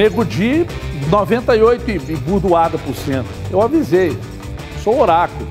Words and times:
Nego 0.00 0.24
Di, 0.24 0.66
98 1.10 1.90
e 1.90 2.16
burdoada 2.16 2.78
por 2.78 2.94
cento. 2.94 3.26
Eu 3.50 3.60
avisei. 3.60 4.16
Sou 4.82 4.98
oráculo. 4.98 5.46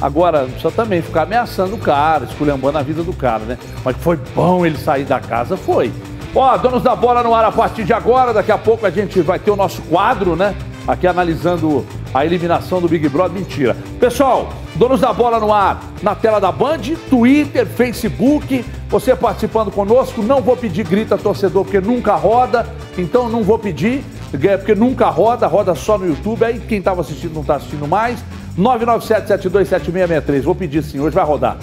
Agora, 0.00 0.42
não 0.42 0.50
precisa 0.50 0.70
também 0.70 1.02
ficar 1.02 1.22
ameaçando 1.22 1.74
o 1.74 1.78
cara, 1.78 2.22
esculhambando 2.22 2.78
a 2.78 2.82
vida 2.82 3.02
do 3.02 3.12
cara, 3.12 3.42
né? 3.42 3.58
Mas 3.84 3.96
foi 3.96 4.16
bom 4.36 4.64
ele 4.64 4.78
sair 4.78 5.02
da 5.02 5.18
casa, 5.18 5.56
foi. 5.56 5.92
Ó, 6.32 6.56
donos 6.58 6.84
da 6.84 6.94
bola 6.94 7.24
no 7.24 7.34
ar 7.34 7.44
a 7.44 7.50
partir 7.50 7.82
de 7.82 7.92
agora. 7.92 8.32
Daqui 8.32 8.52
a 8.52 8.58
pouco 8.58 8.86
a 8.86 8.90
gente 8.90 9.20
vai 9.20 9.40
ter 9.40 9.50
o 9.50 9.56
nosso 9.56 9.82
quadro, 9.82 10.36
né? 10.36 10.54
Aqui 10.86 11.08
analisando 11.08 11.84
a 12.14 12.24
eliminação 12.24 12.80
do 12.80 12.86
Big 12.86 13.08
Brother. 13.08 13.36
Mentira. 13.36 13.76
Pessoal, 13.98 14.52
donos 14.74 15.00
da 15.00 15.12
bola 15.12 15.38
no 15.38 15.52
ar, 15.52 15.82
na 16.02 16.14
tela 16.14 16.40
da 16.40 16.50
Band, 16.50 16.80
Twitter, 17.08 17.66
Facebook. 17.66 18.64
Você 18.88 19.14
participando 19.16 19.70
conosco. 19.70 20.22
Não 20.22 20.40
vou 20.40 20.56
pedir 20.56 20.84
grita 20.86 21.16
torcedor, 21.18 21.64
porque 21.64 21.80
nunca 21.80 22.14
roda. 22.14 22.66
Então 22.96 23.28
não 23.28 23.42
vou 23.42 23.58
pedir, 23.58 24.04
é, 24.32 24.56
porque 24.56 24.74
nunca 24.74 25.08
roda, 25.08 25.46
roda 25.46 25.74
só 25.74 25.98
no 25.98 26.06
YouTube. 26.06 26.44
Aí 26.44 26.60
quem 26.60 26.78
estava 26.78 27.00
assistindo 27.00 27.34
não 27.34 27.42
está 27.42 27.56
assistindo 27.56 27.86
mais. 27.86 28.22
997-727663. 28.58 30.42
Vou 30.42 30.54
pedir 30.54 30.82
sim, 30.82 31.00
hoje 31.00 31.14
vai 31.14 31.24
rodar. 31.24 31.56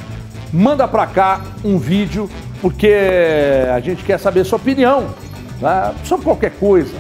Manda 0.52 0.88
para 0.88 1.06
cá 1.06 1.42
um 1.64 1.78
vídeo, 1.78 2.30
porque 2.62 2.96
a 3.72 3.80
gente 3.80 4.04
quer 4.04 4.20
saber 4.20 4.44
sua 4.44 4.58
opinião 4.58 5.08
né? 5.62 5.94
sobre 6.04 6.26
qualquer 6.26 6.52
coisa 6.52 6.96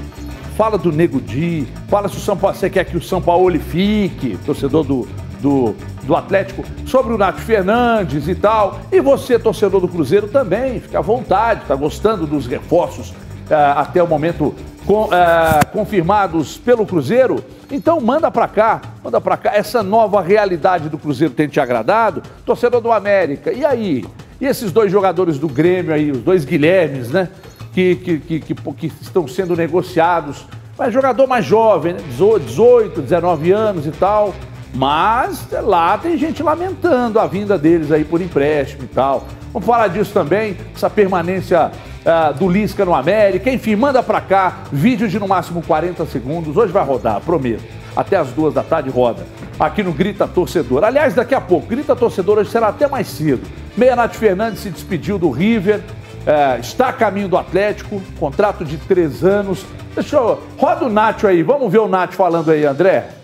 fala 0.59 0.77
do 0.77 0.91
Nego 0.91 1.21
Di, 1.21 1.65
fala 1.87 2.09
se 2.09 2.17
o 2.17 2.19
São 2.19 2.35
Paulo, 2.35 2.53
você 2.53 2.69
quer 2.69 2.83
que 2.83 2.97
o 2.97 3.01
São 3.01 3.21
Paulo 3.21 3.57
fique, 3.57 4.37
torcedor 4.45 4.83
do, 4.83 5.07
do, 5.39 5.73
do 6.09 6.15
Atlético, 6.15 6.65
sobre 6.87 7.13
o 7.13 7.17
Nath 7.19 7.37
Fernandes 7.37 8.27
e 8.27 8.33
tal. 8.33 8.79
E 8.91 8.99
você, 8.99 9.37
torcedor 9.37 9.79
do 9.79 9.87
Cruzeiro, 9.87 10.27
também, 10.27 10.79
fica 10.79 10.97
à 10.97 11.01
vontade, 11.01 11.61
está 11.61 11.75
gostando 11.75 12.25
dos 12.25 12.47
reforços 12.47 13.13
eh, 13.47 13.73
até 13.75 14.01
o 14.01 14.07
momento 14.07 14.55
com, 14.87 15.07
eh, 15.13 15.65
confirmados 15.71 16.57
pelo 16.57 16.83
Cruzeiro. 16.83 17.45
Então 17.71 18.01
manda 18.01 18.31
para 18.31 18.47
cá, 18.47 18.81
manda 19.03 19.21
para 19.21 19.37
cá. 19.37 19.51
Essa 19.53 19.83
nova 19.83 20.19
realidade 20.19 20.89
do 20.89 20.97
Cruzeiro 20.97 21.35
tem 21.35 21.47
te 21.47 21.59
agradado? 21.59 22.23
Torcedor 22.43 22.81
do 22.81 22.91
América, 22.91 23.53
e 23.53 23.63
aí? 23.63 24.03
E 24.41 24.47
esses 24.47 24.71
dois 24.71 24.91
jogadores 24.91 25.37
do 25.37 25.47
Grêmio 25.47 25.93
aí, 25.93 26.09
os 26.09 26.21
dois 26.21 26.43
Guilhermes, 26.43 27.11
né? 27.11 27.29
que, 27.71 27.95
que, 27.95 28.19
que, 28.19 28.39
que, 28.39 28.91
estão 29.01 29.27
sendo 29.27 29.55
negociados. 29.55 30.45
Mas 30.77 30.93
jogador 30.93 31.27
mais 31.27 31.45
jovem, 31.45 31.93
né? 31.93 31.99
18, 32.07 33.01
19 33.01 33.51
anos 33.51 33.85
e 33.85 33.91
tal. 33.91 34.33
Mas 34.73 35.47
lá 35.63 35.97
tem 35.97 36.17
gente 36.17 36.43
lamentando 36.43 37.19
a 37.19 37.25
vinda 37.25 37.57
deles 37.57 37.91
aí 37.91 38.03
por 38.03 38.21
empréstimo 38.21 38.83
e 38.83 38.87
tal. 38.87 39.25
Vamos 39.51 39.65
falar 39.65 39.87
disso 39.87 40.13
também, 40.13 40.55
essa 40.75 40.89
permanência 40.89 41.71
uh, 41.71 42.33
do 42.37 42.47
Lisca 42.47 42.85
no 42.85 42.93
América. 42.93 43.49
Enfim, 43.49 43.75
manda 43.75 44.03
pra 44.03 44.21
cá, 44.21 44.59
vídeo 44.71 45.07
de 45.07 45.19
no 45.19 45.27
máximo 45.27 45.61
40 45.61 46.05
segundos. 46.05 46.55
Hoje 46.55 46.71
vai 46.71 46.85
rodar, 46.85 47.19
prometo. 47.21 47.63
Até 47.95 48.15
as 48.17 48.29
duas 48.29 48.53
da 48.53 48.61
tarde 48.61 48.89
roda. 48.89 49.25
Aqui 49.59 49.81
no 49.81 49.91
Grita 49.91 50.27
Torcedor. 50.27 50.83
Aliás, 50.83 51.15
daqui 51.15 51.33
a 51.33 51.41
pouco, 51.41 51.67
Grita 51.67 51.95
Torcedor 51.95 52.37
hoje 52.37 52.51
será 52.51 52.67
até 52.67 52.87
mais 52.87 53.07
cedo. 53.07 53.41
Meia 53.75 53.95
Nath 53.95 54.15
Fernandes 54.15 54.61
se 54.61 54.69
despediu 54.69 55.17
do 55.17 55.31
River 55.31 55.81
é, 56.25 56.59
está 56.59 56.89
a 56.89 56.93
caminho 56.93 57.27
do 57.27 57.37
Atlético, 57.37 58.01
contrato 58.19 58.65
de 58.65 58.77
três 58.77 59.23
anos. 59.23 59.65
Deixa 59.95 60.17
eu. 60.17 60.39
Roda 60.57 60.85
o 60.85 60.89
Nacho 60.89 61.27
aí, 61.27 61.41
vamos 61.41 61.71
ver 61.71 61.79
o 61.79 61.87
Nacho 61.87 62.13
falando 62.13 62.51
aí, 62.51 62.65
André. 62.65 63.18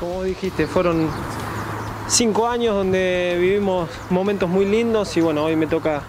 Como 0.00 0.24
dijiste, 0.24 0.66
foram 0.66 1.10
cinco 2.08 2.46
anos 2.46 2.68
onde 2.68 3.36
vivimos 3.38 3.86
momentos 4.10 4.48
muito 4.48 4.70
lindos 4.70 5.14
e 5.14 5.20
bueno, 5.20 5.42
hoje 5.42 5.56
me 5.56 5.66
toca 5.66 6.02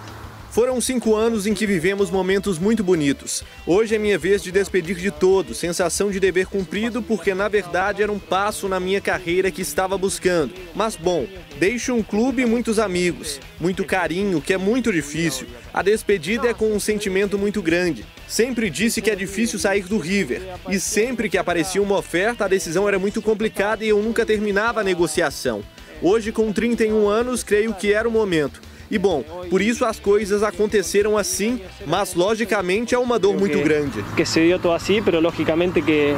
foram 0.49 0.79
cinco 0.79 1.13
anos 1.13 1.45
em 1.45 1.53
que 1.53 1.65
vivemos 1.65 2.09
momentos 2.09 2.57
muito 2.57 2.83
bonitos. 2.83 3.43
Hoje 3.65 3.95
é 3.95 3.97
minha 3.97 4.17
vez 4.17 4.41
de 4.43 4.51
despedir 4.51 4.95
de 4.95 5.11
todos, 5.11 5.57
sensação 5.57 6.09
de 6.09 6.21
dever 6.21 6.45
cumprido, 6.45 7.01
porque 7.01 7.33
na 7.33 7.49
verdade 7.49 8.01
era 8.01 8.11
um 8.11 8.19
passo 8.19 8.69
na 8.69 8.79
minha 8.79 9.01
carreira 9.01 9.51
que 9.51 9.61
estava 9.61 9.97
buscando. 9.97 10.53
Mas 10.73 10.95
bom, 10.95 11.25
deixo 11.57 11.93
um 11.93 12.03
clube 12.03 12.41
e 12.43 12.45
muitos 12.45 12.79
amigos, 12.79 13.39
muito 13.59 13.85
carinho, 13.85 14.41
que 14.41 14.53
é 14.53 14.57
muito 14.57 14.91
difícil. 14.91 15.47
A 15.73 15.81
despedida 15.81 16.49
é 16.49 16.53
com 16.53 16.73
um 16.73 16.79
sentimento 16.79 17.37
muito 17.37 17.61
grande. 17.61 18.05
Sempre 18.31 18.69
disse 18.69 19.01
que 19.01 19.09
é 19.11 19.15
difícil 19.15 19.59
sair 19.59 19.83
do 19.83 19.97
River, 19.97 20.41
e 20.69 20.79
sempre 20.79 21.27
que 21.27 21.37
aparecia 21.37 21.81
uma 21.81 21.97
oferta, 21.97 22.45
a 22.45 22.47
decisão 22.47 22.87
era 22.87 22.97
muito 22.97 23.21
complicada 23.21 23.83
e 23.83 23.89
eu 23.89 24.01
nunca 24.01 24.25
terminava 24.25 24.79
a 24.79 24.83
negociação. 24.85 25.61
Hoje, 26.01 26.31
com 26.31 26.49
31 26.49 27.09
anos, 27.09 27.43
creio 27.43 27.73
que 27.73 27.91
era 27.91 28.07
o 28.07 28.11
momento. 28.11 28.61
E 28.89 28.97
bom, 28.97 29.21
por 29.49 29.61
isso 29.61 29.83
as 29.83 29.99
coisas 29.99 30.43
aconteceram 30.43 31.17
assim, 31.17 31.59
mas 31.85 32.13
logicamente 32.13 32.95
é 32.95 32.97
uma 32.97 33.19
dor 33.19 33.37
muito 33.37 33.59
grande. 33.59 34.01
Que 34.15 34.23
se 34.25 34.39
deu 34.39 34.57
tudo 34.57 34.75
assim, 34.75 35.01
mas 35.01 35.13
logicamente 35.21 35.81
que, 35.81 36.15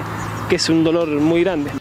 que 0.47 0.55
é 0.55 0.71
um 0.71 0.83
dolor 0.83 1.07
muito 1.07 1.45
grande. 1.45 1.71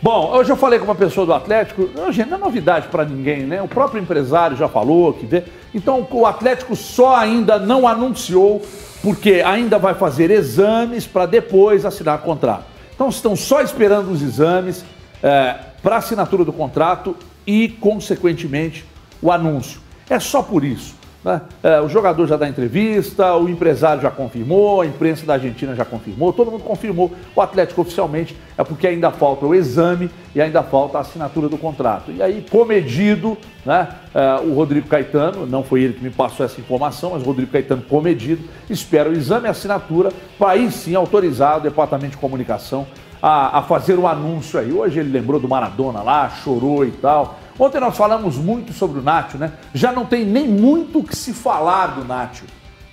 Bom, 0.00 0.30
hoje 0.36 0.50
eu 0.50 0.56
falei 0.56 0.78
com 0.78 0.86
uma 0.86 0.94
pessoa 0.94 1.26
do 1.26 1.34
Atlético, 1.34 1.90
gente, 2.12 2.30
não 2.30 2.38
é 2.38 2.40
novidade 2.40 2.88
para 2.88 3.04
ninguém, 3.04 3.40
né? 3.40 3.60
O 3.60 3.68
próprio 3.68 4.00
empresário 4.00 4.56
já 4.56 4.70
falou 4.70 5.12
que 5.12 5.26
vê. 5.26 5.44
Então 5.74 6.06
o 6.10 6.24
Atlético 6.24 6.74
só 6.74 7.14
ainda 7.14 7.58
não 7.58 7.86
anunciou, 7.86 8.64
porque 9.02 9.42
ainda 9.44 9.78
vai 9.78 9.94
fazer 9.94 10.30
exames 10.30 11.06
para 11.06 11.26
depois 11.26 11.84
assinar 11.84 12.18
contrato. 12.20 12.64
Então 12.94 13.08
estão 13.08 13.36
só 13.36 13.60
esperando 13.60 14.10
os 14.10 14.22
exames 14.22 14.84
é, 15.22 15.54
para 15.82 15.96
assinatura 15.96 16.44
do 16.44 16.52
contrato 16.52 17.16
e, 17.46 17.68
consequentemente, 17.68 18.84
o 19.22 19.30
anúncio. 19.30 19.80
É 20.10 20.18
só 20.18 20.42
por 20.42 20.64
isso. 20.64 20.97
Né? 21.28 21.42
É, 21.62 21.78
o 21.78 21.90
jogador 21.90 22.26
já 22.26 22.38
dá 22.38 22.48
entrevista, 22.48 23.34
o 23.34 23.50
empresário 23.50 24.00
já 24.00 24.10
confirmou, 24.10 24.80
a 24.80 24.86
imprensa 24.86 25.26
da 25.26 25.34
Argentina 25.34 25.74
já 25.74 25.84
confirmou, 25.84 26.32
todo 26.32 26.50
mundo 26.50 26.64
confirmou. 26.64 27.12
O 27.36 27.42
Atlético 27.42 27.82
oficialmente 27.82 28.34
é 28.56 28.64
porque 28.64 28.86
ainda 28.86 29.10
falta 29.10 29.44
o 29.44 29.54
exame 29.54 30.08
e 30.34 30.40
ainda 30.40 30.62
falta 30.62 30.96
a 30.96 31.02
assinatura 31.02 31.46
do 31.46 31.58
contrato. 31.58 32.10
E 32.10 32.22
aí, 32.22 32.46
comedido, 32.50 33.36
né? 33.62 33.88
É, 34.14 34.40
o 34.40 34.54
Rodrigo 34.54 34.88
Caetano, 34.88 35.44
não 35.44 35.62
foi 35.62 35.82
ele 35.82 35.92
que 35.92 36.02
me 36.02 36.08
passou 36.08 36.46
essa 36.46 36.58
informação, 36.58 37.10
mas 37.10 37.22
o 37.22 37.26
Rodrigo 37.26 37.52
Caetano, 37.52 37.82
comedido, 37.82 38.42
espera 38.70 39.10
o 39.10 39.12
exame 39.12 39.44
e 39.44 39.48
a 39.48 39.50
assinatura 39.50 40.10
para 40.38 40.52
aí 40.52 40.72
sim 40.72 40.94
autorizar 40.94 41.58
o 41.58 41.60
Departamento 41.60 42.12
de 42.12 42.16
Comunicação 42.16 42.86
a, 43.20 43.58
a 43.58 43.62
fazer 43.62 43.98
o 43.98 44.06
anúncio 44.06 44.58
aí. 44.58 44.72
Hoje 44.72 45.00
ele 45.00 45.10
lembrou 45.10 45.38
do 45.38 45.46
Maradona 45.46 46.00
lá, 46.00 46.30
chorou 46.30 46.86
e 46.86 46.90
tal. 46.90 47.38
Ontem 47.58 47.80
nós 47.80 47.96
falamos 47.96 48.36
muito 48.36 48.72
sobre 48.72 49.00
o 49.00 49.02
Nacho, 49.02 49.36
né? 49.36 49.52
Já 49.74 49.90
não 49.90 50.06
tem 50.06 50.24
nem 50.24 50.46
muito 50.46 51.00
o 51.00 51.04
que 51.04 51.16
se 51.16 51.32
falar 51.32 51.88
do 51.88 52.04
Nacho. 52.04 52.44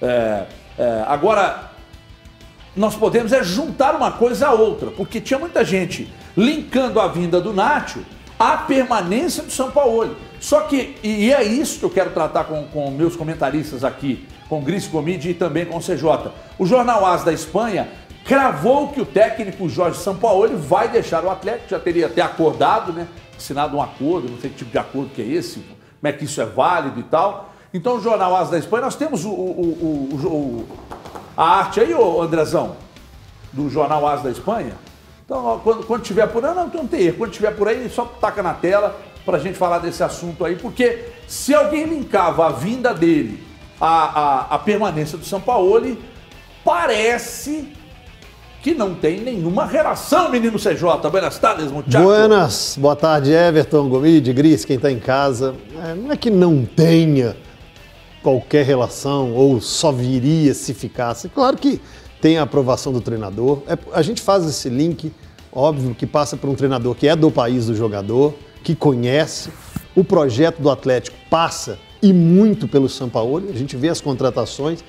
É, 0.02 0.46
é, 0.78 1.06
agora, 1.08 1.72
nós 2.76 2.96
podemos 2.96 3.32
é 3.32 3.44
juntar 3.44 3.96
uma 3.96 4.12
coisa 4.12 4.48
a 4.48 4.52
outra, 4.54 4.90
porque 4.92 5.22
tinha 5.22 5.40
muita 5.40 5.64
gente 5.64 6.12
linkando 6.36 7.00
a 7.00 7.08
vinda 7.08 7.40
do 7.40 7.54
Nacho 7.54 8.04
à 8.40 8.58
permanência 8.58 9.44
do 9.44 9.52
São 9.52 9.72
Paulo. 9.72 10.16
Só 10.40 10.62
que, 10.62 10.98
e 11.04 11.32
é 11.32 11.44
isso 11.44 11.80
que 11.80 11.86
eu 11.86 11.90
quero 11.90 12.10
tratar 12.10 12.46
com, 12.46 12.64
com 12.66 12.92
meus 12.92 13.16
comentaristas 13.16 13.84
aqui, 13.84 14.28
com 14.50 14.62
Gris 14.62 14.88
Comide 14.88 15.30
e 15.30 15.34
também 15.34 15.66
com 15.66 15.78
o 15.78 15.82
CJ. 15.82 16.32
O 16.58 16.66
Jornal 16.66 17.06
As 17.06 17.24
da 17.24 17.32
Espanha 17.32 17.88
cravou 18.26 18.90
que 18.90 19.00
o 19.00 19.06
técnico 19.06 19.70
Jorge 19.70 20.00
Sampaoli 20.00 20.56
vai 20.56 20.90
deixar 20.90 21.24
o 21.24 21.30
Atlético, 21.30 21.70
já 21.70 21.80
teria 21.80 22.08
até 22.08 22.22
acordado, 22.22 22.92
né? 22.92 23.08
Assinado 23.38 23.78
um 23.78 23.82
acordo, 23.82 24.30
não 24.30 24.40
sei 24.40 24.50
que 24.50 24.58
tipo 24.58 24.72
de 24.72 24.78
acordo 24.78 25.10
que 25.10 25.22
é 25.22 25.26
esse, 25.26 25.60
como 25.60 25.78
é 26.04 26.12
que 26.12 26.26
isso 26.26 26.42
é 26.42 26.46
válido 26.46 27.00
e 27.00 27.04
tal. 27.04 27.54
Então, 27.74 27.98
o 27.98 28.02
Jornal 28.02 28.36
Asa 28.36 28.52
da 28.52 28.58
Espanha, 28.58 28.84
nós 28.84 28.96
temos 28.96 29.26
o, 29.26 29.32
o, 29.32 30.10
o, 30.14 30.66
a 31.36 31.58
arte 31.58 31.82
aí, 31.82 31.94
ô 31.94 32.22
Andrezão, 32.22 32.78
do 33.52 33.70
Jornal 33.70 34.08
Asa 34.08 34.24
da 34.24 34.32
Espanha. 34.32 34.74
Então, 35.26 35.60
quando, 35.64 35.86
quando 35.86 36.04
tiver 36.04 36.28
por 36.28 36.46
aí, 36.46 36.56
não, 36.56 36.68
não 36.68 36.88
tem 36.88 37.02
erro, 37.02 37.18
quando 37.18 37.32
tiver 37.32 37.52
por 37.52 37.68
aí, 37.68 37.90
só 37.90 38.06
taca 38.06 38.42
na 38.42 38.54
tela 38.54 38.96
para 39.26 39.38
a 39.38 39.40
gente 39.40 39.58
falar 39.58 39.80
desse 39.80 40.04
assunto 40.04 40.46
aí, 40.46 40.56
porque 40.56 41.10
se 41.28 41.54
alguém 41.54 41.86
linkava 41.86 42.46
a 42.46 42.52
vinda 42.52 42.94
dele 42.94 43.44
à, 43.82 43.88
à, 43.88 44.56
à 44.56 44.60
permanência 44.60 45.18
do 45.18 45.26
São 45.26 45.42
Paulo, 45.42 45.98
parece 46.64 47.75
que 48.66 48.74
não 48.74 48.96
tem 48.96 49.22
nenhuma 49.22 49.68
relação, 49.68 50.32
menino 50.32 50.58
CJ. 50.58 51.08
Buenas 51.12 51.38
tardes, 51.38 51.72
muchachos. 51.72 52.02
Buenas, 52.02 52.76
boa 52.82 52.96
tarde, 52.96 53.32
Everton, 53.32 53.88
Gomide, 53.88 54.34
Gris, 54.34 54.66
quem 54.66 54.78
está 54.78 54.92
em 54.92 54.98
casa. 54.98 55.54
É, 55.84 55.94
não 55.94 56.12
é 56.12 56.18
que 56.18 56.32
não 56.32 56.66
tenha 56.66 57.38
qualquer 58.24 58.66
relação 58.66 59.36
ou 59.36 59.62
só 59.62 59.92
viria 59.92 60.52
se 60.56 60.74
ficasse. 60.74 61.30
Claro 61.30 61.58
que 61.58 61.80
tem 62.20 62.40
a 62.40 62.42
aprovação 62.42 62.92
do 62.92 63.00
treinador. 63.00 63.62
É, 63.68 63.78
a 63.94 64.02
gente 64.02 64.20
faz 64.20 64.44
esse 64.48 64.68
link, 64.68 65.14
óbvio, 65.52 65.94
que 65.94 66.08
passa 66.08 66.36
por 66.36 66.50
um 66.50 66.56
treinador 66.56 66.96
que 66.96 67.08
é 67.08 67.16
do 67.16 67.30
país 67.30 67.68
do 67.68 67.76
jogador, 67.76 68.34
que 68.64 68.74
conhece. 68.74 69.52
O 69.96 70.04
projeto 70.04 70.60
do 70.60 70.72
Atlético 70.72 71.16
passa 71.30 71.78
e 72.02 72.12
muito 72.12 72.68
pelo 72.68 72.90
São 72.90 73.10
Paulo. 73.10 73.48
A 73.48 73.56
gente 73.56 73.78
vê 73.78 73.90
as 73.90 74.02
contratações. 74.02 74.84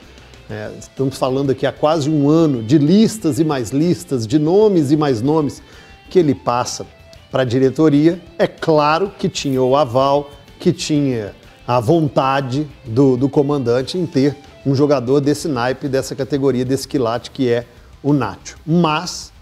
É, 0.48 0.70
estamos 0.78 1.18
falando 1.18 1.50
aqui 1.50 1.66
há 1.66 1.72
quase 1.72 2.08
um 2.08 2.30
ano 2.30 2.62
de 2.62 2.78
listas 2.78 3.40
e 3.40 3.44
mais 3.44 3.70
listas, 3.70 4.26
de 4.26 4.38
nomes 4.38 4.92
e 4.92 4.96
mais 4.96 5.20
nomes 5.20 5.60
que 6.08 6.20
ele 6.20 6.36
passa 6.36 6.86
para 7.32 7.42
a 7.42 7.44
diretoria. 7.44 8.20
É 8.38 8.46
claro 8.46 9.10
que 9.18 9.28
tinha 9.28 9.60
o 9.60 9.74
aval, 9.74 10.30
que 10.60 10.72
tinha 10.72 11.34
a 11.66 11.80
vontade 11.80 12.66
do, 12.84 13.16
do 13.16 13.28
comandante 13.28 13.98
em 13.98 14.06
ter 14.06 14.36
um 14.64 14.72
jogador 14.72 15.20
desse 15.20 15.48
naipe, 15.48 15.88
dessa 15.88 16.14
categoria, 16.14 16.64
desse 16.64 16.86
quilate 16.86 17.32
que 17.32 17.48
é 17.48 17.66
o 18.00 18.12
Nacho. 18.12 18.56
Mas 18.64 19.32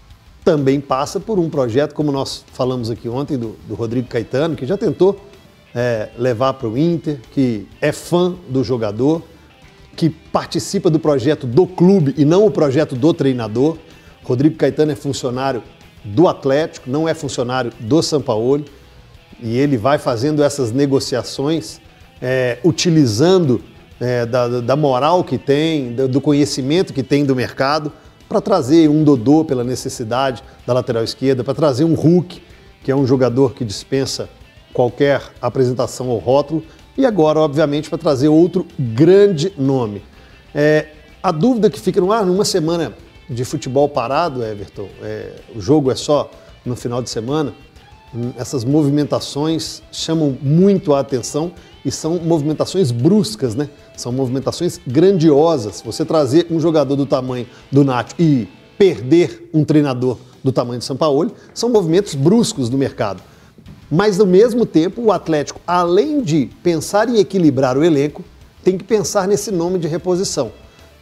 também 0.43 0.81
passa 0.81 1.19
por 1.19 1.37
um 1.37 1.51
projeto, 1.51 1.93
como 1.93 2.11
nós 2.11 2.43
falamos 2.51 2.89
aqui 2.89 3.07
ontem, 3.07 3.37
do, 3.37 3.55
do 3.67 3.75
Rodrigo 3.75 4.07
Caetano, 4.07 4.55
que 4.55 4.65
já 4.65 4.75
tentou 4.75 5.19
é, 5.73 6.09
levar 6.17 6.53
para 6.53 6.67
o 6.67 6.75
Inter, 6.75 7.19
que 7.31 7.67
é 7.79 7.91
fã 7.91 8.33
do 8.49 8.63
jogador, 8.63 9.21
que 9.95 10.09
participa 10.09 10.89
do 10.89 10.99
projeto 10.99 11.47
do 11.47 11.65
clube 11.65 12.13
e 12.17 12.25
não 12.25 12.45
o 12.45 12.51
projeto 12.51 12.95
do 12.95 13.13
treinador. 13.13 13.77
Rodrigo 14.23 14.55
Caetano 14.55 14.91
é 14.91 14.95
funcionário 14.95 15.63
do 16.03 16.27
Atlético, 16.27 16.89
não 16.89 17.07
é 17.07 17.13
funcionário 17.13 17.71
do 17.79 18.01
São 18.03 18.21
Paulo, 18.21 18.65
e 19.41 19.57
ele 19.57 19.77
vai 19.77 19.97
fazendo 19.97 20.43
essas 20.43 20.71
negociações, 20.71 21.79
é, 22.21 22.59
utilizando 22.63 23.63
é, 23.99 24.25
da, 24.25 24.61
da, 24.61 24.75
moral 24.75 25.23
que 25.23 25.37
tem, 25.37 25.93
do 25.93 26.21
conhecimento 26.21 26.93
que 26.93 27.03
tem 27.03 27.25
do 27.25 27.35
mercado, 27.35 27.91
para 28.27 28.41
trazer 28.41 28.89
um 28.89 29.03
Dodô 29.03 29.45
pela 29.45 29.63
necessidade 29.63 30.43
da 30.65 30.73
lateral 30.73 31.03
esquerda, 31.03 31.43
para 31.43 31.53
trazer 31.53 31.83
um 31.83 31.93
Hulk, 31.93 32.41
que 32.83 32.91
é 32.91 32.95
um 32.95 33.05
jogador 33.05 33.53
que 33.53 33.63
dispensa 33.63 34.29
qualquer 34.73 35.21
apresentação 35.41 36.09
ao 36.09 36.17
rótulo, 36.17 36.63
e 36.97 37.05
agora, 37.05 37.39
obviamente, 37.39 37.89
para 37.89 37.97
trazer 37.97 38.27
outro 38.27 38.65
grande 38.79 39.51
nome. 39.57 40.01
É, 40.53 40.87
a 41.21 41.31
dúvida 41.31 41.69
que 41.69 41.79
fica 41.79 41.99
no 41.99 42.11
ar, 42.11 42.25
numa 42.25 42.45
semana 42.45 42.93
de 43.29 43.43
futebol 43.43 43.89
parado, 43.89 44.43
Everton, 44.43 44.87
é, 45.01 45.33
o 45.55 45.61
jogo 45.61 45.91
é 45.91 45.95
só 45.95 46.29
no 46.65 46.75
final 46.75 47.01
de 47.01 47.09
semana, 47.09 47.53
hum, 48.13 48.31
essas 48.37 48.63
movimentações 48.63 49.81
chamam 49.91 50.37
muito 50.41 50.93
a 50.93 50.99
atenção 50.99 51.51
e 51.83 51.91
são 51.91 52.19
movimentações 52.19 52.91
bruscas, 52.91 53.53
né? 53.53 53.69
São 53.95 54.11
movimentações 54.11 54.79
grandiosas. 54.87 55.81
Você 55.85 56.03
trazer 56.03 56.47
um 56.49 56.59
jogador 56.59 56.95
do 56.95 57.05
tamanho 57.05 57.47
do 57.71 57.83
Nacho 57.83 58.15
e 58.17 58.47
perder 58.77 59.49
um 59.53 59.63
treinador 59.63 60.17
do 60.43 60.51
tamanho 60.51 60.79
de 60.79 60.85
São 60.85 60.95
Paulo 60.95 61.31
são 61.53 61.69
movimentos 61.69 62.15
bruscos 62.15 62.69
do 62.69 62.77
mercado. 62.77 63.21
Mas, 63.89 64.19
ao 64.19 64.25
mesmo 64.25 64.65
tempo, 64.65 65.01
o 65.01 65.11
Atlético, 65.11 65.61
além 65.65 66.21
de 66.21 66.49
pensar 66.63 67.07
em 67.07 67.19
equilibrar 67.19 67.77
o 67.77 67.83
elenco, 67.83 68.23
tem 68.63 68.77
que 68.77 68.83
pensar 68.83 69.27
nesse 69.27 69.51
nome 69.51 69.77
de 69.77 69.87
reposição. 69.87 70.51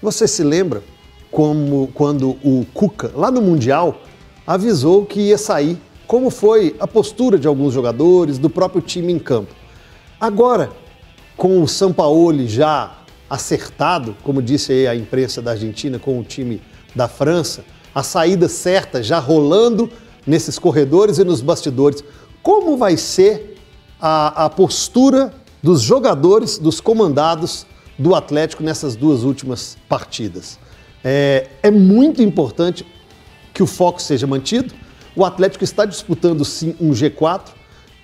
Você 0.02 0.28
se 0.28 0.44
lembra 0.44 0.84
como 1.32 1.90
quando 1.94 2.32
o 2.44 2.66
Cuca, 2.74 3.12
lá 3.16 3.32
no 3.32 3.42
Mundial, 3.42 4.02
avisou 4.46 5.06
que 5.06 5.22
ia 5.22 5.38
sair, 5.38 5.78
como 6.06 6.30
foi 6.30 6.76
a 6.80 6.86
postura 6.86 7.40
de 7.40 7.48
alguns 7.48 7.74
jogadores, 7.74 8.38
do 8.38 8.50
próprio 8.50 8.82
time 8.82 9.14
em 9.14 9.18
campo. 9.18 9.56
Agora, 10.20 10.70
com 11.38 11.62
o 11.62 11.68
Sampaoli 11.68 12.48
já 12.48 13.00
acertado, 13.30 14.16
como 14.24 14.42
disse 14.42 14.86
a 14.86 14.96
imprensa 14.96 15.42
da 15.42 15.52
Argentina, 15.52 15.98
com 15.98 16.20
o 16.20 16.24
time 16.24 16.62
da 16.94 17.08
França, 17.08 17.64
a 17.96 18.04
saída 18.04 18.48
certa 18.48 19.02
já 19.02 19.20
rolando 19.20 19.90
nesses 20.26 20.60
corredores 20.60 21.18
e 21.18 21.24
nos 21.24 21.42
bastidores, 21.42 22.04
como 22.44 22.76
vai 22.76 22.98
ser 22.98 23.56
a, 24.00 24.46
a 24.46 24.50
postura 24.50 25.34
dos 25.64 25.82
jogadores, 25.82 26.58
dos 26.60 26.82
comandados 26.82 27.66
do 27.98 28.14
Atlético 28.14 28.62
nessas 28.62 28.98
duas 28.98 29.24
últimas 29.24 29.78
partidas? 29.88 30.60
É, 31.02 31.48
é 31.64 31.72
muito 31.72 32.22
importante 32.22 32.86
que 33.54 33.64
o 33.64 33.68
foco 33.68 34.02
seja 34.02 34.28
mantido. 34.28 34.74
O 35.16 35.24
Atlético 35.24 35.64
está 35.64 35.86
disputando 35.86 36.44
sim 36.44 36.76
um 36.82 36.92
G4, 36.92 37.52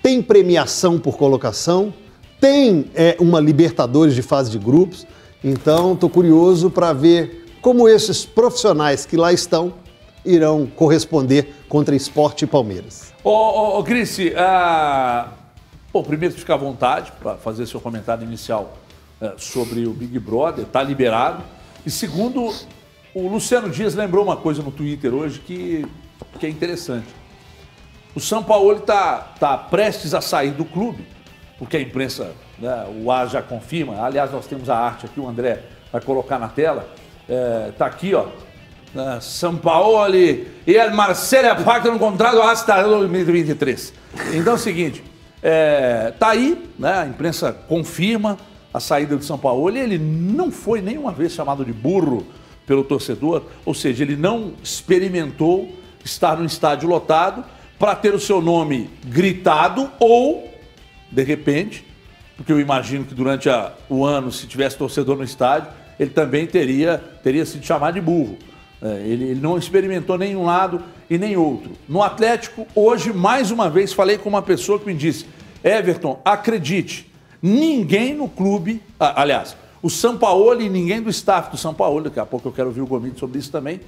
tem 0.02 0.22
premiação 0.22 0.98
por 0.98 1.18
colocação, 1.18 1.92
tem 2.40 2.86
é, 2.94 3.16
uma 3.20 3.40
Libertadores 3.40 4.14
de 4.14 4.22
fase 4.22 4.50
de 4.50 4.58
grupos. 4.58 5.06
Então, 5.44 5.92
estou 5.92 6.08
curioso 6.08 6.70
para 6.70 6.94
ver 6.94 7.46
como 7.60 7.86
esses 7.86 8.24
profissionais 8.24 9.04
que 9.04 9.18
lá 9.18 9.34
estão 9.34 9.74
irão 10.24 10.66
corresponder 10.66 11.54
contra 11.68 11.94
Esporte 11.94 12.44
e 12.44 12.46
Palmeiras. 12.46 13.09
Ô, 13.22 13.30
ô, 13.30 13.78
ô 13.78 13.82
Grice. 13.82 14.32
Bom, 15.92 16.02
primeiro 16.02 16.34
fica 16.34 16.54
à 16.54 16.56
vontade 16.56 17.12
para 17.20 17.36
fazer 17.36 17.66
seu 17.66 17.78
comentário 17.80 18.24
inicial 18.24 18.78
uh, 19.20 19.32
sobre 19.36 19.86
o 19.86 19.92
Big 19.92 20.18
Brother, 20.18 20.64
está 20.64 20.82
liberado. 20.82 21.42
E 21.84 21.90
segundo, 21.90 22.54
o 23.14 23.28
Luciano 23.28 23.68
Dias 23.68 23.94
lembrou 23.94 24.24
uma 24.24 24.36
coisa 24.36 24.62
no 24.62 24.70
Twitter 24.70 25.12
hoje 25.12 25.40
que, 25.40 25.84
que 26.38 26.46
é 26.46 26.48
interessante. 26.48 27.08
O 28.14 28.20
São 28.20 28.42
Paulo 28.42 28.72
está 28.72 29.18
tá 29.38 29.58
prestes 29.58 30.14
a 30.14 30.20
sair 30.20 30.52
do 30.52 30.64
clube, 30.64 31.06
porque 31.58 31.76
a 31.76 31.80
imprensa, 31.80 32.32
né, 32.58 32.86
o 33.02 33.10
ar 33.10 33.28
já 33.28 33.42
confirma. 33.42 34.00
Aliás, 34.00 34.32
nós 34.32 34.46
temos 34.46 34.70
a 34.70 34.78
arte 34.78 35.04
aqui, 35.06 35.20
o 35.20 35.28
André 35.28 35.62
vai 35.92 36.00
colocar 36.00 36.38
na 36.38 36.48
tela. 36.48 36.88
Está 37.68 37.84
é, 37.84 37.88
aqui, 37.88 38.14
ó. 38.14 38.28
São 39.20 39.56
Paulo 39.56 40.16
e 40.16 40.46
Marcelo 40.92 41.62
pactam 41.64 41.94
um 41.94 41.98
contrato 41.98 42.40
hasta 42.42 42.82
2023. 42.82 43.92
Então 44.34 44.54
é 44.54 44.56
o 44.56 44.58
seguinte, 44.58 45.02
é, 45.42 46.12
tá 46.18 46.30
aí, 46.30 46.70
né, 46.78 47.00
a 47.00 47.06
imprensa 47.06 47.52
confirma 47.52 48.36
a 48.72 48.80
saída 48.80 49.16
do 49.16 49.24
São 49.24 49.38
Paulo 49.38 49.70
e 49.74 49.78
ele 49.78 49.98
não 49.98 50.50
foi 50.50 50.80
nenhuma 50.80 51.12
vez 51.12 51.32
chamado 51.32 51.64
de 51.64 51.72
burro 51.72 52.26
pelo 52.66 52.84
torcedor, 52.84 53.44
ou 53.64 53.74
seja, 53.74 54.04
ele 54.04 54.16
não 54.16 54.52
experimentou 54.62 55.74
estar 56.04 56.36
no 56.36 56.44
estádio 56.44 56.88
lotado 56.88 57.44
para 57.78 57.94
ter 57.94 58.14
o 58.14 58.20
seu 58.20 58.40
nome 58.40 58.90
gritado 59.04 59.90
ou, 59.98 60.48
de 61.10 61.22
repente, 61.22 61.84
porque 62.36 62.52
eu 62.52 62.60
imagino 62.60 63.04
que 63.04 63.14
durante 63.14 63.48
a, 63.50 63.72
o 63.88 64.04
ano, 64.04 64.30
se 64.30 64.46
tivesse 64.46 64.76
torcedor 64.76 65.16
no 65.16 65.24
estádio, 65.24 65.70
ele 65.98 66.10
também 66.10 66.46
teria, 66.46 66.98
teria 67.22 67.44
sido 67.44 67.64
chamado 67.64 67.94
de 67.94 68.00
burro. 68.00 68.38
É, 68.82 69.02
ele, 69.04 69.24
ele 69.24 69.40
não 69.40 69.58
experimentou 69.58 70.16
nenhum 70.16 70.44
lado 70.44 70.82
e 71.08 71.18
nem 71.18 71.36
outro. 71.36 71.72
No 71.88 72.02
Atlético, 72.02 72.66
hoje, 72.74 73.12
mais 73.12 73.50
uma 73.50 73.68
vez, 73.68 73.92
falei 73.92 74.16
com 74.16 74.28
uma 74.28 74.42
pessoa 74.42 74.78
que 74.78 74.86
me 74.86 74.94
disse: 74.94 75.26
Everton, 75.62 76.20
acredite, 76.24 77.10
ninguém 77.42 78.14
no 78.14 78.28
clube, 78.28 78.82
aliás, 78.98 79.56
o 79.82 79.90
São 79.90 80.16
Paulo 80.16 80.60
e 80.60 80.68
ninguém 80.68 81.02
do 81.02 81.10
staff 81.10 81.50
do 81.50 81.56
São 81.56 81.74
Paulo, 81.74 82.02
daqui 82.04 82.20
a 82.20 82.26
pouco 82.26 82.48
eu 82.48 82.52
quero 82.52 82.68
ouvir 82.68 82.80
o 82.80 82.86
Gomide 82.86 83.18
sobre 83.18 83.38
isso 83.38 83.50
também, 83.50 83.80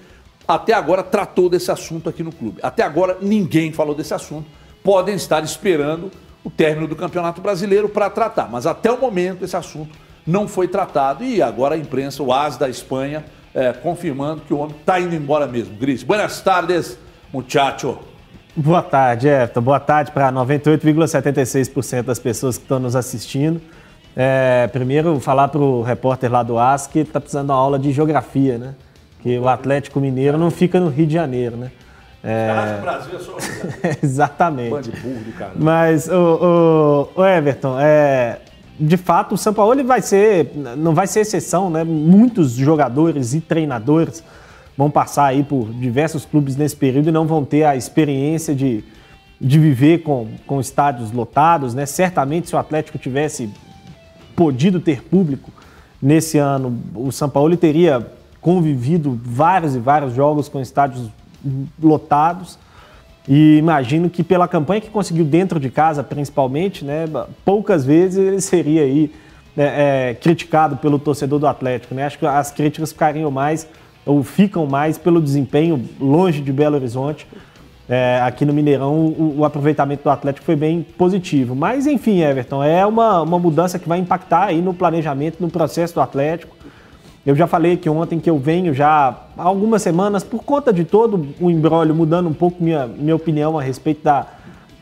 até 0.47 0.73
agora 0.73 1.03
tratou 1.03 1.49
desse 1.49 1.71
assunto 1.71 2.09
aqui 2.09 2.23
no 2.23 2.33
clube. 2.33 2.59
Até 2.63 2.83
agora 2.83 3.19
ninguém 3.21 3.73
falou 3.73 3.95
desse 3.95 4.13
assunto. 4.13 4.47
Podem 4.83 5.15
estar 5.15 5.43
esperando 5.45 6.11
o 6.43 6.51
término 6.51 6.89
do 6.89 6.97
Campeonato 6.97 7.41
Brasileiro 7.41 7.89
para 7.89 8.11
tratar, 8.11 8.51
mas 8.51 8.67
até 8.67 8.91
o 8.91 9.01
momento 9.01 9.45
esse 9.45 9.57
assunto 9.57 9.97
não 10.27 10.49
foi 10.49 10.67
tratado 10.67 11.25
e 11.25 11.41
agora 11.41 11.75
a 11.75 11.79
imprensa, 11.79 12.23
o 12.23 12.33
AS 12.33 12.57
da 12.57 12.69
Espanha, 12.69 13.25
é, 13.55 13.73
confirmando 13.73 14.43
que 14.43 14.55
o 14.55 14.59
homem 14.59 14.77
está 14.79 14.99
indo 15.01 15.15
embora 15.15 15.47
mesmo. 15.47 15.77
Gris, 15.77 16.03
buenas 16.03 16.41
tardes, 16.41 16.99
muchacho. 17.33 17.99
Boa 18.55 18.83
tarde, 18.83 19.29
Everton. 19.29 19.61
Boa 19.63 19.81
tarde 19.81 20.11
para 20.13 20.31
98,76% 20.33 22.03
das 22.03 22.19
pessoas 22.19 22.59
que 22.59 22.65
estão 22.65 22.79
nos 22.79 22.95
assistindo. 22.95 23.61
É, 24.15 24.69
primeiro, 24.71 25.19
falar 25.21 25.49
para 25.49 25.61
o 25.61 25.83
repórter 25.83 26.31
lá 26.31 26.43
do 26.43 26.59
AS 26.59 26.87
que 26.87 26.99
está 26.99 27.19
precisando 27.19 27.47
de 27.47 27.53
uma 27.53 27.59
aula 27.59 27.79
de 27.79 27.93
geografia, 27.93 28.59
né? 28.59 28.75
Que 29.23 29.39
o 29.39 29.49
Atlético 29.49 30.01
Mineiro 30.01 30.37
não 30.37 30.51
fica 30.51 30.79
no 30.79 30.89
Rio 30.89 31.07
de 31.07 31.15
Janeiro, 31.15 31.57
né? 31.57 31.71
É... 32.23 32.77
O 32.79 32.83
Brasil 32.83 33.17
é 33.17 33.19
só... 33.19 33.37
Exatamente. 34.03 34.71
Bande 34.71 34.91
burro 34.91 35.25
do 35.25 35.33
cara. 35.33 35.53
Mas, 35.57 36.09
o, 36.09 37.09
o, 37.17 37.21
o 37.21 37.25
Everton, 37.25 37.79
é, 37.81 38.39
de 38.83 38.97
fato, 38.97 39.37
o 39.37 39.39
São 39.39 39.55
Paulo 39.55 39.85
vai 39.85 40.03
ser, 40.03 40.51
não 40.77 40.93
vai 40.93 41.07
ser 41.07 41.21
exceção, 41.21 41.71
né? 41.71 41.85
Muitos 41.85 42.53
jogadores 42.53 43.33
e 43.33 43.41
treinadores 43.41 44.25
vão 44.77 44.91
passar 44.91 45.27
aí 45.27 45.45
por 45.45 45.73
diversos 45.73 46.25
clubes 46.25 46.57
nesse 46.57 46.75
período 46.75 47.09
e 47.09 47.13
não 47.13 47.25
vão 47.25 47.45
ter 47.45 47.63
a 47.63 47.77
experiência 47.77 48.53
de, 48.53 48.83
de 49.41 49.59
viver 49.59 50.03
com, 50.03 50.27
com 50.49 50.61
estádios 50.61 51.13
lotados, 51.13 51.75
né? 51.75 51.87
Certamente, 51.87 52.49
se 52.49 52.57
o 52.57 52.59
Atlético 52.59 52.99
tivesse 52.99 53.49
podido 54.35 54.81
ter 54.81 55.01
público 55.01 55.53
nesse 56.01 56.39
ano, 56.39 56.77
o 56.93 57.13
São 57.13 57.29
Paulo 57.29 57.57
teria 57.57 58.05
convivido 58.41 59.17
vários 59.25 59.77
e 59.77 59.79
vários 59.79 60.13
jogos 60.13 60.49
com 60.49 60.61
estádios 60.61 61.09
lotados. 61.81 62.59
E 63.29 63.57
imagino 63.57 64.11
que 64.11 64.23
pela 64.23 64.49
campanha 64.49 64.81
que 64.81 64.91
conseguiu 64.91 65.25
dentro 65.25 65.61
de 65.61 65.71
casa, 65.71 66.03
principalmente, 66.03 66.85
né, 66.85 67.05
poucas 67.45 67.85
vezes 67.85 68.19
ele 68.19 68.41
seria 68.41 68.83
aí 68.83 69.13
é, 69.57 70.11
é, 70.11 70.15
criticado 70.15 70.77
pelo 70.77 70.99
torcedor 70.99 71.39
do 71.39 71.47
Atlético. 71.47 71.95
Né? 71.95 72.05
Acho 72.05 72.19
que 72.19 72.27
as 72.27 72.51
críticas 72.51 72.93
ficariam 72.93 73.31
mais 73.31 73.69
ou 74.05 74.23
ficam 74.25 74.67
mais 74.67 74.99
pelo 74.99 75.21
desempenho 75.21 75.89
longe 76.01 76.41
de 76.41 76.53
Belo 76.53 76.75
Horizonte 76.75 77.27
é, 77.89 78.21
aqui 78.23 78.45
no 78.45 78.53
Mineirão 78.53 78.95
o, 78.95 79.41
o, 79.41 79.45
aproveitamento 79.45 80.05
do 80.05 80.11
Atlético 80.11 80.47
foi 80.47 80.57
bem 80.57 80.83
positivo. 80.97 81.55
Mas 81.55 81.87
enfim, 81.87 82.23
Everton, 82.23 82.63
é 82.63 82.87
uma, 82.87 83.23
uma 83.23 83.39
mudança 83.39 83.79
que 83.79 83.89
vai 83.89 83.99
impactar 83.99 84.45
aí 84.45 84.63
no 84.63 84.73
planejamento, 84.73 85.41
no 85.41 85.51
processo 85.51 85.95
do 85.95 86.01
Atlético. 86.01 86.57
Eu 87.25 87.37
já 87.37 87.47
falei 87.47 87.77
que 87.77 87.89
ontem 87.89 88.19
que 88.19 88.29
eu 88.29 88.37
venho 88.37 88.75
já 88.75 89.17
há 89.39 89.43
algumas 89.43 89.81
semanas, 89.81 90.25
por 90.25 90.43
conta 90.43 90.73
de 90.73 90.85
todo 90.85 91.29
o 91.41 91.51
embrólio, 91.51 91.95
mudando 91.95 92.29
um 92.29 92.35
pouco 92.35 92.63
minha, 92.63 92.87
minha 92.87 93.15
opinião 93.15 93.57
a 93.57 93.63
respeito 93.63 94.03
da, 94.03 94.27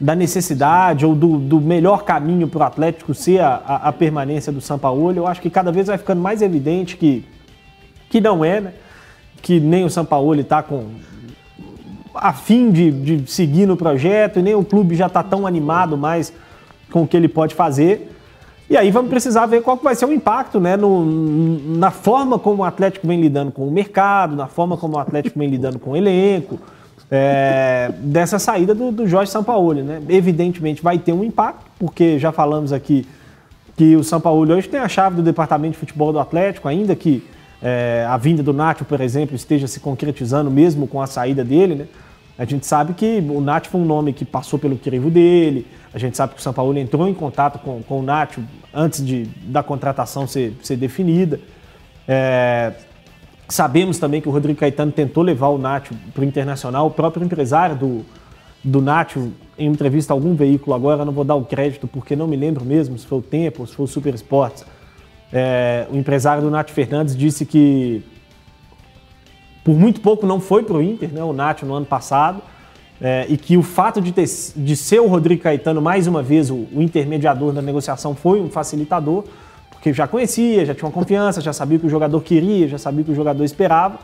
da 0.01 0.15
necessidade 0.15 1.05
ou 1.05 1.15
do, 1.15 1.37
do 1.37 1.61
melhor 1.61 2.05
caminho 2.05 2.49
para 2.49 2.61
o 2.61 2.63
Atlético 2.63 3.13
ser 3.13 3.41
a, 3.41 3.61
a, 3.67 3.77
a, 3.89 3.93
permanência 3.93 4.51
do 4.51 4.61
São 4.61 4.79
Paulo. 4.79 5.13
Eu 5.15 5.27
acho 5.27 5.43
que 5.43 5.51
cada 5.51 5.71
vez 5.71 5.89
vai 5.89 5.99
ficando 5.99 6.23
mais 6.23 6.41
evidente 6.41 6.97
que, 6.97 7.27
que 8.09 8.23
não 8.23 8.43
é, 8.43 8.61
né? 8.61 8.73
que 9.43 9.61
nem 9.61 9.85
o 9.85 9.91
Sampaoli 9.91 10.41
está 10.41 10.63
com 10.63 10.87
a 12.15 12.33
fim 12.33 12.71
de, 12.71 12.91
de 12.91 13.31
seguir 13.31 13.67
no 13.67 13.77
projeto 13.77 14.39
e 14.39 14.43
nem 14.43 14.55
o 14.55 14.65
clube 14.65 14.95
já 14.95 15.07
está 15.07 15.23
tão 15.23 15.47
animado 15.47 15.97
mais 15.97 16.33
com 16.91 17.03
o 17.03 17.07
que 17.07 17.17
ele 17.17 17.29
pode 17.29 17.55
fazer. 17.55 18.11
E 18.71 18.77
aí 18.77 18.89
vamos 18.93 19.11
precisar 19.11 19.47
ver 19.47 19.63
qual 19.63 19.77
vai 19.77 19.97
ser 19.97 20.05
o 20.05 20.13
impacto 20.13 20.61
né, 20.61 20.77
no, 20.77 21.05
na 21.77 21.91
forma 21.91 22.39
como 22.39 22.63
o 22.63 22.65
Atlético 22.65 23.05
vem 23.05 23.21
lidando 23.21 23.51
com 23.51 23.67
o 23.67 23.71
mercado, 23.71 24.37
na 24.37 24.47
forma 24.47 24.77
como 24.77 24.95
o 24.95 24.99
Atlético 25.01 25.37
vem 25.41 25.49
lidando 25.49 25.81
com 25.81 25.91
o 25.91 25.97
elenco, 25.97 26.57
é, 27.11 27.91
dessa 27.99 28.39
saída 28.39 28.73
do, 28.73 28.93
do 28.93 29.09
Jorge 29.09 29.33
Sampaoli. 29.33 29.83
Né? 29.83 30.01
Evidentemente 30.09 30.85
vai 30.85 31.01
ter 31.01 31.13
um 31.13 31.25
impacto, 31.25 31.65
porque 31.81 32.17
já 32.17 32.31
falamos 32.31 32.73
aqui 32.73 33.05
que 33.77 33.97
o 33.97 34.05
Sampaoli 34.05 34.53
hoje 34.53 34.69
tem 34.69 34.79
a 34.79 34.89
chave 34.89 35.17
do 35.17 35.23
departamento 35.23 35.73
de 35.73 35.79
futebol 35.79 36.13
do 36.13 36.21
Atlético, 36.21 36.69
ainda 36.69 36.95
que 36.95 37.25
é, 37.61 38.07
a 38.09 38.17
vinda 38.17 38.41
do 38.41 38.53
Nacho, 38.53 38.85
por 38.85 39.01
exemplo, 39.01 39.35
esteja 39.35 39.67
se 39.67 39.81
concretizando 39.81 40.49
mesmo 40.49 40.87
com 40.87 41.03
a 41.03 41.09
saída 41.09 41.43
dele. 41.43 41.75
Né? 41.75 41.87
A 42.41 42.47
gente 42.47 42.67
sabe 42.67 42.95
que 42.95 43.23
o 43.29 43.39
Nath 43.39 43.67
foi 43.67 43.83
um 43.83 43.85
nome 43.85 44.15
que 44.15 44.25
passou 44.25 44.59
pelo 44.59 44.79
crivo 44.79 45.11
dele. 45.11 45.67
A 45.93 45.99
gente 45.99 46.17
sabe 46.17 46.33
que 46.33 46.41
o 46.41 46.43
São 46.43 46.55
Paulo 46.55 46.77
entrou 46.79 47.07
em 47.07 47.13
contato 47.13 47.59
com, 47.59 47.83
com 47.83 48.01
o 48.01 48.03
Nath 48.03 48.39
antes 48.73 49.05
de, 49.05 49.25
da 49.45 49.63
contratação 49.63 50.27
ser, 50.27 50.55
ser 50.63 50.77
definida. 50.77 51.39
É, 52.09 52.73
sabemos 53.47 53.99
também 53.99 54.23
que 54.23 54.29
o 54.31 54.33
Rodrigo 54.33 54.59
Caetano 54.59 54.91
tentou 54.91 55.23
levar 55.23 55.49
o 55.49 55.59
Nath 55.59 55.91
para 56.15 56.23
o 56.23 56.25
Internacional. 56.25 56.87
O 56.87 56.91
próprio 56.91 57.23
empresário 57.23 57.77
do, 57.77 58.07
do 58.65 58.81
Nath, 58.81 59.17
em 59.59 59.67
entrevista 59.67 60.15
a 60.15 60.17
algum 60.17 60.35
veículo 60.35 60.75
agora, 60.75 61.05
não 61.05 61.13
vou 61.13 61.25
dar 61.25 61.35
o 61.35 61.45
crédito 61.45 61.87
porque 61.87 62.17
não 62.17 62.27
me 62.27 62.37
lembro 62.37 62.65
mesmo 62.65 62.97
se 62.97 63.07
foi 63.07 63.19
o 63.19 63.23
Tempo 63.23 63.61
ou 63.61 63.67
se 63.67 63.75
foi 63.75 63.85
o 63.85 63.87
Super 63.87 64.15
Esportes. 64.15 64.65
É, 65.31 65.87
o 65.91 65.97
empresário 65.99 66.43
do 66.43 66.51
Nath 66.51 66.71
Fernandes 66.71 67.15
disse 67.15 67.45
que 67.45 68.03
por 69.65 69.77
muito 69.77 70.01
pouco 70.01 70.27
não 70.27 70.41
foi 70.41 70.63
para 70.63 70.77
o 70.77 70.83
Inter, 70.83 71.13
né, 71.13 71.23
o 71.23 71.33
Nacho 71.33 71.67
no 71.67 71.75
ano 71.75 71.87
passado, 71.87 72.41
é, 73.01 73.27
e 73.29 73.37
que 73.37 73.57
o 73.57 73.63
fato 73.63 74.01
de, 74.01 74.13
ter, 74.13 74.27
de 74.57 74.77
ser 74.77 75.01
o 75.01 75.07
Rodrigo 75.07 75.43
Caetano, 75.43 75.81
mais 75.81 76.07
uma 76.07 76.23
vez, 76.23 76.51
o, 76.51 76.67
o, 76.73 76.83
intermediador 76.83 77.53
da 77.53 77.63
negociação, 77.63 78.15
foi 78.15 78.41
um 78.41 78.51
facilitador, 78.51 79.25
porque 79.71 79.93
já 79.93 80.07
conhecia, 80.07 80.67
já 80.67 80.75
tinha 80.75 80.87
uma 80.87 80.93
confiança, 80.93 81.41
já 81.41 81.53
sabia 81.53 81.79
o 81.79 81.81
que 81.81 81.87
o 81.87 81.91
jogador 81.91 82.21
queria, 82.21 82.69
já 82.69 82.77
sabia 82.77 83.01
o 83.01 83.05
que 83.05 83.13
o 83.13 83.15
jogador 83.15 83.43
esperava. 83.43 83.99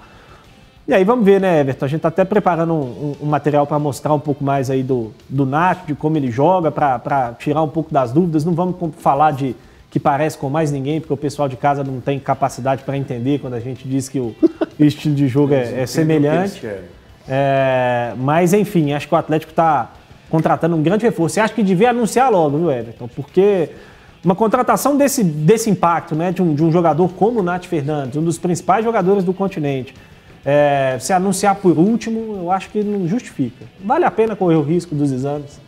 E 0.88 0.94
aí 0.94 1.04
vamos 1.04 1.24
ver, 1.24 1.40
né, 1.40 1.60
Everton? 1.60 1.84
A 1.84 1.88
gente 1.88 1.98
está 1.98 2.08
até 2.08 2.24
preparando 2.24 2.72
um, 2.72 3.16
um, 3.20 3.26
material 3.26 3.66
para 3.66 3.78
mostrar 3.78 4.14
um 4.14 4.20
pouco 4.20 4.42
mais 4.44 4.70
aí 4.70 4.82
do, 4.82 5.12
do 5.28 5.44
Nacho, 5.44 5.82
de 5.86 5.94
como 5.94 6.16
ele 6.16 6.30
joga, 6.30 6.70
para 6.70 7.34
tirar 7.38 7.60
um 7.62 7.68
pouco 7.68 7.92
das 7.92 8.12
dúvidas. 8.12 8.44
Não 8.44 8.54
vamos 8.54 8.76
falar 8.98 9.32
de 9.32 9.54
que 9.96 10.00
parece 10.00 10.36
com 10.36 10.50
mais 10.50 10.70
ninguém, 10.70 11.00
porque 11.00 11.14
o 11.14 11.16
pessoal 11.16 11.48
de 11.48 11.56
casa 11.56 11.82
não 11.82 12.02
tem 12.02 12.18
capacidade 12.18 12.82
para 12.82 12.98
entender 12.98 13.38
quando 13.38 13.54
a 13.54 13.60
gente 13.60 13.88
diz 13.88 14.10
que 14.10 14.20
o, 14.20 14.36
estilo 14.78 15.14
de 15.14 15.26
jogo 15.26 15.54
é, 15.54 15.80
é 15.80 15.86
semelhante. 15.86 16.68
É, 17.26 18.12
mas, 18.18 18.52
enfim, 18.52 18.92
acho 18.92 19.08
que 19.08 19.14
o 19.14 19.16
Atlético 19.16 19.52
está 19.52 19.90
contratando 20.28 20.76
um 20.76 20.82
grande 20.82 21.06
reforço. 21.06 21.36
Você 21.36 21.40
acha 21.40 21.54
que 21.54 21.62
devia 21.62 21.88
anunciar 21.88 22.30
logo, 22.30 22.58
viu, 22.58 22.70
Everton? 22.70 23.08
Porque 23.08 23.70
uma 24.22 24.34
contratação 24.34 24.98
desse, 24.98 25.24
desse 25.24 25.70
impacto, 25.70 26.14
né, 26.14 26.30
de 26.30 26.42
um, 26.42 26.54
de 26.54 26.62
um 26.62 26.70
jogador 26.70 27.08
como 27.14 27.40
o 27.40 27.42
Nath 27.42 27.64
Fernandes, 27.64 28.18
um 28.18 28.22
dos 28.22 28.36
principais 28.36 28.84
jogadores 28.84 29.24
do 29.24 29.32
continente, 29.32 29.94
é, 30.44 30.98
se 31.00 31.14
anunciar 31.14 31.54
por 31.54 31.78
último, 31.78 32.36
eu 32.36 32.52
acho 32.52 32.68
que 32.68 32.84
não 32.84 33.08
justifica. 33.08 33.64
Vale 33.82 34.04
a 34.04 34.10
pena 34.10 34.36
correr 34.36 34.56
o 34.56 34.62
risco 34.62 34.94
dos 34.94 35.10
exames. 35.10 35.58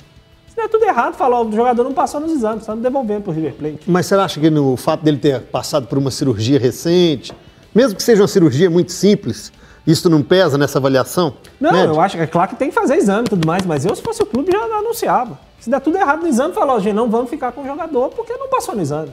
Se 0.59 0.63
der 0.63 0.69
tudo 0.71 0.85
errado, 0.87 1.15
falar 1.15 1.41
o 1.41 1.53
jogador 1.53 1.85
não 1.85 1.93
passou 1.93 2.21
nos 2.21 2.33
exames, 2.33 2.63
está 2.63 2.75
devolvendo 2.75 3.23
para 3.23 3.31
o 3.31 3.35
River 3.35 3.55
Plate. 3.55 3.79
Mas 3.87 4.07
você 4.07 4.17
acha 4.17 4.41
que 4.41 4.51
no 4.51 4.77
fato 4.77 5.05
dele 5.05 5.17
ter 5.17 5.41
passado 5.41 5.87
por 5.87 5.97
uma 5.97 6.11
cirurgia 6.11 6.59
recente, 6.59 7.33
mesmo 7.73 7.97
que 7.97 8.03
seja 8.03 8.23
uma 8.23 8.27
cirurgia 8.27 8.69
muito 8.69 8.91
simples, 8.91 9.53
isso 9.87 10.11
não 10.11 10.21
pesa 10.21 10.59
nessa 10.59 10.81
avaliação? 10.81 11.35
Não, 11.61 11.71
médica? 11.71 11.95
eu 11.95 12.01
acho 12.01 12.17
que 12.17 12.23
é 12.25 12.27
claro 12.27 12.51
que 12.51 12.57
tem 12.57 12.71
que 12.71 12.75
fazer 12.75 12.97
exame 12.97 13.27
e 13.27 13.31
tudo 13.31 13.47
mais, 13.47 13.65
mas 13.65 13.85
eu, 13.85 13.95
se 13.95 14.03
fosse 14.03 14.21
o 14.21 14.27
clube, 14.27 14.51
já 14.51 14.59
anunciava. 14.59 15.39
Se 15.61 15.71
der 15.71 15.81
tudo 15.81 15.97
errado 15.97 16.23
no 16.23 16.27
exame, 16.27 16.53
falar, 16.53 16.77
gente, 16.81 16.95
não 16.95 17.09
vamos 17.09 17.31
ficar 17.31 17.53
com 17.53 17.63
o 17.63 17.65
jogador 17.65 18.09
porque 18.09 18.33
não 18.33 18.49
passou 18.49 18.75
no 18.75 18.83
exame. 18.83 19.13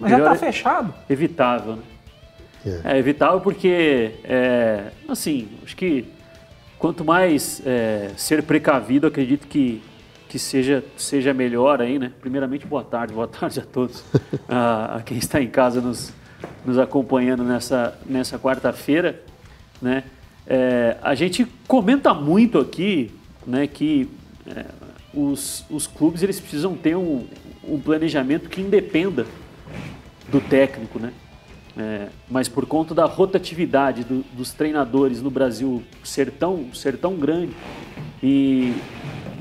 Mas 0.00 0.10
Melhor 0.10 0.24
já 0.24 0.32
está 0.32 0.46
fechado. 0.46 0.94
Evitável, 1.10 1.76
né? 1.76 1.82
É. 2.86 2.94
é 2.94 2.98
evitável 2.98 3.42
porque, 3.42 4.12
é, 4.24 4.84
assim, 5.06 5.50
acho 5.62 5.76
que 5.76 6.06
quanto 6.78 7.04
mais 7.04 7.60
é, 7.66 8.08
ser 8.16 8.42
precavido, 8.42 9.06
acredito 9.06 9.46
que, 9.46 9.82
que 10.34 10.38
seja, 10.40 10.82
seja 10.96 11.32
melhor 11.32 11.80
aí, 11.80 11.96
né? 11.96 12.10
Primeiramente, 12.20 12.66
boa 12.66 12.82
tarde, 12.82 13.14
boa 13.14 13.28
tarde 13.28 13.60
a 13.60 13.62
todos, 13.64 14.02
a, 14.48 14.96
a 14.98 15.00
quem 15.00 15.16
está 15.16 15.40
em 15.40 15.46
casa 15.46 15.80
nos, 15.80 16.12
nos 16.66 16.76
acompanhando 16.76 17.44
nessa, 17.44 17.96
nessa 18.04 18.36
quarta-feira, 18.36 19.22
né? 19.80 20.02
É, 20.44 20.96
a 21.02 21.14
gente 21.14 21.46
comenta 21.68 22.12
muito 22.12 22.58
aqui, 22.58 23.14
né, 23.46 23.68
que 23.68 24.10
é, 24.44 24.64
os, 25.14 25.64
os 25.70 25.86
clubes 25.86 26.20
eles 26.24 26.40
precisam 26.40 26.74
ter 26.74 26.96
um, 26.96 27.28
um 27.62 27.78
planejamento 27.78 28.48
que 28.48 28.60
independa 28.60 29.26
do 30.32 30.40
técnico, 30.40 30.98
né? 30.98 31.12
É, 31.76 32.08
mas 32.28 32.48
por 32.48 32.66
conta 32.66 32.92
da 32.92 33.04
rotatividade 33.04 34.02
do, 34.02 34.24
dos 34.32 34.52
treinadores 34.52 35.22
no 35.22 35.30
Brasil 35.30 35.80
ser 36.02 36.32
tão, 36.32 36.74
ser 36.74 36.96
tão 36.96 37.14
grande 37.14 37.52
e, 38.20 38.74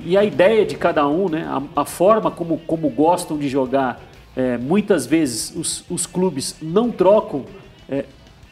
e 0.06 0.18
a 0.18 0.24
ideia 0.24 0.66
de 0.66 0.76
cada 0.76 1.08
um, 1.08 1.30
né, 1.30 1.46
a, 1.48 1.82
a 1.82 1.86
forma 1.86 2.30
como, 2.30 2.58
como 2.60 2.90
gostam 2.90 3.38
de 3.38 3.48
jogar 3.48 4.02
é, 4.36 4.58
muitas 4.58 5.06
vezes 5.06 5.54
os, 5.56 5.84
os, 5.90 6.06
clubes 6.06 6.56
não 6.62 6.92
trocam 6.92 7.46
é, 7.88 8.06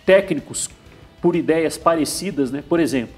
técnicos 0.05 0.69
por 1.21 1.35
ideias 1.35 1.77
parecidas, 1.77 2.51
né? 2.51 2.63
Por 2.67 2.79
exemplo, 2.79 3.15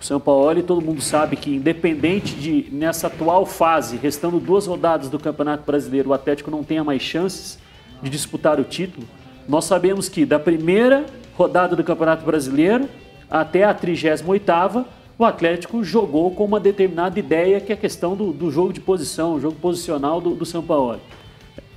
o 0.00 0.04
São 0.04 0.20
Paulo, 0.20 0.62
todo 0.62 0.82
mundo 0.82 1.00
sabe 1.00 1.36
que 1.36 1.54
independente 1.54 2.34
de 2.34 2.68
nessa 2.70 3.06
atual 3.06 3.46
fase, 3.46 3.96
restando 3.96 4.38
duas 4.38 4.66
rodadas 4.66 5.08
do 5.08 5.18
Campeonato 5.18 5.64
Brasileiro, 5.64 6.10
o 6.10 6.12
Atlético 6.12 6.50
não 6.50 6.62
tenha 6.62 6.84
mais 6.84 7.00
chances 7.00 7.58
de 8.02 8.10
disputar 8.10 8.60
o 8.60 8.64
título. 8.64 9.06
Nós 9.48 9.64
sabemos 9.64 10.08
que 10.08 10.26
da 10.26 10.38
primeira 10.38 11.06
rodada 11.36 11.74
do 11.74 11.82
Campeonato 11.84 12.24
Brasileiro 12.24 12.88
até 13.30 13.64
a 13.64 13.74
38ª, 13.74 14.84
o 15.18 15.24
Atlético 15.24 15.84
jogou 15.84 16.30
com 16.32 16.44
uma 16.44 16.58
determinada 16.58 17.18
ideia, 17.18 17.60
que 17.60 17.72
é 17.72 17.74
a 17.74 17.78
questão 17.78 18.16
do, 18.16 18.32
do 18.32 18.50
jogo 18.50 18.72
de 18.72 18.80
posição, 18.80 19.34
o 19.34 19.40
jogo 19.40 19.56
posicional 19.56 20.20
do, 20.20 20.34
do 20.34 20.44
São 20.44 20.62
Paulo 20.62 21.00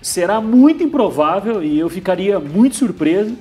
será 0.01 0.39
muito 0.39 0.83
improvável 0.83 1.63
e 1.63 1.77
eu 1.77 1.89
ficaria 1.89 2.39
muito 2.39 2.75
surpreso 2.75 3.35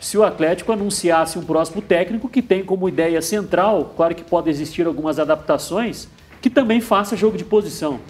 se 0.00 0.18
o 0.18 0.22
Atlético 0.22 0.70
anunciasse 0.70 1.38
um 1.38 1.42
próximo 1.42 1.80
técnico 1.80 2.28
que 2.28 2.42
tem 2.42 2.62
como 2.62 2.88
ideia 2.88 3.22
central, 3.22 3.94
claro 3.96 4.14
que 4.14 4.22
pode 4.22 4.50
existir 4.50 4.86
algumas 4.86 5.18
adaptações, 5.18 6.08
que 6.42 6.50
também 6.50 6.80
faça 6.80 7.16
jogo 7.16 7.38
de 7.38 7.44
posição. 7.44 8.00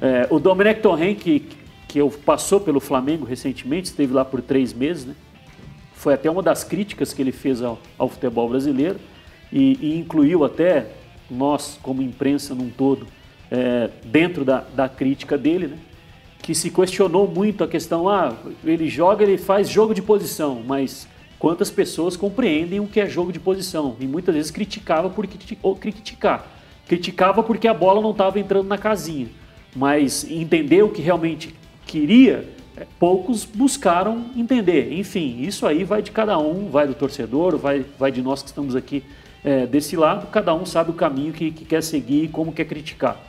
É, 0.00 0.26
o 0.28 0.38
Domenech 0.38 0.80
Torren, 0.80 1.14
que, 1.14 1.48
que 1.88 1.98
passou 2.26 2.60
pelo 2.60 2.78
Flamengo 2.78 3.24
recentemente, 3.24 3.88
esteve 3.88 4.12
lá 4.12 4.24
por 4.24 4.42
três 4.42 4.74
meses, 4.74 5.06
né? 5.06 5.14
foi 5.94 6.12
até 6.12 6.30
uma 6.30 6.42
das 6.42 6.62
críticas 6.62 7.14
que 7.14 7.22
ele 7.22 7.32
fez 7.32 7.62
ao, 7.62 7.78
ao 7.96 8.08
futebol 8.08 8.48
brasileiro 8.48 8.98
e, 9.54 9.78
e, 9.80 9.98
incluiu 9.98 10.44
até 10.44 10.88
nós, 11.30 11.78
como 11.80 12.02
imprensa 12.02 12.56
num 12.56 12.68
todo, 12.68 13.06
é, 13.48 13.88
dentro 14.04 14.44
da, 14.44 14.64
da 14.74 14.88
crítica 14.88 15.38
dele, 15.38 15.68
né? 15.68 15.78
que 16.42 16.54
se 16.54 16.70
questionou 16.70 17.26
muito 17.26 17.62
a 17.62 17.68
questão, 17.68 18.08
ah, 18.08 18.36
ele 18.64 18.88
joga, 18.88 19.22
ele 19.22 19.38
faz 19.38 19.68
jogo 19.68 19.94
de 19.94 20.02
posição, 20.02 20.60
mas 20.66 21.08
quantas 21.38 21.70
pessoas 21.70 22.16
compreendem 22.16 22.80
o 22.80 22.86
que 22.86 23.00
é 23.00 23.08
jogo 23.08 23.32
de 23.32 23.38
posição? 23.38 23.96
E 24.00 24.06
muitas 24.06 24.34
vezes 24.34 24.50
criticava 24.50 25.08
por 25.08 25.26
criticar. 25.26 26.46
Criticava 26.86 27.42
porque 27.42 27.66
a 27.66 27.72
bola 27.72 28.02
não 28.02 28.10
estava 28.10 28.38
entrando 28.38 28.66
na 28.66 28.76
casinha. 28.76 29.28
Mas 29.74 30.30
entender 30.30 30.82
o 30.82 30.90
que 30.90 31.00
realmente 31.00 31.54
queria, 31.86 32.46
é, 32.76 32.86
poucos 32.98 33.44
buscaram 33.44 34.26
entender. 34.36 34.92
Enfim, 34.92 35.40
isso 35.40 35.66
aí 35.66 35.82
vai 35.82 36.02
de 36.02 36.10
cada 36.10 36.38
um, 36.38 36.68
vai 36.68 36.86
do 36.86 36.94
torcedor, 36.94 37.56
vai, 37.56 37.86
vai 37.98 38.12
de 38.12 38.20
nós 38.20 38.42
que 38.42 38.48
estamos 38.48 38.76
aqui 38.76 39.02
é, 39.44 39.66
desse 39.66 39.96
lado, 39.96 40.26
cada 40.28 40.54
um 40.54 40.64
sabe 40.64 40.90
o 40.90 40.94
caminho 40.94 41.32
que, 41.32 41.50
que 41.50 41.64
quer 41.64 41.82
seguir 41.82 42.24
e 42.24 42.28
como 42.28 42.52
quer 42.52 42.64
criticar. 42.64 43.20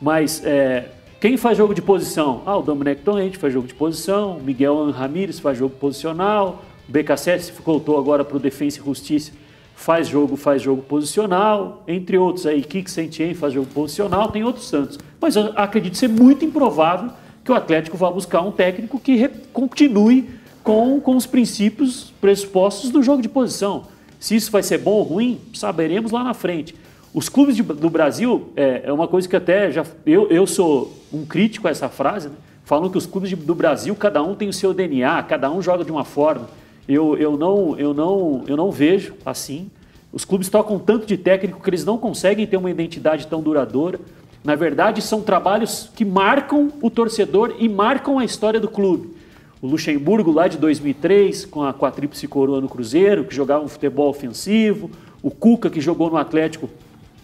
Mas 0.00 0.42
é, 0.44 0.86
quem 1.20 1.36
faz 1.36 1.58
jogo 1.58 1.74
de 1.74 1.82
posição? 1.82 2.42
Ah, 2.46 2.56
o 2.56 2.62
Dominic 2.62 3.02
Torrente 3.02 3.36
faz 3.36 3.52
jogo 3.52 3.66
de 3.66 3.74
posição, 3.74 4.40
Miguel 4.40 4.90
Ramírez 4.90 5.38
faz 5.38 5.58
jogo 5.58 5.74
posicional, 5.74 6.64
o 6.88 6.92
BKSS 6.92 7.52
voltou 7.64 7.98
agora 7.98 8.24
para 8.24 8.36
o 8.36 8.40
Defensa 8.40 8.80
e 8.80 8.84
Justiça, 8.84 9.32
faz 9.74 10.08
jogo, 10.08 10.36
faz 10.36 10.62
jogo 10.62 10.80
posicional, 10.82 11.84
entre 11.86 12.16
outros 12.16 12.46
aí, 12.46 12.62
Kik 12.62 12.90
Sentien 12.90 13.34
faz 13.34 13.52
jogo 13.52 13.66
posicional, 13.66 14.30
tem 14.30 14.42
outros 14.42 14.70
tantos. 14.70 14.98
Mas 15.20 15.36
eu 15.36 15.52
acredito 15.54 15.96
ser 15.96 16.08
muito 16.08 16.44
improvável 16.44 17.10
que 17.44 17.52
o 17.52 17.54
Atlético 17.54 17.96
vá 17.96 18.10
buscar 18.10 18.40
um 18.40 18.50
técnico 18.50 18.98
que 18.98 19.28
continue 19.52 20.28
com, 20.62 21.00
com 21.00 21.16
os 21.16 21.26
princípios 21.26 22.12
pressupostos 22.20 22.90
do 22.90 23.02
jogo 23.02 23.22
de 23.22 23.28
posição. 23.28 23.86
Se 24.18 24.34
isso 24.34 24.50
vai 24.50 24.62
ser 24.62 24.78
bom 24.78 24.92
ou 24.92 25.02
ruim, 25.02 25.40
saberemos 25.54 26.10
lá 26.10 26.24
na 26.24 26.34
frente. 26.34 26.74
Os 27.14 27.28
clubes 27.28 27.56
de, 27.56 27.62
do 27.62 27.88
Brasil, 27.88 28.52
é, 28.56 28.82
é, 28.84 28.92
uma 28.92 29.08
coisa 29.08 29.28
que 29.28 29.36
até 29.36 29.70
já. 29.70 29.84
Eu, 30.04 30.28
eu 30.28 30.46
sou 30.46 30.92
um 31.12 31.24
crítico 31.24 31.66
a 31.66 31.70
essa 31.70 31.88
frase, 31.88 32.28
né? 32.28 32.34
falam 32.64 32.90
que 32.90 32.98
os 32.98 33.06
clubes 33.06 33.30
de, 33.30 33.36
do 33.36 33.54
Brasil, 33.54 33.94
cada 33.96 34.22
um 34.22 34.34
tem 34.34 34.48
o 34.48 34.52
seu 34.52 34.74
DNA, 34.74 35.22
cada 35.22 35.50
um 35.50 35.62
joga 35.62 35.84
de 35.84 35.90
uma 35.90 36.04
forma. 36.04 36.48
Eu, 36.86 37.16
eu, 37.16 37.36
não, 37.36 37.78
eu, 37.78 37.94
não, 37.94 38.44
eu 38.46 38.56
não 38.56 38.70
vejo 38.70 39.14
assim. 39.24 39.70
Os 40.12 40.24
clubes 40.24 40.48
tocam 40.48 40.78
tanto 40.78 41.06
de 41.06 41.16
técnico 41.16 41.62
que 41.62 41.70
eles 41.70 41.84
não 41.84 41.98
conseguem 41.98 42.46
ter 42.46 42.56
uma 42.56 42.70
identidade 42.70 43.26
tão 43.26 43.42
duradoura. 43.42 44.00
Na 44.42 44.54
verdade, 44.54 45.02
são 45.02 45.20
trabalhos 45.20 45.90
que 45.94 46.04
marcam 46.04 46.72
o 46.80 46.90
torcedor 46.90 47.56
e 47.58 47.68
marcam 47.68 48.18
a 48.18 48.24
história 48.24 48.58
do 48.58 48.68
clube. 48.68 49.14
O 49.60 49.66
Luxemburgo, 49.66 50.30
lá 50.30 50.46
de 50.46 50.56
2003, 50.56 51.44
com 51.44 51.64
a 51.64 51.74
quadríplice 51.74 52.28
coroa 52.28 52.60
no 52.60 52.68
Cruzeiro, 52.68 53.24
que 53.24 53.34
jogava 53.34 53.64
um 53.64 53.68
futebol 53.68 54.08
ofensivo. 54.08 54.88
O 55.20 55.32
Cuca, 55.32 55.68
que 55.68 55.80
jogou 55.80 56.08
no 56.08 56.16
Atlético 56.16 56.70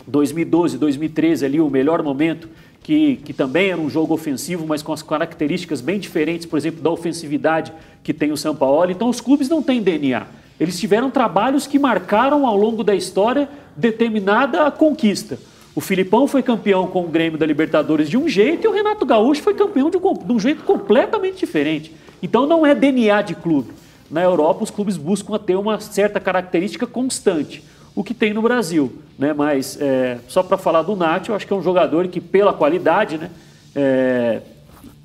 2012, 0.07 0.77
2013, 0.77 1.45
ali 1.45 1.61
o 1.61 1.71
melhor 1.71 2.03
momento, 2.03 2.49
que, 2.83 3.17
que 3.25 3.33
também 3.33 3.71
era 3.71 3.81
um 3.81 3.89
jogo 3.89 4.13
ofensivo, 4.13 4.67
mas 4.67 4.83
com 4.83 4.93
as 4.93 5.01
características 5.01 5.81
bem 5.81 6.01
diferentes, 6.01 6.45
por 6.45 6.57
exemplo, 6.57 6.83
da 6.83 6.91
ofensividade 6.91 7.73
que 8.03 8.13
tem 8.13 8.33
o 8.33 8.37
São 8.37 8.55
Paulo. 8.55 8.91
Então, 8.91 9.09
os 9.09 9.21
clubes 9.21 9.49
não 9.49 9.63
têm 9.63 9.81
DNA. 9.81 10.27
Eles 10.59 10.79
tiveram 10.79 11.11
trabalhos 11.11 11.69
que 11.69 11.79
marcaram 11.79 12.47
ao 12.47 12.57
longo 12.57 12.83
da 12.83 12.97
história 12.97 13.49
determinada 13.77 14.69
conquista. 14.73 15.39
O 15.75 15.81
Filipão 15.81 16.27
foi 16.27 16.43
campeão 16.43 16.87
com 16.87 17.05
o 17.05 17.09
Grêmio 17.09 17.39
da 17.39 17.47
Libertadores 17.47 18.09
de 18.09 18.17
um 18.17 18.29
jeito 18.29 18.65
e 18.65 18.69
o 18.69 18.73
Renato 18.73 19.07
Gaúcho 19.07 19.43
foi 19.43 19.55
campeão 19.55 19.91
de 19.91 19.99
de 19.99 20.33
um 20.33 20.39
jeito 20.39 20.63
completamente 20.63 21.39
diferente. 21.39 21.93
Então 22.25 22.47
não 22.47 22.65
é 22.65 22.75
DNA 22.75 23.21
de 23.21 23.35
clube. 23.35 23.71
Na 24.11 24.23
Europa, 24.23 24.65
os 24.65 24.71
clubes 24.71 24.97
buscam 24.97 25.39
ter 25.39 25.57
uma 25.57 25.79
certa 25.79 26.19
característica 26.19 26.87
constante, 26.87 27.63
o 27.95 28.03
que 28.03 28.15
tem 28.15 28.33
no 28.33 28.41
Brasil. 28.41 28.99
Né? 29.19 29.35
Mas 29.35 29.77
é, 29.79 30.17
só 30.27 30.43
para 30.43 30.57
falar 30.57 30.81
do 30.81 30.97
Nath, 30.97 31.29
eu 31.29 31.35
acho 31.35 31.47
que 31.47 31.53
é 31.53 31.57
um 31.57 31.63
jogador 31.63 32.09
que, 32.09 32.23
pela 32.23 32.55
qualidade, 32.55 33.19
né, 33.19 33.31
é, 33.77 34.41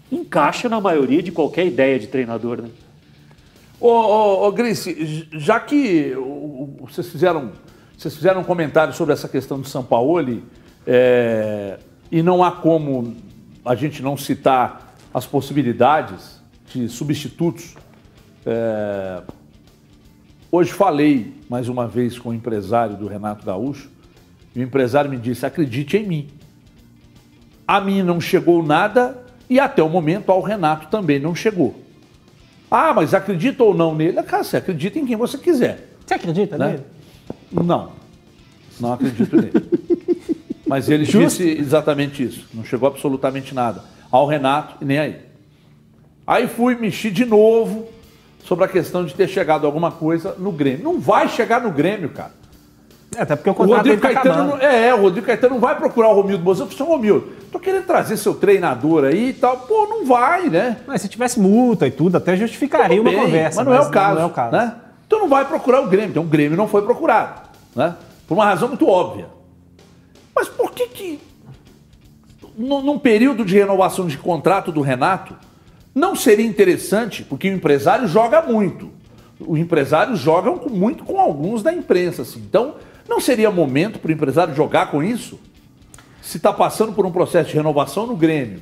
encaixa 0.09 0.69
na 0.69 0.79
maioria 0.79 1.21
de 1.21 1.29
qualquer 1.29 1.67
ideia 1.67 1.99
de 1.99 2.07
treinador. 2.07 2.61
Né? 2.61 2.69
Ô, 3.81 3.89
ô, 3.89 4.47
ô 4.47 4.51
Grice, 4.53 5.27
já 5.33 5.59
que 5.59 6.15
vocês 6.79 7.09
fizeram, 7.09 7.51
vocês 7.97 8.15
fizeram 8.15 8.39
um 8.39 8.45
comentário 8.45 8.93
sobre 8.93 9.11
essa 9.11 9.27
questão 9.27 9.59
do 9.59 9.67
São 9.67 9.83
Paulo 9.83 10.41
é, 10.87 11.79
e 12.09 12.23
não 12.23 12.41
há 12.41 12.49
como 12.49 13.17
a 13.65 13.75
gente 13.75 14.01
não 14.01 14.15
citar 14.15 14.95
as 15.13 15.25
possibilidades 15.25 16.38
de 16.69 16.87
substitutos. 16.89 17.75
É, 18.45 19.21
hoje 20.51 20.71
falei 20.71 21.33
mais 21.49 21.67
uma 21.67 21.87
vez 21.87 22.17
com 22.17 22.29
o 22.29 22.33
empresário 22.33 22.95
do 22.95 23.07
Renato 23.07 23.45
Gaúcho 23.45 23.89
e 24.55 24.59
o 24.59 24.63
empresário 24.63 25.09
me 25.09 25.17
disse: 25.17 25.45
acredite 25.45 25.97
em 25.97 26.07
mim. 26.07 26.27
A 27.67 27.79
mim 27.79 28.01
não 28.01 28.19
chegou 28.19 28.63
nada 28.63 29.23
e 29.49 29.59
até 29.59 29.83
o 29.83 29.89
momento 29.89 30.31
ao 30.31 30.41
Renato 30.41 30.87
também 30.87 31.19
não 31.19 31.35
chegou. 31.35 31.79
Ah, 32.69 32.93
mas 32.93 33.13
acredita 33.13 33.63
ou 33.63 33.73
não 33.73 33.95
nele? 33.95 34.21
Cara, 34.23 34.43
você 34.43 34.57
acredita 34.57 34.99
em 34.99 35.05
quem 35.05 35.15
você 35.15 35.37
quiser. 35.37 35.89
Você 36.05 36.13
acredita 36.13 36.57
né? 36.57 36.67
nele? 36.67 36.83
Não. 37.51 37.91
Não 38.79 38.93
acredito 38.93 39.35
nele. 39.35 39.53
Mas 40.67 40.87
ele 40.87 41.03
Justo. 41.03 41.43
disse 41.43 41.49
exatamente 41.49 42.23
isso. 42.23 42.47
Não 42.53 42.63
chegou 42.63 42.87
absolutamente 42.87 43.55
nada. 43.55 43.83
Ao 44.11 44.27
Renato 44.27 44.77
e 44.81 44.85
nem 44.85 44.99
aí. 44.99 45.28
Aí 46.29 46.47
fui 46.47 46.75
mexer 46.75 47.09
de 47.09 47.25
novo 47.25 47.87
sobre 48.43 48.63
a 48.63 48.67
questão 48.67 49.03
de 49.03 49.15
ter 49.15 49.27
chegado 49.27 49.65
alguma 49.65 49.91
coisa 49.91 50.35
no 50.37 50.51
Grêmio. 50.51 50.83
Não 50.83 50.99
vai 50.99 51.27
chegar 51.27 51.59
no 51.59 51.71
Grêmio, 51.71 52.09
cara. 52.09 52.33
É, 53.17 53.23
até 53.23 53.35
porque 53.35 53.49
o 53.49 53.55
contrato 53.55 53.73
o 53.73 53.89
Rodrigo 53.89 53.99
tá 53.99 54.13
Caetano 54.13 54.43
não, 54.43 54.57
é, 54.59 54.93
o 54.93 55.01
Rodrigo 55.01 55.25
Caetano 55.25 55.55
não 55.55 55.59
vai 55.59 55.75
procurar 55.75 56.09
o 56.09 56.13
Romildo 56.13 56.43
Bolsonaro. 56.43 56.71
Eu 56.71 56.77
falei, 56.77 56.93
Romildo, 56.93 57.27
tô 57.51 57.59
querendo 57.59 57.87
trazer 57.87 58.15
seu 58.15 58.35
treinador 58.35 59.05
aí 59.05 59.29
e 59.29 59.33
tal. 59.33 59.57
Pô, 59.57 59.87
não 59.87 60.05
vai, 60.05 60.51
né? 60.51 60.77
Mas 60.85 61.01
se 61.01 61.09
tivesse 61.09 61.39
multa 61.39 61.87
e 61.87 61.91
tudo, 61.91 62.17
até 62.17 62.37
justificaria 62.37 63.01
uma 63.01 63.11
conversa. 63.11 63.63
Mas 63.63 63.65
não, 63.65 63.73
mas 63.73 63.85
é, 63.85 63.89
o 63.89 63.91
caso, 63.91 64.15
não 64.15 64.21
é 64.21 64.25
o 64.25 64.29
caso. 64.29 64.51
Né? 64.51 64.75
Então 65.07 65.19
não 65.21 65.29
vai 65.29 65.45
procurar 65.45 65.81
o 65.81 65.87
Grêmio. 65.87 66.11
Então 66.11 66.21
o 66.21 66.27
Grêmio 66.27 66.55
não 66.55 66.67
foi 66.67 66.83
procurado. 66.83 67.41
Né? 67.75 67.95
Por 68.27 68.35
uma 68.35 68.45
razão 68.45 68.67
muito 68.67 68.87
óbvia. 68.87 69.25
Mas 70.35 70.47
por 70.47 70.71
que 70.73 70.87
que, 70.89 71.19
num 72.55 72.99
período 72.99 73.43
de 73.43 73.55
renovação 73.55 74.05
de 74.05 74.15
contrato 74.15 74.71
do 74.71 74.81
Renato, 74.81 75.33
não 75.99 76.15
seria 76.15 76.45
interessante, 76.45 77.23
porque 77.23 77.49
o 77.49 77.53
empresário 77.53 78.07
joga 78.07 78.41
muito. 78.41 78.89
O 79.37 79.57
empresário 79.57 80.15
joga 80.15 80.49
muito 80.69 81.03
com 81.03 81.19
alguns 81.19 81.61
da 81.61 81.73
imprensa, 81.73 82.21
assim. 82.21 82.39
Então, 82.39 82.75
não 83.07 83.19
seria 83.19 83.51
momento 83.51 83.99
para 83.99 84.07
o 84.07 84.13
empresário 84.13 84.55
jogar 84.55 84.91
com 84.91 85.03
isso? 85.03 85.37
Se 86.21 86.37
está 86.37 86.53
passando 86.53 86.93
por 86.93 87.05
um 87.05 87.11
processo 87.11 87.49
de 87.49 87.55
renovação 87.55 88.07
no 88.07 88.15
Grêmio, 88.15 88.61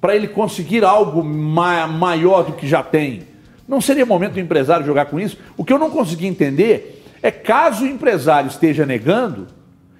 para 0.00 0.16
ele 0.16 0.26
conseguir 0.26 0.82
algo 0.82 1.22
ma 1.22 1.86
maior 1.86 2.42
do 2.42 2.52
que 2.52 2.66
já 2.66 2.82
tem, 2.82 3.22
não 3.68 3.80
seria 3.80 4.04
momento 4.04 4.32
do 4.32 4.40
empresário 4.40 4.84
jogar 4.84 5.06
com 5.06 5.20
isso? 5.20 5.38
O 5.56 5.64
que 5.64 5.72
eu 5.72 5.78
não 5.78 5.90
consegui 5.90 6.26
entender 6.26 7.04
é 7.22 7.30
caso 7.30 7.84
o 7.84 7.88
empresário 7.88 8.48
esteja 8.48 8.84
negando, 8.84 9.46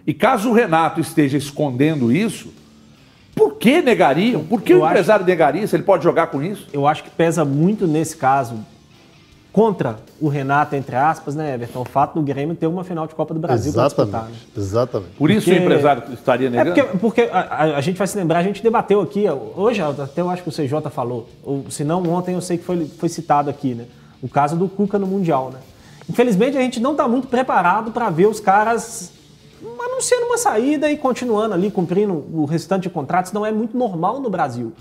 e 0.05 0.13
caso 0.13 0.51
o 0.51 0.53
Renato 0.53 1.01
esteja 1.01 1.39
escondendo 1.39 2.11
isso, 2.11 2.53
por 3.41 3.55
que 3.55 3.81
negariam? 3.81 4.45
Por 4.45 4.61
que 4.61 4.75
eu 4.75 4.83
o 4.83 4.87
empresário 4.87 5.23
acho... 5.23 5.31
negaria 5.31 5.67
se 5.67 5.75
ele 5.75 5.83
pode 5.83 6.05
jogar 6.05 6.27
com 6.27 6.43
isso? 6.43 6.69
Eu 6.75 6.87
acho 6.87 7.03
que 7.03 7.09
pesa 7.09 7.43
muito 7.43 7.87
nesse 7.87 8.15
caso 8.15 8.57
contra 9.51 9.97
o 10.21 10.29
Renato, 10.29 10.77
entre 10.77 10.95
aspas, 10.95 11.35
né, 11.35 11.55
Everton? 11.55 11.81
O 11.81 11.85
fato 11.87 12.15
do 12.15 12.23
Grêmio 12.23 12.55
ter 12.55 12.67
uma 12.67 12.85
final 12.85 13.07
de 13.07 13.15
Copa 13.15 13.33
do 13.33 13.41
Brasil 13.41 13.73
para 13.73 13.87
disputar. 13.87 14.25
Né? 14.25 14.33
Exatamente. 14.55 15.13
Por 15.17 15.31
isso 15.31 15.47
porque... 15.47 15.59
o 15.59 15.63
empresário 15.63 16.03
estaria 16.13 16.51
negando? 16.51 16.79
É 16.79 16.83
porque, 16.83 16.99
porque 16.99 17.21
a, 17.33 17.39
a, 17.39 17.63
a, 17.79 17.81
gente 17.81 17.97
vai 17.97 18.07
se 18.07 18.19
lembrar, 18.19 18.41
a 18.41 18.43
gente 18.43 18.63
debateu 18.63 19.01
aqui, 19.01 19.25
hoje 19.57 19.81
até 19.81 20.21
eu 20.21 20.29
acho 20.29 20.43
que 20.43 20.51
o 20.51 20.53
CJ 20.53 20.91
falou, 20.91 21.27
ou 21.43 21.65
se 21.71 21.83
não 21.83 22.03
ontem 22.11 22.35
eu 22.35 22.43
sei 22.43 22.59
que 22.59 22.65
foi, 22.65 22.85
foi 22.99 23.09
citado 23.09 23.49
aqui, 23.49 23.75
né? 23.75 23.87
O 24.23 24.29
caso 24.29 24.55
do 24.55 24.69
Cuca 24.69 24.99
no 24.99 25.07
Mundial, 25.07 25.51
né? 25.51 25.61
Infelizmente 26.09 26.59
a 26.59 26.61
gente 26.61 26.79
não 26.79 26.93
está 26.93 27.09
muito 27.09 27.27
preparado 27.27 27.91
para 27.91 28.11
ver 28.11 28.27
os 28.27 28.39
caras 28.39 29.13
anunciando 29.63 30.27
uma 30.27 30.39
saída 30.39 30.91
e 30.91 30.97
continuando 30.97 31.55
ali, 31.55 31.71
cumprindo 31.71 32.25
o 32.33 32.45
restante 32.45 32.85
de 32.85 32.91
contratos, 32.91 33.33
não 33.33 33.45
é 33.45 33.53
muito 33.53 33.77
normal 33.77 34.21
no 34.21 34.31
Brasil. 34.31 34.73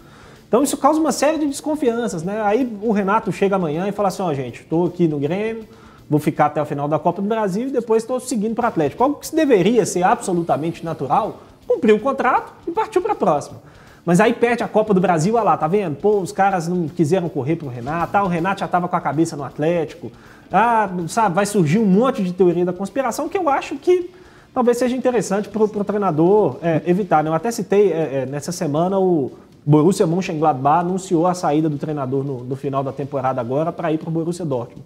Então 0.48 0.64
isso 0.64 0.78
causa 0.78 1.00
uma 1.00 1.12
série 1.12 1.38
de 1.38 1.46
desconfianças, 1.46 2.24
né? 2.24 2.42
Aí 2.42 2.78
o 2.82 2.92
Renato 2.92 3.32
chega 3.32 3.56
amanhã 3.56 3.88
e 3.88 3.92
fala 3.92 4.08
assim, 4.08 4.24
ó 4.24 4.28
oh, 4.28 4.34
gente, 4.34 4.62
estou 4.62 4.88
aqui 4.88 5.08
no 5.08 5.20
Grêmio, 5.20 5.66
vou 6.10 6.20
ficar 6.20 6.48
até 6.48 6.62
o 6.62 6.66
final 6.66 6.88
da 6.88 6.98
Copa 6.98 7.22
do 7.22 7.28
Brasil 7.28 7.68
e 7.68 7.72
depois 7.72 8.02
estou 8.02 8.20
seguindo 8.20 8.56
para 8.56 8.66
o 8.66 8.68
Atlético. 8.70 9.04
Algo 9.04 9.20
que 9.20 9.36
deveria 9.36 9.86
ser 9.86 10.04
absolutamente 10.04 10.84
natural, 10.84 11.42
cumpriu 11.68 11.98
o 11.98 12.00
contrato 12.00 12.52
e 12.68 12.72
partiu 12.72 13.02
para 13.02 13.14
a 13.14 13.16
próxima. 13.16 13.62
Mas 14.04 14.20
aí 14.20 14.34
perde 14.34 14.64
a 14.64 14.68
Copa 14.68 14.92
do 14.92 15.00
Brasil, 15.00 15.36
olha 15.36 15.44
lá, 15.44 15.58
tá 15.58 15.68
vendo? 15.68 15.96
Pô, 15.98 16.20
os 16.20 16.32
caras 16.32 16.68
não 16.68 16.88
quiseram 16.88 17.30
correr 17.30 17.56
pro 17.56 17.68
Renato, 17.68 18.18
ah, 18.18 18.24
o 18.24 18.28
Renato 18.28 18.62
já 18.62 18.66
estava 18.66 18.88
com 18.88 18.96
a 18.96 19.02
cabeça 19.02 19.36
no 19.36 19.44
Atlético. 19.44 20.12
Ah, 20.52 20.90
sabe, 21.08 21.36
vai 21.36 21.46
surgir 21.46 21.78
um 21.78 21.86
monte 21.86 22.24
de 22.24 22.34
teoria 22.34 22.66
da 22.66 22.74
conspiração 22.74 23.30
que 23.30 23.38
eu 23.38 23.48
acho 23.48 23.76
que 23.76 24.10
talvez 24.54 24.78
seja 24.78 24.96
interessante 24.96 25.50
para 25.50 25.64
o 25.64 25.84
treinador 25.84 26.58
é, 26.62 26.82
evitar. 26.86 27.24
Né? 27.24 27.30
Eu 27.30 27.34
até 27.34 27.52
citei 27.52 27.92
é, 27.92 28.22
é, 28.22 28.26
nessa 28.26 28.52
semana 28.52 29.00
o 29.00 29.32
Borussia 29.66 30.08
Mönchengladbach 30.08 30.82
anunciou 30.82 31.28
a 31.28 31.34
saída 31.34 31.70
do 31.70 31.78
treinador 31.78 32.24
no, 32.24 32.44
no 32.44 32.56
final 32.56 32.84
da 32.84 32.92
temporada 32.92 33.40
agora 33.40 33.72
para 33.72 33.92
ir 33.92 33.98
para 33.98 34.10
o 34.10 34.12
Borussia 34.12 34.46
Dortmund. 34.46 34.84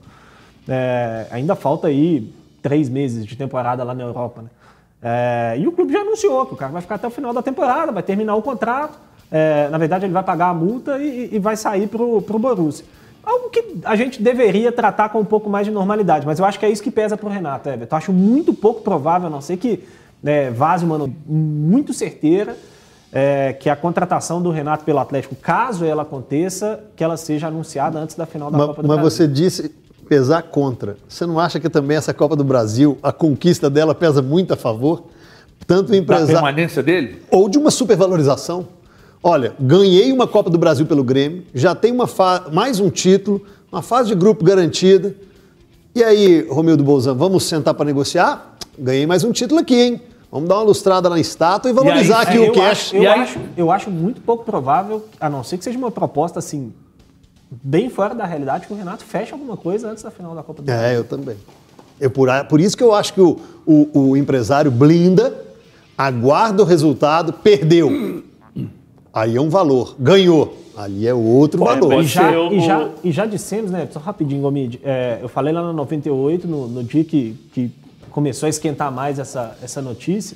É, 0.68 1.28
ainda 1.32 1.56
falta 1.56 1.88
aí 1.88 2.34
três 2.62 2.90
meses 2.90 3.26
de 3.26 3.36
temporada 3.36 3.84
lá 3.84 3.94
na 3.94 4.04
Europa, 4.04 4.42
né? 4.42 4.50
É, 5.06 5.58
e 5.60 5.68
o 5.68 5.72
clube 5.74 5.92
já 5.92 6.00
anunciou 6.00 6.46
que 6.46 6.54
o 6.54 6.58
cara 6.58 6.72
vai 6.72 6.82
ficar 6.82 6.96
até 6.96 7.06
o 7.06 7.12
final 7.12 7.34
da 7.34 7.42
temporada, 7.42 7.92
vai 7.92 8.02
terminar 8.02 8.36
o 8.36 8.42
contrato. 8.42 8.98
É, 9.30 9.68
na 9.68 9.78
verdade, 9.78 10.06
ele 10.06 10.14
vai 10.14 10.24
pagar 10.24 10.48
a 10.48 10.54
multa 10.54 10.98
e, 10.98 11.30
e 11.34 11.40
vai 11.40 11.58
sair 11.58 11.88
para 11.88 12.02
o 12.02 12.22
Borussia. 12.22 12.86
Algo 13.24 13.50
que 13.50 13.78
a 13.86 13.96
gente 13.96 14.22
deveria 14.22 14.72
tratar 14.72 15.10
com 15.10 15.20
um 15.20 15.26
pouco 15.26 15.50
mais 15.50 15.66
de 15.66 15.72
normalidade, 15.72 16.26
mas 16.26 16.40
eu 16.40 16.46
acho 16.46 16.60
que 16.60 16.66
é 16.66 16.70
isso 16.70 16.84
que 16.84 16.92
pesa 16.92 17.16
para 17.16 17.28
o 17.28 17.32
Renato, 17.32 17.70
Everton. 17.70 17.96
Eu 17.96 17.98
acho 17.98 18.12
muito 18.12 18.54
pouco 18.54 18.82
provável, 18.82 19.28
a 19.28 19.30
não 19.30 19.40
ser 19.40 19.56
que 19.58 19.84
né, 20.22 20.52
vaze 20.52 20.84
uma 20.84 21.10
muito 21.26 21.94
certeira, 21.94 22.58
é, 23.12 23.54
que 23.54 23.70
a 23.70 23.76
contratação 23.76 24.42
do 24.42 24.50
Renato 24.50 24.84
pelo 24.84 25.00
Atlético, 25.00 25.36
caso 25.36 25.86
ela 25.86 26.02
aconteça, 26.02 26.84
que 26.96 27.04
ela 27.04 27.16
seja 27.16 27.48
anunciada 27.48 27.98
antes 28.00 28.16
da 28.16 28.26
final 28.26 28.52
da 28.52 28.58
mas, 28.58 28.68
Copa 28.68 28.82
do 28.82 28.88
mas 28.88 28.98
Brasil. 28.98 29.04
Mas 29.06 29.14
você 29.14 29.28
disse 29.28 29.70
pesar 30.10 30.44
contra. 30.44 30.98
Você 31.08 31.26
não 31.26 31.40
acha 31.40 31.60
que 31.60 31.70
também 31.70 31.96
essa 31.96 32.14
Copa 32.14 32.36
do 32.36 32.44
Brasil, 32.44 32.98
a 33.02 33.12
conquista 33.12 33.70
dela 33.70 33.96
pesa 33.96 34.22
muito 34.22 34.54
a 34.54 34.58
favor? 34.58 35.06
Tanto 35.66 35.94
o 35.94 35.96
empresário... 35.96 36.34
Da 36.34 36.42
permanência 36.42 36.84
dele? 36.84 37.22
Ou 37.32 37.48
de 37.48 37.58
uma 37.58 37.72
supervalorização. 37.72 38.68
Olha, 39.26 39.56
ganhei 39.58 40.12
uma 40.12 40.28
Copa 40.28 40.50
do 40.50 40.58
Brasil 40.58 40.86
pelo 40.86 41.02
Grêmio, 41.02 41.46
já 41.56 41.74
tem 41.74 41.94
uma 41.94 42.10
mais 42.52 42.82
um 42.82 42.90
título, 42.90 43.42
uma 43.72 43.82
fase 43.82 44.10
de 44.10 44.16
grupo 44.16 44.44
garantida. 44.44 45.16
E 45.96 46.04
aí, 46.04 46.46
Romildo 46.50 46.84
Bolzan, 46.84 47.14
vamos 47.14 47.46
sentar 47.46 47.74
para 47.74 47.86
negociar? 47.86 48.58
Ganhei 48.78 49.08
mais 49.08 49.24
um 49.24 49.32
título 49.32 49.62
aqui, 49.62 49.80
hein? 49.80 50.02
Vamos 50.30 50.50
dar 50.50 50.56
uma 50.56 50.64
lustrada 50.64 51.10
na 51.10 51.22
estátua 51.22 51.72
e 51.72 51.74
valorizar 51.74 52.26
e 52.26 52.28
aí, 52.28 52.36
aqui 52.36 52.46
é, 52.46 52.50
o 52.50 52.54
cash. 52.54 52.70
Acho, 52.72 52.96
eu, 52.98 53.02
aí... 53.12 53.20
acho, 53.22 53.40
eu 53.56 53.72
acho 53.72 53.90
muito 53.90 54.20
pouco 54.20 54.44
provável, 54.44 55.06
a 55.18 55.30
não 55.30 55.42
ser 55.42 55.58
que 55.58 55.64
seja 55.64 55.78
uma 55.78 55.92
proposta 55.92 56.40
assim, 56.40 56.74
bem 57.50 57.90
fora 57.90 58.14
da 58.14 58.26
realidade, 58.26 58.68
que 58.68 58.74
o 58.74 58.76
Renato 58.76 59.06
feche 59.06 59.32
alguma 59.32 59.56
coisa 59.56 59.90
antes 59.90 60.04
da 60.04 60.12
final 60.12 60.36
da 60.36 60.44
Copa 60.44 60.62
do 60.62 60.66
Brasil. 60.66 60.86
É, 60.86 60.98
eu 60.98 61.06
também. 61.06 61.38
Eu, 61.98 62.12
por, 62.12 62.28
por 62.50 62.60
isso 62.60 62.76
que 62.76 62.84
eu 62.84 62.94
acho 62.94 63.14
que 63.14 63.22
o, 63.22 63.40
o, 63.66 64.10
o 64.10 64.18
empresário 64.18 64.70
blinda, 64.70 65.34
aguarda 65.98 66.62
o 66.62 66.66
resultado, 66.66 67.32
perdeu. 67.32 68.24
Aí 69.14 69.36
é 69.38 69.42
um 69.42 69.50
valor. 69.50 69.96
Ganhou. 70.00 70.58
Ali 70.76 71.08
é 71.08 71.14
outro 71.14 71.60
Pode- 71.60 71.80
valor. 71.82 71.96
pode 71.96 72.08
E 72.08 72.10
já, 72.10 72.32
o- 72.40 72.54
e, 72.54 72.60
já, 72.60 72.90
e 73.04 73.12
já 73.12 73.26
dissemos, 73.28 73.70
né? 73.70 73.88
Só 73.92 74.00
rapidinho, 74.00 74.42
Gomide. 74.42 74.80
é, 74.84 75.20
eu 75.22 75.30
falei 75.30 75.54
lá 75.54 75.62
no 75.62 75.72
98, 75.74 76.48
no, 76.48 76.68
no 76.68 76.84
dia 76.84 77.04
que, 77.04 77.38
que 77.54 77.72
começou 78.10 78.48
a 78.48 78.50
esquentar 78.50 78.92
mais 78.92 79.20
essa, 79.20 79.56
essa 79.62 79.82
notícia, 79.84 80.36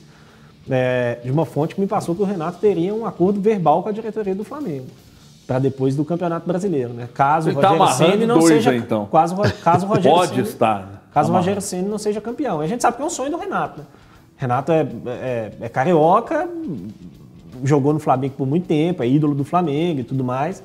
é, 0.69 1.17
de 1.23 1.31
uma 1.31 1.43
fonte 1.45 1.73
que 1.73 1.81
me 1.81 1.87
passou 1.87 2.13
que 2.13 2.21
o 2.21 2.25
Renato 2.25 2.59
teria 2.59 2.93
um 2.93 3.05
acordo 3.07 3.41
verbal 3.41 3.81
com 3.81 3.89
a 3.89 3.91
diretoria 3.91 4.35
do 4.35 4.43
Flamengo. 4.43 4.85
Para 5.47 5.57
depois 5.59 5.95
do 5.95 6.03
Campeonato 6.05 6.45
Brasileiro, 6.45 6.93
né? 6.93 7.07
Caso 7.13 7.47
o 7.47 7.51
Ele 7.53 7.59
tá 7.59 7.69
Rogério 7.69 7.83
amarrando 7.83 8.11
Ceni 8.11 8.25
não 8.27 8.37
dois 8.39 8.53
seja. 8.53 8.75
então. 8.75 9.05
Caso, 9.07 9.33
o 9.35 9.53
caso 9.63 9.85
o 9.85 9.89
Rogério 9.89 10.11
Pode 10.17 10.31
Ceni- 10.35 10.41
estar. 10.47 10.79
né? 10.81 10.87
Caso 11.13 11.29
o 11.29 11.31
Amarrado. 11.31 11.37
Rogério 11.45 11.61
Ceni 11.61 11.87
não 11.89 11.97
seja 11.97 12.21
campeão. 12.21 12.59
A 12.59 12.67
gente 12.67 12.81
sabe 12.81 12.97
que 12.97 13.01
é 13.01 13.05
um 13.05 13.09
sonho 13.09 13.31
do 13.31 13.37
Renato, 13.37 13.79
né? 13.79 13.85
Renato 14.35 14.71
é, 14.71 14.85
é- 15.07 15.51
é 15.61 15.69
carioca, 15.69 16.47
jogou 17.63 17.93
no 17.93 18.00
Flamengo 18.00 18.36
por 18.38 18.48
muito 18.48 18.67
tempo, 18.67 19.04
é 19.04 19.08
ídolo 19.08 19.36
do 19.36 19.43
Flamengo 19.43 20.02
e 20.02 20.04
tudo 20.04 20.24
mais. 20.24 20.63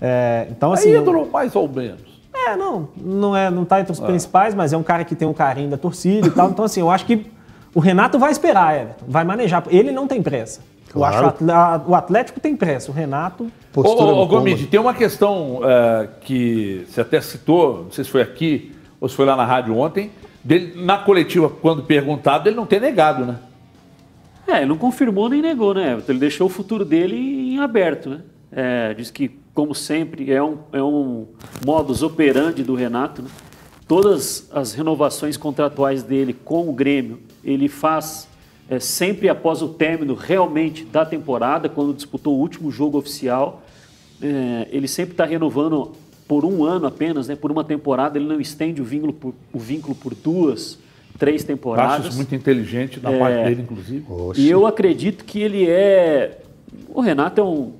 É, 0.00 0.46
então, 0.50 0.72
assim. 0.72 0.92
É 0.92 0.98
ídolo 0.98 1.28
mais 1.30 1.54
ou 1.54 1.68
menos. 1.68 2.12
É, 2.34 2.56
não, 2.56 2.88
não, 2.96 3.36
é, 3.36 3.50
não 3.50 3.64
tá 3.64 3.80
entre 3.80 3.92
os 3.92 4.00
principais, 4.00 4.54
mas 4.54 4.72
é 4.72 4.76
um 4.76 4.82
cara 4.82 5.04
que 5.04 5.14
tem 5.14 5.28
um 5.28 5.32
carinho 5.34 5.68
da 5.70 5.76
torcida 5.76 6.26
e 6.26 6.30
tal. 6.30 6.50
Então, 6.50 6.64
assim, 6.64 6.80
eu 6.80 6.90
acho 6.90 7.04
que 7.06 7.26
o 7.74 7.78
Renato 7.80 8.18
vai 8.18 8.32
esperar, 8.32 8.74
Everton, 8.74 9.04
vai 9.06 9.22
manejar. 9.24 9.62
Ele 9.68 9.92
não 9.92 10.06
tem 10.08 10.22
pressa. 10.22 10.60
Eu 10.88 10.94
Claro. 11.00 11.26
acho 11.26 11.36
que 11.38 11.44
o 11.90 11.94
Atlético 11.94 12.40
tem 12.40 12.54
pressa, 12.56 12.90
o 12.90 12.94
Renato. 12.94 13.44
Ô, 13.74 13.82
Postura 13.82 14.12
ô, 14.12 14.22
ô, 14.22 14.26
Gomide, 14.26 14.56
cômodo. 14.56 14.70
tem 14.70 14.80
uma 14.80 14.92
questão 14.92 15.60
é, 15.62 16.08
que 16.20 16.84
você 16.88 17.00
até 17.00 17.20
citou, 17.20 17.84
não 17.84 17.90
sei 17.92 18.04
se 18.04 18.10
foi 18.10 18.20
aqui 18.20 18.72
ou 19.00 19.08
se 19.08 19.14
foi 19.14 19.24
lá 19.24 19.34
na 19.36 19.44
rádio 19.44 19.76
ontem, 19.78 20.10
dele, 20.44 20.74
na 20.84 20.98
coletiva, 20.98 21.48
quando 21.48 21.82
perguntado, 21.82 22.48
ele 22.48 22.56
não 22.56 22.66
ter 22.66 22.80
negado, 22.80 23.24
né? 23.24 23.36
É, 24.52 24.58
ele 24.58 24.66
não 24.66 24.76
confirmou 24.76 25.30
nem 25.30 25.40
negou, 25.40 25.72
né? 25.72 25.92
Everton? 25.92 26.12
Ele 26.12 26.18
deixou 26.18 26.46
o 26.46 26.50
futuro 26.50 26.84
dele 26.84 27.16
em 27.16 27.58
aberto, 27.58 28.10
né? 28.10 28.20
É, 28.52 28.92
diz 28.92 29.10
que, 29.10 29.30
como 29.54 29.74
sempre, 29.74 30.30
é 30.30 30.42
um, 30.42 30.58
é 30.70 30.82
um 30.82 31.26
modus 31.64 32.02
operandi 32.02 32.62
do 32.62 32.74
Renato, 32.74 33.22
né? 33.22 33.30
Todas 33.88 34.50
as 34.52 34.74
renovações 34.74 35.38
contratuais 35.38 36.02
dele 36.02 36.34
com 36.34 36.68
o 36.68 36.72
Grêmio, 36.72 37.20
ele 37.42 37.66
faz 37.66 38.28
é, 38.68 38.78
sempre 38.78 39.30
após 39.30 39.62
o 39.62 39.68
término 39.68 40.14
realmente 40.14 40.84
da 40.84 41.06
temporada, 41.06 41.66
quando 41.70 41.94
disputou 41.94 42.36
o 42.36 42.38
último 42.38 42.70
jogo 42.70 42.98
oficial. 42.98 43.62
É, 44.20 44.68
ele 44.70 44.86
sempre 44.86 45.12
está 45.12 45.24
renovando 45.24 45.92
por 46.28 46.44
um 46.44 46.62
ano 46.62 46.86
apenas, 46.86 47.26
né? 47.26 47.36
Por 47.36 47.50
uma 47.50 47.64
temporada, 47.64 48.18
ele 48.18 48.26
não 48.26 48.38
estende 48.38 48.82
o 48.82 48.84
vínculo 48.84 49.14
por, 49.14 49.34
o 49.50 49.58
vínculo 49.58 49.94
por 49.94 50.14
duas, 50.14 50.78
três 51.18 51.44
temporadas. 51.44 52.06
acho 52.06 52.16
muito 52.16 52.34
inteligente 52.34 52.98
da 53.00 53.10
É. 53.12 53.18
parte 53.18 53.44
dele, 53.44 53.62
inclusive. 53.62 54.04
E 54.36 54.48
eu 54.50 54.66
acredito 54.66 55.24
que 55.24 55.40
ele 55.40 55.68
é. 55.68 56.38
O 56.88 57.00
Renato 57.00 57.40
é 57.40 57.44
um 57.44 57.72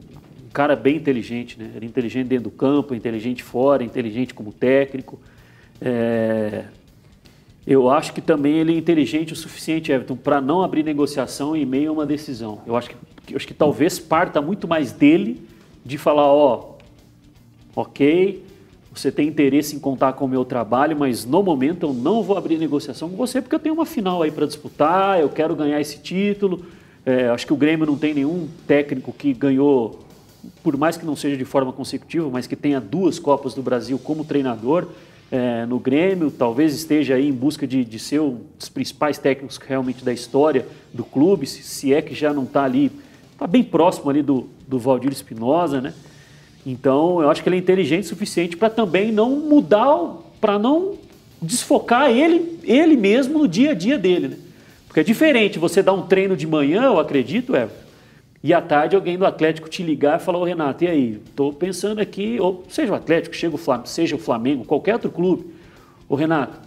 cara 0.52 0.76
bem 0.76 0.96
inteligente, 0.96 1.58
né? 1.58 1.70
Ele 1.74 1.86
é 1.86 1.88
inteligente 1.88 2.26
dentro 2.28 2.44
do 2.44 2.50
campo, 2.50 2.94
inteligente 2.94 3.42
fora, 3.42 3.82
inteligente 3.82 4.34
como 4.34 4.52
técnico. 4.52 5.18
É, 5.80 6.64
Eu 7.64 7.88
acho 7.88 8.12
que 8.12 8.20
também 8.20 8.54
ele 8.58 8.74
é 8.74 8.76
inteligente 8.76 9.32
o 9.32 9.36
suficiente, 9.36 9.92
Everton, 9.92 10.16
para 10.16 10.40
não 10.40 10.62
abrir 10.64 10.82
negociação 10.82 11.54
em 11.54 11.64
meio 11.64 11.90
a 11.90 11.92
uma 11.92 12.04
decisão. 12.04 12.60
Eu 12.66 12.74
acho 12.76 12.90
que, 12.90 12.96
eu 13.30 13.36
acho 13.36 13.46
que 13.46 13.54
talvez 13.54 14.00
parta 14.00 14.42
muito 14.42 14.66
mais 14.66 14.90
dele 14.90 15.46
de 15.84 15.96
falar, 15.96 16.26
ó, 16.26 16.72
ok, 17.76 18.42
você 18.94 19.10
tem 19.10 19.28
interesse 19.28 19.74
em 19.74 19.78
contar 19.78 20.12
com 20.12 20.24
o 20.24 20.28
meu 20.28 20.44
trabalho, 20.44 20.96
mas 20.98 21.24
no 21.24 21.42
momento 21.42 21.86
eu 21.86 21.94
não 21.94 22.22
vou 22.22 22.36
abrir 22.36 22.58
negociação 22.58 23.08
com 23.08 23.16
você 23.16 23.40
porque 23.40 23.54
eu 23.54 23.60
tenho 23.60 23.74
uma 23.74 23.86
final 23.86 24.22
aí 24.22 24.30
para 24.30 24.46
disputar, 24.46 25.20
eu 25.20 25.28
quero 25.28 25.56
ganhar 25.56 25.80
esse 25.80 25.98
título. 25.98 26.64
É, 27.04 27.28
acho 27.28 27.46
que 27.46 27.52
o 27.52 27.56
Grêmio 27.56 27.86
não 27.86 27.96
tem 27.96 28.14
nenhum 28.14 28.48
técnico 28.66 29.12
que 29.12 29.32
ganhou, 29.32 30.00
por 30.62 30.76
mais 30.76 30.96
que 30.96 31.06
não 31.06 31.16
seja 31.16 31.36
de 31.36 31.44
forma 31.44 31.72
consecutiva, 31.72 32.28
mas 32.30 32.46
que 32.46 32.54
tenha 32.54 32.80
duas 32.80 33.18
Copas 33.18 33.54
do 33.54 33.62
Brasil 33.62 33.98
como 33.98 34.24
treinador 34.24 34.88
é, 35.30 35.64
no 35.64 35.78
Grêmio, 35.78 36.30
talvez 36.30 36.74
esteja 36.74 37.14
aí 37.14 37.26
em 37.26 37.32
busca 37.32 37.66
de, 37.66 37.84
de 37.86 37.98
ser 37.98 38.20
um 38.20 38.42
dos 38.58 38.68
principais 38.68 39.16
técnicos 39.16 39.56
realmente 39.56 40.04
da 40.04 40.12
história 40.12 40.66
do 40.92 41.02
clube, 41.02 41.46
se, 41.46 41.62
se 41.62 41.94
é 41.94 42.02
que 42.02 42.14
já 42.14 42.34
não 42.34 42.44
está 42.44 42.62
ali, 42.64 42.92
está 43.32 43.46
bem 43.46 43.64
próximo 43.64 44.10
ali 44.10 44.22
do, 44.22 44.48
do 44.68 44.78
Valdir 44.78 45.10
Espinosa, 45.10 45.80
né? 45.80 45.94
Então, 46.64 47.20
eu 47.20 47.28
acho 47.28 47.42
que 47.42 47.48
ele 47.48 47.56
é 47.56 47.58
inteligente 47.58 48.04
o 48.04 48.08
suficiente 48.08 48.56
para 48.56 48.70
também 48.70 49.10
não 49.10 49.30
mudar, 49.30 50.16
para 50.40 50.58
não 50.58 50.94
desfocar 51.40 52.10
ele, 52.10 52.58
ele 52.62 52.96
mesmo 52.96 53.40
no 53.40 53.48
dia 53.48 53.72
a 53.72 53.74
dia 53.74 53.98
dele. 53.98 54.28
Né? 54.28 54.36
Porque 54.86 55.00
é 55.00 55.02
diferente 55.02 55.58
você 55.58 55.82
dar 55.82 55.92
um 55.92 56.02
treino 56.02 56.36
de 56.36 56.46
manhã, 56.46 56.84
eu 56.84 57.00
acredito, 57.00 57.56
é, 57.56 57.68
e 58.44 58.52
à 58.52 58.60
tarde 58.60 58.96
alguém 58.96 59.16
do 59.16 59.24
Atlético 59.24 59.68
te 59.68 59.82
ligar 59.82 60.20
e 60.20 60.22
falar, 60.22 60.38
ô 60.38 60.44
Renato, 60.44 60.82
e 60.82 60.88
aí? 60.88 61.20
Estou 61.24 61.52
pensando 61.52 62.00
aqui, 62.00 62.38
ou 62.40 62.64
seja 62.68 62.92
o 62.92 62.94
Atlético, 62.96 63.34
o 63.54 63.58
Flamengo, 63.58 63.88
seja 63.88 64.16
o 64.16 64.18
Flamengo, 64.18 64.64
qualquer 64.64 64.94
outro 64.94 65.10
clube. 65.10 65.46
Ô 66.08 66.16
Renato, 66.16 66.58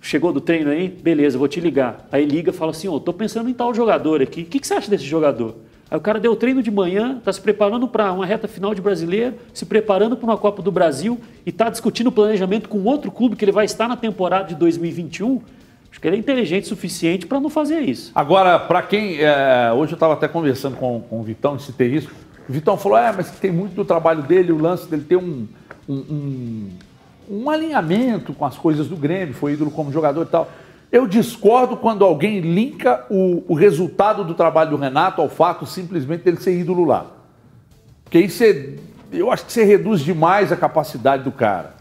chegou 0.00 0.32
do 0.32 0.40
treino 0.40 0.70
aí? 0.70 0.88
Beleza, 0.88 1.36
vou 1.36 1.48
te 1.48 1.60
ligar. 1.60 2.08
Aí 2.12 2.24
liga 2.24 2.50
e 2.50 2.54
fala 2.54 2.70
assim, 2.70 2.86
ô, 2.88 2.98
estou 2.98 3.12
pensando 3.12 3.50
em 3.50 3.54
tal 3.54 3.74
jogador 3.74 4.22
aqui, 4.22 4.42
o 4.42 4.46
que, 4.46 4.60
que 4.60 4.66
você 4.66 4.74
acha 4.74 4.88
desse 4.88 5.04
jogador? 5.04 5.56
Aí 5.92 5.98
o 5.98 6.00
cara 6.00 6.18
deu 6.18 6.34
treino 6.34 6.62
de 6.62 6.70
manhã, 6.70 7.18
está 7.18 7.30
se 7.30 7.38
preparando 7.38 7.86
para 7.86 8.10
uma 8.14 8.24
reta 8.24 8.48
final 8.48 8.74
de 8.74 8.80
brasileiro, 8.80 9.34
se 9.52 9.66
preparando 9.66 10.16
para 10.16 10.24
uma 10.24 10.38
Copa 10.38 10.62
do 10.62 10.72
Brasil 10.72 11.20
e 11.44 11.50
está 11.50 11.68
discutindo 11.68 12.06
o 12.06 12.12
planejamento 12.12 12.66
com 12.66 12.82
outro 12.84 13.10
clube 13.10 13.36
que 13.36 13.44
ele 13.44 13.52
vai 13.52 13.66
estar 13.66 13.86
na 13.86 13.94
temporada 13.94 14.48
de 14.48 14.54
2021. 14.54 15.42
Acho 15.90 16.00
que 16.00 16.08
ele 16.08 16.16
é 16.16 16.18
inteligente 16.18 16.64
o 16.64 16.68
suficiente 16.68 17.26
para 17.26 17.38
não 17.38 17.50
fazer 17.50 17.80
isso. 17.80 18.10
Agora, 18.14 18.58
para 18.58 18.80
quem. 18.80 19.18
é, 19.20 19.70
hoje 19.76 19.92
eu 19.92 19.96
estava 19.96 20.14
até 20.14 20.26
conversando 20.26 20.76
com, 20.78 21.02
com 21.02 21.20
o 21.20 21.22
Vitão, 21.22 21.58
citei 21.58 21.88
isso. 21.88 22.08
O 22.48 22.52
Vitão 22.54 22.78
falou: 22.78 22.96
é, 22.96 23.12
mas 23.12 23.30
tem 23.32 23.52
muito 23.52 23.74
do 23.74 23.84
trabalho 23.84 24.22
dele, 24.22 24.50
o 24.50 24.58
lance 24.58 24.88
dele 24.88 25.04
ter 25.06 25.16
um, 25.16 25.46
um, 25.86 25.94
um, 25.94 26.68
um 27.30 27.50
alinhamento 27.50 28.32
com 28.32 28.46
as 28.46 28.56
coisas 28.56 28.88
do 28.88 28.96
Grêmio, 28.96 29.34
foi 29.34 29.52
ídolo 29.52 29.70
como 29.70 29.92
jogador 29.92 30.22
e 30.22 30.30
tal. 30.30 30.50
Eu 30.92 31.06
discordo 31.06 31.74
quando 31.74 32.04
alguém 32.04 32.40
linka 32.40 33.06
o, 33.08 33.42
o 33.48 33.54
resultado 33.54 34.22
do 34.22 34.34
trabalho 34.34 34.72
do 34.72 34.76
Renato 34.76 35.22
ao 35.22 35.28
fato 35.30 35.64
simplesmente 35.64 36.22
dele 36.22 36.36
ser 36.36 36.54
ídolo 36.54 36.84
lá. 36.84 37.06
Porque 38.04 38.18
aí 38.18 38.28
você. 38.28 38.78
Eu 39.10 39.30
acho 39.30 39.46
que 39.46 39.52
você 39.52 39.64
reduz 39.64 40.02
demais 40.02 40.52
a 40.52 40.56
capacidade 40.56 41.22
do 41.22 41.32
cara. 41.32 41.74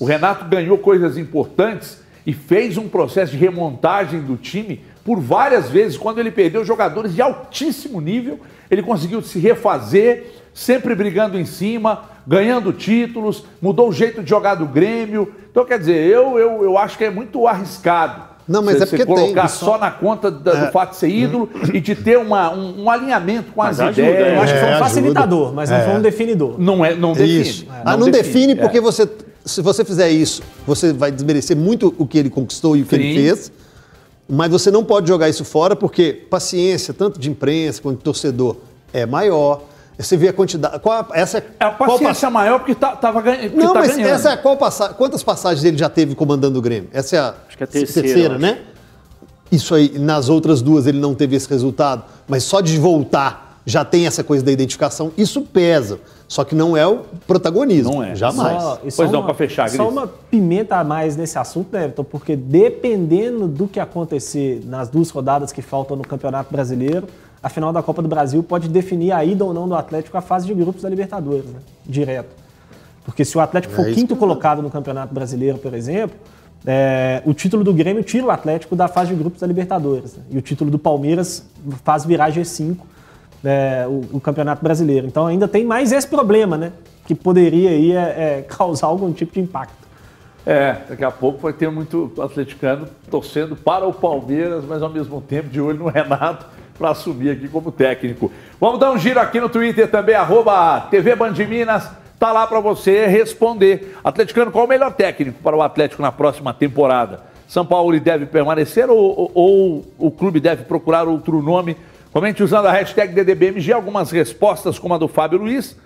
O 0.00 0.06
Renato 0.06 0.46
ganhou 0.46 0.78
coisas 0.78 1.18
importantes 1.18 2.02
e 2.24 2.32
fez 2.32 2.78
um 2.78 2.88
processo 2.88 3.32
de 3.32 3.38
remontagem 3.38 4.22
do 4.22 4.34
time 4.34 4.80
por 5.04 5.20
várias 5.20 5.68
vezes. 5.68 5.98
Quando 5.98 6.18
ele 6.18 6.30
perdeu 6.30 6.64
jogadores 6.64 7.14
de 7.14 7.20
altíssimo 7.20 8.00
nível, 8.00 8.40
ele 8.70 8.82
conseguiu 8.82 9.20
se 9.20 9.38
refazer, 9.38 10.32
sempre 10.54 10.94
brigando 10.94 11.38
em 11.38 11.44
cima, 11.44 12.04
ganhando 12.26 12.72
títulos, 12.72 13.44
mudou 13.60 13.90
o 13.90 13.92
jeito 13.92 14.22
de 14.22 14.30
jogar 14.30 14.54
do 14.54 14.66
Grêmio. 14.66 15.34
Então, 15.50 15.66
quer 15.66 15.78
dizer, 15.78 16.06
eu, 16.06 16.38
eu, 16.38 16.64
eu 16.64 16.78
acho 16.78 16.96
que 16.96 17.04
é 17.04 17.10
muito 17.10 17.46
arriscado. 17.46 18.33
Não, 18.46 18.62
mas 18.62 18.76
você- 18.78 18.82
é 18.82 18.86
porque 18.86 19.04
você 19.04 19.20
colocar 19.22 19.40
tem- 19.48 19.48
só 19.48 19.78
na 19.78 19.90
conta 19.90 20.30
da- 20.30 20.66
do 20.66 20.72
fato 20.72 20.90
de 20.90 20.96
ser 20.96 21.08
ídolo 21.08 21.48
e 21.72 21.80
de 21.80 21.94
ter 21.94 22.18
uma, 22.18 22.52
um, 22.52 22.84
um 22.84 22.90
alinhamento 22.90 23.52
com 23.52 23.62
Mas 23.62 23.80
as 23.80 23.88
ajuda, 23.88 24.02
ideias. 24.10 24.34
Eu 24.34 24.40
acho 24.42 24.52
que 24.52 24.58
foi 24.58 24.68
um 24.68 24.70
É, 24.70 24.74
ajuda. 24.74 24.88
facilitador, 24.88 25.52
mas 25.54 25.70
não 25.70 25.80
foi 25.82 25.94
um 25.94 26.02
definidor. 26.02 26.54
Não, 26.60 26.84
é, 26.84 26.94
não 26.94 27.12
define. 27.14 27.40
Isso. 27.40 27.66
ah, 27.84 27.96
não, 27.96 28.10
define, 28.10 28.54
porque 28.54 28.80
você, 28.80 29.08
se 29.44 29.62
você 29.62 29.84
fizer 29.84 30.10
isso, 30.10 30.42
você 30.66 30.92
vai 30.92 31.10
desmerecer 31.10 31.56
muito 31.56 31.94
o 31.98 32.06
que 32.06 32.18
ele 32.18 32.28
conquistou 32.30 32.76
e 32.76 32.82
o 32.82 32.84
que 32.84 32.94
ele 32.94 33.14
Sim. 33.14 33.20
fez. 33.22 33.52
Mas 34.28 34.50
você 34.50 34.70
não 34.70 34.84
pode 34.84 35.08
jogar 35.08 35.28
isso 35.28 35.44
fora, 35.44 35.74
porque 35.76 36.12
paciência, 36.30 36.92
tanto 36.94 37.18
de 37.20 37.30
imprensa 37.30 37.80
quanto 37.82 37.98
de 37.98 38.04
torcedor, 38.04 38.56
é 38.92 39.04
maior. 39.06 39.62
Você 39.98 40.16
vê 40.16 40.28
a 40.28 40.32
quantidade. 40.32 40.78
Qual, 40.80 40.92
a- 40.98 41.06
essa 41.14 41.38
é, 41.38 41.44
É 41.60 41.64
a 41.66 41.70
qual 41.70 41.90
paciência 41.90 42.28
maior 42.28 42.58
porque 42.58 42.74
tá, 42.74 42.96
tava 42.96 43.22
ganhando. 43.22 43.54
Não, 43.56 43.72
tá 43.72 43.80
mas 43.80 43.94
ganhando. 43.96 44.10
essa 44.10 44.30
é 44.32 44.36
qual 44.36 44.56
passa... 44.56 44.88
quantas 44.88 45.22
passagens 45.22 45.64
ele 45.64 45.78
já 45.78 45.88
teve 45.88 46.14
comandando 46.14 46.58
o 46.58 46.62
Grêmio? 46.62 46.90
Essa 46.92 47.16
é 47.16 47.18
a, 47.20 47.34
Acho 47.46 47.56
que 47.56 47.62
é 47.62 47.66
a 47.66 47.68
terceira, 47.68 48.34
eu 48.34 48.38
né? 48.38 48.58
Isso 49.52 49.72
aí, 49.74 49.96
nas 49.98 50.28
outras 50.28 50.60
duas 50.62 50.86
ele 50.88 50.98
não 50.98 51.14
teve 51.14 51.36
esse 51.36 51.48
resultado, 51.48 52.02
mas 52.26 52.42
só 52.42 52.60
de 52.60 52.76
voltar 52.78 53.60
já 53.66 53.82
tem 53.84 54.06
essa 54.06 54.22
coisa 54.24 54.44
da 54.44 54.50
identificação, 54.52 55.10
isso 55.16 55.40
pesa. 55.42 55.98
Só 56.28 56.42
que 56.42 56.54
não 56.54 56.76
é 56.76 56.86
o 56.86 57.00
protagonismo. 57.26 57.94
Não 57.94 58.02
é. 58.02 58.14
Jamais. 58.16 58.60
Só- 58.62 58.74
só 58.74 58.80
Pois 58.96 59.10
não, 59.12 59.20
uma- 59.20 59.26
pra 59.26 59.34
fechar, 59.34 59.70
Só 59.70 59.84
Gris. 59.84 59.92
uma 59.92 60.06
pimenta 60.06 60.76
a 60.76 60.82
mais 60.84 61.16
nesse 61.16 61.38
assunto, 61.38 61.68
né, 61.72 61.84
Everton? 61.84 62.02
Porque 62.04 62.34
dependendo 62.34 63.46
do 63.46 63.68
que 63.68 63.78
acontecer 63.78 64.60
nas 64.66 64.88
duas 64.88 65.08
rodadas 65.10 65.52
que 65.52 65.62
faltam 65.62 65.96
no 65.96 66.02
Campeonato 66.02 66.50
Brasileiro, 66.52 67.06
a 67.44 67.50
final 67.50 67.74
da 67.74 67.82
Copa 67.82 68.00
do 68.00 68.08
Brasil 68.08 68.42
pode 68.42 68.68
definir 68.68 69.12
a 69.12 69.22
ida 69.22 69.44
ou 69.44 69.52
não 69.52 69.68
do 69.68 69.74
Atlético 69.74 70.16
à 70.16 70.22
fase 70.22 70.46
de 70.46 70.54
grupos 70.54 70.80
da 70.80 70.88
Libertadores, 70.88 71.44
né? 71.44 71.60
Direto. 71.84 72.34
Porque 73.04 73.22
se 73.22 73.36
o 73.36 73.40
Atlético 73.40 73.74
for 73.74 73.86
isso 73.86 73.94
quinto 73.94 74.16
colocado 74.16 74.62
no 74.62 74.70
Campeonato 74.70 75.12
Brasileiro, 75.12 75.58
por 75.58 75.74
exemplo, 75.74 76.16
é, 76.64 77.20
o 77.26 77.34
título 77.34 77.62
do 77.62 77.74
Grêmio 77.74 78.02
tira 78.02 78.24
o 78.24 78.30
Atlético 78.30 78.74
da 78.74 78.88
fase 78.88 79.10
de 79.10 79.14
grupos 79.14 79.42
da 79.42 79.46
Libertadores. 79.46 80.16
né? 80.16 80.22
E 80.30 80.38
o 80.38 80.40
título 80.40 80.70
do 80.70 80.78
Palmeiras 80.78 81.46
faz 81.84 82.06
virar 82.06 82.32
G5 82.32 82.78
é, 83.44 83.84
o, 83.86 84.16
o 84.16 84.20
Campeonato 84.20 84.64
Brasileiro. 84.64 85.06
Então 85.06 85.26
ainda 85.26 85.46
tem 85.46 85.66
mais 85.66 85.92
esse 85.92 86.08
problema, 86.08 86.56
né? 86.56 86.72
Que 87.06 87.14
poderia 87.14 87.68
aí 87.68 87.92
é, 87.92 87.98
é, 87.98 88.42
causar 88.48 88.86
algum 88.86 89.12
tipo 89.12 89.34
de 89.34 89.40
impacto. 89.40 89.84
É, 90.46 90.78
daqui 90.88 91.04
a 91.04 91.10
pouco 91.10 91.40
vai 91.40 91.52
ter 91.52 91.70
muito 91.70 92.10
atleticano 92.18 92.86
torcendo 93.10 93.54
para 93.54 93.86
o 93.86 93.92
Palmeiras, 93.92 94.64
mas 94.64 94.82
ao 94.82 94.90
mesmo 94.90 95.20
tempo 95.20 95.50
de 95.50 95.60
olho 95.60 95.78
no 95.78 95.88
Renato, 95.88 96.46
para 96.78 96.90
assumir 96.90 97.30
aqui 97.30 97.48
como 97.48 97.70
técnico. 97.70 98.30
Vamos 98.60 98.80
dar 98.80 98.90
um 98.90 98.98
giro 98.98 99.20
aqui 99.20 99.40
no 99.40 99.48
Twitter 99.48 99.90
também, 99.90 100.14
arroba 100.14 100.80
TV 100.90 101.14
Band 101.14 101.34
Minas. 101.48 101.88
Tá 102.18 102.32
lá 102.32 102.46
para 102.46 102.60
você 102.60 103.06
responder. 103.06 103.96
Atleticano, 104.02 104.50
qual 104.50 104.64
o 104.64 104.68
melhor 104.68 104.92
técnico 104.92 105.42
para 105.42 105.56
o 105.56 105.62
Atlético 105.62 106.02
na 106.02 106.12
próxima 106.12 106.54
temporada? 106.54 107.22
São 107.46 107.64
Paulo 107.64 107.98
deve 108.00 108.26
permanecer 108.26 108.88
ou, 108.88 108.98
ou, 108.98 109.32
ou 109.34 109.84
o 109.98 110.10
clube 110.10 110.40
deve 110.40 110.64
procurar 110.64 111.06
outro 111.06 111.42
nome? 111.42 111.76
Comente 112.12 112.42
usando 112.42 112.66
a 112.66 112.72
hashtag 112.72 113.12
DDBMG 113.12 113.72
algumas 113.72 114.10
respostas, 114.10 114.78
como 114.78 114.94
a 114.94 114.98
do 114.98 115.08
Fábio 115.08 115.38
Luiz. 115.38 115.76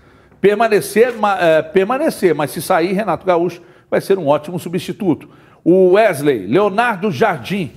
Permanecer, 0.41 1.15
é, 1.41 1.63
permanecer, 1.63 2.35
mas 2.35 2.51
se 2.51 2.63
sair, 2.63 2.93
Renato 2.93 3.27
Gaúcho 3.27 3.61
vai 3.91 4.01
ser 4.01 4.19
um 4.19 4.29
ótimo 4.29 4.59
substituto. 4.59 5.29
O 5.65 5.93
Wesley, 5.93 6.47
Leonardo 6.47 7.11
Jardim, 7.11 7.73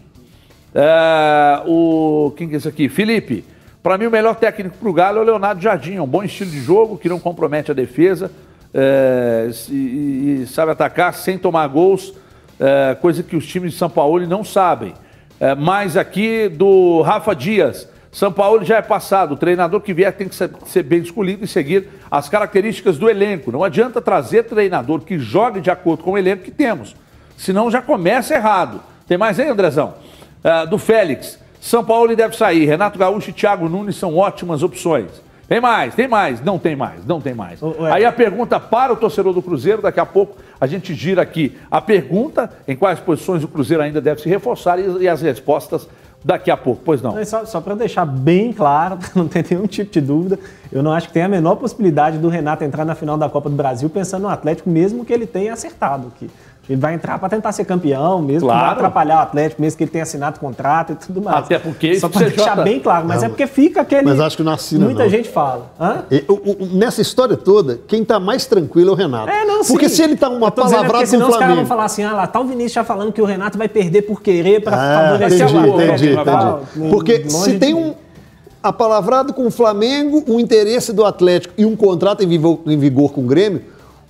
é, 0.74 1.62
o. 1.66 2.34
Quem 2.38 2.48
que 2.48 2.56
é 2.56 2.58
esse 2.58 2.68
aqui? 2.68 2.90
Felipe. 2.90 3.44
Para 3.84 3.98
mim, 3.98 4.06
o 4.06 4.12
melhor 4.12 4.36
técnico 4.36 4.78
para 4.78 4.90
o 4.90 4.94
Galo 4.94 5.18
é 5.18 5.22
o 5.22 5.26
Leonardo 5.26 5.62
Jardim. 5.62 5.96
É 5.96 6.02
um 6.02 6.08
bom 6.08 6.24
estilo 6.24 6.52
de 6.52 6.62
jogo 6.62 6.98
que 6.98 7.10
não 7.10 7.20
compromete 7.20 7.72
a 7.72 7.74
defesa 7.74 8.32
é, 8.74 9.50
e, 9.70 10.42
e, 10.44 10.48
sabe 10.48 10.72
atacar 10.72 11.14
sem 11.14 11.38
tomar 11.38 11.68
gols, 11.68 12.14
é, 12.60 12.96
coisa 12.96 13.22
que 13.24 13.36
os 13.36 13.46
times 13.46 13.74
de 13.74 13.78
São 13.78 13.90
Paulo 13.90 14.26
não 14.28 14.44
sabem. 14.44 14.94
É, 15.40 15.56
mais 15.56 15.98
aqui 15.98 16.48
do 16.48 17.02
Rafa 17.02 17.34
Dias. 17.34 17.90
São 18.12 18.32
Paulo 18.32 18.64
já 18.64 18.78
é 18.78 18.82
passado. 18.82 19.34
O 19.34 19.38
treinador 19.38 19.82
que 19.82 19.94
vier 19.94 20.14
tem 20.14 20.28
que 20.28 20.36
ser 20.36 20.84
bem 20.84 21.00
escolhido 21.00 21.46
e 21.46 21.48
seguir 21.48 21.88
as 22.10 22.30
características 22.30 22.98
do 22.98 23.10
elenco. 23.10 23.52
Não 23.52 23.64
adianta 23.64 24.02
trazer 24.02 24.44
treinador 24.44 25.00
que 25.02 25.18
jogue 25.18 25.62
de 25.62 25.72
acordo 25.72 26.04
com 26.04 26.12
o 26.12 26.18
elenco 26.18 26.44
que 26.44 26.52
temos. 26.52 26.96
Senão 27.38 27.72
já 27.72 27.82
começa 27.82 28.36
errado. 28.36 28.82
Tem 29.08 29.18
mais 29.18 29.40
aí, 29.40 29.50
Andrezão? 29.50 29.96
Uh, 30.44 30.68
do 30.68 30.78
Félix. 30.78 31.40
São 31.60 31.84
Paulo 31.84 32.16
deve 32.16 32.36
sair. 32.36 32.66
Renato 32.66 32.98
Gaúcho 32.98 33.30
e 33.30 33.34
Thiago 33.34 33.70
Nunes 33.70 33.96
são 33.96 34.18
ótimas 34.18 34.64
opções. 34.64 35.22
Tem 35.52 35.60
mais, 35.60 35.94
tem 35.94 36.08
mais, 36.08 36.42
não 36.42 36.58
tem 36.58 36.78
mais, 36.78 37.06
não 37.06 37.20
tem 37.20 37.34
mais. 37.34 37.60
Aí 37.92 38.06
a 38.06 38.12
pergunta 38.12 38.58
para 38.58 38.94
o 38.94 38.96
torcedor 38.96 39.34
do 39.34 39.42
Cruzeiro, 39.42 39.82
daqui 39.82 40.00
a 40.00 40.06
pouco 40.06 40.38
a 40.60 40.66
gente 40.66 40.94
gira 40.94 41.22
aqui 41.22 41.58
a 41.70 41.82
pergunta 41.82 42.50
em 42.66 42.74
quais 42.74 43.02
posições 43.02 43.44
o 43.44 43.50
Cruzeiro 43.50 43.84
ainda 43.84 44.00
deve 44.00 44.22
se 44.22 44.30
reforçar 44.30 44.80
e, 44.80 45.04
e 45.04 45.10
as 45.10 45.22
respostas 45.22 45.90
daqui 46.24 46.50
a 46.50 46.56
pouco, 46.56 46.82
pois 46.86 47.02
não? 47.02 47.24
Só, 47.26 47.46
só 47.46 47.60
para 47.60 47.76
deixar 47.76 48.06
bem 48.06 48.54
claro, 48.54 48.98
não 49.14 49.28
tem 49.28 49.44
nenhum 49.50 49.68
tipo 49.68 49.92
de 49.92 50.00
dúvida, 50.00 50.40
eu 50.72 50.82
não 50.82 50.94
acho 50.94 51.08
que 51.08 51.14
tem 51.14 51.24
a 51.24 51.28
menor 51.28 51.56
possibilidade 51.56 52.18
do 52.18 52.30
Renato 52.30 52.64
entrar 52.64 52.86
na 52.86 52.96
final 52.96 53.18
da 53.18 53.28
Copa 53.28 53.50
do 53.50 53.56
Brasil 53.56 53.90
pensando 53.90 54.24
no 54.24 54.30
Atlético, 54.30 54.70
mesmo 54.70 55.04
que 55.04 55.12
ele 55.12 55.28
tenha 55.28 55.52
acertado 55.52 56.08
aqui. 56.16 56.30
Ele 56.70 56.80
vai 56.80 56.94
entrar 56.94 57.18
para 57.18 57.28
tentar 57.28 57.52
ser 57.52 57.66
campeão, 57.66 58.22
mesmo 58.22 58.48
claro. 58.48 58.60
que 58.60 58.66
vai 58.66 58.74
atrapalhar 58.76 59.18
o 59.18 59.22
Atlético, 59.24 59.62
mesmo 59.62 59.78
que 59.78 59.84
ele 59.84 59.92
tenha 59.92 60.04
assinado 60.04 60.40
contrato 60.40 60.94
e 60.94 60.96
tudo 60.96 61.22
mais. 61.22 61.38
Até 61.38 61.58
porque 61.58 62.00
Só 62.00 62.08
para 62.08 62.28
deixar 62.28 62.56
bem 62.64 62.80
claro, 62.80 63.08
mas 63.08 63.18
não, 63.22 63.26
é 63.26 63.30
porque 63.30 63.48
fica 63.48 63.82
aquele. 63.82 64.04
Mas 64.04 64.20
acho 64.20 64.38
que 64.38 64.44
não 64.44 64.54
assina. 64.54 64.86
Muita 64.86 65.04
não. 65.04 65.10
gente 65.10 65.28
fala. 65.28 65.72
E, 66.12 66.24
o, 66.28 66.34
o, 66.34 66.70
nessa 66.74 67.02
história 67.02 67.36
toda, 67.36 67.80
quem 67.88 68.04
está 68.04 68.20
mais 68.20 68.46
tranquilo 68.46 68.92
é 68.92 68.94
o 68.94 68.96
Renato. 68.96 69.30
É, 69.30 69.44
não, 69.44 69.66
Porque 69.66 69.90
se 69.90 70.04
ele 70.04 70.14
está 70.14 70.30
uma 70.30 70.48
é 70.48 70.52
palavra 70.52 70.92
com 70.92 71.04
o 71.04 71.08
Flamengo. 71.08 71.30
os 71.30 71.38
caras 71.38 71.56
vão 71.56 71.66
falar 71.66 71.86
assim: 71.86 72.04
ah 72.04 72.14
lá, 72.14 72.28
tá 72.28 72.40
o 72.40 72.46
Vinícius 72.46 72.74
já 72.74 72.84
falando 72.84 73.12
que 73.12 73.22
o 73.22 73.26
Renato 73.26 73.58
vai 73.58 73.68
perder 73.68 74.04
por 74.04 74.22
querer 74.22 74.62
para 74.62 74.78
ah, 74.78 75.02
favorecer 75.02 75.50
entendi, 75.50 75.68
o 75.68 75.82
Entendi, 75.82 76.10
entendi. 76.12 76.22
entendi. 76.22 76.90
Porque 76.92 77.30
se 77.30 77.58
tem 77.58 77.74
um 77.74 77.96
apalavrado 78.62 79.34
com 79.34 79.48
o 79.48 79.52
Flamengo, 79.52 80.24
um 80.28 80.40
interesse 80.40 80.94
do 80.94 81.04
Atlético 81.04 81.54
e 81.58 81.66
um 81.66 81.76
contrato 81.76 82.24
em 82.24 82.28
vigor, 82.28 82.60
em 82.68 82.78
vigor 82.78 83.12
com 83.12 83.22
o 83.22 83.26
Grêmio 83.26 83.64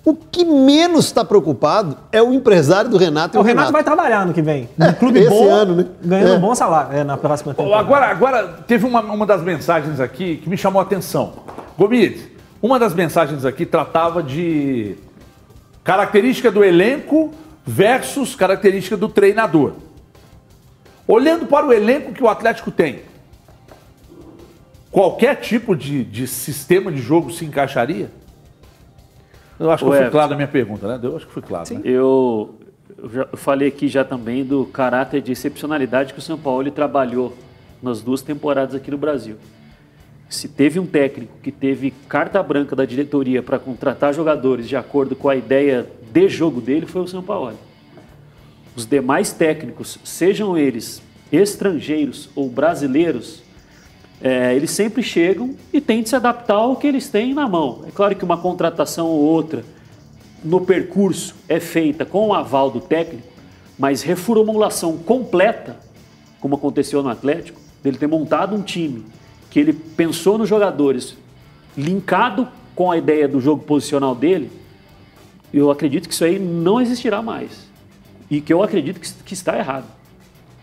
o 0.04 0.16
que 0.16 0.44
menos 0.44 1.06
está 1.06 1.24
preocupado 1.24 1.96
é 2.12 2.22
o 2.22 2.34
empresário 2.34 2.90
do 2.90 2.98
Renato. 2.98 3.38
o, 3.38 3.42
o 3.42 3.44
Renato, 3.44 3.68
Renato, 3.68 3.74
vai 3.74 3.84
trabalhar 3.84 4.26
no 4.26 4.34
que 4.34 4.42
vem. 4.42 4.68
No 4.76 4.88
é, 4.88 4.94
clube 4.94 5.20
esse 5.20 5.30
bom, 5.30 5.48
ano, 5.48 5.76
né? 5.76 5.86
ganhando 6.04 6.34
é. 6.34 6.38
um 6.38 6.40
bom 6.40 6.56
salário 6.56 6.98
é, 6.98 7.04
na 7.04 7.18
próxima 7.18 7.54
temporada. 7.54 7.84
Agora, 7.84 8.08
agora 8.08 8.48
teve 8.66 8.86
uma, 8.86 9.02
uma 9.02 9.26
das 9.26 9.44
mensagens 9.44 10.00
aqui 10.00 10.38
que 10.38 10.50
me 10.50 10.58
chamou 10.58 10.80
a 10.80 10.84
atenção. 10.84 11.34
Gomes, 11.78 12.28
uma 12.62 12.80
das 12.80 12.96
mensagens 12.96 13.46
aqui 13.46 13.64
tratava 13.64 14.24
de 14.24 14.96
característica 15.84 16.52
do 16.52 16.64
elenco 16.64 17.32
versus 17.66 18.36
característica 18.36 18.98
do 18.98 19.08
treinador. 19.08 19.74
Olhando 21.08 21.46
para 21.46 21.66
o 21.66 21.74
elenco 21.74 22.12
que 22.12 22.24
o 22.24 22.28
Atlético 22.28 22.72
tem, 22.72 23.02
qualquer 24.92 25.36
tipo 25.36 25.76
de, 25.76 26.04
de 26.04 26.28
sistema 26.28 26.92
de 26.92 27.02
jogo 27.02 27.32
se 27.32 27.46
encaixaria? 27.46 28.10
Eu 29.62 29.70
acho 29.70 29.86
que 29.86 29.92
foi 29.92 30.10
claro 30.10 30.32
na 30.32 30.36
minha 30.36 30.48
pergunta, 30.48 30.88
né? 30.88 31.00
Eu 31.02 31.16
acho 31.16 31.28
que 31.28 31.34
foi 31.34 31.44
claro. 31.44 31.72
Né? 31.72 31.82
Eu, 31.84 32.56
eu, 32.98 33.10
já, 33.10 33.28
eu 33.32 33.38
falei 33.38 33.68
aqui 33.68 33.88
já 33.88 34.04
também 34.04 34.44
do 34.44 34.66
caráter 34.66 35.22
de 35.22 35.32
excepcionalidade 35.32 36.14
que 36.14 36.20
o 36.20 36.22
São 36.22 36.38
Paulo 36.38 36.70
trabalhou 36.72 37.38
nas 37.82 38.02
duas 38.02 38.24
temporadas 38.24 38.74
aqui 38.74 38.90
no 38.90 38.98
Brasil. 38.98 39.36
Se 40.28 40.48
teve 40.48 40.80
um 40.80 40.86
técnico 40.86 41.34
que 41.44 41.52
teve 41.52 41.92
carta 42.10 42.42
branca 42.42 42.76
da 42.76 42.86
diretoria 42.86 43.44
para 43.44 43.60
contratar 43.60 44.14
jogadores 44.14 44.68
de 44.68 44.76
acordo 44.76 45.16
com 45.16 45.30
a 45.30 45.36
ideia 45.36 45.88
de 46.12 46.28
jogo 46.28 46.60
dele, 46.60 46.88
foi 46.88 47.02
o 47.02 47.08
São 47.08 47.22
Paulo. 47.22 47.54
Os 48.76 48.86
demais 48.86 49.32
técnicos, 49.32 50.00
sejam 50.04 50.58
eles 50.58 51.04
estrangeiros 51.32 52.30
ou 52.36 52.50
brasileiros, 52.50 53.44
é, 54.24 54.56
eles 54.56 54.72
sempre 54.72 55.02
chegam 55.02 55.56
e 55.74 55.82
têm 55.82 56.04
de 56.04 56.10
se 56.10 56.16
adaptar 56.16 56.56
ao 56.56 56.76
que 56.76 56.86
eles 56.86 57.10
têm 57.10 57.34
na 57.34 57.48
mão. 57.48 57.84
É 57.88 57.92
claro 57.92 58.16
que 58.16 58.24
uma 58.24 58.38
contratação 58.38 59.08
ou 59.08 59.20
outra 59.20 59.64
no 60.44 60.62
percurso 60.62 61.36
é 61.48 61.60
feita 61.60 62.06
com 62.06 62.28
o 62.28 62.34
aval 62.34 62.70
do 62.70 62.80
técnico, 62.80 63.28
mas 63.78 64.02
reformulação 64.02 64.98
completa, 64.98 65.78
como 66.40 66.56
aconteceu 66.56 67.02
no 67.02 67.10
Atlético, 67.10 67.60
dele 67.84 67.98
ter 67.98 68.08
montado 68.08 68.56
um 68.56 68.62
time 68.62 69.06
que 69.50 69.60
ele 69.60 69.74
pensou 69.74 70.38
nos 70.38 70.48
jogadores, 70.48 71.18
linkado 71.76 72.48
com 72.76 72.92
a 72.92 72.98
ideia 72.98 73.28
do 73.28 73.42
jogo 73.42 73.64
posicional 73.64 74.16
dele, 74.16 74.52
eu 75.54 75.70
acredito 75.70 76.08
que 76.08 76.14
isso 76.14 76.24
aí 76.24 76.40
não 76.40 76.80
existirá 76.80 77.22
mais. 77.22 77.70
E 78.30 78.40
que 78.40 78.54
eu 78.54 78.64
acredito 78.64 79.00
que, 79.00 79.12
que 79.26 79.34
está 79.34 79.58
errado. 79.58 79.86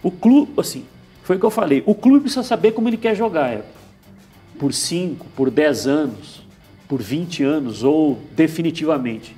O 0.03 0.11
clube, 0.11 0.53
assim, 0.59 0.85
foi 1.29 1.37
o 1.37 1.39
que 1.39 1.45
eu 1.45 1.51
falei. 1.51 1.83
O 1.85 1.95
clube 1.95 2.21
precisa 2.21 2.43
saber 2.43 2.73
como 2.73 2.89
ele 2.89 2.97
quer 2.97 3.15
jogar. 3.15 3.53
É 3.53 3.63
por 4.59 4.73
5, 4.73 5.27
por 5.37 5.51
10 5.51 5.87
anos, 5.87 6.41
por 6.89 7.03
20 7.03 7.45
anos 7.45 7.85
ou 7.85 8.19
definitivamente. 8.35 9.37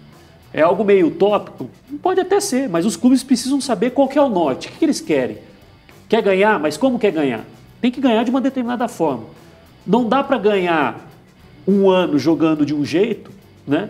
É 0.52 0.62
algo 0.62 0.84
meio 0.84 1.08
utópico? 1.08 1.68
Pode 2.00 2.20
até 2.20 2.38
ser, 2.38 2.68
mas 2.68 2.86
os 2.86 2.94
clubes 2.94 3.24
precisam 3.24 3.60
saber 3.60 3.90
qual 3.90 4.08
é 4.14 4.20
o 4.20 4.28
norte. 4.28 4.68
O 4.68 4.70
que, 4.70 4.78
que 4.78 4.84
eles 4.84 5.00
querem? 5.00 5.38
Quer 6.08 6.22
ganhar? 6.22 6.60
Mas 6.60 6.76
como 6.76 6.96
quer 6.96 7.10
ganhar? 7.10 7.44
Tem 7.80 7.90
que 7.90 8.00
ganhar 8.00 8.22
de 8.22 8.30
uma 8.30 8.40
determinada 8.40 8.86
forma. 8.86 9.24
Não 9.84 10.08
dá 10.08 10.22
para 10.22 10.38
ganhar 10.38 11.10
um 11.66 11.90
ano 11.90 12.20
jogando 12.20 12.64
de 12.64 12.72
um 12.72 12.84
jeito, 12.84 13.32
né? 13.66 13.88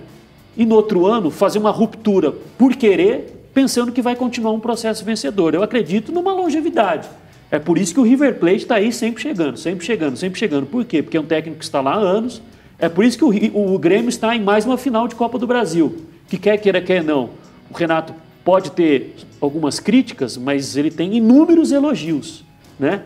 E 0.56 0.64
no 0.64 0.74
outro 0.74 1.04
ano 1.04 1.30
fazer 1.30 1.58
uma 1.58 1.70
ruptura 1.70 2.32
por 2.56 2.74
querer, 2.76 3.50
pensando 3.52 3.92
que 3.92 4.00
vai 4.00 4.16
continuar 4.16 4.52
um 4.52 4.60
processo 4.60 5.04
vencedor. 5.04 5.54
Eu 5.54 5.62
acredito 5.62 6.10
numa 6.10 6.32
longevidade. 6.32 7.06
É 7.50 7.58
por 7.58 7.78
isso 7.78 7.92
que 7.92 8.00
o 8.00 8.04
River 8.04 8.38
Plate 8.38 8.58
está 8.58 8.76
aí 8.76 8.92
sempre 8.92 9.20
chegando, 9.20 9.58
sempre 9.58 9.84
chegando, 9.84 10.16
sempre 10.16 10.38
chegando. 10.38 10.66
Por 10.66 10.84
quê? 10.84 11.02
Porque 11.02 11.16
é 11.16 11.20
um 11.20 11.26
técnico 11.26 11.58
que 11.58 11.64
está 11.64 11.80
lá 11.80 11.94
há 11.94 11.98
anos. 11.98 12.40
É 12.78 12.88
por 12.88 13.04
isso 13.04 13.18
que 13.18 13.24
o, 13.24 13.74
o 13.74 13.78
Grêmio 13.78 14.08
está 14.08 14.34
em 14.36 14.40
mais 14.40 14.64
uma 14.64 14.78
final 14.78 15.08
de 15.08 15.14
Copa 15.16 15.38
do 15.38 15.46
Brasil. 15.46 16.06
Que 16.28 16.38
quer 16.38 16.56
queira, 16.58 16.80
quer 16.80 17.02
não. 17.02 17.30
O 17.68 17.76
Renato 17.76 18.14
pode 18.44 18.70
ter 18.70 19.16
algumas 19.40 19.80
críticas, 19.80 20.36
mas 20.36 20.76
ele 20.76 20.90
tem 20.90 21.16
inúmeros 21.16 21.72
elogios, 21.72 22.44
né? 22.78 23.02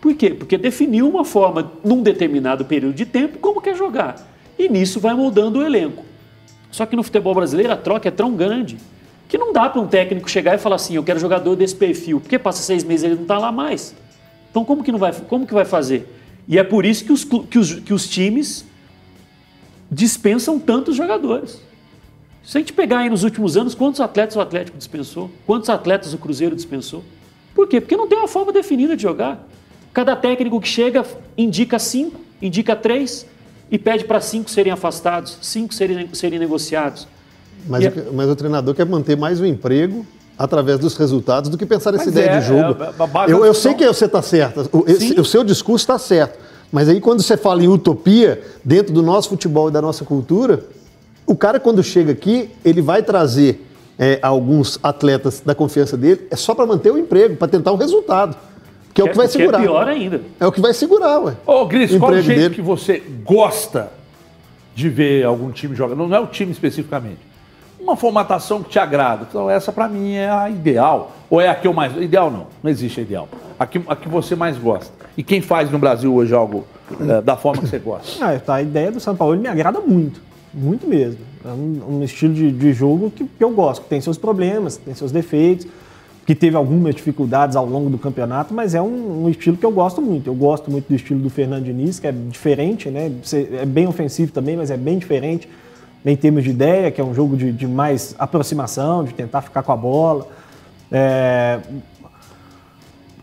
Por 0.00 0.14
quê? 0.14 0.30
Porque 0.30 0.58
definiu 0.58 1.08
uma 1.08 1.24
forma, 1.24 1.72
num 1.82 2.02
determinado 2.02 2.64
período 2.64 2.94
de 2.94 3.06
tempo, 3.06 3.38
como 3.38 3.60
quer 3.60 3.76
jogar. 3.76 4.16
E 4.58 4.68
nisso 4.68 4.98
vai 5.00 5.14
moldando 5.14 5.60
o 5.60 5.62
elenco. 5.62 6.04
Só 6.70 6.84
que 6.84 6.96
no 6.96 7.02
futebol 7.02 7.34
brasileiro 7.34 7.72
a 7.72 7.76
troca 7.76 8.08
é 8.08 8.10
tão 8.10 8.34
grande 8.34 8.76
que 9.28 9.38
não 9.38 9.52
dá 9.52 9.68
para 9.68 9.80
um 9.80 9.86
técnico 9.86 10.30
chegar 10.30 10.54
e 10.54 10.58
falar 10.58 10.76
assim, 10.76 10.94
eu 10.94 11.02
quero 11.02 11.18
jogador 11.18 11.56
desse 11.56 11.74
perfil, 11.74 12.20
porque 12.20 12.38
passa 12.38 12.62
seis 12.62 12.84
meses 12.84 13.04
ele 13.04 13.14
não 13.14 13.22
está 13.22 13.38
lá 13.38 13.50
mais. 13.50 13.94
Então 14.50 14.64
como 14.64 14.84
que, 14.84 14.92
não 14.92 14.98
vai, 14.98 15.12
como 15.12 15.46
que 15.46 15.54
vai 15.54 15.64
fazer? 15.64 16.08
E 16.46 16.58
é 16.58 16.64
por 16.64 16.84
isso 16.84 17.04
que 17.04 17.12
os, 17.12 17.24
que 17.24 17.58
os, 17.58 17.74
que 17.80 17.94
os 17.94 18.08
times 18.08 18.64
dispensam 19.90 20.58
tantos 20.58 20.96
jogadores. 20.96 21.60
Se 22.44 22.58
a 22.58 22.60
gente 22.60 22.72
pegar 22.72 22.98
aí 22.98 23.08
nos 23.08 23.24
últimos 23.24 23.56
anos, 23.56 23.74
quantos 23.74 24.00
atletas 24.00 24.36
o 24.36 24.40
Atlético 24.40 24.76
dispensou? 24.76 25.30
Quantos 25.46 25.70
atletas 25.70 26.12
o 26.12 26.18
Cruzeiro 26.18 26.54
dispensou? 26.54 27.02
Por 27.54 27.66
quê? 27.66 27.80
Porque 27.80 27.96
não 27.96 28.06
tem 28.06 28.18
uma 28.18 28.28
forma 28.28 28.52
definida 28.52 28.94
de 28.94 29.02
jogar. 29.02 29.48
Cada 29.94 30.14
técnico 30.14 30.60
que 30.60 30.68
chega 30.68 31.06
indica 31.38 31.78
cinco, 31.78 32.20
indica 32.42 32.76
três 32.76 33.26
e 33.70 33.78
pede 33.78 34.04
para 34.04 34.20
cinco 34.20 34.50
serem 34.50 34.72
afastados, 34.72 35.38
cinco 35.40 35.72
serem, 35.72 36.12
serem 36.12 36.38
negociados. 36.38 37.08
Mas, 37.66 37.84
o, 37.84 38.12
mas 38.12 38.28
o 38.28 38.36
treinador 38.36 38.74
quer 38.74 38.86
manter 38.86 39.16
mais 39.16 39.40
o 39.40 39.46
emprego 39.46 40.06
através 40.38 40.78
dos 40.78 40.96
resultados 40.96 41.48
do 41.48 41.56
que 41.56 41.64
pensar 41.64 41.92
nessa 41.92 42.08
ideia 42.08 42.30
é, 42.30 42.40
de 42.40 42.46
jogo. 42.46 42.76
É, 42.82 43.32
eu, 43.32 43.44
eu 43.44 43.54
sei 43.54 43.74
que 43.74 43.86
você 43.86 44.04
está 44.06 44.20
certo, 44.20 44.68
o, 44.72 44.84
esse, 44.86 45.18
o 45.18 45.24
seu 45.24 45.44
discurso 45.44 45.84
está 45.84 45.98
certo, 45.98 46.38
mas 46.72 46.88
aí 46.88 47.00
quando 47.00 47.22
você 47.22 47.36
fala 47.36 47.62
em 47.62 47.68
utopia, 47.68 48.42
dentro 48.64 48.92
do 48.92 49.02
nosso 49.02 49.28
futebol 49.28 49.68
e 49.68 49.72
da 49.72 49.80
nossa 49.80 50.04
cultura, 50.04 50.64
o 51.26 51.36
cara 51.36 51.60
quando 51.60 51.82
chega 51.82 52.12
aqui, 52.12 52.50
ele 52.64 52.82
vai 52.82 53.02
trazer 53.02 53.64
é, 53.98 54.18
alguns 54.20 54.78
atletas 54.82 55.40
da 55.44 55.54
confiança 55.54 55.96
dele, 55.96 56.26
é 56.30 56.36
só 56.36 56.54
para 56.54 56.66
manter 56.66 56.90
o 56.90 56.98
emprego, 56.98 57.36
para 57.36 57.48
tentar 57.48 57.72
o 57.72 57.76
resultado. 57.76 58.36
Que 58.92 59.00
é 59.00 59.04
o 59.04 59.08
que 59.08 59.16
vai 59.16 59.26
que 59.26 59.32
segurar. 59.32 59.58
é 59.58 59.62
pior 59.62 59.88
ainda. 59.88 60.20
É 60.38 60.46
o 60.46 60.52
que 60.52 60.60
vai 60.60 60.72
segurar, 60.72 61.18
ué. 61.18 61.34
Ô, 61.44 61.66
Gris, 61.66 61.96
qual 61.98 62.12
o 62.12 62.20
jeito 62.20 62.40
dele. 62.40 62.54
que 62.54 62.62
você 62.62 63.02
gosta 63.24 63.90
de 64.72 64.88
ver 64.88 65.24
algum 65.24 65.50
time 65.50 65.74
jogar? 65.74 65.96
Não 65.96 66.14
é 66.14 66.20
o 66.20 66.28
time 66.28 66.52
especificamente. 66.52 67.18
Uma 67.84 67.96
formatação 67.96 68.62
que 68.62 68.70
te 68.70 68.78
agrada. 68.78 69.26
Então, 69.28 69.50
essa 69.50 69.70
pra 69.70 69.86
mim 69.86 70.14
é 70.14 70.30
a 70.30 70.48
ideal. 70.48 71.12
Ou 71.28 71.38
é 71.38 71.50
a 71.50 71.54
que 71.54 71.68
eu 71.68 71.72
mais. 71.74 71.94
Ideal 71.94 72.30
não, 72.30 72.46
não 72.62 72.70
existe 72.70 73.02
ideal. 73.02 73.28
A 73.58 73.66
que, 73.66 73.78
a 73.86 73.94
que 73.94 74.08
você 74.08 74.34
mais 74.34 74.56
gosta. 74.56 74.90
E 75.18 75.22
quem 75.22 75.42
faz 75.42 75.70
no 75.70 75.78
Brasil 75.78 76.12
hoje 76.14 76.34
algo 76.34 76.64
eh, 76.98 77.20
da 77.20 77.36
forma 77.36 77.60
que 77.60 77.68
você 77.68 77.78
gosta? 77.78 78.24
Ah, 78.24 78.40
tá, 78.40 78.54
a 78.54 78.62
ideia 78.62 78.90
do 78.90 78.98
São 78.98 79.14
Paulo 79.14 79.38
me 79.38 79.46
agrada 79.46 79.80
muito, 79.80 80.20
muito 80.52 80.88
mesmo. 80.88 81.20
É 81.44 81.48
um, 81.48 81.98
um 81.98 82.02
estilo 82.02 82.32
de, 82.32 82.50
de 82.50 82.72
jogo 82.72 83.10
que, 83.10 83.24
que 83.24 83.44
eu 83.44 83.50
gosto, 83.50 83.82
que 83.82 83.88
tem 83.88 84.00
seus 84.00 84.16
problemas, 84.16 84.78
tem 84.78 84.94
seus 84.94 85.12
defeitos, 85.12 85.66
que 86.26 86.34
teve 86.34 86.56
algumas 86.56 86.94
dificuldades 86.94 87.54
ao 87.54 87.66
longo 87.66 87.90
do 87.90 87.98
campeonato, 87.98 88.54
mas 88.54 88.74
é 88.74 88.80
um, 88.80 89.24
um 89.24 89.28
estilo 89.28 89.58
que 89.58 89.66
eu 89.66 89.70
gosto 89.70 90.00
muito. 90.00 90.30
Eu 90.30 90.34
gosto 90.34 90.70
muito 90.70 90.88
do 90.88 90.94
estilo 90.94 91.20
do 91.20 91.28
Fernando 91.28 91.64
Diniz, 91.64 92.00
que 92.00 92.06
é 92.06 92.12
diferente, 92.12 92.88
né? 92.88 93.12
É 93.60 93.66
bem 93.66 93.86
ofensivo 93.86 94.32
também, 94.32 94.56
mas 94.56 94.70
é 94.70 94.76
bem 94.76 94.98
diferente 94.98 95.46
em 96.04 96.16
termos 96.16 96.44
de 96.44 96.50
ideia, 96.50 96.90
que 96.90 97.00
é 97.00 97.04
um 97.04 97.14
jogo 97.14 97.36
de, 97.36 97.50
de 97.50 97.66
mais 97.66 98.14
aproximação, 98.18 99.04
de 99.04 99.14
tentar 99.14 99.40
ficar 99.40 99.62
com 99.62 99.72
a 99.72 99.76
bola. 99.76 100.26
É, 100.92 101.60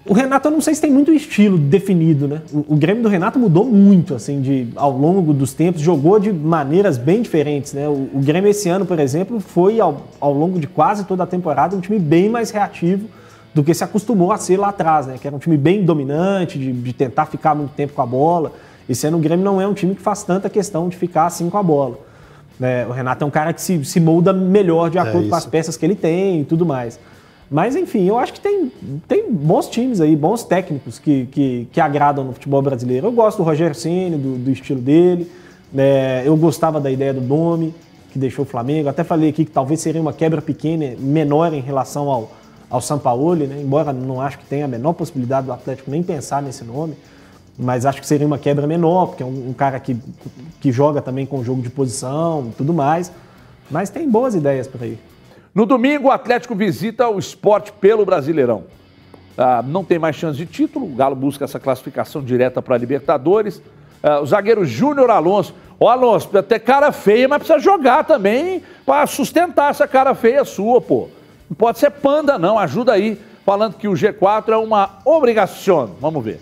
o 0.03 0.13
Renato, 0.13 0.47
eu 0.47 0.51
não 0.51 0.61
sei 0.61 0.73
se 0.73 0.81
tem 0.81 0.91
muito 0.91 1.13
estilo 1.13 1.59
definido, 1.59 2.27
né? 2.27 2.41
O, 2.51 2.73
o 2.73 2.75
Grêmio 2.75 3.03
do 3.03 3.09
Renato 3.09 3.37
mudou 3.37 3.65
muito, 3.65 4.15
assim, 4.15 4.41
de, 4.41 4.67
ao 4.75 4.91
longo 4.91 5.31
dos 5.31 5.53
tempos, 5.53 5.79
jogou 5.79 6.19
de 6.19 6.33
maneiras 6.33 6.97
bem 6.97 7.21
diferentes, 7.21 7.73
né? 7.73 7.87
O, 7.87 8.09
o 8.13 8.19
Grêmio 8.19 8.49
esse 8.49 8.67
ano, 8.67 8.83
por 8.83 8.99
exemplo, 8.99 9.39
foi 9.39 9.79
ao, 9.79 10.07
ao 10.19 10.33
longo 10.33 10.59
de 10.59 10.65
quase 10.65 11.05
toda 11.05 11.23
a 11.23 11.27
temporada 11.27 11.75
um 11.75 11.79
time 11.79 11.99
bem 11.99 12.29
mais 12.29 12.49
reativo 12.49 13.07
do 13.53 13.63
que 13.63 13.73
se 13.75 13.83
acostumou 13.83 14.31
a 14.31 14.37
ser 14.37 14.57
lá 14.57 14.69
atrás, 14.69 15.05
né? 15.05 15.17
Que 15.21 15.27
era 15.27 15.35
um 15.35 15.39
time 15.39 15.55
bem 15.55 15.85
dominante, 15.85 16.57
de, 16.57 16.71
de 16.71 16.93
tentar 16.93 17.27
ficar 17.27 17.53
muito 17.53 17.71
tempo 17.71 17.93
com 17.93 18.01
a 18.01 18.05
bola. 18.05 18.53
Esse 18.89 19.05
ano 19.05 19.17
o 19.17 19.21
Grêmio 19.21 19.45
não 19.45 19.61
é 19.61 19.67
um 19.67 19.73
time 19.73 19.93
que 19.93 20.01
faz 20.01 20.23
tanta 20.23 20.49
questão 20.49 20.89
de 20.89 20.97
ficar 20.97 21.27
assim 21.27 21.47
com 21.47 21.59
a 21.59 21.63
bola. 21.63 22.10
Né? 22.59 22.85
O 22.87 22.91
Renato 22.91 23.23
é 23.23 23.27
um 23.27 23.31
cara 23.31 23.53
que 23.53 23.61
se, 23.61 23.83
se 23.85 23.99
molda 23.99 24.31
melhor 24.31 24.89
de 24.89 24.97
acordo 24.97 25.29
com 25.29 25.35
as 25.35 25.45
peças 25.45 25.75
que 25.77 25.85
ele 25.85 25.95
tem 25.95 26.41
e 26.41 26.45
tudo 26.45 26.65
mais. 26.65 26.99
Mas, 27.51 27.75
enfim, 27.75 28.07
eu 28.07 28.17
acho 28.17 28.31
que 28.31 28.39
tem, 28.39 28.71
tem 29.09 29.29
bons 29.29 29.67
times 29.67 29.99
aí, 29.99 30.15
bons 30.15 30.41
técnicos 30.41 30.97
que, 30.97 31.25
que, 31.25 31.67
que 31.69 31.81
agradam 31.81 32.23
no 32.23 32.31
futebol 32.31 32.61
brasileiro. 32.61 33.07
Eu 33.07 33.11
gosto 33.11 33.39
do 33.39 33.43
Rogério 33.43 33.75
Ceni, 33.75 34.15
do, 34.15 34.37
do 34.37 34.51
estilo 34.51 34.79
dele. 34.79 35.29
né? 35.73 36.25
eu 36.25 36.37
gostava 36.37 36.79
da 36.79 36.89
ideia 36.89 37.13
do 37.13 37.19
Domi, 37.19 37.75
que 38.09 38.17
deixou 38.17 38.45
o 38.45 38.47
Flamengo. 38.47 38.87
Até 38.87 39.03
falei 39.03 39.29
aqui 39.29 39.43
que 39.43 39.51
talvez 39.51 39.81
seria 39.81 39.99
uma 39.99 40.13
quebra 40.13 40.41
pequena, 40.41 40.95
menor 40.97 41.53
em 41.53 41.59
relação 41.59 42.09
ao, 42.09 42.31
ao 42.69 42.79
Sampaoli, 42.79 43.47
né? 43.47 43.61
embora 43.61 43.91
não 43.91 44.21
acho 44.21 44.39
que 44.39 44.45
tenha 44.45 44.63
a 44.63 44.67
menor 44.67 44.93
possibilidade 44.93 45.45
do 45.45 45.51
Atlético 45.51 45.91
nem 45.91 46.01
pensar 46.01 46.41
nesse 46.41 46.63
nome. 46.63 46.93
Mas 47.57 47.85
acho 47.85 47.99
que 47.99 48.07
seria 48.07 48.25
uma 48.25 48.37
quebra 48.37 48.65
menor, 48.65 49.07
porque 49.07 49.23
é 49.23 49.25
um, 49.25 49.49
um 49.49 49.53
cara 49.53 49.79
que, 49.79 49.97
que 50.59 50.71
joga 50.71 51.01
também 51.01 51.25
com 51.25 51.43
jogo 51.43 51.61
de 51.61 51.69
posição 51.69 52.49
e 52.49 52.55
tudo 52.55 52.73
mais. 52.73 53.11
Mas 53.69 53.89
tem 53.89 54.09
boas 54.09 54.35
ideias 54.35 54.67
por 54.67 54.81
aí. 54.81 54.97
No 55.53 55.65
domingo, 55.65 56.07
o 56.07 56.11
Atlético 56.11 56.55
visita 56.55 57.09
o 57.09 57.19
esporte 57.19 57.71
pelo 57.73 58.05
Brasileirão. 58.05 58.63
Ah, 59.37 59.63
não 59.65 59.83
tem 59.83 59.99
mais 59.99 60.15
chance 60.15 60.37
de 60.37 60.45
título, 60.45 60.85
o 60.85 60.95
Galo 60.95 61.15
busca 61.15 61.45
essa 61.45 61.59
classificação 61.59 62.21
direta 62.21 62.61
para 62.61 62.75
a 62.75 62.77
Libertadores. 62.77 63.61
Ah, 64.01 64.19
o 64.21 64.25
zagueiro 64.25 64.65
Júnior 64.65 65.09
Alonso. 65.09 65.53
Ó, 65.79 65.89
Alonso, 65.89 66.29
precisa 66.29 66.43
ter 66.47 66.59
cara 66.59 66.91
feia, 66.91 67.27
mas 67.27 67.39
precisa 67.39 67.59
jogar 67.59 68.03
também 68.03 68.61
para 68.85 69.05
sustentar 69.07 69.71
essa 69.71 69.87
cara 69.87 70.13
feia 70.13 70.45
sua, 70.45 70.79
pô. 70.79 71.09
Não 71.49 71.55
pode 71.55 71.79
ser 71.79 71.91
panda, 71.91 72.37
não. 72.37 72.57
Ajuda 72.57 72.93
aí, 72.93 73.19
falando 73.45 73.75
que 73.75 73.87
o 73.87 73.93
G4 73.93 74.49
é 74.49 74.57
uma 74.57 74.99
obrigação. 75.03 75.91
Vamos 75.99 76.23
ver. 76.23 76.39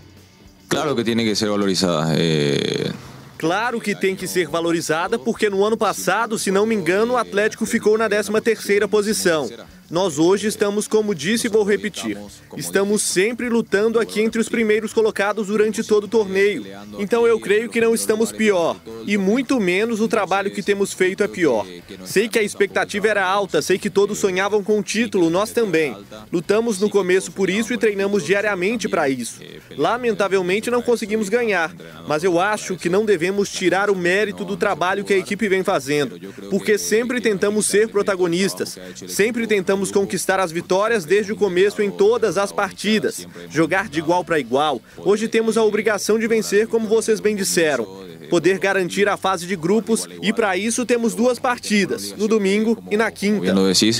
Claro 0.70 0.96
que 0.96 1.04
tiene 1.04 1.26
que 1.26 1.36
ser 1.36 1.50
valorizada. 1.50 2.14
eh, 2.16 2.92
Claro 3.38 3.80
que 3.80 3.96
tem 3.96 4.16
que 4.16 4.28
ser 4.28 4.48
valorizada, 4.48 5.18
porque 5.18 5.50
no 5.50 5.66
ano 5.66 5.78
passado, 5.78 6.38
se 6.38 6.52
não 6.52 6.66
me 6.66 6.76
engano, 6.76 7.14
o 7.14 7.18
Atlético 7.18 7.66
ficou 7.66 7.98
na 7.98 8.08
13ª 8.10 8.88
posição. 8.88 9.50
Nós 9.90 10.20
hoje 10.20 10.48
estamos, 10.48 10.88
como 10.88 11.16
disse 11.16 11.48
e 11.48 11.50
vou 11.50 11.64
repetir, 11.64 12.16
estamos 12.56 13.02
sempre 13.02 13.50
lutando 13.50 14.00
aqui 14.00 14.22
entre 14.22 14.40
os 14.40 14.48
primeiros 14.48 14.94
colocados 14.94 15.48
durante 15.48 15.84
todo 15.84 16.04
o 16.04 16.08
torneio. 16.08 16.64
Então 17.00 17.26
eu 17.26 17.40
creio 17.40 17.70
que 17.70 17.82
não 17.82 17.96
estamos 17.96 18.32
pior, 18.32 18.76
e 19.08 19.18
muito 19.18 19.60
menos 19.60 20.00
o 20.00 20.08
trabalho 20.08 20.52
que 20.52 20.62
temos 20.62 20.94
feito 20.94 21.24
é 21.24 21.28
pior. 21.28 21.66
Sei 22.06 22.30
que 22.30 22.38
a 22.38 22.44
expectativa 22.44 23.08
era 23.08 23.26
alta, 23.26 23.62
sei 23.64 23.80
que 23.80 23.90
todos 23.90 24.20
sonhavam 24.20 24.64
com 24.64 24.80
o 24.80 24.84
título, 24.84 25.30
nós 25.30 25.52
também. 25.52 25.96
Lutamos 26.32 26.80
no 26.80 26.90
começo 26.90 27.32
por 27.32 27.50
isso 27.50 27.74
e 27.74 27.78
treinamos 27.78 28.24
diariamente 28.24 28.88
para 28.88 29.10
isso. 29.10 29.42
Lamentavelmente 29.76 30.70
não 30.70 30.84
conseguimos 30.84 31.30
ganhar, 31.30 31.74
mas 32.08 32.24
eu 32.24 32.40
acho 32.40 32.76
que 32.76 32.90
não 32.90 33.06
devemos 33.06 33.52
tirar 33.52 33.90
o 33.90 33.96
mérito 33.96 34.46
do 34.46 34.56
trabalho 34.56 35.04
que 35.04 35.14
a 35.14 35.18
equipe 35.18 35.50
vem 35.50 35.64
fazendo, 35.64 36.20
porque 36.50 36.78
sempre 36.78 37.20
tentamos 37.20 37.66
ser 37.66 37.88
protagonistas, 37.90 38.78
sempre 39.08 39.48
tentamos 39.48 39.79
conquistar 39.92 40.40
as 40.40 40.52
vitórias 40.52 41.06
desde 41.06 41.32
o 41.32 41.36
começo 41.36 41.82
em 41.82 41.90
todas 41.90 42.38
as 42.38 42.52
partidas, 42.52 43.26
jogar 43.50 43.88
de 43.88 44.00
igual 44.00 44.24
para 44.24 44.40
igual. 44.40 44.82
Hoje 44.98 45.28
temos 45.28 45.58
a 45.58 45.64
obrigação 45.64 46.20
de 46.20 46.28
vencer, 46.28 46.68
como 46.68 46.88
vocês 46.88 47.20
bem 47.20 47.36
disseram. 47.36 47.86
Poder 48.30 48.60
garantir 48.60 49.08
a 49.08 49.16
fase 49.18 49.48
de 49.48 49.56
grupos 49.56 50.08
e 50.22 50.34
para 50.34 50.58
isso 50.58 50.86
temos 50.86 51.16
duas 51.16 51.40
partidas, 51.40 52.14
no 52.18 52.28
domingo 52.28 52.78
e 52.92 52.98
na 52.98 53.10
quinta. 53.10 53.46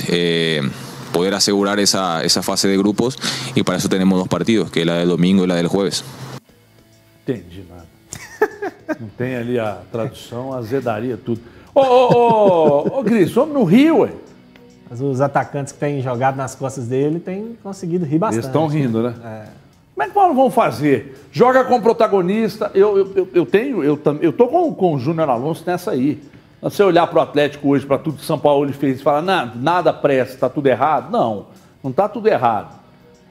eh, 0.08 0.60
poder 1.12 1.34
asegurar 1.34 1.78
esa, 1.78 2.24
esa 2.24 2.42
fase 2.42 2.68
de 2.68 2.76
grupos 2.76 3.18
y 3.56 3.62
para 3.62 3.78
eso 3.78 3.88
tenemos 3.88 4.18
dos 4.18 4.28
partidos, 4.28 4.70
que 4.70 4.80
es 4.80 4.86
la 4.86 4.98
del 4.98 5.08
domingo 5.08 5.44
y 5.44 5.46
la 5.46 5.56
del 5.56 5.68
jueves. 5.68 6.04
Entendi 7.26 7.64
nada. 7.68 7.86
Não 9.00 9.08
tem 9.08 9.36
ali 9.36 9.58
a 9.58 9.82
tradução, 9.90 10.52
a 10.52 10.58
azedaria, 10.58 11.16
tudo. 11.16 11.40
Ô, 11.74 11.80
ô, 11.80 12.88
ô, 12.88 12.98
ô, 12.98 13.02
Gris, 13.02 13.30
vamos 13.30 13.54
no 13.54 13.64
Rio, 13.64 13.98
ué. 13.98 14.10
Mas 14.90 15.00
os 15.00 15.20
atacantes 15.20 15.72
que 15.72 15.78
têm 15.78 16.02
jogado 16.02 16.34
nas 16.34 16.56
costas 16.56 16.88
dele 16.88 17.20
têm 17.20 17.56
conseguido 17.62 18.04
rir 18.04 18.18
bastante. 18.18 18.38
Eles 18.38 18.46
estão 18.46 18.66
rindo, 18.66 19.00
né? 19.04 19.46
Como 19.94 20.02
é 20.02 20.08
que 20.08 20.14
nós 20.16 20.34
vamos 20.34 20.52
fazer? 20.52 21.28
Joga 21.30 21.62
com 21.62 21.80
protagonista. 21.80 22.72
Eu, 22.74 22.98
eu, 22.98 23.12
eu, 23.14 23.28
eu 23.32 23.46
tenho, 23.46 23.84
eu, 23.84 24.00
eu 24.20 24.32
tô 24.32 24.48
com, 24.48 24.74
com 24.74 24.94
o 24.94 24.98
Júnior 24.98 25.30
Alonso 25.30 25.62
nessa 25.64 25.92
aí. 25.92 26.16
Se 26.16 26.30
você 26.60 26.82
olhar 26.82 27.06
para 27.06 27.20
o 27.20 27.22
Atlético 27.22 27.68
hoje, 27.68 27.86
para 27.86 27.98
tudo 27.98 28.18
que 28.18 28.24
São 28.24 28.38
Paulo 28.38 28.64
ele 28.64 28.72
fez 28.72 28.98
e 28.98 29.02
falar, 29.02 29.22
nada, 29.22 29.52
nada 29.54 29.92
presta, 29.92 30.34
está 30.34 30.48
tudo 30.48 30.66
errado. 30.66 31.12
Não, 31.12 31.46
não 31.84 31.92
está 31.92 32.08
tudo 32.08 32.26
errado. 32.26 32.74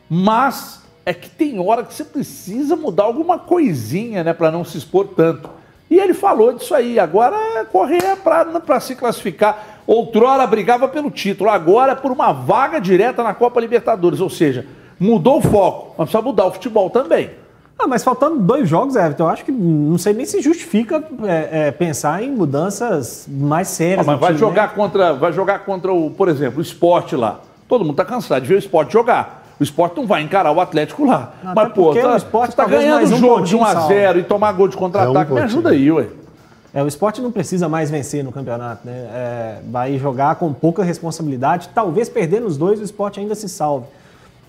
Mas 0.10 0.82
é 1.06 1.13
que 1.13 1.30
tem 1.30 1.60
hora 1.60 1.84
que 1.84 1.93
você 1.93 2.06
precisa 2.06 2.76
mudar 2.76 3.04
alguma 3.04 3.38
coisinha, 3.38 4.24
né, 4.24 4.32
para 4.32 4.50
não 4.50 4.63
se 4.63 4.78
expor 4.78 5.10
tanto. 5.10 5.50
E 5.89 5.97
ele 5.99 6.13
falou 6.13 6.54
disso 6.54 6.75
aí. 6.75 6.99
Agora 6.99 7.36
é 7.60 7.65
correr 7.65 8.15
para 8.17 8.80
se 8.80 8.95
classificar. 8.95 9.80
Outrora 9.88 10.45
brigava 10.45 10.88
pelo 10.88 11.10
título, 11.10 11.49
agora 11.49 11.93
é 11.93 11.95
por 11.95 12.12
uma 12.12 12.32
vaga 12.32 12.80
direta 12.80 13.23
na 13.23 13.34
Copa 13.34 13.60
Libertadores. 13.60 14.19
Ou 14.21 14.30
seja, 14.30 14.65
mudou 14.99 15.39
o 15.39 15.41
foco, 15.41 15.95
mas 15.97 16.10
precisa 16.10 16.21
mudar 16.21 16.45
o 16.45 16.52
futebol 16.52 16.89
também. 16.89 17.32
Ah, 17.82 17.88
mas 17.88 18.04
faltando 18.04 18.38
dois 18.39 18.67
jogos, 18.67 18.95
Everton, 18.97 19.23
eu 19.23 19.30
acho 19.30 19.45
que 19.45 19.52
não 19.54 19.97
sei 19.97 20.13
nem 20.13 20.25
se 20.25 20.41
justifica 20.41 21.02
é, 21.23 21.67
é, 21.67 21.71
pensar 21.71 22.21
em 22.21 22.30
mudanças 22.30 23.25
mais 23.30 23.69
Ah, 23.69 23.71
sérias. 23.73 24.06
mas 24.06 24.15
no 24.15 24.19
vai 24.19 24.28
time, 24.32 24.39
jogar 24.39 24.67
né? 24.67 24.73
contra, 24.75 25.13
vai 25.13 25.32
jogar 25.32 25.60
contra 25.60 25.91
o, 25.93 26.12
por 26.12 26.28
exemplo, 26.28 26.60
o 26.60 26.62
esporte 26.62 27.15
lá. 27.15 27.39
Todo 27.69 27.86
mundo 27.86 27.95
tá 27.95 28.04
cansado 28.04 28.41
de 28.41 28.49
ver 28.49 28.56
o 28.56 28.60
esporte 28.60 28.91
jogar. 28.91 29.38
O 29.60 29.63
esporte 29.63 29.98
não 29.98 30.08
vai 30.08 30.22
encarar 30.22 30.52
o 30.52 30.62
Atlético 30.62 31.06
lá. 31.06 31.34
Não, 31.43 31.54
mas, 31.54 31.74
pô, 31.74 31.86
porque 31.86 32.02
tá, 32.02 32.13
o 32.13 32.17
sport 32.17 32.52
você 32.52 32.56
tá 32.56 32.65
ganhando 32.65 32.95
mais 32.95 33.12
o 33.12 33.15
um 33.15 33.17
jogo 33.17 33.43
de 33.43 33.58
pontinho 33.58 33.82
1x0 33.82 34.19
e 34.19 34.24
tomar 34.24 34.52
gol 34.54 34.67
de 34.69 34.78
contra-ataque. 34.78 35.32
É 35.32 35.34
um 35.34 35.38
Me 35.38 35.41
ajuda 35.41 35.69
aí, 35.72 35.91
ué. 35.91 36.08
É, 36.74 36.84
o 36.84 36.88
esporte 36.88 37.19
não 37.19 37.32
precisa 37.32 37.67
mais 37.67 37.89
vencer 37.89 38.24
no 38.24 38.32
campeonato, 38.32 38.88
né? 38.88 38.93
É, 38.93 39.60
vai 39.69 39.98
jogar 39.98 40.36
com 40.36 40.54
pouca 40.54 40.84
responsabilidade. 40.84 41.69
Talvez 41.74 42.08
perdendo 42.08 42.45
os 42.48 42.58
dois, 42.58 42.80
o 42.80 42.84
esporte 42.84 43.19
ainda 43.19 43.36
se 43.36 43.50
salve 43.50 43.88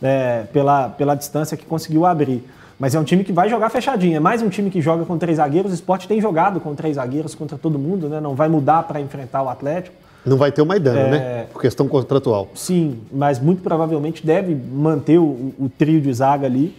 é, 0.03 0.45
pela, 0.53 0.91
pela 0.91 1.15
distância 1.15 1.57
que 1.57 1.65
conseguiu 1.65 2.07
abrir. 2.07 2.47
Mas 2.79 2.95
é 2.95 3.01
um 3.01 3.05
time 3.05 3.25
que 3.25 3.33
vai 3.33 3.49
jogar 3.49 3.69
fechadinho. 3.69 4.17
É 4.17 4.21
mais 4.21 4.43
um 4.43 4.49
time 4.49 4.71
que 4.71 4.81
joga 4.81 5.05
com 5.05 5.19
três 5.19 5.39
zagueiros. 5.39 5.73
O 5.73 5.75
esporte 5.75 6.07
tem 6.07 6.21
jogado 6.21 6.61
com 6.61 6.75
três 6.75 6.97
zagueiros 6.97 7.35
contra 7.35 7.59
todo 7.59 7.79
mundo, 7.79 8.09
né? 8.09 8.21
Não 8.21 8.35
vai 8.35 8.49
mudar 8.49 8.85
para 8.85 9.01
enfrentar 9.01 9.43
o 9.43 9.49
Atlético. 9.49 9.97
Não 10.25 10.37
vai 10.37 10.53
ter 10.53 10.61
o 10.63 10.67
Maidana, 10.67 11.01
É. 11.01 11.11
né? 11.11 11.47
Por 11.53 11.63
questão 11.63 11.89
contratual. 11.89 12.49
Sim, 12.55 12.99
mas 13.13 13.39
muito 13.39 13.63
provavelmente 13.63 14.25
deve 14.27 14.55
manter 14.55 15.19
o, 15.19 15.53
o 15.59 15.71
trio 15.79 16.01
de 16.01 16.13
zaga 16.13 16.47
ali. 16.47 16.75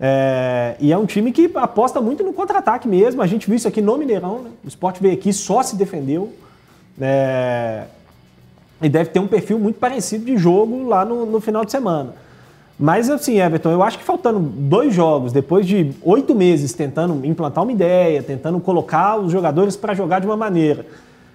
É, 0.00 0.74
e 0.80 0.92
é 0.92 0.98
um 0.98 1.06
time 1.06 1.30
que 1.32 1.50
aposta 1.54 2.00
muito 2.00 2.24
no 2.24 2.32
contra-ataque 2.32 2.88
mesmo. 2.88 3.22
A 3.22 3.26
gente 3.26 3.46
viu 3.46 3.56
isso 3.56 3.68
aqui 3.68 3.80
no 3.80 3.96
Mineirão. 3.96 4.42
Né? 4.42 4.50
O 4.64 4.68
Sport 4.68 4.98
veio 5.00 5.14
aqui, 5.14 5.32
só 5.32 5.62
se 5.62 5.76
defendeu. 5.76 6.32
É, 7.00 7.84
e 8.82 8.88
deve 8.88 9.10
ter 9.10 9.18
um 9.20 9.26
perfil 9.26 9.58
muito 9.58 9.78
parecido 9.78 10.24
de 10.24 10.36
jogo 10.36 10.86
lá 10.88 11.04
no, 11.04 11.24
no 11.26 11.40
final 11.40 11.64
de 11.64 11.70
semana. 11.70 12.14
Mas 12.78 13.08
assim, 13.08 13.40
Everton, 13.40 13.70
eu 13.70 13.82
acho 13.84 13.98
que 13.98 14.04
faltando 14.04 14.40
dois 14.40 14.92
jogos, 14.92 15.32
depois 15.32 15.64
de 15.64 15.92
oito 16.02 16.34
meses 16.34 16.72
tentando 16.72 17.24
implantar 17.24 17.62
uma 17.62 17.72
ideia, 17.72 18.20
tentando 18.22 18.58
colocar 18.58 19.16
os 19.16 19.30
jogadores 19.30 19.76
para 19.76 19.94
jogar 19.94 20.18
de 20.20 20.26
uma 20.26 20.36
maneira, 20.36 20.84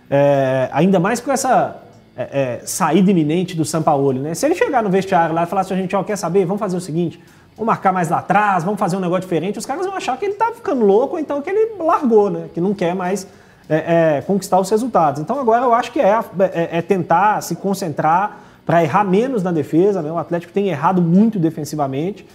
é, 0.10 0.70
ainda 0.72 1.00
mais 1.00 1.20
com 1.20 1.32
essa 1.32 1.84
é, 2.18 2.24
é, 2.24 2.62
saída 2.66 3.12
iminente 3.12 3.56
do 3.56 3.64
Sampaoli, 3.64 4.20
né? 4.20 4.34
Se 4.34 4.46
ele 4.46 4.56
chegar 4.56 4.84
no 4.84 4.90
vestiário 4.90 5.34
lá 5.34 5.44
e 5.44 5.46
falar 5.46 5.62
assim, 5.62 5.74
a 5.74 5.78
gente, 5.78 5.96
ó, 5.96 6.04
quer 6.04 6.18
saber? 6.18 6.46
Vamos 6.46 6.60
fazer 6.60 6.76
o 6.76 6.82
seguinte, 6.82 7.18
vamos 7.56 7.68
marcar 7.68 7.94
mais 7.94 8.10
lá 8.10 8.20
atrás, 8.20 8.64
vamos 8.64 8.80
fazer 8.80 8.98
um 8.98 9.00
negócio 9.00 9.22
diferente, 9.22 9.60
os 9.60 9.66
caras 9.66 9.86
vão 9.86 9.96
achar 9.96 10.18
que 10.18 10.26
ele 10.26 10.34
tá 10.34 10.52
ficando 10.54 10.84
louco, 10.84 11.16
ou 11.16 11.20
então 11.20 11.42
que 11.42 11.50
ele 11.50 11.76
largou, 11.80 12.30
né? 12.30 12.50
Que 12.54 12.60
não 12.60 12.74
quer 12.74 12.96
mais 12.96 13.28
é, 13.70 14.18
é, 14.18 14.22
conquistar 14.22 14.60
os 14.60 14.70
resultados. 14.70 15.22
Então 15.22 15.40
agora 15.40 15.64
eu 15.64 15.74
acho 15.74 15.92
que 15.92 16.00
é, 16.02 16.20
é, 16.54 16.82
tentar 16.82 17.42
se 17.42 17.56
concentrar 17.56 18.40
para 18.66 18.84
errar 18.84 19.04
menos 19.04 19.44
na 19.44 19.52
defesa, 19.52 20.02
né? 20.02 20.12
O 20.12 20.18
Atlético 20.18 20.52
tem 20.52 20.70
errado 20.70 21.02
muito 21.02 21.40
defensivamente. 21.40 22.28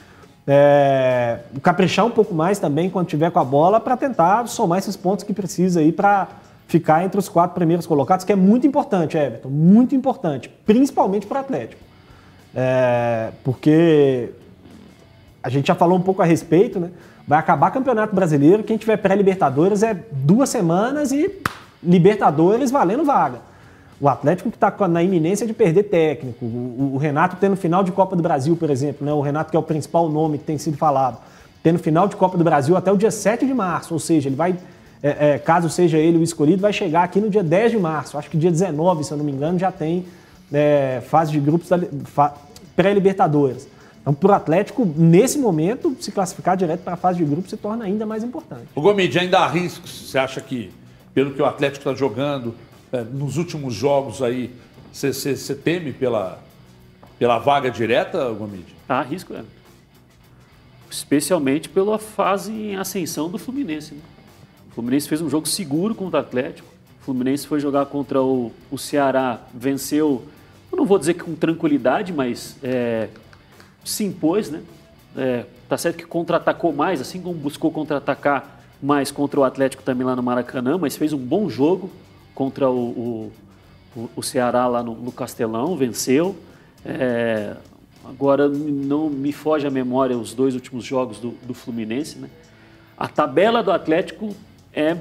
É, 0.47 1.39
caprichar 1.63 2.05
um 2.05 2.11
pouco 2.11 2.35
mais 2.35 2.59
também 2.59 2.91
quando 2.91 3.07
tiver 3.07 3.31
com 3.31 3.39
a 3.39 3.45
bola 3.45 3.81
para 3.81 3.97
tentar 3.97 4.47
somar 4.47 4.79
esses 4.79 4.95
pontos 4.95 5.25
que 5.25 5.33
precisa 5.33 5.81
aí 5.81 5.91
para 5.91 6.29
ficar 6.75 7.05
entre 7.05 7.21
os 7.21 7.29
quatro 7.29 7.55
primeiros 7.55 7.87
colocados, 7.87 8.25
que 8.25 8.33
é 8.33 8.37
muito 8.37 8.67
importante, 8.67 9.17
Everton, 9.17 9.49
muito 9.49 9.95
importante, 9.95 10.51
principalmente 10.67 11.25
para 11.25 11.37
o 11.37 11.41
Atlético. 11.41 11.81
É, 12.53 13.31
porque 13.45 14.31
a 15.41 15.49
gente 15.49 15.69
já 15.69 15.75
falou 15.77 15.97
um 15.97 16.01
pouco 16.01 16.21
a 16.21 16.25
respeito, 16.25 16.81
né? 16.81 16.91
Vai 17.29 17.39
acabar 17.39 17.71
Campeonato 17.71 18.13
Brasileiro, 18.13 18.65
quem 18.65 18.77
tiver 18.77 18.97
pré-Libertadores 18.97 19.85
é 19.85 19.95
duas 20.11 20.49
semanas 20.49 21.13
e 21.13 21.31
Libertadores 21.81 22.73
valendo 22.73 23.05
vaga. 23.05 23.39
O 24.01 24.09
Atlético 24.09 24.51
que 24.51 24.57
está 24.57 24.89
na 24.89 25.01
iminência 25.01 25.47
de 25.47 25.55
perder 25.55 25.85
técnico. 25.85 26.45
O, 26.45 26.97
Renato 26.97 27.37
tendo 27.39 27.55
final 27.55 27.85
de 27.85 27.93
Copa 27.93 28.17
do 28.17 28.23
Brasil, 28.23 28.57
por 28.57 28.69
exemplo, 28.69 29.07
né? 29.07 29.13
o 29.13 29.21
Renato 29.21 29.53
que 29.53 29.57
é 29.57 29.61
o 29.61 29.63
principal 29.63 30.09
nome 30.09 30.39
que 30.39 30.45
tem 30.45 30.59
sido 30.59 30.77
falado, 30.77 31.19
tendo 31.63 31.79
final 31.79 32.09
de 32.09 32.17
Copa 32.17 32.37
do 32.37 32.43
Brasil 32.43 32.77
até 32.77 32.91
o 32.91 32.97
dia 32.97 33.13
7 33.13 33.47
de 33.47 33.55
março, 33.55 33.95
ou 33.95 34.01
seja, 34.01 34.29
ele 34.29 34.35
vai, 34.37 34.57
é, 35.05 35.35
é, 35.35 35.39
caso 35.39 35.69
seja 35.69 35.99
ele 35.99 36.17
o 36.17 36.23
escolhido, 36.23 36.63
vai 36.63 36.73
chegar 36.73 37.03
aqui 37.03 37.21
no 37.21 37.29
dia 37.29 37.43
10 37.43 37.73
de 37.73 37.79
março. 37.79 38.17
Acho 38.17 38.31
que 38.31 38.39
dia 38.39 38.51
19, 38.51 39.05
se 39.05 39.13
eu 39.13 39.19
não 39.19 39.25
me 39.25 39.33
engano, 39.33 39.59
já 39.59 39.71
tem 39.71 40.07
é, 40.51 41.03
fase 41.07 41.31
de 41.31 41.39
grupos 41.39 41.69
pré-Libertadores. 42.75 43.69
Então, 44.01 44.15
para 44.15 44.31
o 44.31 44.35
Atlético, 44.35 44.91
nesse 44.97 45.39
momento, 45.39 45.95
se 46.01 46.11
classificar 46.11 46.57
direto 46.57 46.81
para 46.81 46.95
a 46.95 46.97
fase 46.97 47.19
de 47.19 47.25
grupo 47.27 47.51
se 47.51 47.57
torna 47.59 47.85
ainda 47.85 48.07
mais 48.07 48.25
importante. 48.25 48.65
O 48.75 48.81
Gomide, 48.81 49.19
ainda 49.19 49.41
há 49.41 49.47
riscos? 49.47 50.09
Você 50.09 50.17
acha 50.17 50.41
que, 50.41 50.73
pelo 51.13 51.35
que 51.35 51.43
o 51.43 51.45
Atlético 51.45 51.87
está 51.87 51.95
jogando, 51.95 52.55
é, 52.91 53.03
nos 53.03 53.37
últimos 53.37 53.75
jogos 53.75 54.23
aí, 54.23 54.55
você 54.91 55.55
teme 55.55 55.93
pela, 55.93 56.39
pela 57.19 57.39
vaga 57.39 57.71
direta, 57.71 58.31
Gomide? 58.31 58.75
Há 58.89 59.03
risco, 59.03 59.35
é. 59.35 59.43
Especialmente 60.91 61.69
pela 61.69 61.99
fase 61.99 62.53
em 62.53 62.77
ascensão 62.77 63.29
do 63.29 63.37
Fluminense. 63.37 63.93
Né? 63.95 64.01
Fluminense 64.75 65.09
fez 65.09 65.21
um 65.21 65.31
jogo 65.31 65.47
seguro 65.47 65.95
contra 65.95 66.19
o 66.19 66.21
Atlético. 66.21 66.69
O 67.01 67.05
Fluminense 67.05 67.47
foi 67.47 67.61
jogar 67.61 67.87
contra 67.87 68.21
o, 68.21 68.51
o 68.71 68.77
Ceará, 68.77 69.41
venceu, 69.55 70.25
eu 70.73 70.77
não 70.77 70.85
vou 70.85 70.99
dizer 70.99 71.15
que 71.15 71.23
com 71.23 71.35
tranquilidade, 71.35 72.13
mas 72.13 72.57
é, 72.63 73.09
se 73.85 74.05
impôs, 74.05 74.51
né? 74.51 74.63
É, 75.17 75.45
tá 75.69 75.79
certo 75.79 75.99
que 75.99 76.05
contra-atacou 76.05 76.73
mais, 76.73 77.01
assim 77.01 77.21
como 77.21 77.35
buscou 77.35 77.71
contra-atacar 77.71 78.63
mais 78.83 79.13
contra 79.13 79.39
o 79.39 79.45
Atlético 79.45 79.83
também 79.83 80.05
lá 80.05 80.17
no 80.17 80.23
Maracanã, 80.23 80.77
mas 80.77 80.97
fez 80.97 81.13
um 81.13 81.19
bom 81.19 81.49
jogo 81.49 81.89
contra 82.35 82.69
o, 82.69 83.31
o, 83.95 84.11
o 84.17 84.23
Ceará 84.23 84.67
lá 84.67 84.83
no, 84.83 84.95
no 84.97 85.13
Castelão, 85.13 85.77
venceu. 85.77 86.35
É, 86.85 87.55
agora 88.05 88.49
não 88.49 89.09
me 89.09 89.33
foge 89.33 89.67
a 89.67 89.71
memória 89.71 90.19
os 90.19 90.35
dois 90.35 90.55
últimos 90.55 90.85
jogos 90.85 91.19
do, 91.19 91.31
do 91.47 91.55
Fluminense, 91.55 92.19
né? 92.19 92.29
A 92.99 93.07
tabela 93.07 93.63
do 93.63 93.71
Atlético 93.71 94.35
é 94.75 94.97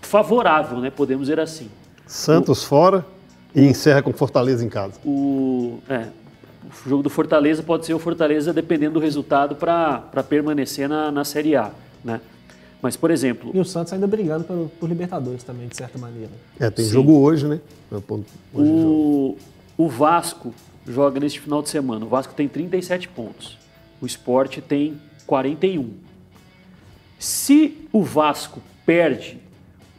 favorável, 0.00 0.78
né? 0.78 0.90
Podemos 0.90 1.26
dizer 1.26 1.40
assim. 1.40 1.68
Santos 2.06 2.62
o, 2.62 2.66
fora 2.66 3.06
e 3.54 3.64
encerra 3.64 4.02
com 4.02 4.12
Fortaleza 4.12 4.64
em 4.64 4.68
casa. 4.68 4.94
O, 5.04 5.78
é, 5.88 6.08
o 6.64 6.88
jogo 6.88 7.02
do 7.02 7.10
Fortaleza 7.10 7.62
pode 7.62 7.86
ser 7.86 7.94
o 7.94 7.98
Fortaleza 7.98 8.52
dependendo 8.52 8.94
do 8.94 9.00
resultado 9.00 9.54
para 9.54 10.22
permanecer 10.28 10.88
na, 10.88 11.10
na 11.10 11.24
Série 11.24 11.56
A, 11.56 11.70
né? 12.04 12.20
Mas, 12.80 12.96
por 12.96 13.12
exemplo... 13.12 13.52
E 13.54 13.60
o 13.60 13.64
Santos 13.64 13.92
ainda 13.92 14.08
brigando 14.08 14.42
por, 14.42 14.68
por 14.80 14.88
Libertadores 14.88 15.44
também, 15.44 15.68
de 15.68 15.76
certa 15.76 15.96
maneira. 15.98 16.30
É, 16.58 16.68
tem 16.68 16.84
Sim. 16.84 16.90
jogo 16.90 17.20
hoje, 17.20 17.46
né? 17.46 17.60
É 17.92 17.94
hoje 17.94 18.26
o, 18.54 19.36
o 19.78 19.88
Vasco 19.88 20.52
joga 20.86 21.20
neste 21.20 21.38
final 21.38 21.62
de 21.62 21.68
semana. 21.68 22.04
O 22.04 22.08
Vasco 22.08 22.34
tem 22.34 22.48
37 22.48 23.08
pontos. 23.08 23.56
O 24.00 24.06
Sport 24.06 24.58
tem 24.62 25.00
41. 25.26 25.90
Se 27.20 27.86
o 27.92 28.02
Vasco 28.02 28.60
perde, 28.84 29.38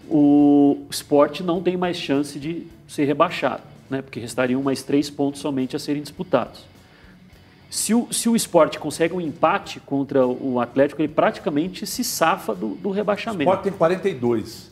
o 0.10 0.86
Sport 0.90 1.42
não 1.42 1.62
tem 1.62 1.78
mais 1.78 1.98
chance 1.98 2.40
de 2.40 2.68
ser 2.88 3.06
rebaixado 3.06 3.74
né? 3.94 4.02
porque 4.02 4.20
restariam 4.20 4.62
mais 4.62 4.84
três 4.84 5.10
pontos 5.10 5.40
somente 5.40 5.76
a 5.76 5.80
serem 5.80 6.02
disputados. 6.02 6.66
Se 7.70 7.94
o, 7.94 8.08
se 8.12 8.30
o 8.30 8.36
esporte 8.36 8.78
consegue 8.78 9.14
um 9.14 9.22
empate 9.22 9.80
contra 9.80 10.26
o 10.28 10.60
Atlético, 10.60 11.02
ele 11.02 11.12
praticamente 11.12 11.88
se 11.88 12.04
safa 12.04 12.54
do, 12.54 12.70
do 12.70 12.92
rebaixamento. 12.92 13.50
O 13.50 13.54
esporte 13.54 13.64
tem 13.64 13.72
42. 13.72 14.72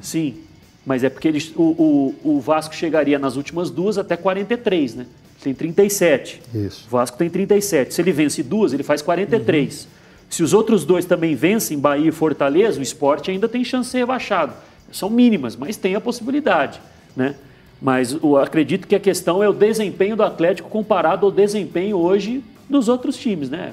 Sim, 0.00 0.42
mas 0.84 1.02
é 1.02 1.08
porque 1.08 1.28
ele, 1.28 1.52
o, 1.56 2.14
o, 2.22 2.36
o 2.36 2.40
Vasco 2.40 2.74
chegaria 2.74 3.18
nas 3.18 3.36
últimas 3.36 3.70
duas 3.70 3.96
até 3.96 4.16
43, 4.16 4.96
né? 4.96 5.06
Tem 5.42 5.54
37. 5.54 6.42
Isso. 6.54 6.86
O 6.88 6.90
Vasco 6.90 7.16
tem 7.16 7.30
37. 7.30 7.94
Se 7.94 8.02
ele 8.02 8.12
vence 8.12 8.42
duas, 8.42 8.72
ele 8.72 8.82
faz 8.82 9.00
43. 9.00 9.84
Uhum. 9.84 9.90
Se 10.28 10.42
os 10.42 10.52
outros 10.52 10.84
dois 10.84 11.04
também 11.04 11.34
vencem, 11.34 11.78
Bahia 11.78 12.08
e 12.08 12.12
Fortaleza, 12.12 12.80
o 12.80 12.82
esporte 12.82 13.30
ainda 13.30 13.48
tem 13.48 13.64
chance 13.64 13.88
de 13.88 13.92
ser 13.92 13.98
rebaixado. 13.98 14.52
São 14.92 15.08
mínimas, 15.10 15.56
mas 15.56 15.76
tem 15.76 15.94
a 15.94 16.00
possibilidade. 16.00 16.80
Né? 17.14 17.34
Mas 17.80 18.12
eu 18.12 18.36
acredito 18.36 18.86
que 18.86 18.94
a 18.94 19.00
questão 19.00 19.42
é 19.42 19.48
o 19.48 19.52
desempenho 19.52 20.16
do 20.16 20.22
Atlético 20.22 20.68
comparado 20.68 21.26
ao 21.26 21.32
desempenho 21.32 21.96
hoje 21.96 22.42
dos 22.68 22.88
outros 22.88 23.16
times, 23.16 23.50
né? 23.50 23.72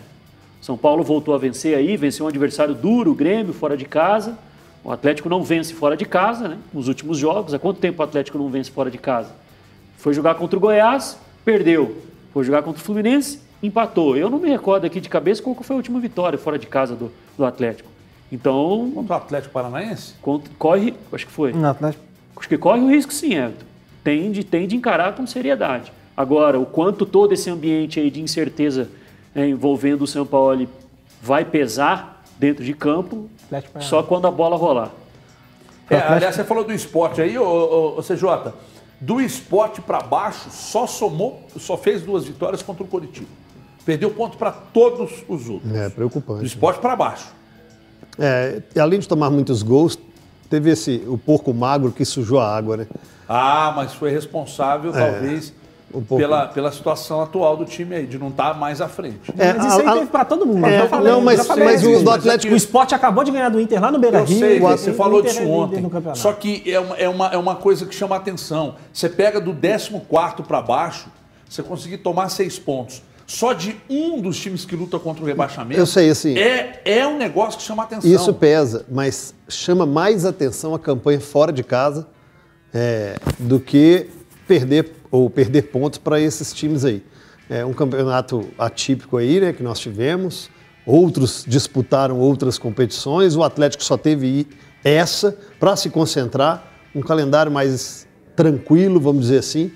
São 0.61 0.77
Paulo 0.77 1.03
voltou 1.03 1.33
a 1.33 1.37
vencer 1.37 1.75
aí, 1.75 1.97
venceu 1.97 2.25
um 2.25 2.29
adversário 2.29 2.73
duro, 2.73 3.11
o 3.11 3.15
Grêmio, 3.15 3.53
fora 3.53 3.75
de 3.75 3.85
casa. 3.85 4.37
O 4.83 4.91
Atlético 4.91 5.27
não 5.27 5.43
vence 5.43 5.73
fora 5.73 5.97
de 5.97 6.05
casa, 6.05 6.47
né? 6.47 6.57
Nos 6.73 6.87
últimos 6.87 7.17
jogos. 7.17 7.53
Há 7.53 7.59
quanto 7.59 7.79
tempo 7.79 8.01
o 8.01 8.05
Atlético 8.05 8.37
não 8.37 8.49
vence 8.49 8.71
fora 8.71 8.89
de 8.89 8.97
casa? 8.97 9.29
Foi 9.97 10.13
jogar 10.13 10.35
contra 10.35 10.57
o 10.57 10.61
Goiás, 10.61 11.17
perdeu. 11.43 11.97
Foi 12.33 12.43
jogar 12.43 12.63
contra 12.63 12.81
o 12.81 12.83
Fluminense, 12.83 13.39
empatou. 13.63 14.15
Eu 14.15 14.29
não 14.29 14.37
me 14.37 14.49
recordo 14.49 14.85
aqui 14.85 15.01
de 15.01 15.09
cabeça 15.09 15.41
qual 15.41 15.55
foi 15.55 15.73
a 15.73 15.77
última 15.77 15.99
vitória 15.99 16.37
fora 16.37 16.59
de 16.59 16.67
casa 16.67 16.95
do, 16.95 17.11
do 17.35 17.45
Atlético. 17.45 17.89
Então. 18.31 18.91
Contra 18.93 19.13
o 19.13 19.17
Atlético 19.17 19.53
Paranaense? 19.53 20.13
Contra, 20.21 20.51
corre. 20.59 20.93
Acho 21.11 21.25
que 21.25 21.31
foi. 21.31 21.53
No 21.53 21.67
Atlético. 21.67 22.03
Acho 22.35 22.49
que 22.49 22.57
corre 22.57 22.81
o 22.81 22.89
risco 22.89 23.13
sim, 23.13 23.33
Everton 23.33 23.73
tem 24.03 24.31
de, 24.31 24.43
tem 24.43 24.67
de 24.67 24.75
encarar 24.75 25.15
com 25.15 25.25
seriedade. 25.25 25.91
Agora, 26.15 26.59
o 26.59 26.65
quanto 26.65 27.05
todo 27.05 27.33
esse 27.33 27.49
ambiente 27.49 27.99
aí 27.99 28.11
de 28.11 28.21
incerteza 28.21 28.89
né, 29.33 29.47
envolvendo 29.47 30.03
o 30.03 30.07
São 30.07 30.25
Paulo 30.25 30.67
vai 31.21 31.45
pesar 31.45 32.23
dentro 32.37 32.63
de 32.63 32.73
campo, 32.73 33.29
só 33.79 34.03
quando 34.03 34.27
a 34.27 34.31
bola 34.31 34.57
rolar. 34.57 34.91
É, 35.89 35.97
aliás, 35.97 36.35
você 36.35 36.43
falou 36.43 36.63
do 36.63 36.73
esporte 36.73 37.21
aí, 37.21 37.37
ô, 37.37 37.45
ô, 37.45 37.99
ô 37.99 38.01
CJ, 38.01 38.53
do 38.99 39.21
esporte 39.21 39.81
para 39.81 39.99
baixo, 40.01 40.49
só 40.49 40.85
somou, 40.85 41.41
só 41.57 41.77
fez 41.77 42.01
duas 42.01 42.25
vitórias 42.25 42.61
contra 42.61 42.83
o 42.83 42.87
Coritiba. 42.87 43.27
Perdeu 43.85 44.09
ponto 44.11 44.37
para 44.37 44.51
todos 44.51 45.23
os 45.27 45.49
outros. 45.49 45.73
É, 45.73 45.89
preocupante. 45.89 46.39
Do 46.39 46.45
esporte 46.45 46.79
para 46.79 46.95
baixo. 46.95 47.27
É, 48.17 48.61
além 48.79 48.99
de 48.99 49.07
tomar 49.07 49.29
muitos 49.29 49.61
gols, 49.61 49.97
teve 50.49 50.69
esse 50.71 51.03
o 51.07 51.17
porco 51.17 51.53
magro 51.53 51.91
que 51.91 52.05
sujou 52.05 52.39
a 52.39 52.55
água, 52.55 52.77
né? 52.77 52.87
Ah, 53.27 53.73
mas 53.75 53.93
foi 53.93 54.11
responsável, 54.11 54.95
é, 54.95 55.11
talvez, 55.11 55.53
um 55.93 56.01
pela, 56.01 56.47
pela 56.47 56.71
situação 56.71 57.21
atual 57.21 57.57
do 57.57 57.65
time 57.65 57.95
aí, 57.95 58.05
de 58.05 58.17
não 58.17 58.29
estar 58.29 58.53
tá 58.53 58.59
mais 58.59 58.79
à 58.79 58.87
frente. 58.87 59.33
É, 59.37 59.53
mas 59.53 59.65
isso 59.65 59.81
aí 59.81 59.87
a, 59.87 59.93
teve 59.93 60.05
para 60.07 60.25
todo 60.25 60.45
mundo. 60.45 60.65
É, 60.65 60.87
falei, 60.87 61.11
não, 61.11 61.21
mas, 61.21 61.45
mas 61.47 61.83
o 61.85 62.03
do 62.03 62.11
Atlético... 62.11 62.53
O 62.53 62.57
esporte 62.57 62.95
acabou 62.95 63.23
de 63.23 63.31
ganhar 63.31 63.49
do 63.49 63.59
Inter 63.59 63.81
lá 63.81 63.91
no 63.91 63.99
Beira-Rio. 63.99 64.35
Eu 64.35 64.39
sei, 64.39 64.59
você 64.59 64.91
o 64.91 64.93
falou 64.93 65.21
disso 65.21 65.41
é 65.41 65.45
ontem. 65.45 65.83
Só 66.15 66.33
que 66.33 66.63
é 66.71 66.79
uma, 66.79 66.97
é, 66.97 67.09
uma, 67.09 67.27
é 67.27 67.37
uma 67.37 67.55
coisa 67.55 67.85
que 67.85 67.93
chama 67.93 68.15
atenção. 68.15 68.75
Você 68.93 69.09
pega 69.09 69.41
do 69.41 69.53
14 69.53 70.43
para 70.47 70.61
baixo, 70.61 71.09
você 71.49 71.61
conseguir 71.61 71.97
tomar 71.97 72.29
seis 72.29 72.57
pontos 72.57 73.01
só 73.25 73.53
de 73.53 73.75
um 73.89 74.21
dos 74.21 74.39
times 74.39 74.65
que 74.65 74.75
luta 74.75 74.99
contra 74.99 75.23
o 75.23 75.27
rebaixamento. 75.27 75.79
Eu 75.79 75.85
sei, 75.85 76.09
assim. 76.09 76.37
É, 76.37 76.81
é 76.85 77.07
um 77.07 77.17
negócio 77.17 77.59
que 77.59 77.65
chama 77.65 77.83
atenção. 77.83 78.09
Isso 78.09 78.33
pesa, 78.33 78.85
mas 78.91 79.33
chama 79.47 79.85
mais 79.85 80.25
atenção 80.25 80.75
a 80.75 80.79
campanha 80.79 81.19
fora 81.19 81.51
de 81.51 81.63
casa 81.63 82.07
é, 82.73 83.15
do 83.39 83.59
que 83.59 84.09
perder 84.47 84.91
ou 85.09 85.29
perder 85.29 85.63
pontos 85.63 85.99
para 85.99 86.19
esses 86.19 86.53
times 86.53 86.83
aí. 86.83 87.03
É 87.49 87.63
um 87.65 87.73
campeonato 87.73 88.49
atípico 88.57 89.17
aí, 89.17 89.39
né, 89.39 89.53
que 89.53 89.61
nós 89.61 89.79
tivemos. 89.79 90.49
Outros 90.85 91.45
disputaram 91.47 92.19
outras 92.19 92.57
competições. 92.57 93.35
O 93.35 93.43
Atlético 93.43 93.83
só 93.83 93.97
teve 93.97 94.47
essa 94.83 95.37
para 95.59 95.75
se 95.75 95.89
concentrar. 95.89 96.71
Um 96.95 97.01
calendário 97.01 97.51
mais 97.51 98.07
tranquilo, 98.35 98.99
vamos 98.99 99.23
dizer 99.23 99.39
assim. 99.39 99.71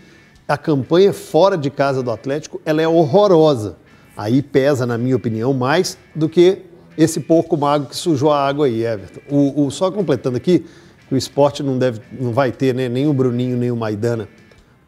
A 0.47 0.57
campanha 0.57 1.11
fora 1.11 1.57
de 1.57 1.69
casa 1.69 2.01
do 2.01 2.09
Atlético, 2.09 2.61
ela 2.65 2.81
é 2.81 2.87
horrorosa. 2.87 3.75
Aí 4.15 4.41
pesa, 4.41 4.85
na 4.85 4.97
minha 4.97 5.15
opinião, 5.15 5.53
mais 5.53 5.97
do 6.15 6.29
que 6.29 6.63
esse 6.97 7.19
porco 7.19 7.57
mago 7.57 7.87
que 7.87 7.95
sujou 7.95 8.31
a 8.31 8.47
água 8.47 8.65
aí, 8.65 8.85
Everton. 8.85 9.19
O, 9.29 9.65
o 9.65 9.71
só 9.71 9.91
completando 9.91 10.37
aqui, 10.37 10.65
que 11.07 11.13
o 11.13 11.17
esporte 11.17 11.61
não, 11.61 11.77
deve, 11.77 11.99
não 12.19 12.31
vai 12.31 12.51
ter 12.51 12.73
né, 12.73 12.87
nem 12.87 13.07
o 13.07 13.13
Bruninho 13.13 13.57
nem 13.57 13.69
o 13.71 13.75
Maidana 13.75 14.27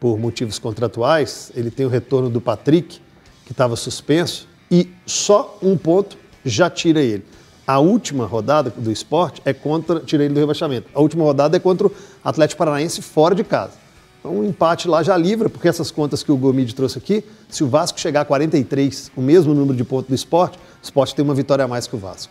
por 0.00 0.18
motivos 0.18 0.58
contratuais. 0.58 1.52
Ele 1.54 1.70
tem 1.70 1.84
o 1.84 1.90
retorno 1.90 2.30
do 2.30 2.40
Patrick, 2.40 2.98
que 3.44 3.52
estava 3.52 3.76
suspenso, 3.76 4.48
e 4.70 4.88
só 5.04 5.58
um 5.62 5.76
ponto 5.76 6.16
já 6.42 6.70
tira 6.70 7.00
ele. 7.00 7.24
A 7.66 7.78
última 7.78 8.24
rodada 8.24 8.70
do 8.70 8.90
esporte 8.90 9.42
é 9.44 9.52
contra, 9.52 10.00
tira 10.00 10.24
ele 10.24 10.34
do 10.34 10.40
rebaixamento. 10.40 10.88
A 10.94 11.00
última 11.00 11.22
rodada 11.22 11.56
é 11.56 11.60
contra 11.60 11.86
o 11.86 11.92
Atlético 12.24 12.58
Paranaense 12.58 13.02
fora 13.02 13.34
de 13.34 13.44
casa. 13.44 13.79
Então, 14.20 14.36
um 14.38 14.44
empate 14.44 14.86
lá 14.86 15.02
já 15.02 15.16
livra, 15.16 15.48
porque 15.48 15.66
essas 15.66 15.90
contas 15.90 16.22
que 16.22 16.30
o 16.30 16.36
Gomide 16.36 16.74
trouxe 16.74 16.98
aqui, 16.98 17.24
se 17.48 17.64
o 17.64 17.68
Vasco 17.68 17.98
chegar 17.98 18.20
a 18.20 18.24
43, 18.24 19.10
o 19.16 19.20
mesmo 19.22 19.54
número 19.54 19.74
de 19.76 19.82
pontos 19.82 20.08
do 20.10 20.14
esporte, 20.14 20.58
o 20.58 20.60
esporte 20.84 21.14
tem 21.14 21.24
uma 21.24 21.34
vitória 21.34 21.64
a 21.64 21.68
mais 21.68 21.86
que 21.86 21.96
o 21.96 21.98
Vasco. 21.98 22.30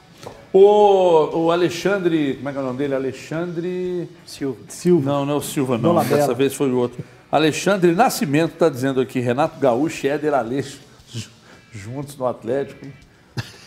O, 0.54 1.46
o 1.46 1.52
Alexandre, 1.52 2.36
como 2.36 2.50
é 2.50 2.52
que 2.52 2.58
é 2.58 2.62
o 2.62 2.66
nome 2.66 2.78
dele? 2.78 2.96
Alexandre 2.96 4.10
Silva. 4.26 4.58
Silva. 4.68 5.12
Não, 5.12 5.26
não 5.26 5.34
é 5.34 5.38
o 5.38 5.42
Silva, 5.42 5.74
não. 5.78 5.90
Dolabella. 5.90 6.18
Dessa 6.18 6.34
vez 6.34 6.54
foi 6.54 6.72
o 6.72 6.78
outro. 6.78 7.04
Alexandre 7.32 7.92
Nascimento 7.94 8.54
está 8.54 8.70
dizendo 8.70 9.00
aqui, 9.02 9.20
Renato 9.20 9.60
Gaúcho 9.60 10.06
e 10.06 10.10
Éder 10.10 10.34
Aleixo 10.34 10.80
ju- 11.12 11.30
juntos 11.72 12.18
no 12.18 12.26
Atlético. 12.26 12.88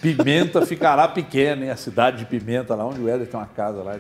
Pimenta 0.01 0.67
ficará 0.67 1.07
pequena, 1.07 1.65
hein? 1.65 1.71
A 1.71 1.77
cidade 1.77 2.19
de 2.19 2.25
Pimenta, 2.27 2.75
lá 2.75 2.85
onde 2.85 3.01
o 3.01 3.09
Éder 3.09 3.27
tem 3.29 3.39
uma 3.39 3.47
casa 3.47 3.83
lá. 3.83 3.97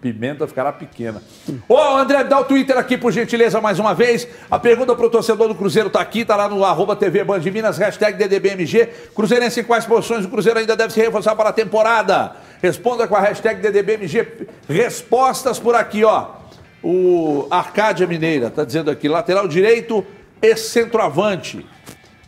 Pimenta 0.00 0.46
ficará 0.46 0.72
pequena. 0.72 1.20
Ô, 1.68 1.76
André, 1.76 2.22
dá 2.22 2.38
o 2.38 2.44
Twitter 2.44 2.78
aqui, 2.78 2.96
por 2.96 3.10
gentileza, 3.10 3.60
mais 3.60 3.78
uma 3.80 3.94
vez. 3.94 4.28
A 4.48 4.58
pergunta 4.58 4.94
pro 4.94 5.10
torcedor 5.10 5.48
do 5.48 5.54
Cruzeiro 5.54 5.90
tá 5.90 6.00
aqui, 6.00 6.24
tá 6.24 6.36
lá 6.36 6.48
no 6.48 6.64
arroba 6.64 6.94
TV 6.94 7.24
Band 7.24 7.40
Minas, 7.40 7.78
hashtag 7.78 8.16
DDBMG. 8.16 8.88
Cruzeirense 9.14 9.60
em 9.60 9.64
quais 9.64 9.84
posições 9.84 10.24
o 10.24 10.28
Cruzeiro 10.28 10.60
ainda 10.60 10.76
deve 10.76 10.92
se 10.92 11.00
reforçar 11.00 11.34
para 11.34 11.48
a 11.48 11.52
temporada? 11.52 12.36
Responda 12.62 13.08
com 13.08 13.16
a 13.16 13.20
hashtag 13.20 13.60
DDBMG. 13.60 14.46
Respostas 14.68 15.58
por 15.58 15.74
aqui, 15.74 16.04
ó. 16.04 16.28
O 16.82 17.48
Arcádia 17.50 18.06
Mineira 18.06 18.50
tá 18.50 18.64
dizendo 18.64 18.90
aqui, 18.90 19.08
lateral 19.08 19.48
direito 19.48 20.06
e 20.40 20.54
centroavante. 20.56 21.66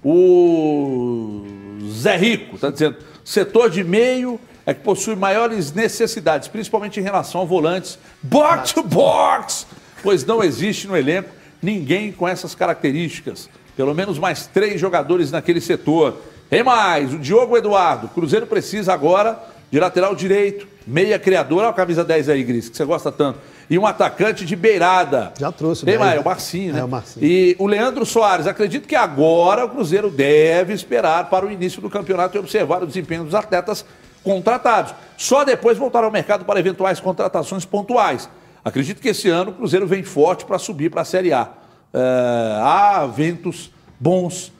O 0.05 1.45
Zé 1.89 2.17
Rico 2.17 2.57
está 2.57 2.71
dizendo: 2.71 2.97
setor 3.25 3.71
de 3.71 3.85
meio 3.85 4.41
é 4.71 4.75
que 4.75 4.81
possui 4.81 5.17
maiores 5.17 5.73
necessidades, 5.73 6.47
principalmente 6.47 7.01
em 7.01 7.03
relação 7.03 7.43
a 7.43 7.45
volantes 7.45 7.99
box 8.23 8.73
to 8.73 8.83
box, 8.83 9.67
pois 10.03 10.25
não 10.25 10.45
existe 10.45 10.87
no 10.87 10.97
elenco 10.97 11.31
ninguém 11.61 12.13
com 12.13 12.27
essas 12.27 12.55
características. 12.55 13.51
Pelo 13.77 13.95
menos 13.95 14.19
mais 14.19 14.47
três 14.47 14.81
jogadores 14.81 15.33
naquele 15.33 15.61
setor. 15.61 16.23
Tem 16.49 16.63
mais, 16.63 17.13
o 17.13 17.19
Diogo 17.19 17.57
Eduardo. 17.57 18.09
Cruzeiro 18.09 18.47
precisa 18.47 18.93
agora 18.93 19.39
de 19.71 19.79
lateral 19.79 20.15
direito, 20.15 20.67
meia 20.87 21.19
criador, 21.19 21.61
olha 21.61 21.69
a 21.69 21.73
camisa 21.73 22.05
10 22.05 22.29
aí, 22.29 22.43
Gris, 22.43 22.69
que 22.69 22.77
você 22.77 22.85
gosta 22.85 23.11
tanto. 23.11 23.39
E 23.69 23.79
um 23.79 23.87
atacante 23.87 24.45
de 24.45 24.57
beirada. 24.57 25.33
Já 25.39 25.53
trouxe 25.53 25.85
Tem 25.85 25.97
10, 25.97 26.01
mais, 26.01 26.17
é 26.17 26.21
o 26.21 26.25
Marcinho, 26.25 26.73
né? 26.73 26.81
É, 26.81 26.85
o 26.85 26.89
Marcinho. 26.89 27.25
E 27.25 27.57
o 27.59 27.67
Leandro 27.67 28.05
Soares, 28.05 28.49
acredito 28.49 28.89
que 28.89 28.97
agora 28.97 29.65
o 29.65 29.69
Cruzeiro 29.69 30.11
deve 30.11 30.73
esperar 30.73 31.31
para 31.31 31.47
o 31.47 31.51
início 31.51 31.81
do 31.81 31.89
campeonato 31.89 32.37
e 32.37 32.41
observar 32.41 32.83
o 32.83 32.87
desempenho 32.87 33.23
dos 33.23 33.35
atletas 33.35 33.85
contratados. 34.23 34.95
Só 35.17 35.45
depois 35.45 35.77
voltar 35.79 36.05
ao 36.05 36.11
mercado 36.11 36.45
para 36.45 36.59
eventuais 36.61 37.01
contratações 37.01 37.65
pontuais. 37.65 38.29
Acredito 38.65 39.01
que 39.01 39.09
esse 39.09 39.29
ano 39.29 39.51
o 39.51 39.55
Cruzeiro 39.55 39.87
vem 39.87 40.03
forte 40.03 40.45
para 40.45 40.59
subir 40.59 40.91
para 40.91 41.03
a 41.03 41.05
Série 41.05 41.33
A. 41.33 41.49
É, 41.93 42.61
há 42.63 43.07
ventos 43.07 43.71
bons, 43.99 44.53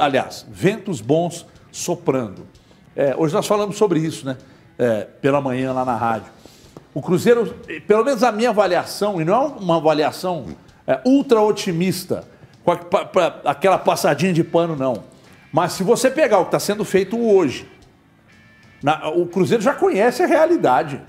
aliás, 0.00 0.46
ventos 0.50 1.00
bons 1.00 1.46
soprando. 1.70 2.46
É, 2.96 3.14
hoje 3.16 3.34
nós 3.34 3.46
falamos 3.46 3.76
sobre 3.76 4.00
isso, 4.00 4.24
né? 4.26 4.36
É, 4.78 5.02
pela 5.20 5.40
manhã 5.40 5.72
lá 5.72 5.84
na 5.84 5.96
rádio. 5.96 6.32
O 6.92 7.02
Cruzeiro, 7.02 7.54
pelo 7.86 8.04
menos 8.04 8.22
a 8.22 8.30
minha 8.32 8.50
avaliação, 8.50 9.20
e 9.20 9.24
não 9.24 9.34
é 9.34 9.46
uma 9.60 9.76
avaliação 9.76 10.46
ultra 11.04 11.40
otimista, 11.40 12.24
com 12.64 12.72
a- 12.72 12.76
pa- 12.76 13.04
pa- 13.04 13.40
aquela 13.44 13.78
passadinha 13.78 14.32
de 14.32 14.44
pano, 14.44 14.76
não. 14.76 15.04
Mas 15.52 15.72
se 15.72 15.82
você 15.82 16.10
pegar 16.10 16.38
o 16.38 16.42
que 16.42 16.48
está 16.48 16.58
sendo 16.60 16.84
feito 16.84 17.18
hoje, 17.18 17.68
na- 18.84 19.08
o 19.08 19.24
Cruzeiro 19.26 19.62
já 19.62 19.72
conhece 19.72 20.22
a 20.22 20.26
realidade. 20.26 21.00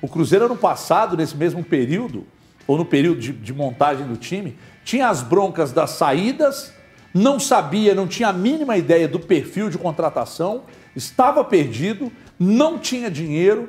O 0.00 0.08
Cruzeiro, 0.08 0.46
ano 0.46 0.56
passado, 0.56 1.16
nesse 1.18 1.36
mesmo 1.36 1.62
período, 1.62 2.26
ou 2.66 2.78
no 2.78 2.84
período 2.86 3.20
de, 3.20 3.30
de 3.32 3.52
montagem 3.52 4.06
do 4.06 4.16
time, 4.16 4.58
tinha 4.84 5.08
as 5.10 5.22
broncas 5.22 5.70
das 5.70 5.90
saídas, 5.90 6.72
não 7.12 7.38
sabia, 7.38 7.94
não 7.94 8.06
tinha 8.08 8.28
a 8.28 8.32
mínima 8.32 8.76
ideia 8.78 9.06
do 9.06 9.20
perfil 9.20 9.68
de 9.68 9.76
contratação, 9.76 10.62
estava 10.96 11.44
perdido, 11.44 12.10
não 12.40 12.78
tinha 12.78 13.10
dinheiro. 13.10 13.68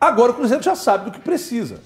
Agora 0.00 0.32
o 0.32 0.34
Cruzeiro 0.34 0.62
já 0.62 0.74
sabe 0.74 1.04
do 1.06 1.10
que 1.10 1.20
precisa. 1.20 1.80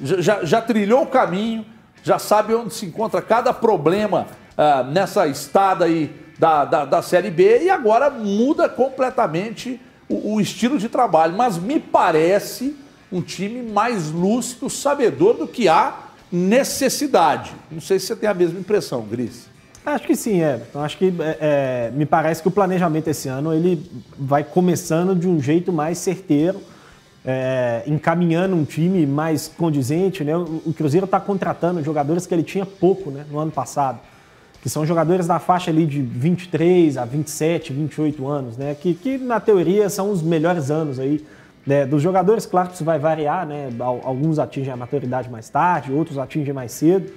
Já, 0.00 0.20
já- 0.20 0.44
já 0.44 0.60
trilhou 0.62 1.02
o 1.02 1.06
caminho, 1.06 1.64
já 2.02 2.18
sabe 2.18 2.54
onde 2.54 2.72
se 2.72 2.86
encontra 2.86 3.20
cada 3.20 3.52
problema 3.52 4.26
ah, 4.56 4.82
nessa 4.82 5.26
estada 5.26 5.84
aí 5.84 6.10
da, 6.38 6.64
da, 6.64 6.84
da 6.86 7.02
Série 7.02 7.30
B 7.30 7.64
e 7.64 7.70
agora 7.70 8.08
muda 8.10 8.68
completamente 8.68 9.78
o, 10.08 10.34
o 10.34 10.40
estilo 10.40 10.78
de 10.78 10.88
trabalho. 10.88 11.36
Mas 11.36 11.58
me 11.58 11.80
parece 11.80 12.76
um 13.10 13.20
time 13.20 13.62
mais 13.62 14.10
lúcido, 14.10 14.68
sabedor 14.68 15.34
do 15.34 15.46
que 15.46 15.68
há 15.68 16.06
necessidade. 16.30 17.52
Não 17.70 17.80
sei 17.80 17.98
se 17.98 18.06
você 18.06 18.16
tem 18.16 18.28
a 18.28 18.34
mesma 18.34 18.58
impressão, 18.58 19.02
Gris. 19.02 19.48
Acho 19.84 20.04
que 20.04 20.16
sim, 20.16 20.42
é. 20.42 20.60
Então, 20.68 20.82
acho 20.82 20.98
que 20.98 21.14
é, 21.20 21.38
é, 21.40 21.90
me 21.94 22.04
parece 22.04 22.42
que 22.42 22.48
o 22.48 22.50
planejamento 22.50 23.06
esse 23.06 23.28
ano 23.28 23.54
ele 23.54 23.88
vai 24.18 24.42
começando 24.42 25.14
de 25.14 25.28
um 25.28 25.40
jeito 25.40 25.72
mais 25.72 25.98
certeiro, 25.98 26.60
é, 27.24 27.84
encaminhando 27.86 28.56
um 28.56 28.64
time 28.64 29.06
mais 29.06 29.46
condizente. 29.46 30.24
Né? 30.24 30.36
O, 30.36 30.62
o 30.66 30.74
Cruzeiro 30.76 31.04
está 31.04 31.20
contratando 31.20 31.84
jogadores 31.84 32.26
que 32.26 32.34
ele 32.34 32.42
tinha 32.42 32.66
pouco 32.66 33.12
né, 33.12 33.24
no 33.30 33.38
ano 33.38 33.52
passado, 33.52 34.00
que 34.66 34.70
são 34.70 34.84
jogadores 34.84 35.28
da 35.28 35.38
faixa 35.38 35.70
ali 35.70 35.86
de 35.86 36.02
23 36.02 36.98
a 36.98 37.04
27, 37.04 37.72
28 37.72 38.26
anos, 38.26 38.56
né? 38.56 38.74
que, 38.74 38.94
que 38.94 39.16
na 39.16 39.38
teoria 39.38 39.88
são 39.88 40.10
os 40.10 40.20
melhores 40.22 40.72
anos 40.72 40.98
aí. 40.98 41.24
né, 41.64 41.86
dos 41.86 42.02
jogadores, 42.02 42.44
claro 42.46 42.70
que 42.70 42.74
isso 42.74 42.82
vai 42.84 42.98
variar, 42.98 43.46
né? 43.46 43.68
Al- 43.78 44.00
Alguns 44.02 44.40
atingem 44.40 44.72
a 44.72 44.76
maturidade 44.76 45.30
mais 45.30 45.48
tarde, 45.48 45.92
outros 45.92 46.18
atingem 46.18 46.52
mais 46.52 46.72
cedo. 46.72 47.12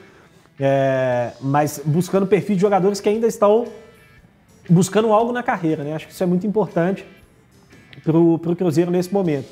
É, 0.59 1.31
mas 1.41 1.81
buscando 1.83 2.27
perfil 2.27 2.55
de 2.55 2.61
jogadores 2.61 2.99
que 3.01 3.09
ainda 3.09 3.25
estão 3.25 3.65
buscando 4.69 5.11
algo 5.11 5.31
na 5.31 5.41
carreira, 5.41 5.83
né? 5.83 5.95
Acho 5.95 6.05
que 6.05 6.13
isso 6.13 6.21
é 6.21 6.27
muito 6.27 6.45
importante 6.45 7.03
para 8.03 8.15
o 8.15 8.37
Cruzeiro 8.55 8.91
nesse 8.91 9.11
momento. 9.11 9.47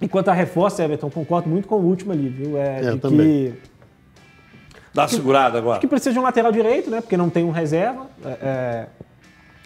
Enquanto 0.00 0.30
a 0.30 0.32
reforça, 0.32 0.82
Everton, 0.82 1.10
concordo 1.10 1.48
muito 1.48 1.68
com 1.68 1.76
o 1.76 1.84
último 1.84 2.10
ali, 2.12 2.28
viu? 2.28 2.58
É, 2.58 2.80
É, 2.86 2.90
de 2.92 2.98
também. 2.98 3.52
que, 3.52 3.54
Dá 4.94 5.08
segurada 5.08 5.58
agora. 5.58 5.80
que 5.80 5.86
precisa 5.86 6.12
de 6.12 6.18
um 6.18 6.22
lateral 6.22 6.52
direito, 6.52 6.90
né? 6.90 7.00
Porque 7.00 7.16
não 7.16 7.30
tem 7.30 7.44
um 7.44 7.50
reserva. 7.50 8.06
É, 8.24 8.28
é, 8.28 8.86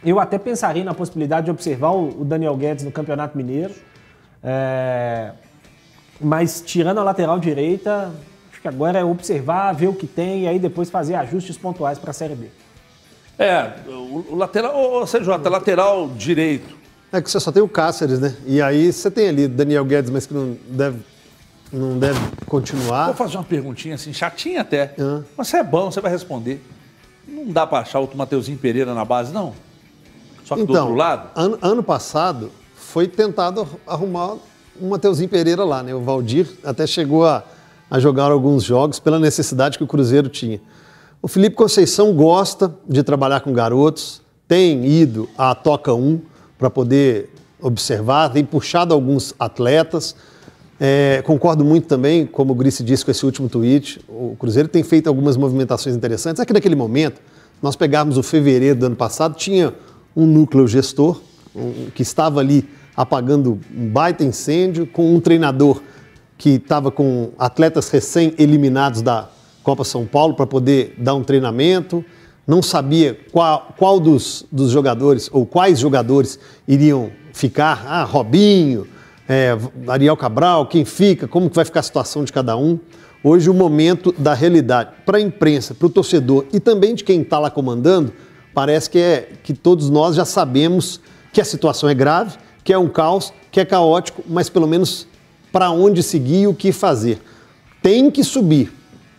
eu 0.05 0.21
até 0.21 0.39
pensaria 0.39 0.85
na 0.85 0.95
possibilidade 0.95 1.47
de 1.47 1.51
observar 1.51 1.91
o, 1.91 2.21
o 2.21 2.25
Daniel 2.25 2.57
Guedes 2.57 2.85
no 2.85 2.93
Campeonato 2.93 3.37
Mineiro. 3.37 3.75
É, 4.43 5.33
mas 6.21 6.63
tirando 6.65 6.99
a 6.99 7.03
lateral 7.03 7.39
direita, 7.39 8.13
acho 8.51 8.61
que 8.61 8.69
agora 8.69 8.99
é 8.99 9.05
observar, 9.05 9.73
ver 9.73 9.89
o 9.89 9.95
que 9.95 10.07
tem 10.07 10.45
e 10.45 10.49
aí 10.49 10.59
depois 10.59 10.89
fazer 10.89 11.15
ajustes 11.17 11.59
pontuais 11.59 11.99
para 11.99 12.11
a 12.11 12.15
Série 12.15 12.35
B. 12.35 12.47
É, 13.39 13.71
o, 13.87 14.25
o 14.31 14.37
lateral, 14.37 14.75
ô, 14.75 15.03
ô, 15.03 15.05
CJ, 15.05 15.49
lateral 15.51 16.09
direito. 16.09 16.77
É 17.13 17.21
que 17.21 17.31
você 17.31 17.39
só 17.39 17.53
tem 17.53 17.63
o 17.63 17.69
Cáceres, 17.69 18.19
né? 18.19 18.35
E 18.47 18.63
aí 18.63 18.93
você 18.93 19.11
tem 19.11 19.29
ali 19.29 19.47
Daniel 19.47 19.85
Guedes, 19.85 20.11
mas 20.11 20.27
que 20.27 20.35
não 20.35 20.57
deve, 20.69 20.99
não 21.73 21.99
deve 21.99 22.19
continuar. 22.47 23.07
Vou 23.07 23.15
fazer 23.15 23.37
uma 23.37 23.45
perguntinha 23.45 23.95
assim, 23.95 24.13
chatinha 24.13 24.61
até. 24.61 24.95
Ah. 24.99 25.23
Mas 25.37 25.49
você 25.49 25.59
é 25.59 25.65
bom, 25.65 25.91
você 25.91 26.01
vai 26.01 26.11
responder. 26.11 26.65
Não 27.27 27.47
dá 27.53 27.67
pra 27.67 27.81
achar 27.81 27.99
outro 27.99 28.17
Mateuzinho 28.17 28.59
Pereira 28.59 28.95
na 28.95 29.05
base, 29.05 29.33
não? 29.33 29.53
Só 30.45 30.55
que 30.55 30.63
do 30.65 30.73
Então, 30.73 30.85
outro 30.85 30.97
lado? 30.99 31.31
ano, 31.35 31.59
ano 31.61 31.83
passado 31.83 32.51
foi 32.77 33.09
tentado 33.09 33.67
arrumar 33.87 34.37
um 34.81 34.89
Mateuzinho 34.91 35.29
Pereira 35.29 35.65
lá, 35.65 35.83
né? 35.83 35.95
O 35.95 36.01
Valdir 36.01 36.49
até 36.63 36.87
chegou 36.87 37.27
a, 37.27 37.43
a 37.91 37.99
jogar 37.99 38.31
alguns 38.31 38.63
jogos 38.63 39.01
pela 39.01 39.19
necessidade 39.19 39.77
que 39.77 39.83
o 39.85 39.87
Cruzeiro 39.87 40.29
tinha. 40.29 40.61
O 41.21 41.27
Felipe 41.29 41.57
Conceição 41.57 42.13
gosta 42.13 42.73
de 42.89 43.03
trabalhar 43.03 43.41
com 43.41 43.53
garotos, 43.53 44.23
tem 44.47 44.87
ido 44.87 45.29
à 45.37 45.55
Toca 45.55 45.93
1 45.93 46.21
para 46.57 46.71
poder 46.71 47.31
observar, 47.61 48.29
tem 48.31 48.45
puxado 48.45 48.95
alguns 48.95 49.35
atletas. 49.39 50.15
É, 50.79 51.23
concordo 51.25 51.65
muito 51.65 51.87
também, 51.89 52.27
como 52.27 52.53
o 52.53 52.55
Grice 52.55 52.83
disse 52.83 53.05
com 53.05 53.11
esse 53.11 53.25
último 53.25 53.49
tweet, 53.49 54.01
o 54.09 54.37
Cruzeiro 54.39 54.69
tem 54.69 54.83
feito 54.83 55.07
algumas 55.09 55.37
movimentações 55.37 55.97
interessantes. 55.97 56.41
É 56.41 56.45
que 56.45 56.53
naquele 56.53 56.77
momento, 56.77 57.21
nós 57.63 57.77
pegarmos 57.77 58.19
o 58.19 58.23
fevereiro 58.23 58.79
do 58.81 58.87
ano 58.87 58.97
passado, 58.97 59.35
tinha 59.37 59.73
um 60.15 60.27
núcleo 60.27 60.69
gestor 60.69 61.21
um- 61.55 61.89
que 61.95 62.03
estava 62.03 62.41
ali 62.41 62.69
apagando 62.95 63.59
um 63.75 63.89
baita 63.89 64.23
incêndio, 64.25 64.87
com 64.87 65.15
um 65.15 65.21
treinador 65.21 65.81
que 66.37 66.51
estava 66.51 66.91
com 66.91 67.31
atletas 67.39 67.89
recém-eliminados 67.89 69.01
da 69.01 69.29
Copa 69.63 69.85
São 69.85 70.05
Paulo 70.07 70.35
para 70.35 70.47
poder 70.47 70.95
dar 70.99 71.15
um 71.15 71.25
treinamento, 71.25 72.05
não 72.47 72.63
sabia 72.63 73.19
qual, 73.33 73.75
qual 73.77 73.99
dos, 73.99 74.47
dos 74.53 74.71
jogadores 74.71 75.29
ou 75.33 75.45
quais 75.47 75.79
jogadores 75.79 76.39
iriam 76.69 77.11
ficar. 77.33 77.85
Ah, 77.87 78.05
Robinho, 78.05 78.87
é, 79.29 79.57
Ariel 79.89 80.17
Cabral, 80.17 80.67
quem 80.67 80.85
fica, 80.85 81.27
como 81.27 81.49
que 81.49 81.57
vai 81.57 81.65
ficar 81.65 81.81
a 81.81 81.83
situação 81.83 82.25
de 82.25 82.33
cada 82.33 82.57
um. 82.57 82.79
Hoje 83.25 83.51
o 83.51 83.55
momento 83.55 84.13
da 84.17 84.35
realidade 84.35 84.91
para 85.05 85.19
a 85.19 85.21
imprensa, 85.21 85.75
para 85.75 85.87
o 85.87 85.91
torcedor 85.91 86.45
e 86.53 86.61
também 86.61 86.95
de 86.95 87.03
quem 87.03 87.23
está 87.23 87.39
lá 87.39 87.51
comandando, 87.51 88.13
Parece 88.57 88.89
que, 88.89 88.99
é, 88.99 89.33
que 89.43 89.53
todos 89.53 89.91
nós 89.91 90.17
já 90.17 90.25
sabemos 90.25 90.99
que 91.31 91.43
a 91.43 91.45
situação 91.45 91.91
é 91.91 91.95
grave, 91.95 92.39
que 92.65 92.73
é 92.73 92.79
um 92.79 92.89
caos, 92.89 93.31
que 93.53 93.61
é 93.61 93.67
caótico, 93.67 94.25
mas 94.27 94.49
pelo 94.49 94.67
menos 94.67 95.07
para 95.53 95.71
onde 95.71 96.03
seguir 96.03 96.41
e 96.41 96.47
o 96.47 96.55
que 96.55 96.73
fazer. 96.73 97.21
Tem 97.83 98.11
que 98.11 98.25
subir. 98.25 98.73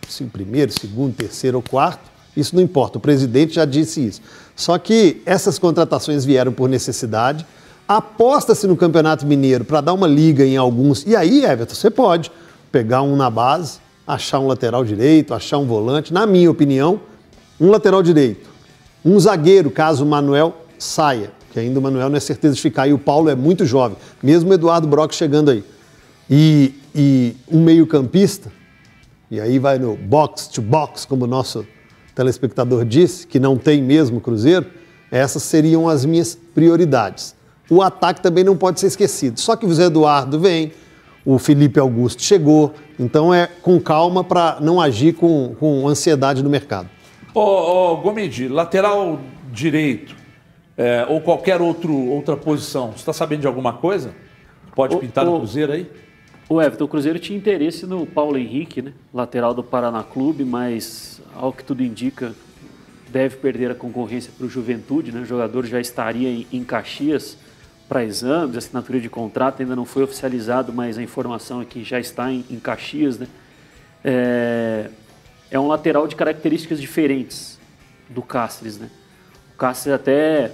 Se 0.08 0.24
primeiro, 0.24 0.72
segundo, 0.72 1.14
terceiro 1.14 1.58
ou 1.58 1.62
quarto, 1.62 2.10
isso 2.36 2.56
não 2.56 2.60
importa. 2.60 2.98
O 2.98 3.00
presidente 3.00 3.54
já 3.54 3.64
disse 3.64 4.04
isso. 4.04 4.20
Só 4.56 4.76
que 4.76 5.22
essas 5.24 5.56
contratações 5.56 6.24
vieram 6.24 6.52
por 6.52 6.68
necessidade. 6.68 7.46
Aposta-se 7.88 8.66
no 8.66 8.76
Campeonato 8.76 9.24
Mineiro 9.24 9.64
para 9.64 9.80
dar 9.80 9.94
uma 9.94 10.06
liga 10.06 10.44
em 10.44 10.58
alguns. 10.58 11.06
E 11.06 11.16
aí, 11.16 11.42
Everton, 11.42 11.74
você 11.74 11.90
pode 11.90 12.30
pegar 12.70 13.00
um 13.00 13.16
na 13.16 13.30
base, 13.30 13.78
achar 14.06 14.38
um 14.40 14.46
lateral 14.46 14.84
direito, 14.84 15.32
achar 15.32 15.56
um 15.56 15.66
volante. 15.66 16.12
Na 16.12 16.26
minha 16.26 16.50
opinião, 16.50 17.00
um 17.58 17.70
lateral 17.70 18.02
direito, 18.02 18.50
um 19.02 19.18
zagueiro, 19.18 19.70
caso 19.70 20.04
o 20.04 20.06
Manuel 20.06 20.54
saia, 20.78 21.32
que 21.50 21.58
ainda 21.58 21.78
o 21.78 21.82
Manuel 21.82 22.10
não 22.10 22.16
é 22.18 22.20
certeza 22.20 22.54
de 22.54 22.60
ficar. 22.60 22.86
E 22.86 22.92
o 22.92 22.98
Paulo 22.98 23.30
é 23.30 23.34
muito 23.34 23.64
jovem, 23.64 23.96
mesmo 24.22 24.50
o 24.50 24.52
Eduardo 24.52 24.86
Brock 24.86 25.14
chegando 25.14 25.50
aí. 25.50 25.64
E, 26.28 26.74
e 26.94 27.36
um 27.50 27.64
meio-campista, 27.64 28.52
e 29.30 29.40
aí 29.40 29.58
vai 29.58 29.78
no 29.78 29.96
box 29.96 30.46
to 30.48 30.60
box, 30.60 31.06
como 31.06 31.24
o 31.24 31.26
nosso 31.26 31.66
telespectador 32.14 32.84
disse, 32.84 33.26
que 33.26 33.40
não 33.40 33.56
tem 33.56 33.82
mesmo 33.82 34.20
Cruzeiro, 34.20 34.66
essas 35.10 35.42
seriam 35.42 35.88
as 35.88 36.04
minhas 36.04 36.38
prioridades. 36.54 37.37
O 37.70 37.82
ataque 37.82 38.20
também 38.20 38.44
não 38.44 38.56
pode 38.56 38.80
ser 38.80 38.86
esquecido. 38.86 39.38
Só 39.38 39.54
que 39.56 39.66
o 39.66 39.72
Zé 39.72 39.84
Eduardo 39.84 40.40
vem, 40.40 40.72
o 41.24 41.38
Felipe 41.38 41.78
Augusto 41.78 42.22
chegou, 42.22 42.72
então 42.98 43.32
é 43.32 43.46
com 43.46 43.78
calma 43.80 44.24
para 44.24 44.58
não 44.60 44.80
agir 44.80 45.14
com, 45.14 45.54
com 45.60 45.86
ansiedade 45.86 46.42
no 46.42 46.48
mercado. 46.48 46.88
Ô, 47.34 47.40
ô 47.40 47.96
Gomedi, 47.98 48.48
lateral 48.48 49.20
direito 49.52 50.16
é, 50.78 51.04
ou 51.08 51.20
qualquer 51.20 51.60
outro, 51.60 51.92
outra 51.92 52.36
posição, 52.36 52.92
você 52.92 52.98
está 52.98 53.12
sabendo 53.12 53.40
de 53.40 53.46
alguma 53.48 53.72
coisa? 53.72 54.14
Pode 54.76 54.96
pintar 54.96 55.24
no 55.24 55.38
Cruzeiro 55.38 55.72
aí? 55.72 55.90
O 56.48 56.62
Everton, 56.62 56.84
o 56.84 56.88
Cruzeiro 56.88 57.18
tinha 57.18 57.36
interesse 57.36 57.84
no 57.84 58.06
Paulo 58.06 58.38
Henrique, 58.38 58.80
né? 58.80 58.92
lateral 59.12 59.52
do 59.52 59.62
Paraná 59.62 60.04
Clube, 60.04 60.44
mas 60.44 61.20
ao 61.34 61.52
que 61.52 61.64
tudo 61.64 61.82
indica, 61.82 62.32
deve 63.10 63.36
perder 63.36 63.72
a 63.72 63.74
concorrência 63.74 64.32
para 64.36 64.46
o 64.46 64.48
Juventude. 64.48 65.10
Né? 65.10 65.20
O 65.20 65.24
jogador 65.24 65.66
já 65.66 65.80
estaria 65.80 66.28
em, 66.30 66.46
em 66.52 66.62
Caxias 66.62 67.36
para 67.88 68.04
exames, 68.04 68.54
a 68.54 68.58
assinatura 68.58 69.00
de 69.00 69.08
contrato 69.08 69.62
ainda 69.62 69.74
não 69.74 69.84
foi 69.84 70.02
oficializado, 70.02 70.72
mas 70.72 70.98
a 70.98 71.02
informação 71.02 71.64
que 71.64 71.82
já 71.82 71.98
está 71.98 72.30
em, 72.30 72.44
em 72.50 72.58
Caxias. 72.58 73.18
Né? 73.18 73.26
É, 74.04 74.90
é 75.50 75.58
um 75.58 75.66
lateral 75.66 76.06
de 76.06 76.14
características 76.14 76.80
diferentes 76.80 77.58
do 78.08 78.20
Cáceres. 78.20 78.78
Né? 78.78 78.90
O 79.54 79.58
Cáceres 79.58 79.98
até 79.98 80.52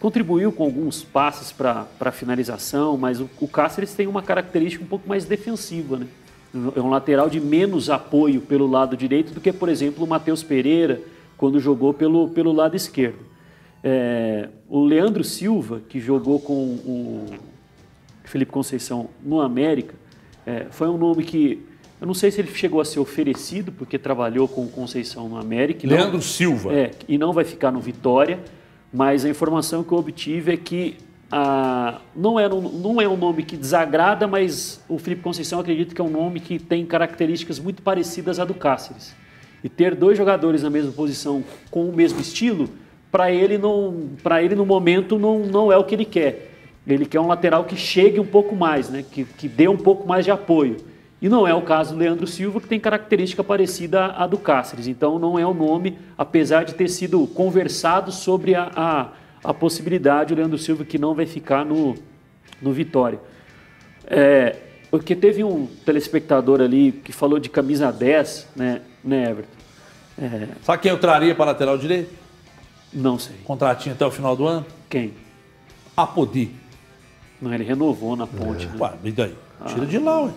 contribuiu 0.00 0.52
com 0.52 0.64
alguns 0.64 1.02
passes 1.02 1.52
para 1.52 2.12
finalização, 2.12 2.96
mas 2.96 3.20
o, 3.20 3.30
o 3.40 3.48
Cáceres 3.48 3.94
tem 3.94 4.06
uma 4.06 4.22
característica 4.22 4.84
um 4.84 4.88
pouco 4.88 5.08
mais 5.08 5.24
defensiva, 5.24 5.98
né? 5.98 6.06
É 6.74 6.80
um 6.80 6.88
lateral 6.88 7.28
de 7.28 7.38
menos 7.38 7.90
apoio 7.90 8.40
pelo 8.40 8.66
lado 8.66 8.96
direito 8.96 9.34
do 9.34 9.40
que, 9.42 9.52
por 9.52 9.68
exemplo, 9.68 10.04
o 10.04 10.06
Matheus 10.06 10.42
Pereira, 10.42 11.02
quando 11.36 11.60
jogou 11.60 11.92
pelo, 11.92 12.30
pelo 12.30 12.50
lado 12.50 12.74
esquerdo. 12.74 13.18
É, 13.82 14.48
o 14.68 14.84
Leandro 14.84 15.22
Silva, 15.22 15.80
que 15.88 16.00
jogou 16.00 16.40
com 16.40 16.54
o 16.54 17.26
Felipe 18.24 18.50
Conceição 18.50 19.08
no 19.22 19.40
América, 19.40 19.94
é, 20.44 20.66
foi 20.70 20.88
um 20.88 20.96
nome 20.96 21.24
que 21.24 21.64
eu 22.00 22.06
não 22.06 22.14
sei 22.14 22.30
se 22.30 22.40
ele 22.40 22.52
chegou 22.54 22.80
a 22.80 22.84
ser 22.84 23.00
oferecido, 23.00 23.72
porque 23.72 23.98
trabalhou 23.98 24.46
com 24.46 24.64
o 24.64 24.68
Conceição 24.68 25.28
no 25.28 25.38
América. 25.38 25.86
Leandro 25.86 26.14
não, 26.14 26.20
Silva. 26.20 26.74
É, 26.74 26.90
e 27.08 27.16
não 27.16 27.32
vai 27.32 27.44
ficar 27.44 27.70
no 27.70 27.80
Vitória 27.80 28.38
mas 28.92 29.24
a 29.24 29.28
informação 29.28 29.84
que 29.84 29.92
eu 29.92 29.98
obtive 29.98 30.54
é 30.54 30.56
que 30.56 30.96
ah, 31.30 32.00
não, 32.14 32.38
é, 32.38 32.48
não 32.48 33.00
é 33.00 33.06
um 33.06 33.16
nome 33.16 33.42
que 33.42 33.56
desagrada, 33.56 34.26
mas 34.26 34.80
o 34.88 34.98
Felipe 34.98 35.22
Conceição 35.22 35.60
acredita 35.60 35.94
que 35.94 36.00
é 36.00 36.04
um 36.04 36.10
nome 36.10 36.40
que 36.40 36.58
tem 36.58 36.86
características 36.86 37.58
muito 37.58 37.82
parecidas 37.82 38.38
à 38.38 38.44
do 38.44 38.54
Cáceres. 38.54 39.14
E 39.62 39.68
ter 39.68 39.94
dois 39.94 40.16
jogadores 40.16 40.62
na 40.62 40.70
mesma 40.70 40.92
posição 40.92 41.44
com 41.70 41.88
o 41.88 41.94
mesmo 41.94 42.20
estilo, 42.20 42.70
para 43.16 43.32
ele, 43.32 43.56
não, 43.56 44.10
ele 44.42 44.54
no 44.54 44.66
momento 44.66 45.18
não, 45.18 45.38
não 45.38 45.72
é 45.72 45.78
o 45.78 45.84
que 45.84 45.94
ele 45.94 46.04
quer. 46.04 46.52
Ele 46.86 47.06
quer 47.06 47.18
um 47.18 47.26
lateral 47.26 47.64
que 47.64 47.74
chegue 47.74 48.20
um 48.20 48.26
pouco 48.26 48.54
mais, 48.54 48.90
né? 48.90 49.02
que, 49.10 49.24
que 49.24 49.48
dê 49.48 49.66
um 49.66 49.76
pouco 49.78 50.06
mais 50.06 50.26
de 50.26 50.30
apoio. 50.30 50.76
E 51.20 51.26
não 51.26 51.48
é 51.48 51.54
o 51.54 51.62
caso 51.62 51.94
do 51.94 51.98
Leandro 51.98 52.26
Silva, 52.26 52.60
que 52.60 52.68
tem 52.68 52.78
característica 52.78 53.42
parecida 53.42 54.08
à 54.08 54.26
do 54.26 54.36
Cáceres. 54.36 54.86
Então 54.86 55.18
não 55.18 55.38
é 55.38 55.46
o 55.46 55.54
nome, 55.54 55.96
apesar 56.18 56.64
de 56.64 56.74
ter 56.74 56.88
sido 56.88 57.26
conversado 57.28 58.12
sobre 58.12 58.54
a, 58.54 58.70
a, 58.76 59.08
a 59.42 59.54
possibilidade, 59.54 60.34
o 60.34 60.36
Leandro 60.36 60.58
Silva 60.58 60.84
que 60.84 60.98
não 60.98 61.14
vai 61.14 61.24
ficar 61.24 61.64
no, 61.64 61.94
no 62.60 62.70
Vitória. 62.70 63.18
É, 64.06 64.56
porque 64.90 65.16
teve 65.16 65.42
um 65.42 65.66
telespectador 65.86 66.60
ali 66.60 66.92
que 66.92 67.12
falou 67.12 67.38
de 67.38 67.48
camisa 67.48 67.90
10, 67.90 68.48
né, 68.54 68.82
né 69.02 69.30
Everton? 69.30 69.56
É... 70.18 70.48
Sabe 70.60 70.82
quem 70.82 70.90
eu 70.90 70.98
traria 70.98 71.34
para 71.34 71.46
lateral 71.46 71.78
direito? 71.78 72.25
Não 72.96 73.18
sei. 73.18 73.36
Contratinho 73.44 73.94
até 73.94 74.06
o 74.06 74.10
final 74.10 74.34
do 74.34 74.46
ano? 74.46 74.64
Quem? 74.88 75.12
Apodi. 75.94 76.50
Não, 77.40 77.52
ele 77.52 77.62
renovou 77.62 78.16
na 78.16 78.26
ponte. 78.26 78.64
É. 78.64 78.68
Né? 78.70 78.76
Ué, 78.80 78.92
e 79.04 79.12
daí? 79.12 79.34
Tira 79.66 79.82
ah. 79.82 79.86
de 79.86 79.98
lá, 79.98 80.22
ué. 80.22 80.30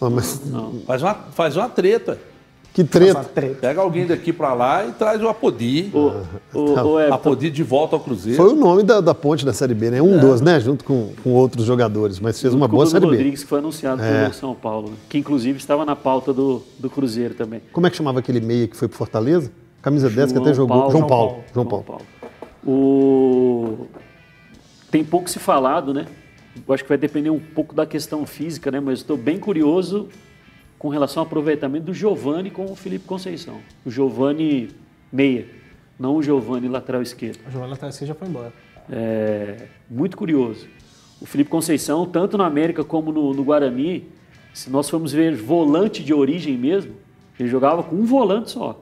Ah, 0.00 0.10
mas... 0.10 0.40
Não. 0.46 0.80
Faz, 0.86 1.02
uma, 1.02 1.14
faz 1.14 1.56
uma 1.56 1.68
treta. 1.68 2.18
Que 2.72 2.84
treta. 2.84 3.24
Pega 3.58 3.80
alguém 3.80 4.06
daqui 4.06 4.32
para 4.32 4.52
lá 4.52 4.86
e 4.86 4.92
traz 4.92 5.22
o 5.22 5.28
Apodi. 5.28 5.90
O, 5.94 6.58
o, 6.58 6.74
o 6.74 6.98
Apodi 7.12 7.50
de 7.50 7.62
volta 7.62 7.96
ao 7.96 8.00
Cruzeiro. 8.00 8.36
Foi 8.36 8.52
o 8.52 8.56
nome 8.56 8.82
da, 8.82 9.00
da 9.00 9.14
ponte 9.14 9.46
da 9.46 9.52
Série 9.54 9.72
B, 9.72 9.90
né? 9.90 10.02
Um 10.02 10.16
é. 10.16 10.18
dos, 10.18 10.42
né? 10.42 10.60
Junto 10.60 10.84
com, 10.84 11.12
com 11.22 11.30
outros 11.30 11.64
jogadores, 11.64 12.20
mas 12.20 12.38
fez 12.38 12.52
uma 12.52 12.68
boa 12.68 12.84
Série 12.84 13.06
B. 13.06 13.12
Rodrigues 13.12 13.42
que 13.42 13.48
foi 13.48 13.60
anunciado 13.60 14.02
é. 14.02 14.24
pelo 14.24 14.34
São 14.34 14.54
Paulo, 14.54 14.90
né? 14.90 14.96
que 15.08 15.16
inclusive 15.16 15.58
estava 15.58 15.86
na 15.86 15.96
pauta 15.96 16.34
do, 16.34 16.62
do 16.78 16.90
Cruzeiro 16.90 17.34
também. 17.34 17.62
Como 17.72 17.86
é 17.86 17.90
que 17.90 17.96
chamava 17.96 18.18
aquele 18.18 18.40
meia 18.40 18.68
que 18.68 18.76
foi 18.76 18.88
pro 18.88 18.98
Fortaleza? 18.98 19.50
Camisa 19.86 20.08
João 20.08 20.16
10 20.16 20.32
que 20.32 20.38
até 20.38 20.52
jogou. 20.52 20.76
Paulo, 20.76 20.90
João, 20.90 21.06
Paulo. 21.06 21.44
João 21.54 21.64
Paulo. 21.64 21.84
João 21.86 21.98
Paulo. 22.00 22.06
O... 22.66 23.86
Tem 24.90 25.04
pouco 25.04 25.30
se 25.30 25.38
falado, 25.38 25.94
né? 25.94 26.06
eu 26.66 26.74
acho 26.74 26.82
que 26.82 26.88
vai 26.88 26.98
depender 26.98 27.30
um 27.30 27.38
pouco 27.38 27.72
da 27.72 27.86
questão 27.86 28.26
física, 28.26 28.68
né? 28.72 28.80
Mas 28.80 28.98
estou 28.98 29.16
bem 29.16 29.38
curioso 29.38 30.08
com 30.76 30.88
relação 30.88 31.20
ao 31.20 31.26
aproveitamento 31.28 31.86
do 31.86 31.94
Giovani 31.94 32.50
com 32.50 32.64
o 32.64 32.74
Felipe 32.74 33.04
Conceição. 33.06 33.60
O 33.84 33.90
Giovani 33.90 34.70
meia, 35.12 35.46
não 35.96 36.16
o 36.16 36.22
Giovani 36.22 36.66
lateral 36.66 37.00
esquerdo. 37.00 37.38
O 37.46 37.50
Giovani 37.52 37.70
lateral 37.70 37.90
esquerdo 37.90 38.08
já 38.08 38.14
foi 38.16 38.26
embora. 38.26 38.52
É, 38.90 39.68
muito 39.88 40.16
curioso. 40.16 40.66
O 41.20 41.26
Felipe 41.26 41.48
Conceição, 41.48 42.04
tanto 42.06 42.36
na 42.36 42.44
América 42.46 42.82
como 42.82 43.12
no, 43.12 43.32
no 43.32 43.44
Guarani, 43.44 44.08
se 44.52 44.68
nós 44.68 44.90
formos 44.90 45.12
ver 45.12 45.36
volante 45.36 46.02
de 46.02 46.12
origem 46.12 46.58
mesmo, 46.58 46.92
ele 47.38 47.48
jogava 47.48 47.84
com 47.84 47.94
um 47.94 48.04
volante 48.04 48.50
só. 48.50 48.80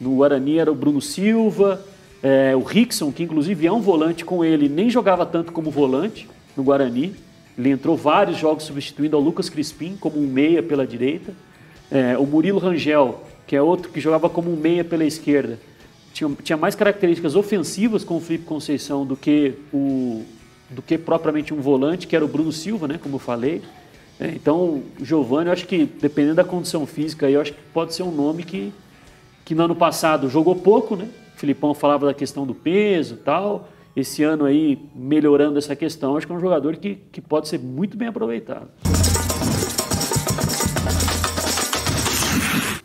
No 0.00 0.16
Guarani 0.16 0.58
era 0.58 0.72
o 0.72 0.74
Bruno 0.74 1.00
Silva, 1.00 1.84
é, 2.22 2.54
o 2.56 2.62
Rickson, 2.62 3.12
que 3.12 3.22
inclusive 3.22 3.66
é 3.66 3.72
um 3.72 3.80
volante 3.80 4.24
com 4.24 4.44
ele, 4.44 4.68
nem 4.68 4.88
jogava 4.88 5.26
tanto 5.26 5.52
como 5.52 5.70
volante 5.70 6.28
no 6.56 6.62
Guarani. 6.62 7.14
Ele 7.58 7.70
entrou 7.70 7.96
vários 7.96 8.38
jogos 8.38 8.64
substituindo 8.64 9.16
ao 9.16 9.22
Lucas 9.22 9.50
Crispim 9.50 9.96
como 9.98 10.18
um 10.18 10.26
meia 10.26 10.62
pela 10.62 10.86
direita. 10.86 11.34
É, 11.90 12.16
o 12.16 12.24
Murilo 12.24 12.58
Rangel, 12.58 13.22
que 13.46 13.54
é 13.54 13.60
outro 13.60 13.90
que 13.90 14.00
jogava 14.00 14.30
como 14.30 14.50
um 14.50 14.56
meia 14.56 14.84
pela 14.84 15.04
esquerda, 15.04 15.58
tinha, 16.12 16.30
tinha 16.42 16.56
mais 16.56 16.74
características 16.74 17.36
ofensivas 17.36 18.04
com 18.04 18.16
o 18.16 18.20
Felipe 18.20 18.44
Conceição 18.44 19.04
do 19.04 19.16
que, 19.16 19.54
o, 19.72 20.24
do 20.70 20.82
que 20.82 20.96
propriamente 20.96 21.52
um 21.52 21.60
volante, 21.60 22.06
que 22.06 22.16
era 22.16 22.24
o 22.24 22.28
Bruno 22.28 22.52
Silva, 22.52 22.88
né, 22.88 22.98
como 23.00 23.16
eu 23.16 23.18
falei. 23.18 23.62
É, 24.18 24.28
então, 24.28 24.82
o 25.00 25.04
Giovanni, 25.04 25.46
eu 25.46 25.52
acho 25.52 25.66
que, 25.66 25.84
dependendo 26.00 26.36
da 26.36 26.44
condição 26.44 26.86
física, 26.86 27.28
eu 27.30 27.40
acho 27.40 27.52
que 27.52 27.60
pode 27.72 27.94
ser 27.94 28.02
um 28.02 28.12
nome 28.12 28.42
que, 28.42 28.72
que 29.50 29.54
no 29.56 29.64
ano 29.64 29.74
passado 29.74 30.30
jogou 30.30 30.54
pouco, 30.54 30.94
né? 30.94 31.08
O 31.34 31.40
Filipão 31.40 31.74
falava 31.74 32.06
da 32.06 32.14
questão 32.14 32.46
do 32.46 32.54
peso 32.54 33.16
tal 33.16 33.68
esse 33.96 34.22
ano 34.22 34.44
aí 34.44 34.78
melhorando 34.94 35.58
essa 35.58 35.74
questão, 35.74 36.16
acho 36.16 36.24
que 36.24 36.32
é 36.32 36.36
um 36.36 36.40
jogador 36.40 36.76
que, 36.76 36.94
que 37.10 37.20
pode 37.20 37.48
ser 37.48 37.58
muito 37.58 37.96
bem 37.96 38.06
aproveitado. 38.06 38.68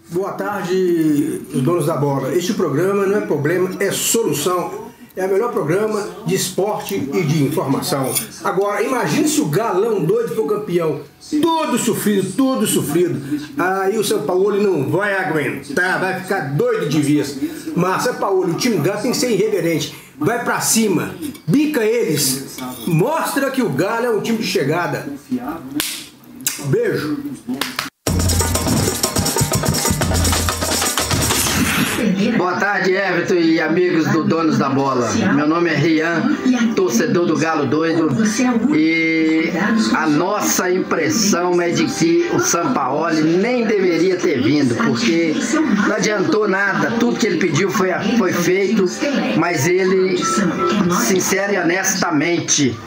Boa 0.09 0.31
tarde, 0.31 1.43
os 1.53 1.61
donos 1.61 1.85
da 1.85 1.97
bola. 1.97 2.33
Este 2.33 2.55
programa 2.55 3.05
não 3.05 3.17
é 3.17 3.21
problema, 3.21 3.69
é 3.79 3.91
solução. 3.91 4.84
É 5.15 5.25
o 5.25 5.29
melhor 5.29 5.51
programa 5.51 6.07
de 6.25 6.35
esporte 6.35 6.95
e 6.95 7.23
de 7.23 7.43
informação. 7.43 8.13
Agora, 8.43 8.83
imagine 8.83 9.27
se 9.27 9.39
o 9.39 9.45
galão 9.45 10.03
doido 10.03 10.35
for 10.35 10.45
campeão. 10.45 11.01
Todo 11.41 11.77
sofrido, 11.77 12.33
todo 12.35 12.67
sofrido. 12.67 13.21
Aí 13.57 13.97
o 13.97 14.03
São 14.03 14.23
Paulo 14.23 14.61
não 14.61 14.89
vai 14.89 15.13
aguentar, 15.15 15.99
vai 15.99 16.19
ficar 16.19 16.55
doido 16.55 16.89
de 16.89 17.01
vez. 17.01 17.37
Mas 17.75 18.03
São 18.03 18.15
Paulo, 18.15 18.51
o 18.51 18.53
time 18.55 18.77
gato 18.77 19.03
tem 19.03 19.11
que 19.11 19.17
ser 19.17 19.31
irreverente 19.31 20.05
vai 20.17 20.43
para 20.43 20.61
cima, 20.61 21.13
bica 21.45 21.83
eles, 21.83 22.57
mostra 22.87 23.51
que 23.51 23.61
o 23.61 23.69
Galo 23.69 24.05
é 24.05 24.09
um 24.09 24.21
time 24.21 24.37
de 24.37 24.47
chegada. 24.47 25.07
Beijo. 26.65 27.17
Boa 32.45 32.57
tarde. 32.57 32.93
Everton 32.93 33.33
e 33.33 33.59
amigos 33.59 34.07
do 34.11 34.23
Donos 34.23 34.59
da 34.59 34.69
Bola. 34.69 35.11
Meu 35.33 35.47
nome 35.47 35.67
é 35.67 35.75
Rian, 35.75 36.35
torcedor 36.75 37.25
do 37.25 37.35
Galo 37.35 37.65
Doido. 37.65 38.07
E 38.71 39.51
a 39.95 40.05
nossa 40.05 40.69
impressão 40.69 41.59
é 41.59 41.69
de 41.69 41.85
que 41.85 42.29
o 42.35 42.39
Sampaoli 42.39 43.23
nem 43.23 43.65
deveria 43.65 44.17
ter 44.17 44.43
vindo, 44.43 44.75
porque 44.75 45.35
não 45.87 45.95
adiantou 45.95 46.47
nada. 46.47 46.91
Tudo 46.99 47.17
que 47.17 47.25
ele 47.25 47.39
pediu 47.39 47.71
foi, 47.71 47.89
foi 48.19 48.31
feito, 48.31 48.85
mas 49.39 49.65
ele, 49.65 50.15
sincero 51.07 51.51
e 51.51 51.57
honestamente, 51.57 52.77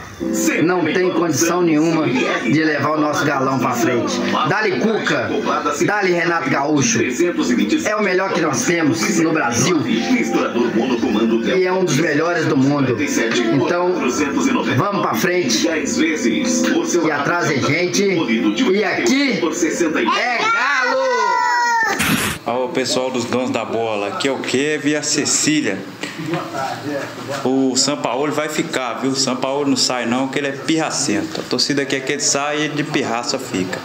não 0.64 0.84
tem 0.84 1.10
condição 1.12 1.62
nenhuma 1.62 2.06
de 2.08 2.64
levar 2.64 2.90
o 2.90 3.00
nosso 3.00 3.24
galão 3.24 3.58
para 3.58 3.72
frente. 3.72 4.18
Dali 4.48 4.80
Cuca, 4.80 5.30
dali 5.86 6.12
Renato 6.12 6.50
Gaúcho. 6.50 7.00
É 7.84 7.96
o 7.96 8.02
melhor 8.02 8.32
que 8.32 8.40
nós 8.40 8.64
temos 8.64 9.18
no 9.20 9.32
Brasil 9.32 9.80
e 9.86 11.64
é 11.64 11.72
um 11.72 11.84
dos 11.84 11.96
melhores 11.98 12.46
do 12.46 12.56
mundo. 12.56 12.96
Então, 13.54 13.94
vamos 14.76 15.02
para 15.02 15.14
frente 15.14 15.66
e 15.66 17.10
atrás 17.10 17.48
de 17.48 17.60
gente. 17.60 18.04
E 18.72 18.84
aqui 18.84 19.40
é 20.18 20.38
Galo! 20.38 20.77
Ao 22.48 22.70
pessoal 22.70 23.10
dos 23.10 23.26
donos 23.26 23.50
da 23.50 23.62
bola, 23.62 24.08
aqui 24.08 24.26
é 24.26 24.32
o 24.32 24.38
Kevin 24.38 24.88
e 24.88 24.96
a 24.96 25.02
Cecília. 25.02 25.84
O 27.44 27.76
São 27.76 27.98
Paulo 27.98 28.32
vai 28.32 28.48
ficar, 28.48 28.94
viu? 28.94 29.10
O 29.10 29.14
São 29.14 29.36
Paulo 29.36 29.68
não 29.68 29.76
sai 29.76 30.06
não, 30.06 30.28
que 30.28 30.38
ele 30.38 30.48
é 30.48 30.52
pirracento. 30.52 31.42
A 31.42 31.44
torcida 31.44 31.84
quer 31.84 32.00
que 32.00 32.12
ele 32.12 32.22
saia 32.22 32.64
e 32.64 32.68
de 32.70 32.82
pirraça 32.84 33.38
fica. 33.38 33.78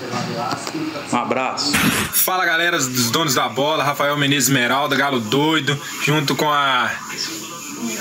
Um 1.12 1.18
abraço. 1.18 1.74
Fala 2.14 2.46
galera 2.46 2.78
dos 2.78 3.12
donos 3.12 3.36
da 3.36 3.50
bola, 3.50 3.84
Rafael 3.84 4.16
Menezes 4.16 4.48
Esmeralda, 4.48 4.96
Galo 4.96 5.20
Doido, 5.20 5.78
junto 6.02 6.34
com 6.34 6.50
a 6.50 6.90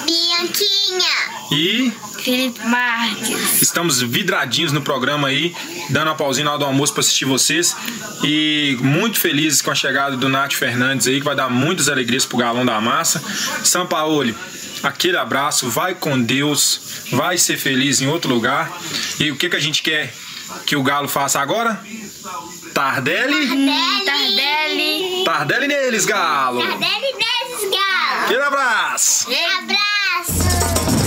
Bianquinha 0.06 1.12
e 1.50 1.92
Felipe 2.22 2.64
Marques. 2.64 3.60
Estamos 3.60 4.00
vidradinhos 4.00 4.72
no 4.72 4.80
programa 4.80 5.28
aí, 5.28 5.54
dando 5.90 6.08
uma 6.08 6.14
pausinha 6.14 6.44
na 6.44 6.50
hora 6.52 6.60
do 6.60 6.64
almoço 6.64 6.92
para 6.92 7.00
assistir 7.00 7.24
vocês. 7.24 7.76
E 8.22 8.76
muito 8.80 9.18
felizes 9.18 9.60
com 9.60 9.70
a 9.70 9.74
chegada 9.74 10.16
do 10.16 10.28
Nath 10.28 10.52
Fernandes 10.52 11.08
aí, 11.08 11.18
que 11.18 11.24
vai 11.24 11.34
dar 11.34 11.50
muitas 11.50 11.88
alegrias 11.88 12.24
pro 12.24 12.38
Galão 12.38 12.64
da 12.64 12.80
Massa. 12.80 13.22
São 13.64 13.86
Paulo, 13.86 14.32
aquele 14.82 15.16
abraço, 15.16 15.68
vai 15.68 15.94
com 15.94 16.20
Deus, 16.20 17.08
vai 17.10 17.36
ser 17.36 17.56
feliz 17.56 18.00
em 18.00 18.06
outro 18.06 18.32
lugar. 18.32 18.70
E 19.18 19.30
o 19.32 19.36
que, 19.36 19.48
que 19.48 19.56
a 19.56 19.60
gente 19.60 19.82
quer 19.82 20.14
que 20.64 20.76
o 20.76 20.82
Galo 20.82 21.08
faça 21.08 21.40
agora? 21.40 21.80
Tardelli? 22.72 23.48
Tardelli. 24.04 25.24
Tardelli 25.24 25.66
neles, 25.66 26.06
Galo! 26.06 26.60
Tardelli 26.60 27.12
nesses 27.14 27.70
galos. 27.70 28.24
Aquele 28.24 28.42
abraço! 28.42 29.26
Abraço. 29.58 31.01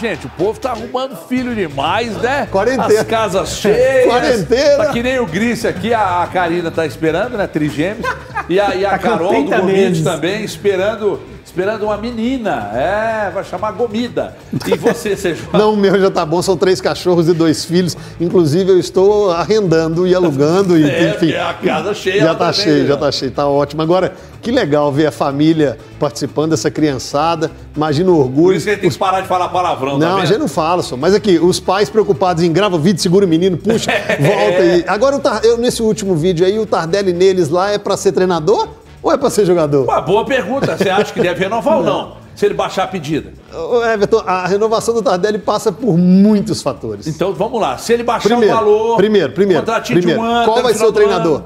Gente, 0.00 0.26
o 0.26 0.30
povo 0.30 0.60
tá 0.60 0.70
arrumando 0.70 1.16
filho 1.28 1.54
demais, 1.54 2.16
né? 2.18 2.46
Quarentena. 2.50 2.86
As 3.00 3.02
casas 3.06 3.48
cheias. 3.58 4.06
Quarentena. 4.06 4.84
Tá 4.84 4.92
que 4.92 5.02
nem 5.02 5.18
o 5.18 5.26
Gris 5.26 5.64
aqui, 5.64 5.92
a, 5.92 6.22
a 6.22 6.26
Karina 6.28 6.70
tá 6.70 6.86
esperando, 6.86 7.36
né? 7.36 7.46
Trigêmeos. 7.46 8.06
E 8.48 8.60
a, 8.60 8.74
e 8.76 8.86
a 8.86 8.90
Tá 8.90 8.98
Carol 8.98 9.28
do 9.28 9.34
30 9.48 9.58
Gomide 9.58 9.78
meses. 9.78 10.04
também, 10.04 10.44
esperando, 10.44 11.20
esperando 11.48 11.84
uma 11.84 11.96
menina. 11.96 12.70
É, 12.74 13.30
vai 13.32 13.42
chamar 13.42 13.72
Gomida. 13.72 14.36
E 14.66 14.76
você, 14.76 15.16
seja. 15.16 15.42
Não, 15.52 15.72
o 15.72 15.76
meu 15.76 15.98
já 15.98 16.10
tá 16.10 16.24
bom, 16.24 16.42
são 16.42 16.56
três 16.56 16.80
cachorros 16.80 17.26
e 17.28 17.32
dois 17.32 17.64
filhos. 17.64 17.96
Inclusive, 18.20 18.70
eu 18.70 18.78
estou 18.78 19.30
arrendando 19.30 20.06
e 20.06 20.14
alugando, 20.14 20.78
e, 20.78 20.84
É, 20.88 21.10
enfim. 21.10 21.32
a 21.34 21.54
casa 21.54 21.94
cheia 21.94 22.20
Já 22.22 22.34
tá 22.34 22.52
cheio, 22.52 22.86
já 22.86 22.96
tá 22.96 23.10
cheio, 23.10 23.30
tá 23.30 23.46
ótimo. 23.48 23.80
Agora, 23.82 24.12
que 24.42 24.50
legal 24.52 24.92
ver 24.92 25.06
a 25.06 25.10
família 25.10 25.78
participando 25.98 26.50
dessa 26.50 26.70
criançada. 26.70 27.50
Imagina 27.74 28.10
o 28.10 28.14
Por 28.14 28.20
orgulho. 28.20 28.56
isso 28.56 28.66
que 28.68 28.76
tem 28.76 28.90
que 28.90 28.98
parar 28.98 29.22
de 29.22 29.28
falar 29.28 29.48
palavrão, 29.48 29.98
tá 29.98 30.06
Não, 30.06 30.12
a 30.16 30.20
vendo? 30.20 30.26
gente 30.28 30.38
não 30.38 30.48
fala 30.48 30.82
só. 30.82 30.96
Mas 30.96 31.14
aqui, 31.14 31.38
os 31.38 31.58
pais 31.58 31.88
preocupados 31.88 32.42
em 32.44 32.52
grava 32.52 32.76
o 32.76 32.78
vídeo, 32.78 33.00
segura 33.00 33.24
o 33.24 33.28
menino, 33.28 33.56
puxa, 33.56 33.90
volta 34.20 34.62
aí. 34.62 34.84
Agora, 34.86 35.20
eu, 35.42 35.56
nesse 35.56 35.82
último 35.82 36.14
vídeo 36.14 36.44
aí, 36.46 36.58
o 36.58 36.66
Tardelli 36.66 37.12
neles 37.12 37.48
lá 37.48 37.70
é 37.70 37.78
pra 37.78 37.96
ser 37.96 38.12
treinador 38.12 38.68
ou 39.02 39.12
é 39.12 39.16
pra 39.16 39.30
ser 39.30 39.44
jogador? 39.44 39.84
Uma 39.84 40.00
boa 40.00 40.24
pergunta. 40.24 40.76
Você 40.76 40.88
acha 40.90 41.12
que 41.12 41.20
deve 41.20 41.44
renovar 41.44 41.78
ou 41.78 41.84
não? 41.84 42.16
Se 42.34 42.46
ele 42.46 42.54
baixar 42.54 42.84
a 42.84 42.86
pedida. 42.86 43.32
Ô, 43.52 43.84
Everton, 43.84 44.22
a 44.24 44.46
renovação 44.46 44.94
do 44.94 45.02
Tardelli 45.02 45.38
passa 45.38 45.72
por 45.72 45.98
muitos 45.98 46.62
fatores. 46.62 47.06
Então 47.08 47.32
vamos 47.34 47.60
lá. 47.60 47.76
Se 47.78 47.92
ele 47.92 48.04
baixar 48.04 48.28
primeiro, 48.28 48.54
o 48.54 48.56
valor. 48.56 48.96
primeiro, 48.96 49.32
primeiro, 49.32 49.62
contratinho 49.64 49.98
primeiro. 49.98 50.20
de 50.22 50.26
um 50.26 50.30
ano. 50.30 50.44
qual 50.44 50.62
vai 50.62 50.74
ser 50.74 50.84
o 50.84 50.92
treinador? 50.92 51.42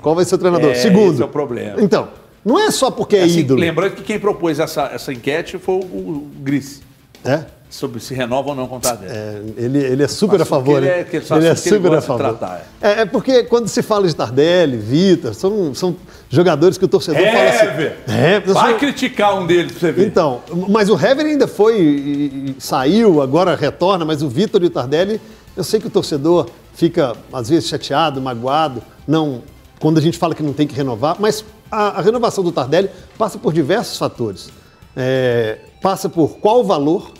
Qual 0.00 0.14
vai 0.14 0.24
ser 0.24 0.34
o 0.36 0.38
treinador? 0.38 0.70
É, 0.70 0.74
Segundo. 0.76 1.12
esse 1.12 1.22
é 1.22 1.24
o 1.26 1.28
problema. 1.28 1.74
Então, 1.82 2.08
não 2.42 2.58
é 2.58 2.70
só 2.70 2.90
porque 2.90 3.16
é 3.16 3.24
Assim, 3.24 3.40
ídolo. 3.40 3.60
lembrando 3.60 3.92
que 3.96 4.02
quem 4.02 4.18
propôs 4.18 4.58
essa, 4.58 4.84
essa 4.94 5.12
enquete 5.12 5.58
foi 5.58 5.74
o, 5.74 5.78
o 5.78 6.30
Gris. 6.40 6.80
É? 7.22 7.44
Sobre 7.70 8.00
se 8.00 8.12
renova 8.14 8.48
ou 8.48 8.54
não 8.56 8.64
o 8.64 8.80
Tardelli. 8.80 9.12
É, 9.14 9.42
ele, 9.56 9.78
ele 9.78 10.02
é 10.02 10.08
super 10.08 10.42
a 10.42 10.44
favor. 10.44 10.78
ele 10.82 10.88
é- 10.88 11.04
que 11.04 11.20
só 11.20 11.36
ele 11.36 11.46
é 11.46 11.50
ele 11.50 11.56
super 11.56 11.94
a 11.94 12.00
favor. 12.00 12.18
tratar, 12.36 12.66
é. 12.82 13.02
é 13.02 13.04
porque 13.06 13.44
quando 13.44 13.68
se 13.68 13.80
fala 13.80 14.08
de 14.08 14.14
Tardelli, 14.16 14.76
Vitor, 14.76 15.32
são, 15.34 15.72
são 15.72 15.94
jogadores 16.28 16.76
que 16.76 16.84
o 16.84 16.88
torcedor 16.88 17.22
fala 17.22 17.48
assim. 17.48 17.66
Hever! 17.66 17.96
É, 18.08 18.40
Vai 18.40 18.70
sou- 18.70 18.78
criticar 18.80 19.38
um 19.38 19.46
deles 19.46 19.70
pra 19.70 19.80
você 19.80 19.92
ver. 19.92 20.06
Então, 20.06 20.40
mas 20.68 20.88
o 20.90 20.94
Hever 20.94 21.24
ainda 21.24 21.46
foi, 21.46 21.78
e- 21.80 22.50
e 22.50 22.56
saiu, 22.58 23.22
agora 23.22 23.54
retorna, 23.54 24.04
mas 24.04 24.20
o 24.20 24.28
Vitor 24.28 24.60
e 24.64 24.66
o 24.66 24.70
Tardelli, 24.70 25.20
eu 25.56 25.62
sei 25.62 25.78
que 25.78 25.86
o 25.86 25.90
torcedor 25.90 26.48
fica, 26.74 27.14
às 27.32 27.48
vezes, 27.48 27.68
chateado, 27.68 28.20
magoado, 28.20 28.82
não, 29.06 29.42
quando 29.78 29.98
a 29.98 30.00
gente 30.02 30.18
fala 30.18 30.34
que 30.34 30.42
não 30.42 30.52
tem 30.52 30.66
que 30.66 30.74
renovar, 30.74 31.14
mas 31.20 31.44
a, 31.70 31.98
a 31.98 32.02
renovação 32.02 32.42
do 32.42 32.50
Tardelli 32.50 32.90
passa 33.16 33.38
por 33.38 33.52
diversos 33.52 33.96
fatores. 33.96 34.50
É, 34.96 35.58
passa 35.80 36.08
por 36.08 36.38
qual 36.38 36.60
o 36.60 36.64
valor, 36.64 37.12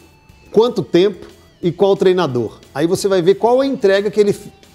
quanto 0.52 0.82
tempo 0.82 1.26
e 1.62 1.70
qual 1.70 1.96
treinador. 1.96 2.58
Aí 2.74 2.86
você 2.86 3.08
vai 3.08 3.22
ver 3.22 3.34
qual 3.34 3.60
a 3.60 3.66
entrega 3.66 4.10
que 4.10 4.20
ele 4.20 4.34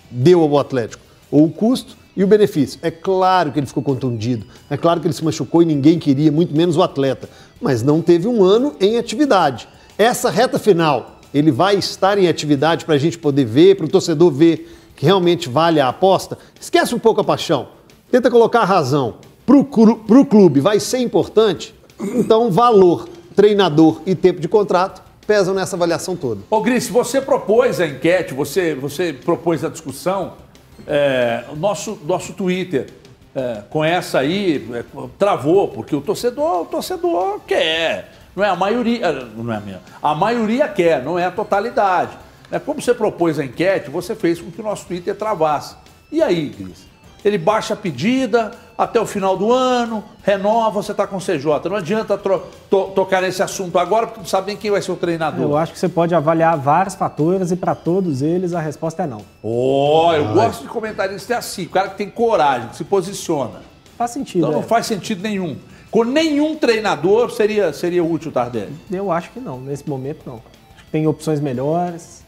deu 0.09 0.41
ao 0.41 0.57
Atlético, 0.57 1.03
ou 1.32 1.45
o 1.45 1.51
custo 1.51 1.97
e 2.15 2.23
o 2.23 2.28
benefício. 2.28 2.80
É 2.82 2.91
claro 2.91 3.51
que 3.51 3.59
ele 3.59 3.65
ficou 3.65 3.84
contundido, 3.84 4.45
é 4.69 4.78
claro 4.78 5.01
que 5.01 5.07
ele 5.07 5.13
se 5.13 5.23
machucou 5.23 5.61
e 5.61 5.65
ninguém 5.65 5.99
queria, 5.99 6.32
muito 6.32 6.55
menos 6.55 6.78
o 6.78 6.84
atleta, 6.84 7.30
mas 7.59 7.82
não 7.84 8.01
teve 8.01 8.28
um 8.28 8.43
ano 8.43 8.76
em 8.80 8.97
atividade. 8.97 9.67
Essa 9.97 10.30
reta 10.30 10.59
final, 10.59 11.19
ele 11.34 11.51
vai 11.51 11.76
estar 11.76 12.17
em 12.17 12.28
atividade 12.28 12.86
para 12.86 12.95
a 12.95 12.97
gente 12.97 13.17
poder 13.17 13.45
ver, 13.45 13.76
para 13.76 13.86
o 13.86 13.89
torcedor 13.89 14.32
ver 14.32 14.73
que 14.95 15.05
realmente 15.05 15.49
vale 15.49 15.80
a 15.82 15.89
aposta. 15.89 16.38
Esquece 16.59 16.95
um 16.95 16.99
pouco 16.99 17.19
a 17.19 17.23
paixão, 17.23 17.67
tenta 18.09 18.32
colocar 18.32 18.61
a 18.61 18.65
razão. 18.65 19.15
Para 19.45 19.57
o 19.57 20.26
clube 20.26 20.59
vai 20.59 20.80
ser 20.80 20.99
importante, 20.99 21.76
então 21.99 22.49
valor, 22.49 23.07
treinador 23.36 24.01
e 24.05 24.15
tempo 24.15 24.39
de 24.39 24.47
contrato 24.47 25.05
pesam 25.26 25.53
nessa 25.53 25.76
avaliação 25.76 26.15
toda. 26.15 26.41
Ô, 26.49 26.61
Gris, 26.61 26.88
você 26.88 27.21
propôs 27.21 27.80
a 27.80 27.88
enquete, 27.88 28.34
você, 28.34 28.76
você 28.76 29.13
propôs 29.13 29.63
a 29.63 29.69
discussão, 29.69 30.34
é, 30.88 31.45
o 31.51 31.55
nosso, 31.55 31.99
nosso 32.05 32.34
Twitter 32.34 32.88
é, 33.36 33.63
com 33.69 33.84
essa 33.84 34.19
aí 34.19 34.65
é, 34.73 34.84
travou, 35.17 35.67
porque 35.67 35.95
o 35.95 36.01
torcedor, 36.01 36.61
o 36.61 36.65
torcedor 36.65 37.41
quer. 37.45 38.13
Não 38.36 38.43
é 38.43 38.49
a 38.49 38.55
maioria, 38.55 39.07
é, 39.07 39.26
não 39.36 39.51
é 39.51 39.57
a 39.57 39.59
minha. 39.59 39.82
A 40.01 40.15
maioria 40.15 40.67
quer, 40.67 41.03
não 41.03 41.19
é 41.19 41.26
a 41.26 41.32
totalidade. 41.32 42.17
É, 42.51 42.59
como 42.59 42.82
você 42.82 42.93
propôs 42.93 43.39
a 43.39 43.45
enquete, 43.45 43.89
você 43.89 44.15
fez 44.15 44.39
com 44.39 44.51
que 44.51 44.61
o 44.61 44.63
nosso 44.63 44.86
Twitter 44.86 45.15
travasse. 45.15 45.76
E 46.11 46.21
aí, 46.21 46.49
Gris? 46.49 46.88
Ele 47.26 47.39
baixa 47.39 47.73
a 47.73 47.78
pedida 47.78 48.51
até 48.78 49.01
o 49.01 49.05
final 49.05 49.36
do 49.36 49.51
ano, 49.51 50.03
renova, 50.21 50.84
você 50.84 50.91
está 50.91 51.07
com 51.07 51.15
o 51.17 51.19
CJ. 51.19 51.67
Não 51.67 51.76
adianta 51.78 52.15
to- 52.17 52.43
tocar 52.93 53.21
nesse 53.23 53.41
assunto 53.41 53.80
agora, 53.80 54.05
porque 54.05 54.19
não 54.19 54.28
sabe 54.28 54.47
nem 54.47 54.55
quem 54.57 54.69
vai 54.69 54.80
ser 54.82 54.91
o 54.91 54.95
treinador. 54.95 55.41
Eu 55.41 55.57
acho 55.57 55.73
que 55.73 55.80
você 55.80 55.89
pode 55.89 56.13
avaliar 56.13 56.55
vários 56.55 56.93
fatores 56.93 57.49
e 57.51 57.55
para 57.55 57.73
todos 57.73 58.21
eles 58.21 58.53
a 58.53 58.59
resposta 58.59 59.03
é 59.03 59.07
não. 59.07 59.21
Ó, 59.43 60.13
eu 60.13 60.34
gosto 60.34 60.61
de 60.61 60.67
comentarista 60.67 61.34
é 61.34 61.38
assim, 61.38 61.63
o 61.63 61.69
cara 61.69 61.89
que 61.89 61.97
tem 61.97 62.09
coragem, 62.11 62.69
que 62.69 62.76
se 62.76 62.84
posiciona. 62.84 63.61
Faz 63.97 64.11
sentido. 64.11 64.39
Então 64.39 64.51
não 64.51 64.59
é. 64.59 64.63
faz 64.63 64.86
sentido 64.86 65.23
nenhum. 65.23 65.57
Com 65.89 66.03
nenhum 66.03 66.55
treinador 66.57 67.32
seria, 67.32 67.71
seria 67.71 68.03
útil 68.03 68.30
o 68.30 68.34
Tardelli. 68.34 68.76
Eu 68.91 69.11
acho 69.11 69.32
que 69.32 69.39
não, 69.39 69.59
nesse 69.61 69.89
momento 69.89 70.19
não. 70.28 70.36
Acho 70.76 70.84
que 70.86 70.91
tem 70.91 71.07
opções 71.07 71.39
melhores. 71.39 72.24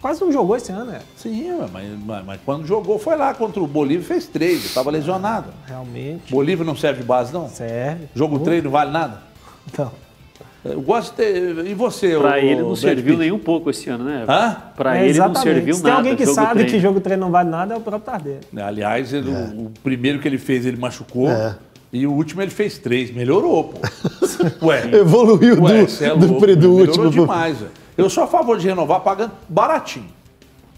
Quase 0.00 0.20
não 0.20 0.30
jogou 0.30 0.54
esse 0.56 0.70
ano, 0.70 0.92
é. 0.92 1.00
Sim, 1.16 1.50
mas, 1.72 1.88
mas- 2.06 2.24
mas 2.24 2.40
quando 2.44 2.64
jogou 2.66 2.98
foi 2.98 3.16
lá 3.16 3.34
contra 3.34 3.60
o 3.60 3.66
Bolívia 3.66 4.02
e 4.02 4.06
fez 4.06 4.26
três, 4.26 4.64
estava 4.64 4.90
lesionado. 4.90 5.48
Realmente. 5.66 6.30
Bolívia 6.30 6.64
não 6.64 6.76
serve 6.76 7.00
de 7.00 7.06
base, 7.06 7.32
não? 7.32 7.48
Serve. 7.48 8.04
Jogo 8.14 8.38
treino 8.38 8.64
não 8.64 8.70
vale 8.70 8.92
nada? 8.92 9.22
Então. 9.66 9.90
Eu 10.64 10.80
gosto 10.82 11.10
de 11.10 11.16
ter. 11.16 11.66
E 11.66 11.72
você, 11.74 12.16
Pra 12.18 12.38
ele 12.40 12.60
não 12.62 12.74
serviu 12.76 13.04
Pitt? 13.14 13.16
nem 13.18 13.32
um 13.32 13.38
pouco 13.38 13.70
esse 13.70 13.88
ano, 13.88 14.04
né? 14.04 14.24
Hã? 14.28 14.56
Pra 14.76 14.96
É, 14.98 15.08
ele 15.08 15.18
não 15.18 15.26
exatamente. 15.26 15.42
serviu 15.54 15.74
Se 15.74 15.82
nada. 15.82 15.94
tem 16.02 16.10
alguém 16.10 16.16
que 16.16 16.26
sabe 16.32 16.50
treino. 16.54 16.70
que 16.70 16.80
jogo 16.80 17.00
treino 17.00 17.24
não 17.24 17.30
vale 17.30 17.48
nada, 17.48 17.74
é 17.74 17.76
o 17.76 17.80
próprio 17.80 18.04
Tardelli. 18.04 18.40
Aliás, 18.60 19.12
ele- 19.12 19.30
o, 19.30 19.66
o 19.66 19.70
primeiro 19.82 20.18
que 20.18 20.28
ele 20.28 20.38
fez, 20.38 20.66
ele 20.66 20.76
machucou. 20.76 21.28
É. 21.30 21.56
E 21.92 22.06
o 22.06 22.12
último 22.12 22.42
ele 22.42 22.50
fez 22.50 22.76
três. 22.76 23.10
Melhorou, 23.12 23.64
pô. 23.64 23.78
Ué. 24.66 24.90
Evoluiu 24.94 25.62
Ué, 25.62 25.84
do, 25.86 26.04
é 26.04 26.08
do, 26.16 26.26
louco, 26.26 26.56
do 26.56 26.72
último. 26.74 27.02
pro- 27.04 27.10
demais, 27.10 27.56
velho. 27.58 27.70
Eu 27.98 28.08
sou 28.08 28.22
a 28.24 28.26
favor 28.28 28.56
de 28.58 28.66
renovar 28.68 29.00
pagando 29.00 29.32
baratinho. 29.48 30.06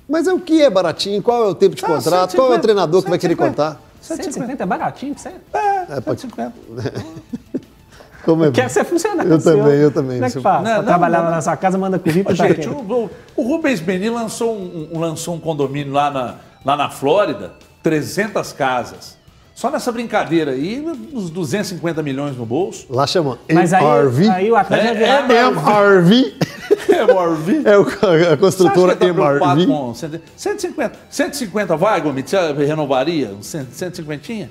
Mas 0.08 0.26
é 0.26 0.32
o 0.32 0.40
que 0.40 0.60
é 0.62 0.68
baratinho? 0.70 1.22
Qual 1.22 1.44
é 1.44 1.46
o 1.48 1.54
tempo 1.54 1.76
de 1.76 1.84
Ah, 1.84 1.88
contrato? 1.88 2.34
Qual 2.34 2.46
é 2.48 2.50
o 2.50 2.54
150, 2.54 2.62
treinador 2.62 3.02
que 3.04 3.10
vai 3.10 3.18
querer 3.18 3.34
150. 3.36 3.64
contar? 3.74 3.80
150 4.00 4.62
é 4.62 4.66
baratinho 4.66 5.14
pra 5.14 5.22
você? 5.22 5.28
É, 5.52 5.96
É, 5.96 6.00
pode- 6.00 6.20
150. 6.22 6.52
Como 8.24 8.44
é 8.44 8.50
Quer 8.50 8.68
ser 8.68 8.84
funcionário. 8.84 9.32
Eu 9.32 9.40
seu. 9.40 9.56
também, 9.56 9.78
eu 9.78 9.90
também. 9.90 10.16
Como 10.16 10.26
é 10.26 10.30
que 10.30 10.40
faz? 10.40 10.62
Não, 10.62 10.76
não, 10.78 10.84
trabalhar 10.84 11.18
não. 11.18 11.24
lá 11.26 11.30
na 11.36 11.40
sua 11.42 11.56
casa, 11.56 11.78
manda 11.78 11.98
currículo 11.98 12.36
pra 12.36 12.48
Gente, 12.48 12.68
o, 12.68 13.10
o- 13.36 13.42
Rubens 13.42 13.80
Beni 13.80 14.10
lançou 14.10 14.54
um, 14.56 14.98
lançou 14.98 15.34
um 15.34 15.40
condomínio 15.40 15.92
lá 15.92 16.10
na, 16.10 16.34
lá 16.64 16.76
na 16.76 16.90
Flórida, 16.90 17.52
300 17.82 18.52
casas. 18.52 19.16
Só 19.54 19.70
nessa 19.70 19.90
brincadeira 19.92 20.50
aí, 20.52 20.84
uns 21.12 21.30
250 21.30 22.02
milhões 22.02 22.36
no 22.36 22.44
bolso. 22.44 22.86
Lá 22.90 23.06
chama 23.06 23.38
Mas 23.52 23.72
aí, 23.72 23.82
MRV. 23.84 24.28
aí 24.30 24.50
o 24.50 24.56
atleta 24.56 24.84
É, 24.86 25.02
é, 25.02 25.20
MRV. 25.20 26.34
MRV. 26.88 27.62
É 27.64 27.78
o- 27.78 28.32
a 28.32 28.36
construtora 28.36 28.94
tá 28.96 29.06
MRV. 29.06 29.66
com 29.66 29.94
100 29.94 30.20
150, 30.36 30.92
150 31.10 31.76
vai, 31.76 32.00
Gomes? 32.00 32.24
Você 32.28 32.52
renovaria? 32.66 33.28
Um 33.38 33.42
100 33.42 33.66
150? 33.72 34.50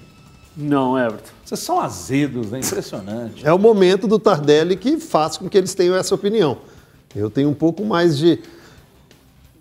Não, 0.57 0.97
Everton. 0.97 1.29
Vocês 1.45 1.59
são 1.61 1.79
azedos, 1.79 2.51
né? 2.51 2.59
Impressionante. 2.59 3.47
É 3.47 3.53
o 3.53 3.57
momento 3.57 4.07
do 4.07 4.19
Tardelli 4.19 4.75
que 4.75 4.99
faz 4.99 5.37
com 5.37 5.47
que 5.47 5.57
eles 5.57 5.73
tenham 5.73 5.95
essa 5.95 6.13
opinião. 6.13 6.57
Eu 7.15 7.29
tenho 7.29 7.49
um 7.49 7.53
pouco 7.53 7.85
mais 7.85 8.17
de 8.17 8.39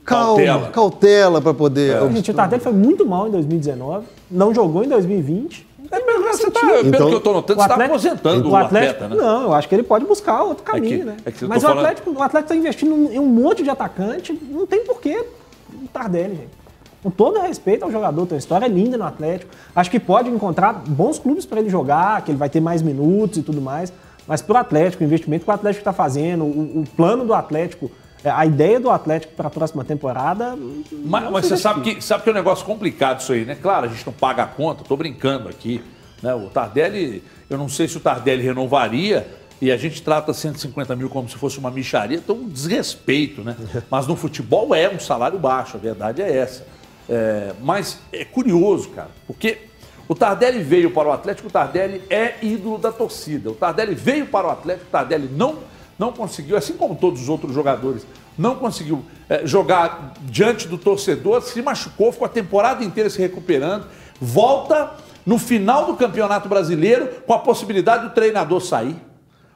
calma, 0.05 0.37
Cautela. 0.37 0.71
cautela 0.71 1.41
para 1.41 1.55
poder. 1.55 2.01
Gente, 2.13 2.31
o 2.31 2.35
Tardelli 2.35 2.63
foi 2.63 2.73
muito 2.73 3.07
mal 3.07 3.29
em 3.29 3.31
2019, 3.31 4.07
não 4.31 4.53
jogou 4.55 4.83
em 4.83 4.89
2020. 4.89 5.68
É, 5.91 6.01
mas 6.05 6.37
você 6.39 6.51
tá, 6.51 6.61
Então- 6.81 6.91
pelo 6.91 7.09
que 7.09 7.15
eu 7.15 7.21
tô 7.21 7.33
notando, 7.33 7.59
O 7.61 7.63
você 7.63 7.73
está 7.73 7.85
aposentando 7.85 8.49
o, 8.49 8.53
o 8.53 8.57
Atlético, 8.57 9.05
atleta, 9.05 9.15
né? 9.15 9.23
não, 9.23 9.43
eu 9.45 9.55
acho 9.55 9.69
que 9.69 9.75
ele 9.75 9.83
pode 9.83 10.05
buscar 10.05 10.43
outro 10.43 10.63
caminho, 10.65 10.99
que- 10.99 11.05
né? 11.05 11.17
é 11.25 11.31
que 11.31 11.45
Mas 11.47 11.59
o 11.63 11.67
falando- 11.67 11.79
Atlético, 11.87 12.11
o 12.11 12.23
Atlético 12.23 12.39
está 12.53 12.57
investindo 12.57 13.13
em 13.13 13.19
um 13.19 13.27
monte 13.27 13.63
de 13.63 13.71
atacante, 13.71 14.39
não 14.51 14.67
tem 14.67 14.85
porquê 14.85 15.25
o 15.73 15.89
Tardelli, 15.89 16.35
gente. 16.37 16.59
Com 17.03 17.11
todo 17.11 17.41
respeito 17.41 17.85
ao 17.85 17.93
jogador, 17.93 18.27
tem 18.27 18.35
uma 18.35 18.39
história 18.39 18.67
linda 18.67 18.99
no 18.99 19.05
Atlético. 19.05 19.51
Acho 19.75 19.91
que 19.91 20.01
pode 20.01 20.29
encontrar 20.29 20.73
bons 20.73 21.19
clubes 21.19 21.47
para 21.47 21.61
ele 21.61 21.71
jogar, 21.71 22.21
que 22.23 22.31
ele 22.33 22.39
vai 22.39 22.51
ter 22.51 22.61
mais 22.61 22.83
minutos 22.83 23.39
e 23.39 23.43
tudo 23.43 23.61
mais. 23.61 23.93
Mas 24.27 24.43
para 24.43 24.55
o 24.55 24.59
Atlético, 24.59 25.03
o 25.03 25.07
investimento 25.07 25.45
que 25.45 25.51
o 25.51 25.55
Atlético 25.55 25.81
está 25.81 25.93
fazendo, 25.93 26.45
o, 26.45 26.81
o 26.81 26.85
plano 26.97 27.25
do 27.25 27.33
Atlético, 27.33 27.87
é, 27.87 27.91
a 28.25 28.45
ideia 28.45 28.81
do 28.81 28.91
Atlético 28.91 29.35
para 29.35 29.49
a 29.49 29.51
próxima 29.51 29.85
temporada. 29.85 30.57
Mas, 31.05 31.25
não 31.25 31.33
mas 31.33 31.47
se 31.47 31.51
você 31.51 31.57
sabe 31.57 31.81
que, 31.83 32.03
sabe 32.03 32.23
que 32.23 32.29
é 32.29 32.33
um 32.33 32.35
negócio 32.35 32.65
complicado 32.65 33.21
isso 33.21 33.33
aí, 33.33 33.45
né? 33.45 33.57
Claro, 33.61 33.87
a 33.87 33.89
gente 33.89 34.05
não 34.05 34.13
paga 34.13 34.43
a 34.43 34.47
conta, 34.47 34.85
tô 34.85 34.97
brincando 34.97 35.49
aqui. 35.49 35.83
Né? 36.23 36.35
O 36.35 36.49
Tardelli, 36.49 37.23
eu 37.49 37.57
não 37.57 37.69
sei 37.69 37.87
se 37.87 37.97
o 37.97 38.01
Tardelli 38.01 38.43
renovaria 38.43 39.27
e 39.61 39.73
a 39.73 39.77
gente 39.77 40.03
trata 40.03 40.33
150 40.33 40.95
mil 40.95 41.09
como 41.09 41.29
se 41.29 41.37
fosse 41.37 41.59
uma 41.59 41.71
micharia, 41.71 42.17
então 42.17 42.37
um 42.37 42.49
desrespeito, 42.49 43.43
né? 43.43 43.57
Mas 43.91 44.07
no 44.07 44.17
futebol 44.17 44.75
é 44.75 44.89
um 44.89 45.01
salário 45.01 45.39
baixo, 45.39 45.77
a 45.77 45.81
verdade 45.81 46.23
é 46.23 46.37
essa. 46.37 46.67
É, 47.11 47.55
mas 47.63 48.01
é 48.13 48.23
curioso, 48.23 48.91
cara, 48.91 49.09
porque 49.27 49.63
o 50.07 50.15
Tardelli 50.15 50.63
veio 50.63 50.91
para 50.91 51.09
o 51.09 51.13
Atlético, 51.13 51.49
o 51.49 51.51
Tardelli 51.51 52.03
é 52.11 52.35
ídolo 52.43 52.77
da 52.77 52.93
torcida. 52.93 53.51
O 53.51 53.55
Tardelli 53.55 53.95
veio 53.95 54.27
para 54.27 54.47
o 54.47 54.51
Atlético, 54.51 54.87
o 54.89 54.91
Tardelli 54.91 55.27
não, 55.33 55.59
não 55.99 56.13
conseguiu, 56.13 56.57
assim 56.57 56.75
como 56.75 56.95
todos 56.95 57.23
os 57.23 57.29
outros 57.29 57.53
jogadores, 57.53 58.07
não 58.37 58.55
conseguiu 58.55 59.05
é, 59.29 59.45
jogar 59.45 60.15
diante 60.23 60.69
do 60.69 60.79
torcedor, 60.79 61.43
se 61.43 61.61
machucou, 61.61 62.13
ficou 62.13 62.27
a 62.27 62.29
temporada 62.29 62.85
inteira 62.85 63.11
se 63.11 63.19
recuperando, 63.19 63.87
volta 64.21 64.93
no 65.27 65.39
final 65.39 65.87
do 65.87 65.95
Campeonato 65.95 66.49
Brasileiro 66.49 67.09
com 67.27 67.35
a 67.35 67.39
possibilidade 67.39 68.09
do 68.09 68.15
treinador 68.15 68.61
sair. 68.61 68.97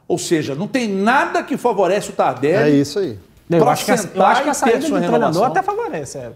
Ou 0.07 0.17
seja, 0.17 0.53
não 0.53 0.67
tem 0.67 0.87
nada 0.87 1.41
que 1.41 1.55
favorece 1.55 2.09
o 2.09 2.13
Tardelli. 2.13 2.71
É 2.71 2.75
isso 2.75 2.99
aí. 2.99 3.17
Eu 3.49 3.69
acho, 3.69 3.85
que 3.85 3.91
a, 3.91 3.95
eu 3.95 4.25
acho 4.25 4.43
que 4.43 4.49
a 4.49 4.51
e 4.51 4.55
saída 4.55 4.79
do 4.79 5.01
treinador 5.01 5.43
até 5.45 5.61
favorece. 5.61 6.17
É. 6.17 6.31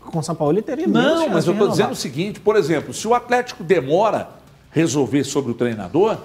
Com 0.00 0.18
o 0.18 0.22
São 0.22 0.34
Paulo 0.34 0.54
ele 0.54 0.62
teria 0.62 0.86
Não, 0.86 1.28
mas 1.28 1.46
eu 1.46 1.52
estou 1.52 1.68
dizendo 1.68 1.92
o 1.92 1.96
seguinte, 1.96 2.40
por 2.40 2.56
exemplo, 2.56 2.92
se 2.92 3.06
o 3.06 3.14
Atlético 3.14 3.62
demora 3.62 4.28
resolver 4.70 5.22
sobre 5.24 5.52
o 5.52 5.54
treinador, 5.54 6.16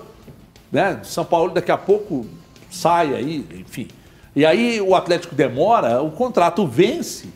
né? 0.71 0.99
São 1.03 1.23
Paulo 1.23 1.51
daqui 1.51 1.71
a 1.71 1.78
pouco 1.78 2.25
sai 2.70 3.13
aí, 3.15 3.45
enfim. 3.59 3.88
E 4.36 4.45
aí 4.45 4.80
o 4.82 4.93
Atlético 4.95 5.34
demora, 5.36 6.01
o 6.01 6.11
contrato 6.11 6.65
vence. 6.68 7.28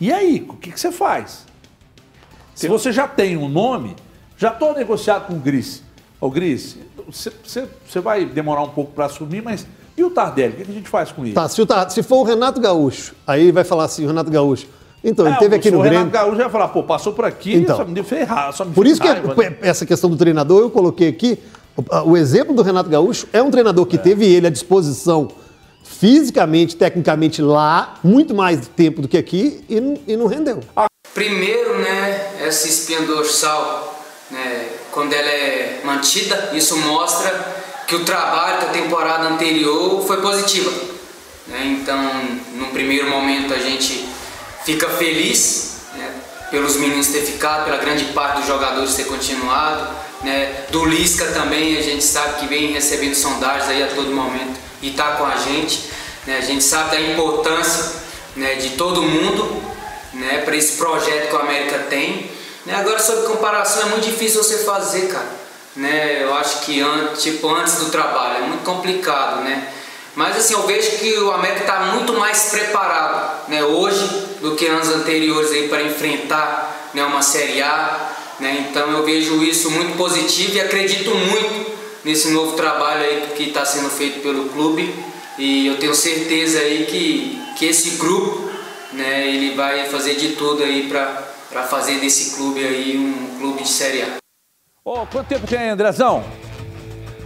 E 0.00 0.12
aí, 0.12 0.44
o 0.48 0.54
que, 0.54 0.72
que 0.72 0.78
você 0.80 0.90
faz? 0.92 1.46
Se 2.54 2.68
você 2.68 2.92
já 2.92 3.08
tem 3.08 3.36
um 3.36 3.48
nome, 3.48 3.96
já 4.36 4.50
estou 4.50 4.74
negociado 4.74 5.26
com 5.26 5.34
o 5.34 5.38
Gris. 5.38 5.82
Ô 6.20 6.30
Gris, 6.30 6.76
você, 7.06 8.00
vai 8.00 8.24
demorar 8.24 8.62
um 8.62 8.68
pouco 8.68 8.92
para 8.92 9.06
assumir, 9.06 9.42
mas 9.42 9.66
e 9.96 10.02
o 10.02 10.10
Tardelli? 10.10 10.54
O 10.54 10.56
que, 10.56 10.64
que 10.64 10.70
a 10.70 10.74
gente 10.74 10.88
faz 10.88 11.12
com 11.12 11.24
ele? 11.24 11.34
Tá, 11.34 11.48
se, 11.48 11.60
o 11.62 11.66
Tar- 11.66 11.88
se 11.90 12.02
for 12.02 12.16
o 12.18 12.22
Renato 12.24 12.60
Gaúcho, 12.60 13.14
aí 13.26 13.52
vai 13.52 13.64
falar 13.64 13.84
assim, 13.84 14.04
o 14.04 14.08
Renato 14.08 14.30
Gaúcho. 14.30 14.66
Então, 15.02 15.26
ele 15.26 15.34
É, 15.36 15.38
teve 15.38 15.56
aqui 15.56 15.68
se 15.68 15.70
no 15.70 15.78
o 15.78 15.82
Grêmio. 15.82 15.98
Renato 16.00 16.12
Gaúcho 16.14 16.36
vai 16.38 16.50
falar, 16.50 16.68
pô, 16.68 16.82
passou 16.82 17.12
por 17.12 17.24
aqui, 17.24 17.54
Então. 17.56 17.76
só 17.76 17.84
me 17.84 17.92
deu 17.92 18.04
ferrar, 18.04 18.52
só 18.52 18.64
me 18.64 18.72
Por 18.74 18.86
isso 18.86 19.00
que 19.00 19.06
raiva, 19.06 19.34
né? 19.34 19.56
essa 19.60 19.84
questão 19.84 20.08
do 20.10 20.16
treinador 20.16 20.62
eu 20.62 20.70
coloquei 20.70 21.08
aqui. 21.08 21.38
O, 22.06 22.16
exemplo 22.16 22.54
do 22.54 22.62
Renato 22.62 22.88
Gaúcho 22.88 23.26
é 23.32 23.42
um 23.42 23.50
treinador 23.50 23.84
que 23.86 23.98
teve 23.98 24.24
ele 24.26 24.46
à 24.46 24.50
disposição 24.50 25.28
fisicamente, 25.82 26.76
tecnicamente 26.76 27.42
lá, 27.42 27.94
muito 28.02 28.34
mais 28.34 28.68
tempo 28.68 29.02
do 29.02 29.08
que 29.08 29.16
aqui 29.16 29.64
e, 29.68 29.80
não- 29.80 29.98
e 30.06 30.16
não 30.16 30.26
rendeu. 30.26 30.60
Primeiro, 31.12 31.78
né, 31.78 32.32
essa 32.40 32.66
espinha 32.68 33.02
dorsal, 33.02 34.02
né, 34.30 34.68
quando 34.92 35.12
ela 35.12 35.28
é 35.28 35.80
mantida, 35.84 36.50
isso 36.54 36.76
mostra 36.78 37.54
que 37.86 37.94
o 37.96 38.04
trabalho 38.04 38.60
da 38.66 38.72
temporada 38.72 39.28
anterior 39.28 40.04
foi 40.06 40.20
positiva. 40.20 40.70
Né? 41.48 41.78
Então, 41.80 41.98
no 42.54 42.66
primeiro 42.68 43.08
momento 43.10 43.52
a 43.52 43.58
gente 43.58 44.08
fica 44.64 44.88
feliz 44.88 45.78
né, 45.96 46.10
pelos 46.50 46.76
meninos 46.76 47.08
ter 47.08 47.20
ficado, 47.22 47.64
pela 47.64 47.76
grande 47.76 48.04
parte 48.06 48.38
dos 48.38 48.46
jogadores 48.46 48.94
ter 48.94 49.04
continuado. 49.04 50.03
Né? 50.22 50.64
Do 50.70 50.84
Lisca 50.84 51.26
também 51.26 51.76
a 51.76 51.82
gente 51.82 52.02
sabe 52.02 52.40
que 52.40 52.46
vem 52.46 52.72
recebendo 52.72 53.14
sondagens 53.14 53.68
aí 53.68 53.82
a 53.82 53.88
todo 53.88 54.10
momento 54.10 54.58
e 54.80 54.90
está 54.90 55.12
com 55.12 55.24
a 55.24 55.36
gente. 55.36 55.90
Né? 56.26 56.38
A 56.38 56.40
gente 56.40 56.64
sabe 56.64 56.90
da 56.90 57.00
importância 57.00 57.92
né, 58.36 58.54
de 58.54 58.70
todo 58.70 59.02
mundo 59.02 59.62
né, 60.12 60.42
para 60.44 60.56
esse 60.56 60.78
projeto 60.78 61.28
que 61.28 61.34
o 61.34 61.38
América 61.38 61.78
tem. 61.90 62.30
Né, 62.64 62.74
agora 62.74 62.98
sobre 62.98 63.26
comparação 63.26 63.82
é 63.82 63.84
muito 63.86 64.04
difícil 64.04 64.42
você 64.42 64.58
fazer, 64.58 65.08
cara. 65.08 65.44
Né, 65.76 66.22
eu 66.22 66.34
acho 66.34 66.60
que 66.60 66.80
antes, 66.80 67.22
tipo, 67.22 67.48
antes 67.52 67.76
do 67.76 67.86
trabalho 67.86 68.44
é 68.44 68.46
muito 68.46 68.64
complicado, 68.64 69.42
né? 69.42 69.68
Mas 70.14 70.36
assim, 70.36 70.54
eu 70.54 70.62
vejo 70.62 70.98
que 70.98 71.18
o 71.18 71.32
América 71.32 71.62
está 71.62 71.80
muito 71.86 72.12
mais 72.14 72.44
preparado 72.44 73.48
né, 73.48 73.64
hoje 73.64 74.06
do 74.40 74.54
que 74.54 74.66
anos 74.66 74.88
anteriores 74.88 75.68
para 75.68 75.82
enfrentar 75.82 76.90
né, 76.94 77.04
uma 77.04 77.22
Série 77.22 77.60
A. 77.60 78.13
Né? 78.40 78.66
Então 78.68 78.90
eu 78.90 79.04
vejo 79.04 79.42
isso 79.42 79.70
muito 79.70 79.96
positivo 79.96 80.56
e 80.56 80.60
acredito 80.60 81.10
muito 81.14 81.72
nesse 82.04 82.30
novo 82.30 82.56
trabalho 82.56 83.02
aí 83.02 83.28
que 83.36 83.44
está 83.44 83.64
sendo 83.64 83.88
feito 83.90 84.20
pelo 84.20 84.48
clube. 84.48 84.94
E 85.38 85.66
eu 85.66 85.78
tenho 85.78 85.94
certeza 85.94 86.58
aí 86.58 86.86
que, 86.86 87.40
que 87.56 87.66
esse 87.66 87.96
grupo 87.96 88.50
né, 88.92 89.28
ele 89.28 89.54
vai 89.54 89.86
fazer 89.88 90.14
de 90.14 90.30
tudo 90.30 90.62
aí 90.62 90.88
para 90.88 91.62
fazer 91.64 91.98
desse 92.00 92.36
clube 92.36 92.64
aí 92.64 92.96
um 92.96 93.38
clube 93.38 93.62
de 93.62 93.68
Série 93.68 94.02
A. 94.02 94.16
Ô, 94.84 95.06
quanto 95.06 95.28
tempo 95.28 95.46
tem 95.46 95.70
Andrezão? 95.70 96.24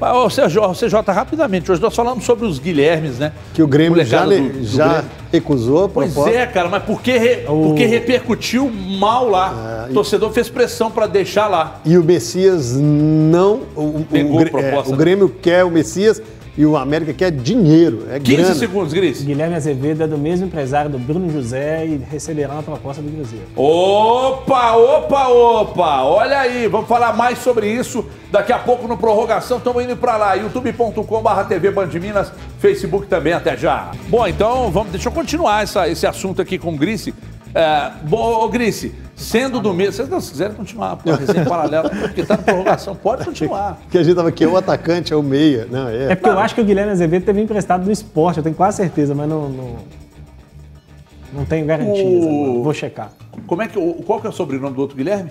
Ah, 0.00 0.16
Ô, 0.16 0.28
CJ, 0.28 0.74
CJ, 0.74 1.00
rapidamente, 1.12 1.72
hoje 1.72 1.82
nós 1.82 1.94
falamos 1.94 2.24
sobre 2.24 2.46
os 2.46 2.58
Guilhermes, 2.60 3.18
né? 3.18 3.32
Que 3.52 3.62
o 3.62 3.66
Grêmio 3.66 4.04
já, 4.04 4.24
do- 4.24 4.30
do 4.30 4.64
já 4.64 4.88
Grêmio. 4.88 5.04
recusou 5.32 5.84
a 5.86 5.88
Pois 5.88 6.16
é, 6.28 6.46
cara, 6.46 6.68
mas 6.68 6.84
por 6.84 7.02
que, 7.02 7.18
re- 7.18 7.36
porque 7.46 7.84
repercutiu 7.84 8.70
mal 8.70 9.28
lá? 9.28 9.86
É, 9.88 9.90
o 9.90 9.94
torcedor 9.94 10.30
fez 10.32 10.48
pressão 10.48 10.88
para 10.88 11.08
deixar 11.08 11.48
lá. 11.48 11.80
E 11.84 11.98
o 11.98 12.04
Messias 12.04 12.76
não. 12.76 13.62
O, 13.74 13.80
o- 14.00 14.06
Pegou 14.08 14.36
o, 14.36 14.38
Grê- 14.38 14.50
proposta, 14.50 14.90
é, 14.90 14.94
o 14.94 14.96
né? 14.96 14.96
Grêmio 14.98 15.28
quer 15.42 15.64
o 15.64 15.70
Messias 15.70 16.22
e 16.58 16.66
o 16.66 16.76
América 16.76 17.14
quer 17.14 17.30
dinheiro. 17.30 18.08
É 18.10 18.18
15 18.18 18.36
grana. 18.36 18.54
segundos, 18.56 18.92
Gris. 18.92 19.22
Guilherme 19.22 19.54
Azevedo 19.54 20.02
é 20.02 20.08
do 20.08 20.18
mesmo 20.18 20.46
empresário 20.46 20.90
do 20.90 20.98
Bruno 20.98 21.30
José 21.30 21.86
e 21.86 21.96
receberá 22.10 22.54
uma 22.54 22.64
proposta 22.64 23.00
do 23.00 23.08
Cruzeiro. 23.08 23.46
Opa, 23.54 24.72
opa, 24.72 25.28
opa! 25.28 26.02
Olha 26.02 26.40
aí, 26.40 26.66
vamos 26.66 26.88
falar 26.88 27.16
mais 27.16 27.38
sobre 27.38 27.70
isso 27.70 28.04
daqui 28.32 28.52
a 28.52 28.58
pouco 28.58 28.88
no 28.88 28.98
Prorrogação. 28.98 29.58
Estamos 29.58 29.84
indo 29.84 29.96
para 29.96 30.16
lá, 30.16 30.34
youtube.com.br 30.34 31.44
TV 31.48 31.70
Band 31.70 31.86
de 31.86 32.00
Minas, 32.00 32.32
Facebook 32.58 33.06
também, 33.06 33.34
até 33.34 33.56
já. 33.56 33.92
Bom, 34.08 34.26
então, 34.26 34.68
vamos, 34.68 34.90
deixa 34.90 35.08
eu 35.08 35.12
continuar 35.12 35.62
essa, 35.62 35.88
esse 35.88 36.08
assunto 36.08 36.42
aqui 36.42 36.58
com 36.58 36.74
o 36.74 36.76
Grice. 36.76 37.14
É, 37.54 37.90
bom, 38.04 38.44
ô, 38.44 38.48
Grice, 38.48 38.94
sendo 39.16 39.58
do 39.60 39.72
mesmo, 39.72 39.92
se 39.94 40.02
vocês 40.04 40.30
quiserem 40.30 40.54
continuar, 40.54 40.96
pô, 40.96 41.10
resenha 41.12 41.44
paralela, 41.44 41.88
porque 41.90 42.22
tá 42.22 42.36
na 42.36 42.42
prorrogação, 42.42 42.94
pode 42.94 43.24
continuar. 43.24 43.78
Que 43.90 43.98
a 43.98 44.02
gente 44.02 44.14
tava 44.14 44.28
aqui, 44.28 44.44
é 44.44 44.46
o 44.48 44.56
atacante, 44.56 45.12
é 45.12 45.16
o 45.16 45.22
meia. 45.22 45.66
Não, 45.70 45.88
é. 45.88 46.12
É 46.12 46.14
porque 46.14 46.28
eu 46.30 46.38
acho 46.38 46.54
que 46.54 46.60
o 46.60 46.64
Guilherme 46.64 46.92
Azevedo 46.92 47.24
teve 47.24 47.40
emprestado 47.40 47.84
do 47.84 47.90
esporte, 47.90 48.36
eu 48.38 48.42
tenho 48.42 48.54
quase 48.54 48.76
certeza, 48.76 49.14
mas 49.14 49.28
não. 49.28 49.48
Não, 49.48 49.76
não 51.32 51.44
tenho 51.44 51.66
garantias. 51.66 52.24
O- 52.24 52.62
Vou 52.62 52.72
checar. 52.74 53.10
Como 53.46 53.62
é 53.62 53.68
que, 53.68 53.78
o- 53.78 53.94
qual 54.06 54.20
que 54.20 54.26
é 54.26 54.30
o 54.30 54.32
sobrenome 54.32 54.74
do 54.74 54.80
outro 54.80 54.96
Guilherme? 54.96 55.30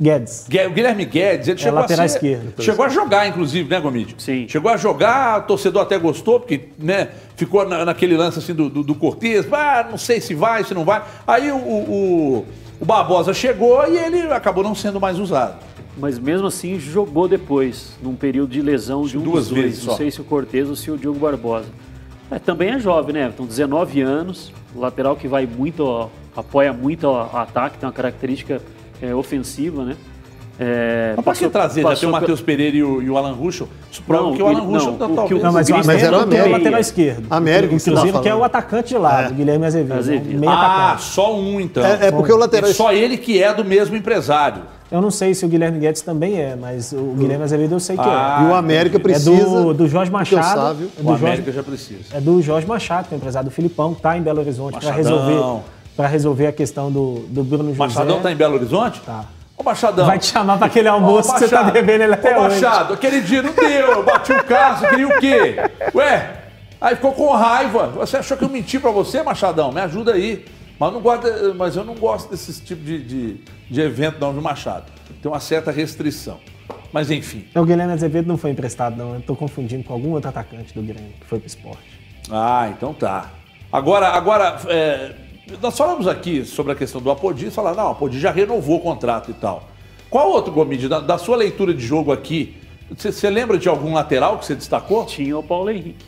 Guedes. 0.00 0.46
Gue- 0.48 0.66
O 0.66 0.70
Guilherme 0.70 1.04
Guedes, 1.04 1.48
ele 1.48 1.58
É 1.58 1.62
chegou 1.62 1.80
lateral 1.80 2.04
a 2.04 2.08
ser, 2.08 2.16
esquerdo. 2.16 2.62
Chegou 2.62 2.84
a 2.84 2.88
jogar, 2.88 3.26
inclusive, 3.26 3.68
né, 3.68 3.80
Gomide? 3.80 4.14
Sim. 4.18 4.46
Chegou 4.48 4.70
a 4.70 4.76
jogar, 4.76 5.40
o 5.40 5.42
torcedor 5.42 5.82
até 5.82 5.98
gostou, 5.98 6.38
porque, 6.38 6.68
né, 6.78 7.08
ficou 7.36 7.68
na- 7.68 7.84
naquele 7.84 8.16
lance 8.16 8.38
assim 8.38 8.54
do, 8.54 8.68
do, 8.68 8.82
do 8.82 8.94
Cortez, 8.94 9.46
ah, 9.52 9.86
não 9.90 9.98
sei 9.98 10.20
se 10.20 10.34
vai, 10.34 10.62
se 10.64 10.72
não 10.74 10.84
vai. 10.84 11.02
Aí 11.26 11.50
o, 11.50 11.56
o, 11.56 12.46
o 12.80 12.84
Barbosa 12.84 13.34
chegou 13.34 13.84
e 13.88 13.96
ele 13.98 14.20
acabou 14.32 14.62
não 14.62 14.74
sendo 14.74 15.00
mais 15.00 15.18
usado. 15.18 15.56
mas 15.96 16.16
mesmo 16.16 16.46
assim 16.46 16.78
jogou 16.78 17.26
depois, 17.26 17.90
num 18.00 18.14
período 18.14 18.50
de 18.52 18.62
lesão 18.62 19.02
de 19.02 19.18
um 19.18 19.22
Duas 19.22 19.46
dos 19.48 19.54
dois. 19.56 19.62
vezes 19.64 19.84
Não 19.84 19.92
só. 19.92 19.96
sei 19.98 20.10
se 20.12 20.20
o 20.20 20.24
Cortez 20.24 20.68
ou 20.68 20.76
se 20.76 20.90
o 20.92 20.96
Diogo 20.96 21.18
Barbosa. 21.18 21.66
É, 22.30 22.38
também 22.38 22.68
é 22.70 22.78
jovem, 22.78 23.14
né? 23.14 23.30
Então, 23.34 23.44
19 23.46 24.00
anos, 24.00 24.52
lateral 24.76 25.16
que 25.16 25.26
vai 25.26 25.44
muito, 25.44 25.84
ó, 25.84 26.08
apoia 26.36 26.72
muito 26.72 27.08
o 27.08 27.16
ataque, 27.36 27.78
tem 27.78 27.86
uma 27.88 27.92
característica 27.92 28.60
é, 29.02 29.14
ofensiva, 29.14 29.84
né? 29.84 29.96
É, 30.60 31.12
Mas 31.14 31.24
pra 31.24 31.34
que 31.34 31.48
trazer? 31.48 31.82
Já 31.82 31.94
tem 31.94 32.08
o 32.08 32.12
Matheus 32.12 32.40
Pereira 32.40 32.76
e 32.76 32.82
o, 32.82 33.00
e 33.00 33.08
o 33.08 33.16
Alan 33.16 33.32
Ruschel? 33.32 33.68
Isso 33.92 34.02
prova 34.02 34.24
Não, 34.24 34.34
que 34.34 34.42
o 34.42 34.46
Alan 34.48 34.60
Ruschel 34.62 34.90
não, 34.90 34.98
tá, 34.98 35.04
o 35.04 35.08
que 35.28 35.34
o- 35.34 35.38
talvez... 35.38 35.42
Não, 35.44 35.52
mas, 35.52 35.68
o 35.68 35.72
Mas 35.72 35.86
América 35.88 36.06
era 36.08 36.16
o 36.16 36.18
o 36.18 36.22
América. 36.24 36.50
lateral 36.58 36.80
esquerdo. 36.80 37.26
América 37.30 37.74
o 37.76 37.78
que 37.78 37.90
tá 38.12 38.20
que 38.20 38.28
é 38.28 38.34
o 38.34 38.42
atacante 38.42 38.88
de 38.88 38.98
lado, 38.98 39.32
É. 39.32 39.36
Guilherme 39.36 39.64
Azevedo. 39.66 39.98
Azevedo. 39.98 40.36
um 40.36 40.40
meio 40.40 40.50
Ah, 40.50 40.84
atacante. 40.90 41.02
só 41.10 41.32
um 41.38 41.60
então. 41.60 41.84
É, 41.86 42.08
é 42.08 42.10
porque 42.10 42.32
o 42.32 42.36
lateral 42.36 42.70
É 42.70 42.74
só 42.74 42.92
ele 42.92 43.16
que 43.16 43.40
é 43.40 43.54
do 43.54 43.64
mesmo 43.64 43.94
empresário. 43.96 44.62
Eu 44.90 45.00
não 45.00 45.12
sei 45.12 45.32
se 45.32 45.44
o 45.44 45.48
Guilherme 45.48 45.78
Guedes 45.78 46.02
também 46.02 46.40
é, 46.40 46.56
mas 46.60 46.92
o 46.92 47.14
Guilherme 47.16 47.44
Azevedo 47.44 47.74
eu 47.76 47.80
sei 47.80 47.94
que 47.94 48.02
Ah, 48.02 48.40
E 48.42 48.50
o 48.50 48.54
América 48.54 48.96
é. 48.96 48.98
precisa. 48.98 49.30
É 49.30 49.44
do, 49.62 49.74
do 49.74 49.86
Jorge 49.86 50.10
o 50.10 50.14
Machado. 50.14 50.44
Sávio- 50.58 50.88
é 50.96 51.00
O 51.00 51.04
do 51.04 51.10
América 51.12 51.36
Jorge, 51.52 51.52
já 51.52 51.62
precisa. 51.62 52.00
é 52.16 52.20
do 52.20 52.42
Jorge 52.42 52.66
Machado, 52.66 53.06
que 53.06 53.14
é 53.14 53.16
o 53.16 53.18
empresário 53.18 53.48
do 53.48 53.52
Filipão, 53.54 53.92
que 53.92 53.98
está 54.00 54.18
em 54.18 54.22
Belo 54.22 54.40
Horizonte 54.40 54.76
para 54.80 54.90
resolver, 54.92 55.60
pra 55.98 56.06
resolver 56.06 56.46
a 56.46 56.52
questão 56.52 56.92
do, 56.92 57.26
do 57.28 57.42
Bruno 57.42 57.70
José. 57.70 57.78
Machadão 57.80 58.20
tá 58.20 58.30
em 58.30 58.36
Belo 58.36 58.54
Horizonte? 58.54 59.00
Tá. 59.00 59.24
Ô, 59.56 59.64
Machadão. 59.64 60.06
Vai 60.06 60.16
te 60.16 60.26
chamar 60.26 60.56
para 60.56 60.68
aquele 60.68 60.86
almoço 60.86 61.28
Ô, 61.28 61.34
que 61.34 61.40
você 61.40 61.48
tá 61.48 61.64
devendo 61.64 62.02
ele 62.02 62.14
até 62.14 62.38
Ô, 62.38 62.42
hoje. 62.42 62.60
Machado, 62.60 62.94
aquele 62.94 63.20
dia 63.20 63.42
não 63.42 63.52
deu, 63.52 63.90
eu 63.90 64.04
bati 64.04 64.30
o 64.32 64.44
carro, 64.44 64.88
queria 64.88 65.08
o 65.08 65.18
quê? 65.18 65.56
Ué, 65.92 66.44
aí 66.80 66.94
ficou 66.94 67.10
com 67.10 67.32
raiva. 67.32 67.88
Você 67.88 68.16
achou 68.16 68.36
que 68.36 68.44
eu 68.44 68.48
menti 68.48 68.78
pra 68.78 68.92
você, 68.92 69.24
Machadão? 69.24 69.72
Me 69.72 69.80
ajuda 69.80 70.12
aí. 70.12 70.44
Mas, 70.78 70.92
não 70.92 71.00
gosto, 71.00 71.26
mas 71.56 71.74
eu 71.74 71.82
não 71.82 71.96
gosto 71.96 72.30
desse 72.30 72.62
tipo 72.62 72.84
de, 72.84 73.02
de, 73.02 73.40
de 73.68 73.80
evento 73.80 74.20
não, 74.20 74.32
viu, 74.32 74.40
Machado? 74.40 74.84
Tem 75.20 75.28
uma 75.28 75.40
certa 75.40 75.72
restrição. 75.72 76.38
Mas 76.92 77.10
enfim. 77.10 77.44
O 77.56 77.64
Guilherme 77.64 77.92
Azevedo 77.92 78.28
não 78.28 78.36
foi 78.36 78.52
emprestado, 78.52 78.96
não. 78.96 79.14
Eu 79.14 79.20
tô 79.20 79.34
confundindo 79.34 79.82
com 79.82 79.94
algum 79.94 80.12
outro 80.12 80.28
atacante 80.28 80.72
do 80.72 80.80
Grêmio 80.80 81.10
que 81.18 81.26
foi 81.26 81.40
pro 81.40 81.48
esporte. 81.48 82.00
Ah, 82.30 82.68
então 82.70 82.94
tá. 82.94 83.32
Agora, 83.72 84.10
agora 84.10 84.58
é, 84.68 85.10
nós 85.62 85.76
falamos 85.76 86.06
aqui 86.06 86.44
sobre 86.44 86.72
a 86.72 86.74
questão 86.74 87.00
do 87.00 87.10
Apodi 87.10 87.46
e 87.46 87.50
falaram, 87.50 87.76
não, 87.76 87.86
o 87.88 87.90
Apodi 87.92 88.18
já 88.20 88.30
renovou 88.30 88.76
o 88.76 88.80
contrato 88.80 89.30
e 89.30 89.34
tal. 89.34 89.68
Qual 90.10 90.30
outro, 90.30 90.52
Gomide, 90.52 90.88
da, 90.88 91.00
da 91.00 91.18
sua 91.18 91.36
leitura 91.36 91.72
de 91.74 91.84
jogo 91.86 92.12
aqui, 92.12 92.56
você 92.96 93.28
lembra 93.28 93.58
de 93.58 93.68
algum 93.68 93.92
lateral 93.94 94.38
que 94.38 94.46
você 94.46 94.54
destacou? 94.54 95.04
Tinha 95.04 95.36
o 95.38 95.42
Paulo 95.42 95.70
Henrique. 95.70 96.04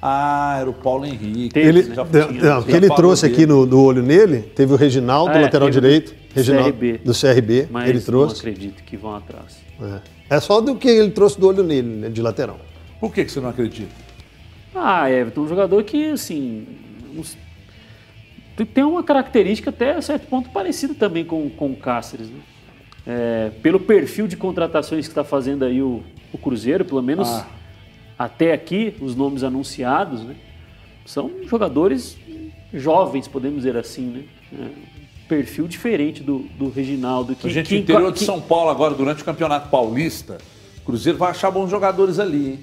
Ah, 0.00 0.58
era 0.60 0.70
o 0.70 0.72
Paulo 0.72 1.04
Henrique. 1.04 1.48
Teve, 1.48 1.68
Ele? 1.68 1.94
Já 1.94 2.04
não, 2.04 2.10
tinha, 2.28 2.54
não, 2.54 2.62
que 2.62 2.70
ele 2.72 2.88
trouxe 2.88 3.22
dele. 3.22 3.34
aqui 3.34 3.46
no, 3.46 3.66
no 3.66 3.82
olho 3.82 4.00
nele, 4.02 4.42
teve 4.42 4.72
o 4.72 4.76
Reginaldo, 4.76 5.32
Ah, 5.32 5.38
é, 5.38 5.42
lateral 5.42 5.68
direito. 5.70 6.12
do 6.12 6.34
Reginaldo, 6.34 6.70
CRB. 6.72 6.98
do 7.04 7.12
CRB, 7.12 7.68
Mas 7.70 7.88
ele 7.88 7.98
não 7.98 8.04
trouxe. 8.06 8.36
acredito 8.38 8.82
que 8.84 8.96
vão 8.96 9.16
atrás. 9.16 9.58
É. 10.30 10.36
É 10.36 10.40
só 10.40 10.60
do 10.60 10.76
que 10.76 10.88
ele 10.88 11.10
trouxe 11.10 11.40
do 11.40 11.48
olho 11.48 11.64
nele, 11.64 11.88
né, 11.88 12.08
de 12.10 12.22
lateral. 12.22 12.60
Por 13.00 13.12
que, 13.12 13.24
que 13.24 13.32
você 13.32 13.40
não 13.40 13.48
acredita? 13.48 13.90
Ah, 14.74 15.10
Everton, 15.10 15.40
um 15.40 15.48
jogador 15.48 15.82
que, 15.82 16.10
assim, 16.12 16.64
uns- 17.16 17.36
tem- 18.58 18.66
tem 18.66 18.84
uma 18.84 19.02
característica 19.02 19.70
até 19.70 19.92
a 19.92 20.02
certo 20.02 20.26
ponto 20.26 20.50
parecida 20.50 20.94
também 20.94 21.24
com, 21.24 21.48
com 21.50 21.70
o 21.70 21.76
Cáceres, 21.76 22.28
né? 22.28 22.40
É, 23.06 23.50
pelo 23.62 23.80
perfil 23.80 24.26
de 24.26 24.36
contratações 24.36 25.06
que 25.06 25.12
está 25.12 25.24
fazendo 25.24 25.64
aí 25.64 25.80
o, 25.80 26.02
o 26.32 26.36
Cruzeiro, 26.38 26.84
pelo 26.84 27.02
menos 27.02 27.28
Ah. 27.28 27.46
até 28.18 28.52
aqui, 28.52 28.94
os 29.00 29.14
nomes 29.14 29.42
anunciados, 29.42 30.22
né? 30.22 30.34
São 31.06 31.30
jogadores 31.46 32.18
jovens, 32.74 33.26
podemos 33.26 33.58
dizer 33.58 33.76
assim, 33.78 34.02
né? 34.06 34.22
É, 34.52 34.68
perfil 35.26 35.66
diferente 35.66 36.22
do, 36.22 36.40
do 36.58 36.68
Reginaldo. 36.70 37.34
Que, 37.34 37.46
a 37.46 37.50
gente 37.50 37.68
que- 37.68 37.76
interior 37.78 38.12
de 38.12 38.18
que- 38.18 38.24
São 38.24 38.40
Paulo 38.40 38.70
agora, 38.70 38.94
durante 38.94 39.22
o 39.22 39.24
Campeonato 39.24 39.68
Paulista, 39.70 40.38
o 40.78 40.84
Cruzeiro 40.86 41.16
vai 41.18 41.30
achar 41.30 41.50
bons 41.50 41.70
jogadores 41.70 42.18
ali, 42.18 42.48
hein? 42.52 42.58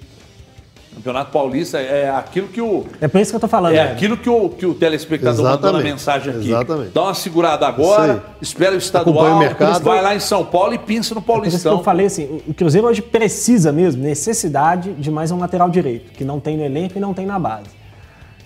Campeonato 0.96 1.32
Paulista 1.32 1.78
é 1.78 2.10
aquilo 2.10 2.48
que 2.48 2.62
o. 2.62 2.86
É 3.02 3.08
por 3.08 3.20
isso 3.20 3.32
que 3.32 3.36
eu 3.36 3.39
tô 3.39 3.48
falando. 3.50 3.74
É 3.74 3.84
né? 3.84 3.91
aquilo 3.91 4.16
que 4.16 4.30
o, 4.30 4.50
que 4.50 4.66
o 4.66 4.74
telespectador 4.74 5.43
mandou 5.43 5.52
na 5.52 5.68
Exatamente, 5.68 5.91
mensagem 5.91 6.34
aqui. 6.34 6.48
exatamente. 6.48 6.91
Dá 6.93 7.04
uma 7.04 7.14
segurada 7.14 7.68
agora, 7.68 8.24
espera 8.41 8.74
o 8.74 8.78
estadual, 8.78 9.36
o 9.36 9.39
mercado. 9.39 9.84
vai 9.84 10.02
lá 10.02 10.16
em 10.16 10.20
São 10.20 10.46
Paulo 10.46 10.74
e 10.74 10.78
pinça 10.78 11.14
no 11.14 11.20
É 11.20 11.24
por 11.24 11.46
isso 11.46 11.58
que 11.58 11.64
Paulistão. 11.64 11.74
eu 11.74 11.84
falei 11.84 12.06
assim, 12.06 12.41
o 12.48 12.54
Cruzeiro 12.54 12.88
hoje 12.88 13.02
precisa 13.02 13.72
mesmo, 13.74 14.02
necessidade 14.02 14.93
de 14.93 15.12
mais 15.12 15.32
um 15.32 15.38
lateral 15.38 15.70
direito, 15.70 16.14
que 16.14 16.24
não 16.24 16.39
tem 16.39 16.56
no 16.56 16.64
elenco 16.64 16.98
e 16.98 17.02
não 17.02 17.14
tem 17.14 17.26
na 17.26 17.38
base. 17.38 17.70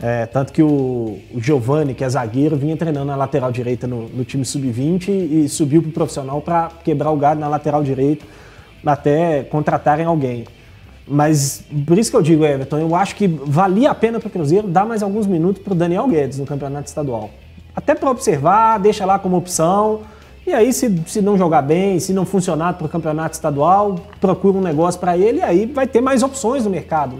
É, 0.02 0.26
tanto 0.26 0.52
que 0.52 0.64
o, 0.64 1.20
o 1.34 1.41
Giovani, 1.41 1.93
que 1.93 2.04
é 2.04 2.10
zagueiro, 2.10 2.56
vinha 2.56 2.76
treinando 2.76 3.06
na 3.08 3.16
lateral 3.16 3.52
direita 3.52 3.86
no, 3.86 4.08
no 4.10 4.24
time 4.24 4.45
sub-20 4.45 5.10
e 5.10 5.50
subiu 5.50 5.82
pro 5.82 5.91
profissional 5.91 6.41
para 6.41 6.70
quebrar 6.84 7.12
o 7.12 7.18
galho 7.18 7.39
na 7.39 7.47
lateral 7.50 7.84
direita 7.84 8.26
até 8.86 9.43
contratarem 9.43 10.06
alguém. 10.06 10.45
Mas 11.10 11.64
por 11.88 11.97
isso 11.97 12.12
que 12.12 12.18
eu 12.18 12.22
digo, 12.22 12.45
Everton, 12.45 12.78
eu 12.78 12.95
acho 12.95 13.16
que 13.16 13.28
valia 13.28 13.89
a 13.89 13.95
pena 13.95 14.20
para 14.20 14.28
o 14.28 14.32
Cruzeiro 14.32 14.68
dar 14.68 14.86
mais 14.86 15.01
alguns 15.01 15.26
minutos 15.26 15.64
para 15.64 15.74
o 15.74 15.76
Daniel 15.76 16.07
Guedes 16.07 16.38
no 16.38 16.45
campeonato 16.45 16.88
estadual. 16.88 17.32
Até 17.76 17.95
para 17.95 18.12
observar, 18.12 18.78
deixa 18.78 19.05
lá 19.05 19.18
como 19.18 19.36
opção. 19.36 20.01
E 20.45 20.53
aí, 20.53 20.72
se, 20.72 21.01
se 21.07 21.22
não 21.22 21.38
jogar 21.38 21.64
bem, 21.64 21.99
se 21.99 22.14
não 22.14 22.26
funcionar 22.26 22.74
para 22.74 22.86
o 22.86 22.89
campeonato 22.89 23.34
estadual, 23.34 23.95
procura 24.22 24.57
um 24.57 24.62
negócio 24.62 24.99
para 24.99 25.18
ele 25.18 25.39
e 25.39 25.43
aí 25.43 25.66
vai 25.66 25.88
ter 25.88 26.01
mais 26.01 26.22
opções 26.22 26.64
no 26.64 26.70
mercado. 26.70 27.18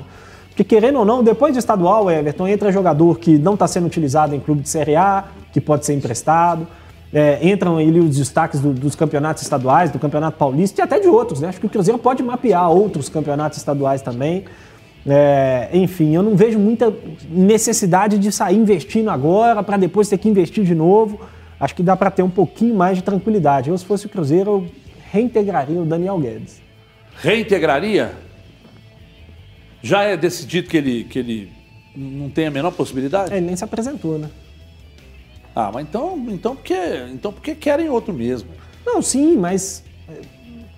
Porque 0.50 0.64
querendo 0.64 1.00
ou 1.00 1.06
não, 1.06 1.24
depois 1.24 1.54
do 1.54 1.60
estadual, 1.60 2.12
Everton, 2.12 2.48
entra 2.48 2.72
jogador 2.72 3.18
que 3.18 3.38
não 3.38 3.54
está 3.54 3.68
sendo 3.68 3.88
utilizado 3.88 4.36
em 4.36 4.40
clube 4.40 4.62
de 4.62 4.70
Série 4.70 4.96
A, 4.96 5.26
que 5.52 5.62
pode 5.62 5.86
ser 5.86 5.94
emprestado. 5.94 6.68
É, 7.12 7.40
entram 7.48 7.78
ali 7.78 8.00
os 8.00 8.18
destaques 8.18 8.60
do- 8.60 8.72
dos 8.74 8.96
campeonatos 8.96 9.42
estaduais, 9.42 9.90
do 9.90 9.98
Campeonato 9.98 10.38
Paulista 10.38 10.80
e 10.80 10.84
até 10.84 11.00
de 11.00 11.08
outros. 11.08 11.42
Né? 11.42 11.48
Acho 11.50 11.60
que 11.60 11.66
o 11.66 11.70
Cruzeiro 11.70 11.98
pode 11.98 12.22
mapear 12.22 12.70
outros 12.70 13.10
campeonatos 13.10 13.58
estaduais 13.58 14.02
também. 14.02 14.46
É, 15.08 15.70
enfim, 15.74 16.14
eu 16.14 16.22
não 16.22 16.36
vejo 16.36 16.60
muita 16.60 16.94
necessidade 17.32 18.20
de 18.20 18.32
sair 18.32 18.58
investindo 18.58 19.10
agora 19.10 19.64
para 19.64 19.78
depois 19.78 20.08
ter 20.08 20.18
que 20.20 20.30
investir 20.30 20.64
de 20.64 20.76
novo. 20.76 21.20
Acho 21.60 21.74
que 21.74 21.82
dá 21.82 21.96
para 21.98 22.12
ter 22.12 22.22
um 22.22 22.30
pouquinho 22.30 22.76
mais 22.76 22.98
de 22.98 23.04
tranquilidade. 23.04 23.70
Eu, 23.70 23.78
se 23.78 23.86
fosse 23.86 24.06
o 24.06 24.10
Cruzeiro, 24.10 24.50
eu 24.52 24.68
reintegraria 25.12 25.82
o 25.82 25.86
Daniel 25.86 26.20
Guedes. 26.20 26.62
Reintegraria? 27.22 28.12
Já 29.82 30.04
é 30.04 30.16
decidido 30.16 30.70
que 30.70 30.78
ele, 30.78 31.04
que 31.06 31.18
ele 31.18 31.50
não 31.96 32.30
tem 32.30 32.46
a 32.48 32.52
menor 32.52 32.72
possibilidade? 32.72 33.34
É, 33.34 33.38
Ele 33.38 33.48
nem 33.48 33.56
se 33.56 33.64
apresentou, 33.64 34.20
né? 34.20 34.30
Ah, 35.56 35.72
mas 35.74 35.84
então, 35.88 36.18
então, 36.30 36.56
por 36.56 36.64
que, 36.64 36.76
então 37.14 37.32
por 37.34 37.42
que 37.42 37.56
querem 37.56 37.90
outro 37.90 38.14
mesmo? 38.14 38.50
Não, 38.86 39.02
sim, 39.02 39.36
mas 39.36 39.84
é, 40.08 40.14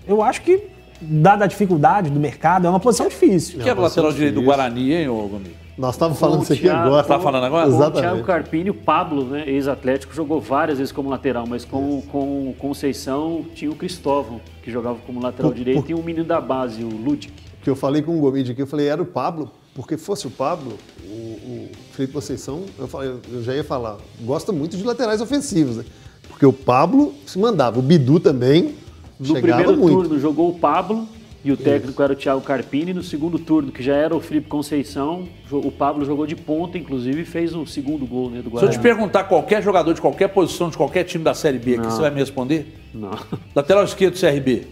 eu 0.08 0.22
acho 0.24 0.42
que, 0.42 0.64
dada 1.02 1.46
a 1.46 1.48
dificuldade 1.48 2.10
do 2.10 2.20
mercado, 2.20 2.66
é 2.66 2.70
uma 2.70 2.80
posição 2.80 3.08
difícil. 3.08 3.60
Que 3.60 3.70
era 3.70 3.80
o 3.80 3.84
lateral 3.84 4.12
direito 4.12 4.36
do 4.36 4.42
Guarani, 4.44 4.94
hein, 4.94 5.08
ô 5.10 5.28
Gomes? 5.28 5.62
Nós 5.78 5.96
estávamos 5.96 6.20
falando 6.20 6.44
isso 6.44 6.54
aqui 6.54 6.64
Thiago- 6.64 6.88
agora. 6.88 7.04
Tá 7.04 7.20
falando 7.20 7.44
agora? 7.46 7.66
O 7.68 7.70
Exatamente. 7.74 8.02
Thiago 8.02 8.24
Carpini, 8.24 8.70
o 8.70 8.74
Pablo, 8.74 9.24
né, 9.26 9.44
ex-atlético, 9.48 10.14
jogou 10.14 10.40
várias 10.40 10.78
vezes 10.78 10.92
como 10.92 11.10
lateral, 11.10 11.46
mas 11.48 11.66
com, 11.66 12.02
com 12.12 12.50
o 12.50 12.54
Conceição 12.58 13.46
tinha 13.56 13.72
o 13.72 13.76
Cristóvão, 13.76 14.42
que 14.62 14.70
jogava 14.70 14.98
como 15.08 15.20
lateral 15.22 15.50
Por- 15.52 15.58
direito, 15.58 15.82
por- 15.84 15.90
e 15.92 15.96
um 15.96 16.04
menino 16.04 16.26
da 16.26 16.40
base, 16.42 16.84
o 16.84 16.90
Ludic. 16.90 17.34
que 17.64 17.70
eu 17.70 17.76
falei 17.76 18.02
com 18.02 18.16
o 18.16 18.20
Gomide 18.20 18.52
aqui, 18.52 18.62
eu 18.62 18.68
falei, 18.68 18.88
era 18.88 19.02
o 19.02 19.06
Pablo, 19.06 19.50
porque 19.74 19.98
fosse 19.98 20.28
o 20.28 20.30
Pablo, 20.30 20.78
o, 21.06 21.08
o 21.08 21.70
Felipe 21.94 22.14
Conceição, 22.14 22.64
eu, 22.78 22.88
falei, 22.88 23.16
eu 23.32 23.44
já 23.44 23.56
ia 23.56 23.64
falar, 23.64 23.98
gosta 24.22 24.52
muito 24.52 24.76
de 24.76 24.84
laterais 24.84 25.22
ofensivos, 25.22 25.78
né? 25.78 25.86
Porque 26.28 26.46
o 26.46 26.54
Pablo 26.54 27.14
se 27.26 27.38
mandava, 27.40 27.80
o 27.80 27.82
Bidu 27.82 28.20
também 28.20 28.76
No 29.20 29.34
primeiro 29.40 29.78
muito. 29.78 29.94
turno 29.96 30.20
jogou 30.20 30.50
o 30.50 30.60
Pablo 30.60 31.08
e 31.44 31.52
o 31.52 31.58
técnico 31.58 32.02
era 32.04 32.14
o 32.14 32.16
Thiago 32.16 32.42
Carpini. 32.42 32.94
No 32.94 33.02
segundo 33.02 33.40
turno, 33.40 33.72
que 33.72 33.82
já 33.82 33.96
era 33.96 34.16
o 34.16 34.20
Felipe 34.22 34.48
Conceição, 34.48 35.28
o 35.52 35.72
Pablo 35.72 36.06
jogou 36.06 36.28
de 36.28 36.36
ponta, 36.36 36.78
inclusive, 36.78 37.22
e 37.22 37.26
fez 37.26 37.56
o 37.56 37.66
segundo 37.66 38.06
gol 38.06 38.30
né, 38.30 38.38
do 38.38 38.44
Se 38.44 38.48
eu 38.48 38.52
Guarani. 38.52 38.74
te 38.74 38.80
perguntar 38.80 39.24
qualquer 39.24 39.62
jogador 39.64 39.94
de 39.94 40.02
qualquer 40.02 40.28
posição, 40.30 40.70
de 40.70 40.78
qualquer 40.78 41.04
time 41.04 41.24
da 41.24 41.34
Série 41.34 41.58
B, 41.58 41.74
aqui, 41.74 41.84
Não. 41.84 41.92
você 41.92 42.02
vai 42.02 42.12
me 42.12 42.20
responder? 42.20 42.78
Não. 42.94 43.12
Lateral 43.56 43.84
esquerdo 43.84 44.14
do 44.14 44.20
CRB. 44.20 44.68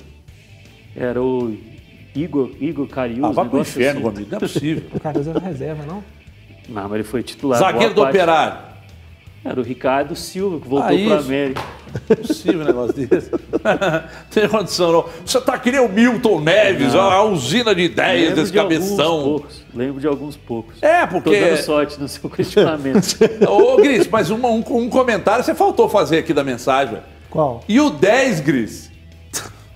Era 0.96 1.22
o 1.22 1.56
Igor, 2.16 2.50
Igor 2.60 2.88
Carius. 2.88 3.24
Ah, 3.24 3.32
vai 3.32 3.48
pro 3.48 3.60
inferno, 3.60 4.00
assim. 4.00 4.10
Gomes, 4.16 4.30
não 4.30 4.38
é 4.38 4.40
possível. 4.40 4.84
O 4.94 5.00
Carlos 5.00 5.28
era 5.28 5.40
reserva, 5.40 5.84
não? 5.86 6.04
Não, 6.68 6.84
mas 6.84 6.94
ele 6.94 7.04
foi 7.04 7.24
titular. 7.24 7.60
Zagueiro 7.60 7.94
do. 7.94 8.04
Operário. 8.04 8.70
Era 9.44 9.58
o 9.58 9.64
Ricardo 9.64 10.16
Silva, 10.18 10.60
que 10.60 10.68
voltou 10.68 10.84
Ah, 10.86 10.88
para 10.92 10.96
isso. 10.96 11.14
América. 11.28 11.62
Não 11.94 12.02
é 12.10 12.16
possível 12.18 12.60
um 12.62 12.64
negócio 12.66 12.94
desse. 13.08 13.32
Tem 14.32 14.50
condição, 14.50 14.92
não. 14.92 15.06
Você 15.26 15.40
tá 15.42 15.58
que 15.58 15.72
nem 15.72 15.80
o 15.80 15.88
Milton 15.88 16.42
Neves, 16.42 16.94
Não. 16.94 17.00
a 17.10 17.24
usina 17.24 17.74
de 17.74 17.84
ideias 17.84 18.22
Lembro 18.30 18.36
desse 18.36 18.52
de 18.52 18.60
alguns 18.60 18.80
cabeção. 18.90 19.24
poucos. 19.24 19.66
Lembro 19.74 20.02
de 20.02 20.08
alguns 20.08 20.36
poucos. 20.36 20.84
É, 20.84 21.08
Tô 21.08 21.14
porque. 21.22 21.40
dando 21.40 21.58
sorte 21.64 22.00
no 22.00 22.08
seu 22.10 22.30
questionamento. 22.30 23.16
Ô, 23.48 23.78
Gris, 23.78 24.08
mas 24.10 24.30
um, 24.30 24.46
um- 24.46 24.64
um 24.72 24.90
comentário 24.90 25.44
você 25.44 25.56
faltou 25.56 25.88
fazer 25.88 26.18
aqui 26.18 26.34
da 26.34 26.44
mensagem. 26.44 27.00
Qual? 27.30 27.64
E 27.68 27.80
o 27.80 27.90
10, 27.90 28.42
Gris? 28.42 28.92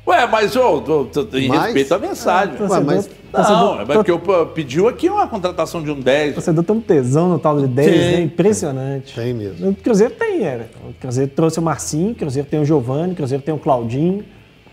Ué, 0.05 0.27
mas 0.27 0.51
tô- 0.51 1.05
em 1.33 1.47
Mas- 1.47 1.63
respeito 1.63 1.93
à 1.93 1.99
mensagem. 1.99 2.55
Ah, 2.59 2.63
Ué, 2.63 2.79
mas 2.81 3.09
não, 3.31 3.81
é 3.81 3.85
porque 3.85 4.11
eu 4.11 4.19
pediu 4.53 4.87
aqui 4.89 5.09
uma 5.09 5.25
contratação 5.27 5.81
de 5.81 5.89
um 5.89 5.99
10. 5.99 6.31
O 6.31 6.35
torcedor 6.35 6.63
tem 6.65 6.75
um 6.75 6.81
tesão 6.81 7.29
no 7.29 7.39
tal 7.39 7.57
de 7.59 7.67
10, 7.67 7.89
Tem. 7.89 7.99
né? 8.17 8.21
Impressionante. 8.21 9.15
Tem 9.15 9.33
mesmo. 9.33 9.69
O 9.69 9.75
Cruzeiro 9.75 10.13
tem, 10.13 10.43
Everton. 10.43 10.89
O 10.89 10.93
Cruzeiro 10.93 11.31
trouxe 11.33 11.57
o 11.57 11.61
Marcinho, 11.61 12.11
o 12.11 12.15
Cruzeiro 12.15 12.47
tem 12.49 12.59
o 12.59 12.65
Giovanni, 12.65 13.13
o 13.13 13.15
Cruzeiro 13.15 13.41
tem 13.43 13.53
o 13.53 13.57
Claudinho. 13.57 14.25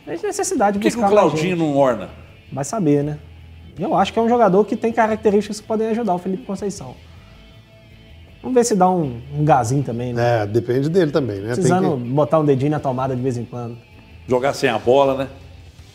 É 0.07 0.17
de 0.17 0.23
necessidade 0.25 0.79
Por 0.79 0.83
de 0.83 0.89
que, 0.91 0.95
que 0.97 1.01
buscar 1.01 1.09
o 1.25 1.31
Claudinho 1.31 1.57
não 1.57 1.77
orna? 1.77 2.09
Vai 2.53 2.65
saber, 2.65 3.05
né? 3.05 3.19
Eu 3.79 3.95
acho 3.95 4.13
que 4.13 4.19
é 4.19 4.23
um 4.23 4.29
jogador 4.29 4.65
que 4.65 4.75
tem 4.75 4.93
características 4.93 5.61
que 5.61 5.67
podem 5.67 5.89
ajudar 5.91 6.15
o 6.15 6.19
Felipe 6.19 6.43
Conceição. 6.45 6.95
Vamos 8.43 8.55
ver 8.55 8.65
se 8.65 8.75
dá 8.75 8.91
um, 8.91 9.21
um 9.39 9.45
gazinho 9.45 9.83
também, 9.83 10.13
né? 10.13 10.43
É, 10.43 10.47
depende 10.47 10.89
dele 10.89 11.11
também, 11.13 11.37
né? 11.37 11.47
Tem 11.49 11.55
Precisando 11.55 11.97
que- 11.97 12.09
botar 12.09 12.39
um 12.41 12.45
dedinho 12.45 12.71
na 12.73 12.81
tomada 12.81 13.15
de 13.15 13.23
vez 13.23 13.37
em 13.39 13.45
quando. 13.45 13.77
Jogar 14.29 14.53
sem 14.55 14.71
a 14.71 14.79
bola, 14.79 15.29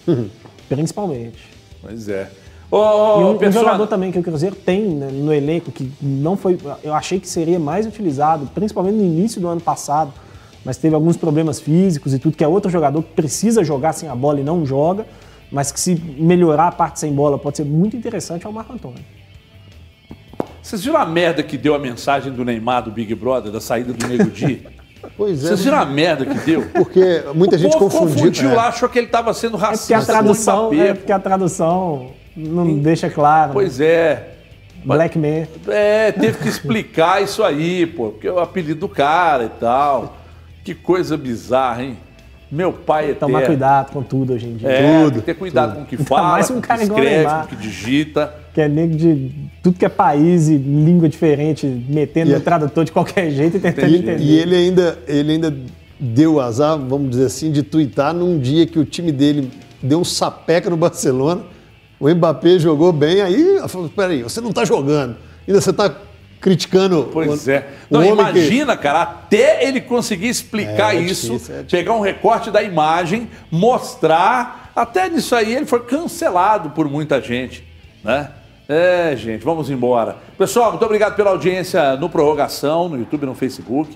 né? 0.08 0.26
Principalmente. 0.70 1.38
Pois 1.82 2.10
é. 2.10 2.30
Ô, 2.72 2.78
e 2.78 3.24
um, 3.24 3.32
um 3.32 3.38
pessoal- 3.38 3.66
jogador 3.66 3.88
também 3.88 4.12
que 4.12 4.20
o 4.20 4.24
Cruzeiro 4.24 4.56
tem 4.56 4.82
né, 4.82 5.10
no 5.12 5.34
elenco, 5.34 5.72
que 5.72 5.92
não 6.02 6.36
foi. 6.36 6.58
Eu 6.84 6.94
achei 6.94 7.20
que 7.20 7.28
seria 7.30 7.60
mais 7.60 7.86
utilizado, 7.86 8.48
principalmente 8.54 8.96
no 8.96 9.04
início 9.04 9.40
do 9.40 9.48
ano 9.48 9.62
passado, 9.62 10.12
mas 10.64 10.78
teve 10.78 10.96
alguns 10.96 11.16
problemas 11.16 11.60
físicos 11.60 12.14
e 12.14 12.20
tudo, 12.20 12.36
que 12.36 12.44
é 12.44 12.48
outro 12.48 12.70
jogador 12.72 13.04
que 13.04 13.14
precisa 13.14 13.64
jogar 13.64 13.94
sem 13.94 14.10
a 14.10 14.16
bola 14.16 14.40
e 14.40 14.44
não 14.44 14.66
joga, 14.66 15.06
mas 15.52 15.72
que 15.72 15.80
se 15.80 15.96
melhorar 15.96 16.68
a 16.70 16.72
parte 16.72 17.00
sem 17.00 17.14
bola 17.14 17.38
pode 17.38 17.58
ser 17.58 17.66
muito 17.66 17.96
interessante, 17.96 18.46
é 18.46 18.50
o 18.50 18.54
Marco 18.54 18.74
Antônio. 18.74 19.00
Vocês 20.62 20.84
viram 20.84 20.98
a 20.98 21.06
merda 21.06 21.44
que 21.44 21.60
deu 21.60 21.76
a 21.76 21.80
mensagem 21.80 22.34
do 22.34 22.44
Neymar 22.44 22.84
do 22.84 22.90
Big 22.92 23.14
Brother, 23.14 23.52
da 23.52 23.62
saída 23.62 23.94
do 23.94 24.08
Nego 24.08 24.32
Di? 24.32 24.66
Pois 25.16 25.44
é. 25.44 25.48
Vocês 25.48 25.64
viram 25.64 25.80
a 25.80 25.86
merda 25.86 26.26
que 26.26 26.38
deu? 26.40 26.68
Porque 26.74 27.24
muita 27.34 27.56
o 27.56 27.60
gente 27.60 27.78
confundiu. 27.78 28.26
confundiu 28.26 28.52
é. 28.52 28.56
lá, 28.56 28.68
achou 28.70 28.90
que 28.90 28.98
ele 28.98 29.08
estava 29.08 29.34
sendo 29.34 29.58
É 29.58 29.60
porque 29.60 29.66
racista 29.68 29.98
a 29.98 30.06
tradução, 30.06 30.74
é 30.74 30.94
porque 30.94 31.12
a 31.12 31.20
tradução 31.20 32.12
não 32.36 32.78
deixa 32.80 33.10
claro. 33.10 33.54
Pois 33.54 33.80
é. 33.80 34.32
Black 34.84 35.18
Man. 35.18 35.48
É, 35.68 36.12
teve 36.12 36.38
que 36.38 36.48
explicar 36.48 37.22
isso 37.22 37.44
aí, 37.44 37.88
pô, 37.88 38.10
porque 38.10 38.28
é 38.28 38.32
o 38.32 38.40
apelido 38.40 38.82
do 38.82 38.90
cara 38.90 39.46
e 39.46 39.50
tal. 39.50 40.16
Que 40.64 40.76
coisa 40.76 41.18
bizarra, 41.18 41.84
hein? 41.84 41.98
Meu 42.52 42.72
pai 42.72 43.12
é 43.12 43.14
Tomar 43.14 43.46
cuidado 43.46 43.92
com 43.92 44.04
tudo 44.04 44.34
hoje 44.34 44.48
em 44.48 44.56
dia. 44.56 44.70
É, 44.70 45.04
tudo. 45.04 45.12
tem 45.12 45.20
que 45.20 45.26
ter 45.26 45.34
cuidado 45.34 45.76
com 45.76 45.82
o 45.82 45.86
que 45.86 45.96
Ainda 45.96 46.08
fala, 46.08 46.30
mais 46.30 46.48
com 46.48 46.54
um 46.54 46.58
o 46.58 46.62
que 46.62 46.68
cara 46.68 46.84
igual 46.84 47.00
o 47.00 47.04
escreve, 47.04 47.30
com 47.30 47.42
o 47.42 47.48
que 47.48 47.56
digita. 47.56 48.34
Que 48.56 48.62
é 48.62 48.68
nego 48.70 48.96
de 48.96 49.32
tudo 49.62 49.78
que 49.78 49.84
é 49.86 49.90
país 49.90 50.48
e 50.48 50.56
língua 50.58 51.08
diferente, 51.10 51.68
metendo 51.90 52.30
E 52.30 52.34
no 52.34 52.38
é- 52.38 52.42
tradutor 52.42 52.86
de 52.86 52.92
qualquer 52.94 53.30
jeito 53.30 53.58
e 53.58 53.60
tentando 53.60 53.90
E, 53.90 53.98
entender. 53.98 54.24
e 54.24 54.40
ele 54.40 54.56
ainda, 54.56 54.98
ele 55.08 55.34
ainda 55.34 55.54
deu 56.00 56.40
azar, 56.40 56.78
vamos 56.80 57.10
dizer 57.10 57.26
assim, 57.26 57.52
de 57.52 57.62
tuitar 57.64 58.14
num 58.14 58.40
dia 58.40 58.66
que 58.66 58.80
o 58.80 58.86
time 58.86 59.12
dele 59.12 59.52
deu 59.84 60.00
um 60.00 60.04
sapeca 60.06 60.70
no 60.70 60.78
Barcelona. 60.78 61.42
O 62.00 62.10
Mbappé 62.10 62.58
jogou 62.58 62.92
bem, 62.94 63.22
aí 63.22 63.60
falei, 63.68 63.90
peraí, 63.96 64.24
você 64.24 64.40
não 64.40 64.52
tá 64.54 64.64
jogando. 64.64 65.18
Ainda 65.48 65.60
você 65.60 65.74
tá 65.74 65.94
criticando 66.40 67.10
Pois 67.12 67.46
o, 67.48 67.52
é. 67.52 67.68
o 67.90 67.94
Não, 67.94 68.00
homem 68.02 68.16
que- 68.16 68.40
imagina, 68.40 68.78
cara, 68.78 69.02
até 69.02 69.68
ele 69.68 69.82
conseguir 69.82 70.28
explicar 70.30 70.96
É, 70.96 71.00
é 71.00 71.02
isso, 71.02 71.34
difícil, 71.34 71.56
é 71.56 71.64
pegar 71.64 71.94
um 71.94 72.02
recorte 72.02 72.50
da 72.52 72.64
imagem, 72.64 73.28
mostrar. 73.52 74.72
Até 74.76 75.10
nisso 75.10 75.36
aí 75.36 75.54
ele 75.56 75.66
foi 75.66 75.82
cancelado 75.82 76.70
por 76.72 76.90
muita 76.90 77.22
gente, 77.22 77.64
né? 78.04 78.30
É, 78.68 79.16
gente, 79.16 79.46
vamos 79.46 79.70
embora. 79.70 80.18
Pessoal, 80.38 80.72
muito 80.72 80.86
obrigado 80.86 81.16
pela 81.16 81.30
audiência 81.30 81.96
no 81.98 82.10
Prorrogação, 82.10 82.90
no 82.90 82.98
YouTube 82.98 83.24
e 83.24 83.26
no 83.28 83.36
Facebook. 83.36 83.96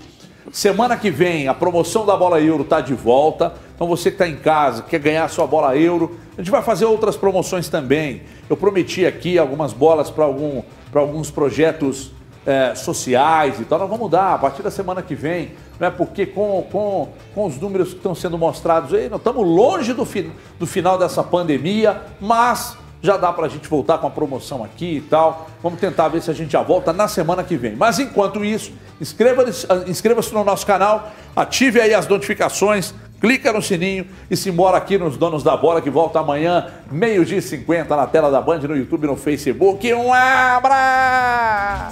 Semana 0.52 0.96
que 0.96 1.10
vem, 1.10 1.48
a 1.48 1.54
promoção 1.56 2.06
da 2.06 2.16
Bola 2.16 2.40
Euro 2.40 2.62
está 2.64 2.80
de 2.80 2.94
volta. 2.94 3.54
Então 3.74 3.88
você 3.88 4.12
que 4.12 4.16
está 4.16 4.28
em 4.28 4.36
casa, 4.36 4.84
quer 4.84 5.00
ganhar 5.00 5.28
sua 5.30 5.48
bola 5.48 5.76
euro, 5.76 6.20
a 6.38 6.42
gente 6.42 6.52
vai 6.52 6.62
fazer 6.62 6.84
outras 6.84 7.16
promoções 7.16 7.70
também. 7.70 8.24
Eu 8.50 8.58
prometi 8.58 9.06
aqui 9.06 9.40
algumas 9.40 9.72
bolas 9.72 10.10
para 10.12 10.26
algum, 10.26 10.62
alguns 10.94 11.32
projetos 11.32 12.12
é, 12.46 12.76
sociais 12.76 13.60
e 13.60 13.64
tal. 13.64 13.80
Nós 13.80 13.90
vamos 13.90 14.12
dar 14.12 14.34
a 14.34 14.38
partir 14.38 14.62
da 14.62 14.70
semana 14.70 15.02
que 15.02 15.16
vem, 15.16 15.52
né? 15.80 15.90
porque 15.90 16.26
com, 16.26 16.68
com, 16.70 17.08
com 17.34 17.46
os 17.46 17.58
números 17.58 17.90
que 17.90 17.96
estão 17.96 18.14
sendo 18.14 18.38
mostrados 18.38 18.94
aí, 18.94 19.08
nós 19.08 19.20
estamos 19.20 19.48
longe 19.48 19.94
do, 19.94 20.04
fi, 20.04 20.30
do 20.60 20.68
final 20.68 20.98
dessa 20.98 21.24
pandemia, 21.24 22.02
mas 22.20 22.78
já 23.02 23.18
dá 23.18 23.32
para 23.32 23.46
a 23.46 23.50
gente 23.50 23.68
voltar 23.68 23.98
com 23.98 24.08
a 24.08 24.10
promoção 24.10 24.64
aqui 24.64 24.98
e 24.98 25.02
tal. 25.02 25.50
Vamos 25.64 25.80
tentar 25.80 26.08
ver 26.10 26.22
se 26.22 26.30
a 26.30 26.34
gente 26.34 26.52
já 26.52 26.62
volta 26.62 26.92
na 26.92 27.08
semana 27.08 27.44
que 27.44 27.56
vem. 27.56 27.76
Mas 27.76 28.00
enquanto 28.00 28.44
isso, 28.44 28.72
inscreva-se 29.00 29.68
inscreva 29.88 30.22
no 30.34 30.44
nosso 30.44 30.66
canal, 30.66 31.12
ative 31.36 31.80
aí 31.82 31.94
as 31.94 32.08
notificações, 32.08 32.94
clica 33.20 33.54
no 33.54 33.62
sininho 33.62 34.06
e 34.30 34.38
se 34.38 34.50
embora 34.50 34.78
aqui 34.78 34.98
nos 34.98 35.18
Donos 35.18 35.44
da 35.44 35.56
Bola, 35.56 35.82
que 35.82 35.90
volta 35.90 36.20
amanhã, 36.20 36.68
meio-dia 36.92 37.38
e 37.38 37.42
50, 37.42 37.96
na 37.96 38.08
tela 38.08 38.30
da 38.30 38.42
Band, 38.42 38.60
no 38.60 38.76
YouTube 38.76 39.08
no 39.08 39.16
Facebook. 39.16 39.94
Um 39.94 40.14
abraço! 40.14 41.90